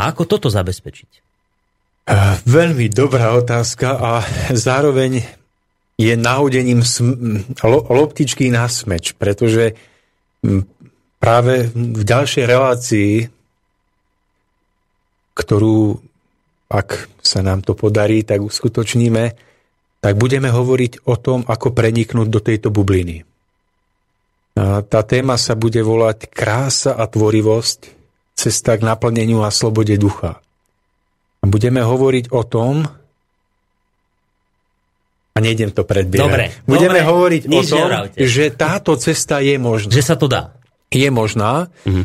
[0.00, 1.27] A ako toto zabezpečiť?
[2.08, 4.24] Uh, veľmi dobrá otázka a
[4.56, 5.20] zároveň
[6.00, 9.76] je nahodením sm- lo- loptičky na smeč, pretože
[11.20, 13.12] práve v ďalšej relácii,
[15.36, 16.00] ktorú,
[16.72, 19.24] ak sa nám to podarí, tak uskutočníme,
[20.00, 23.26] tak budeme hovoriť o tom, ako preniknúť do tejto bubliny.
[24.56, 27.80] A tá téma sa bude volať Krása a tvorivosť,
[28.38, 30.40] cesta k naplneniu a slobode ducha.
[31.44, 32.86] Budeme hovoriť o tom,
[35.38, 36.26] a nejdem to predbierať.
[36.26, 39.86] Dobre, budeme dobre, hovoriť o tom, že táto cesta je možná.
[39.94, 40.58] Že sa to dá
[40.92, 41.68] je možná.
[41.84, 42.04] Mm-hmm.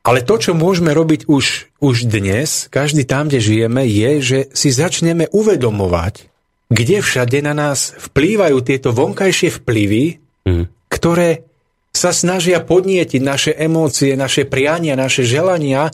[0.00, 4.72] Ale to, čo môžeme robiť už, už dnes, každý tam, kde žijeme, je, že si
[4.72, 6.32] začneme uvedomovať,
[6.72, 10.04] kde všade na nás vplývajú tieto vonkajšie vplyvy,
[10.48, 10.64] mm.
[10.88, 11.44] ktoré
[11.92, 15.92] sa snažia podnietiť naše emócie, naše priania, naše želania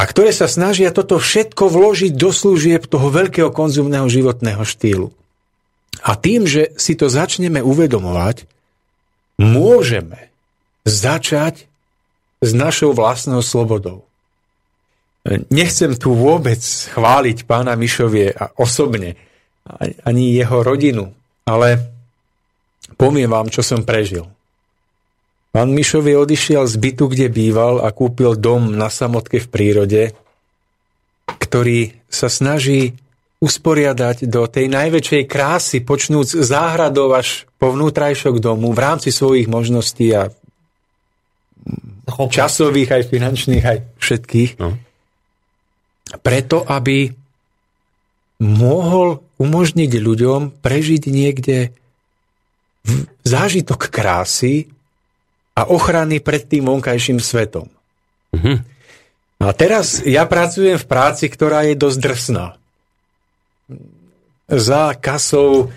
[0.00, 5.12] a ktoré sa snažia toto všetko vložiť do služieb toho veľkého konzumného životného štýlu.
[6.00, 8.48] A tým, že si to začneme uvedomovať,
[9.36, 10.32] môžeme
[10.88, 11.68] začať
[12.40, 14.08] s našou vlastnou slobodou.
[15.52, 19.20] Nechcem tu vôbec chváliť pána Mišovie osobne,
[20.08, 21.12] ani jeho rodinu,
[21.44, 21.76] ale
[22.96, 24.24] poviem vám, čo som prežil.
[25.50, 30.02] Pán Mišovie odišiel z bytu, kde býval a kúpil dom na samotke v prírode,
[31.26, 32.94] ktorý sa snaží
[33.42, 40.12] usporiadať do tej najväčšej krásy, počnúc záhradov až po vnútrajšok domu v rámci svojich možností
[40.14, 40.30] a
[42.06, 44.50] časových, aj finančných, aj všetkých.
[44.60, 44.76] No.
[46.20, 47.10] Preto, aby
[48.44, 51.74] mohol umožniť ľuďom prežiť niekde
[53.24, 54.68] zážitok krásy
[55.60, 57.68] a ochrany pred tým vonkajším svetom.
[58.32, 58.64] Mhm.
[59.40, 62.46] A teraz ja pracujem v práci, ktorá je dosť drsná
[64.50, 65.72] za kasou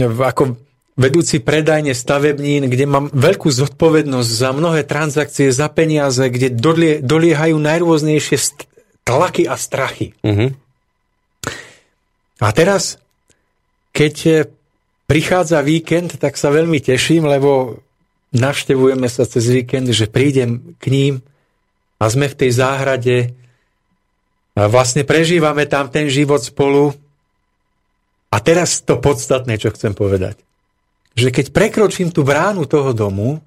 [0.00, 0.56] ako
[0.96, 7.60] vedúci predajne stavebnín, kde mám veľkú zodpovednosť za mnohé transakcie, za peniaze, kde dolie, doliehajú
[7.60, 8.64] najrôznejšie
[9.04, 10.16] tlaky a strachy.
[10.24, 10.56] Uh-huh.
[12.40, 12.96] A teraz,
[13.92, 14.48] keď
[15.04, 17.84] prichádza víkend, tak sa veľmi teším, lebo
[18.34, 21.14] navštevujeme sa cez víkend, že prídem k ním
[22.00, 23.16] a sme v tej záhrade
[24.56, 26.96] a vlastne prežívame tam ten život spolu.
[28.32, 30.40] A teraz to podstatné, čo chcem povedať.
[31.16, 33.44] Že keď prekročím tú bránu toho domu,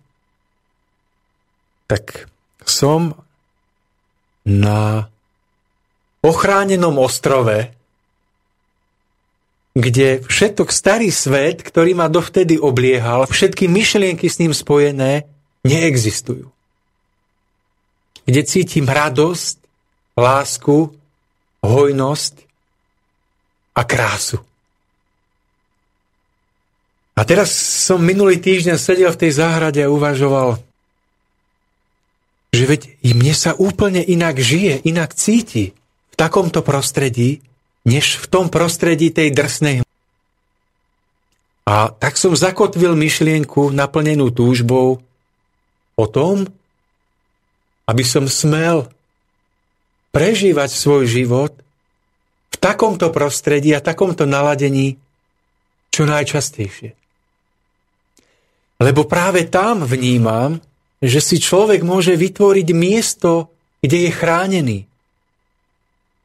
[1.89, 2.29] tak
[2.61, 3.17] som
[4.45, 5.09] na
[6.21, 7.73] ochránenom ostrove,
[9.79, 15.25] kde všetok starý svet, ktorý ma dovtedy obliehal, všetky myšlienky s ním spojené,
[15.63, 16.51] neexistujú.
[18.29, 19.57] kde cítim radosť,
[20.13, 20.93] lásku,
[21.65, 22.33] hojnosť
[23.73, 24.37] a krásu.
[27.17, 30.61] A teraz som minulý týždeň sedel v tej záhrade a uvažoval,
[32.55, 35.75] že veď mne sa úplne inak žije, inak cíti
[36.13, 37.43] v takomto prostredí,
[37.89, 39.81] než v tom prostredí tej drsnej
[41.69, 45.05] a tak som zakotvil myšlienku naplnenú túžbou
[45.93, 46.49] o tom,
[47.85, 48.89] aby som smel
[50.09, 51.53] prežívať svoj život
[52.49, 54.97] v takomto prostredí a takomto naladení
[55.93, 56.97] čo najčastejšie.
[58.81, 60.57] Lebo práve tam vnímam,
[60.97, 63.53] že si človek môže vytvoriť miesto,
[63.85, 64.79] kde je chránený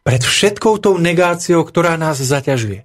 [0.04, 2.84] pred všetkou tou negáciou, ktorá nás zaťažuje.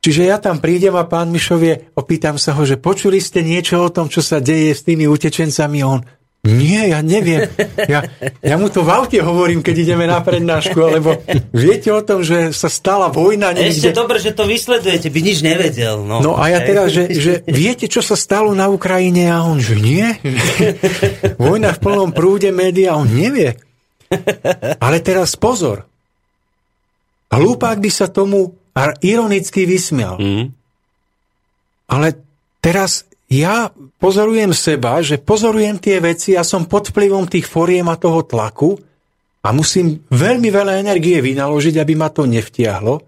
[0.00, 3.90] Čiže ja tam prídem a pán Mišovie, opýtam sa ho, že počuli ste niečo o
[3.90, 5.82] tom, čo sa deje s tými utečencami?
[5.82, 5.98] On,
[6.46, 7.50] nie, ja neviem.
[7.90, 8.06] Ja,
[8.38, 11.18] ja mu to v aute hovorím, keď ideme na prednášku, alebo
[11.50, 13.90] viete o tom, že sa stala vojna niekde.
[13.90, 16.06] Ešte dobre, že to vysledujete, by nič nevedel.
[16.06, 19.26] No, no a ja teraz, že, že viete, čo sa stalo na Ukrajine?
[19.26, 20.06] A on, že nie.
[21.42, 23.58] Vojna v plnom prúde média, on nevie.
[24.84, 25.86] Ale teraz pozor.
[27.30, 28.54] Hlupák by sa tomu
[29.02, 30.16] ironicky vysmial.
[30.20, 30.46] Mm.
[31.90, 32.08] Ale
[32.60, 37.98] teraz ja pozorujem seba, že pozorujem tie veci a som pod vplyvom tých foriem a
[37.98, 38.78] toho tlaku
[39.42, 43.02] a musím veľmi veľa energie vynaložiť, aby ma to nevtiahlo.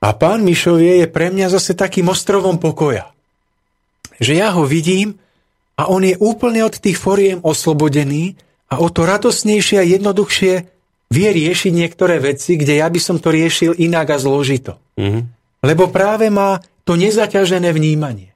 [0.00, 3.12] A pán Mišovie je pre mňa zase takým ostrovom pokoja.
[4.20, 5.16] Že ja ho vidím
[5.76, 8.36] a on je úplne od tých foriem oslobodený
[8.66, 10.52] a o to radosnejšie a jednoduchšie
[11.06, 14.82] vie riešiť niektoré veci, kde ja by som to riešil inak a zložito.
[14.98, 15.22] Mm-hmm.
[15.62, 18.34] Lebo práve má to nezaťažené vnímanie.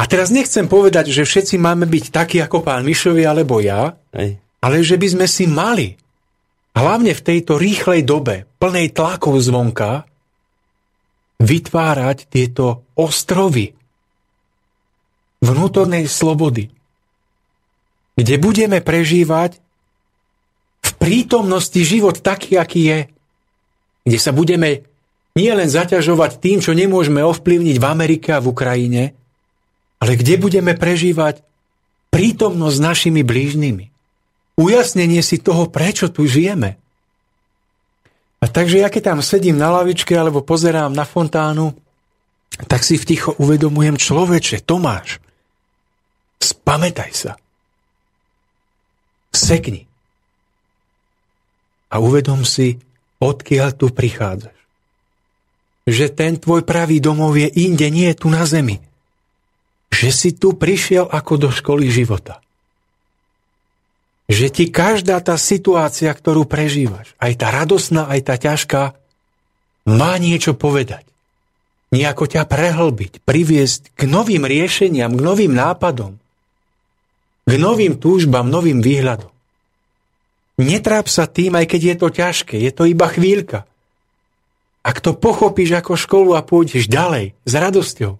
[0.00, 4.40] A teraz nechcem povedať, že všetci máme byť takí ako pán Mišovi alebo ja, Ej.
[4.64, 5.92] ale že by sme si mali,
[6.72, 10.08] hlavne v tejto rýchlej dobe, plnej tlakov zvonka,
[11.40, 13.76] vytvárať tieto ostrovy
[15.44, 16.68] vnútornej slobody,
[18.20, 19.56] kde budeme prežívať
[20.84, 22.98] v prítomnosti život taký, aký je,
[24.04, 24.84] kde sa budeme
[25.32, 29.02] nielen zaťažovať tým, čo nemôžeme ovplyvniť v Amerike a v Ukrajine,
[30.00, 31.40] ale kde budeme prežívať
[32.12, 33.86] prítomnosť s našimi blížnymi.
[34.60, 36.76] Ujasnenie si toho, prečo tu žijeme.
[38.40, 41.72] A takže ja keď tam sedím na lavičke alebo pozerám na fontánu,
[42.68, 45.20] tak si v ticho uvedomujem človeče, Tomáš,
[46.40, 47.32] spamätaj sa.
[49.30, 49.90] Sekni
[51.90, 52.78] a uvedom si,
[53.18, 54.54] odkiaľ tu prichádzaš.
[55.90, 58.78] Že ten tvoj pravý domov je inde, nie je tu na zemi.
[59.90, 62.38] Že si tu prišiel ako do školy života.
[64.30, 68.82] Že ti každá tá situácia, ktorú prežívaš, aj tá radosná, aj tá ťažká,
[69.90, 71.02] má niečo povedať.
[71.90, 76.19] Nejako ťa prehlbiť, priviesť k novým riešeniam, k novým nápadom,
[77.50, 79.34] k novým túžbám, novým výhľadom.
[80.62, 83.66] Netráp sa tým, aj keď je to ťažké, je to iba chvíľka.
[84.86, 88.12] Ak to pochopíš ako školu a pôjdeš ďalej, s radosťou,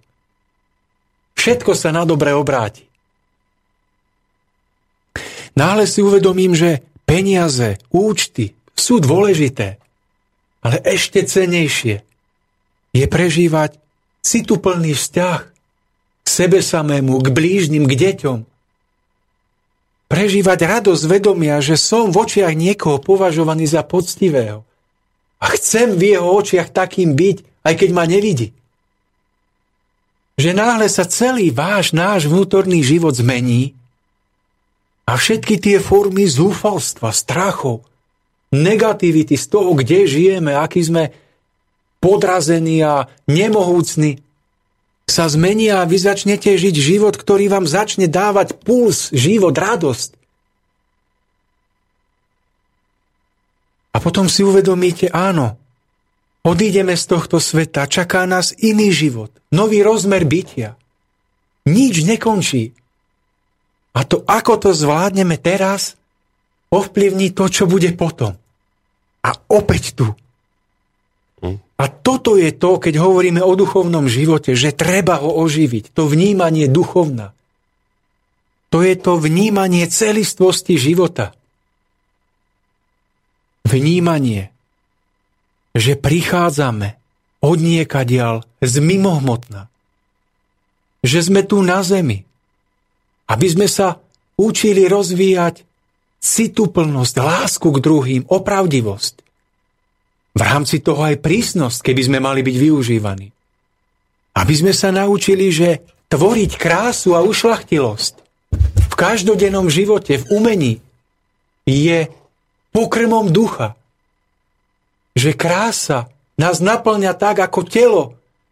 [1.39, 2.91] všetko sa na dobre obráti.
[5.55, 9.79] Náhle si uvedomím, že peniaze, účty sú dôležité,
[10.65, 12.03] ale ešte cenejšie
[12.91, 13.79] je prežívať
[14.25, 15.39] cituplný vzťah
[16.25, 18.50] k sebe samému, k blížnym, k deťom,
[20.11, 24.67] prežívať radosť vedomia, že som v očiach niekoho považovaný za poctivého.
[25.39, 28.51] A chcem v jeho očiach takým byť, aj keď ma nevidí.
[30.35, 33.79] Že náhle sa celý váš, náš vnútorný život zmení
[35.07, 37.87] a všetky tie formy zúfalstva, strachov,
[38.51, 41.15] negativity z toho, kde žijeme, aký sme
[42.03, 44.19] podrazení a nemohúcni,
[45.11, 50.15] sa zmenia a vy začnete žiť život, ktorý vám začne dávať puls, život, radosť.
[53.91, 55.59] A potom si uvedomíte, áno,
[56.47, 60.79] odídeme z tohto sveta, čaká nás iný život, nový rozmer bytia.
[61.67, 62.73] Nič nekončí.
[63.91, 65.99] A to, ako to zvládneme teraz,
[66.71, 68.39] ovplyvní to, čo bude potom.
[69.21, 70.07] A opäť tu
[71.81, 75.97] a toto je to, keď hovoríme o duchovnom živote, že treba ho oživiť.
[75.97, 77.33] To vnímanie duchovna.
[78.69, 81.33] To je to vnímanie celistvosti života.
[83.65, 84.53] Vnímanie,
[85.73, 87.01] že prichádzame
[87.41, 89.73] od niekadiaľ z mimohmotna.
[91.01, 92.29] Že sme tu na zemi,
[93.25, 93.97] aby sme sa
[94.37, 95.65] učili rozvíjať
[96.21, 99.30] cituplnosť, lásku k druhým, opravdivosť.
[100.31, 103.29] V rámci toho aj prísnosť, keby sme mali byť využívaní.
[104.39, 108.15] Aby sme sa naučili, že tvoriť krásu a ušlachtilosť
[108.91, 110.73] v každodennom živote, v umení
[111.67, 112.11] je
[112.75, 113.79] pokrmom ducha.
[115.15, 115.99] Že krása
[116.39, 118.05] nás naplňa tak, ako telo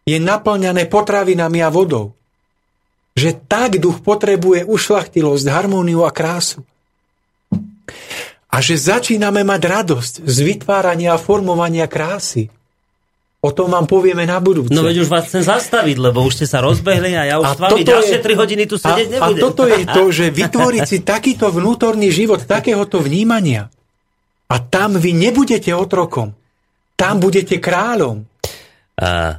[0.09, 2.15] je naplňané potravinami a vodou.
[3.19, 6.63] Že tak duch potrebuje ušlachtilosť, harmóniu a krásu.
[8.49, 12.49] A že začíname mať radosť z vytvárania a formovania krásy.
[13.39, 14.75] O tom vám povieme na budúce.
[14.75, 17.51] No veď už vás chcem zastaviť, lebo už ste sa rozbehli a ja už a
[17.55, 19.39] s vami ďalšie je, 3 hodiny tu sedieť a, nebudem.
[19.39, 23.71] A toto je to, že vytvoriť si takýto vnútorný život, takéhoto vnímania.
[24.51, 26.35] A tam vy nebudete otrokom.
[26.99, 28.27] Tam budete kráľom.
[28.99, 29.39] A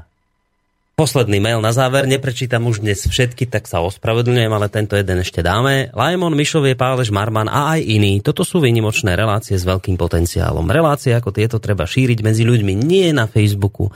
[0.99, 5.39] Posledný mail na záver, neprečítam už dnes všetky, tak sa ospravedlňujem, ale tento jeden ešte
[5.39, 5.95] dáme.
[5.95, 8.19] Lajmon, Mišovie, Pálež, Marman a aj iní.
[8.19, 10.67] Toto sú výnimočné relácie s veľkým potenciálom.
[10.67, 13.87] Relácie ako tieto treba šíriť medzi ľuďmi nie na Facebooku,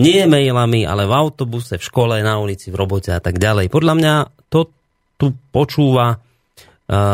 [0.00, 3.68] nie mailami, ale v autobuse, v škole, na ulici, v robote a tak ďalej.
[3.68, 4.14] Podľa mňa
[4.48, 4.72] to
[5.20, 6.24] tu počúva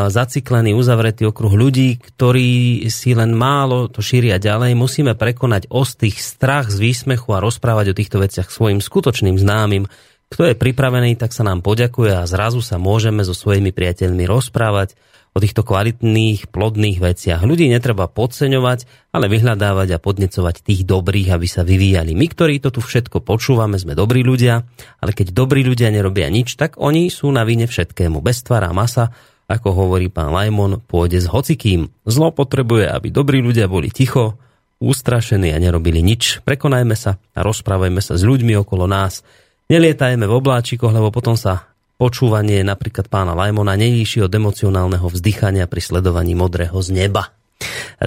[0.09, 4.77] zaciklený, uzavretý okruh ľudí, ktorí si len málo to šíria ďalej.
[4.77, 9.89] Musíme prekonať ostých strach z výsmechu a rozprávať o týchto veciach svojim skutočným známym.
[10.29, 14.97] Kto je pripravený, tak sa nám poďakuje a zrazu sa môžeme so svojimi priateľmi rozprávať
[15.33, 17.41] o týchto kvalitných, plodných veciach.
[17.41, 22.13] Ľudí netreba podceňovať, ale vyhľadávať a podnecovať tých dobrých, aby sa vyvíjali.
[22.13, 24.61] My, ktorí to tu všetko počúvame, sme dobrí ľudia,
[25.01, 28.21] ale keď dobrí ľudia nerobia nič, tak oni sú na vine všetkému.
[28.21, 29.09] Bez tvara masa
[29.53, 31.93] ako hovorí pán Lajmon, pôjde s hocikým.
[32.09, 34.41] Zlo potrebuje, aby dobrí ľudia boli ticho,
[34.81, 36.41] ustrašení a nerobili nič.
[36.41, 39.21] Prekonajme sa a rozprávajme sa s ľuďmi okolo nás.
[39.69, 45.79] Nelietajme v obláčikoch, lebo potom sa počúvanie napríklad pána Lajmona nelíši od emocionálneho vzdychania pri
[45.79, 47.31] sledovaní modrého z neba.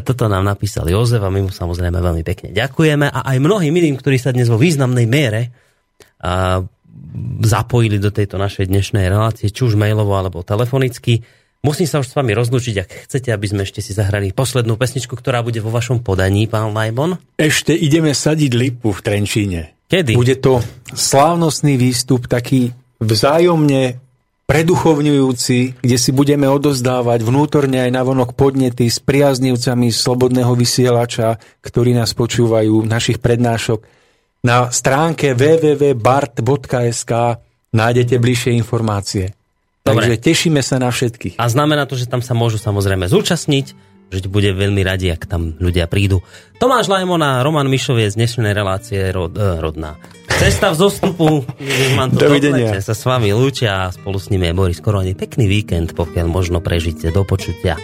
[0.05, 3.97] Toto nám napísal Jozef a my mu samozrejme veľmi pekne ďakujeme a aj mnohým iným,
[3.97, 5.49] ktorí sa dnes vo významnej miere
[6.21, 6.61] a
[7.43, 11.23] zapojili do tejto našej dnešnej relácie, či už mailovo alebo telefonicky.
[11.65, 15.19] Musím sa už s vami rozlúčiť, ak chcete, aby sme ešte si zahrali poslednú pesničku,
[15.19, 17.19] ktorá bude vo vašom podaní, pán Lajmon.
[17.35, 19.61] Ešte ideme sadiť lipu v Trenčíne.
[19.91, 20.15] Kedy?
[20.15, 20.63] Bude to
[20.95, 22.71] slávnostný výstup, taký
[23.03, 23.99] vzájomne
[24.47, 32.15] preduchovňujúci, kde si budeme odozdávať vnútorne aj navonok podnety s priaznivcami slobodného vysielača, ktorí nás
[32.15, 33.83] počúvajú, našich prednášok
[34.45, 37.13] na stránke www.bart.sk
[37.73, 39.37] nájdete bližšie informácie.
[39.87, 40.11] Dobre.
[40.11, 41.39] Takže tešíme sa na všetkých.
[41.39, 43.67] A znamená to, že tam sa môžu samozrejme zúčastniť,
[44.11, 46.23] že bude veľmi radi, ak tam ľudia prídu.
[46.59, 49.99] Tomáš Lajmon a Roman Mišovie z dnešnej relácie rod, eh, rodná.
[50.37, 51.27] Cesta v zostupu,
[52.13, 52.77] Dovidenia.
[52.83, 55.17] sa s vami lúčia a spolu s nimi je Boris Koroni.
[55.17, 57.09] Pekný víkend, pokiaľ možno prežite.
[57.09, 57.81] Do počutia.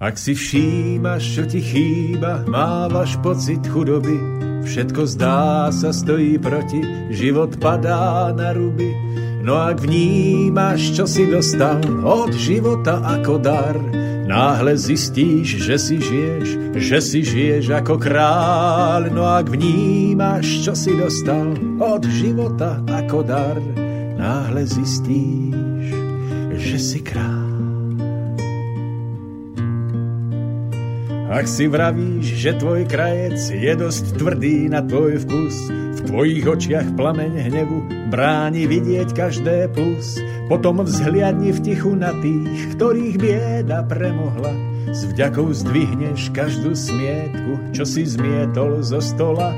[0.00, 4.16] Ak si všímaš, čo ti chýba, mávaš pocit chudoby,
[4.64, 6.80] všetko zdá sa stojí proti,
[7.12, 8.96] život padá na ruby.
[9.44, 13.76] No ak vnímaš, čo si dostal od života ako dar,
[14.24, 16.48] náhle zistíš, že si žiješ,
[16.80, 19.12] že si žiješ ako kráľ.
[19.12, 23.60] No ak vnímaš, čo si dostal od života ako dar,
[24.16, 25.92] náhle zistíš,
[26.56, 27.49] že si kráľ.
[31.30, 36.98] Ak si vravíš, že tvoj krajec je dosť tvrdý na tvoj vkus, v tvojich očiach
[36.98, 40.18] plameň hnevu bráni vidieť každé plus.
[40.50, 44.50] Potom vzhliadni v tichu na tých, ktorých bieda premohla.
[44.90, 49.54] S vďakou zdvihneš každú smietku, čo si zmietol zo stola.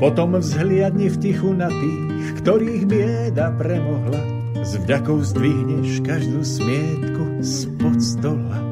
[0.00, 4.24] Potom vzhliadni v tichu na tých, ktorých bieda premohla.
[4.64, 8.69] S vďakou zdvihneš každú smietku spod stola.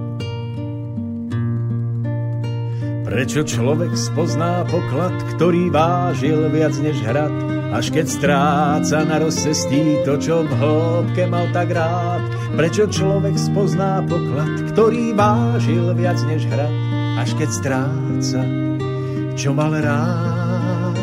[3.09, 7.33] Prečo človek spozná poklad, ktorý vážil viac než hrad,
[7.73, 12.21] až keď stráca na rozcestí to, čo v hĺbke mal tak rád.
[12.53, 16.75] Prečo človek spozná poklad, ktorý vážil viac než hrad,
[17.17, 18.41] až keď stráca,
[19.41, 21.01] čo mal rád.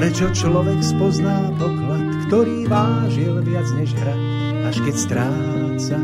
[0.00, 4.22] Prečo človek spozná poklad, ktorý vážil viac než hrad,
[4.64, 5.98] až keď stráca,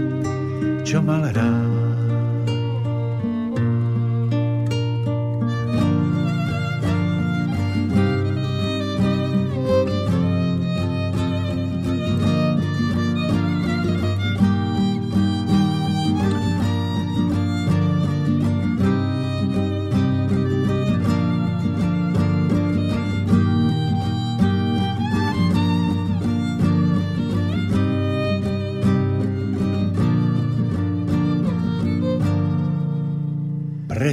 [0.84, 1.69] čo mal rád.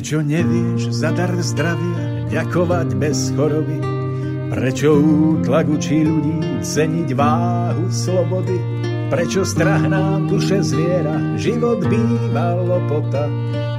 [0.07, 3.75] Prečo nevieš za dar zdravia ďakovať bez choroby?
[4.55, 8.55] Prečo útlak učí ľudí ceniť váhu slobody?
[9.11, 13.27] Prečo strach nám duše zviera, život býva lopota?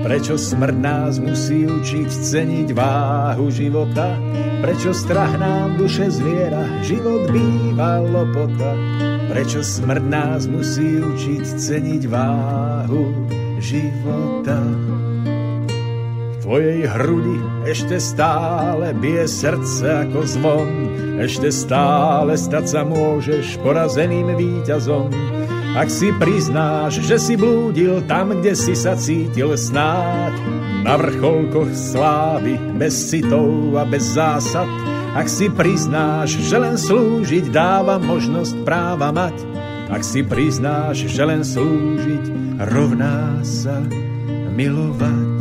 [0.05, 4.13] Prečo smrť nás musí učiť ceniť váhu života?
[4.61, 8.77] Prečo strach nám duše zviera, život býva lopota?
[9.33, 13.17] Prečo smrť nás musí učiť ceniť váhu
[13.65, 14.61] života?
[16.49, 20.71] Tvojej hrudi ešte stále bije srdce ako zvon,
[21.21, 25.13] ešte stále stať sa môžeš porazeným víťazom.
[25.77, 30.41] Ak si priznáš, že si blúdil tam, kde si sa cítil snáď,
[30.89, 34.65] na vrcholkoch slávy, bez citov a bez zásad,
[35.21, 39.37] ak si priznáš, že len slúžiť dáva možnosť práva mať,
[39.93, 43.85] ak si priznáš, že len slúžiť rovná sa
[44.57, 45.38] milovať.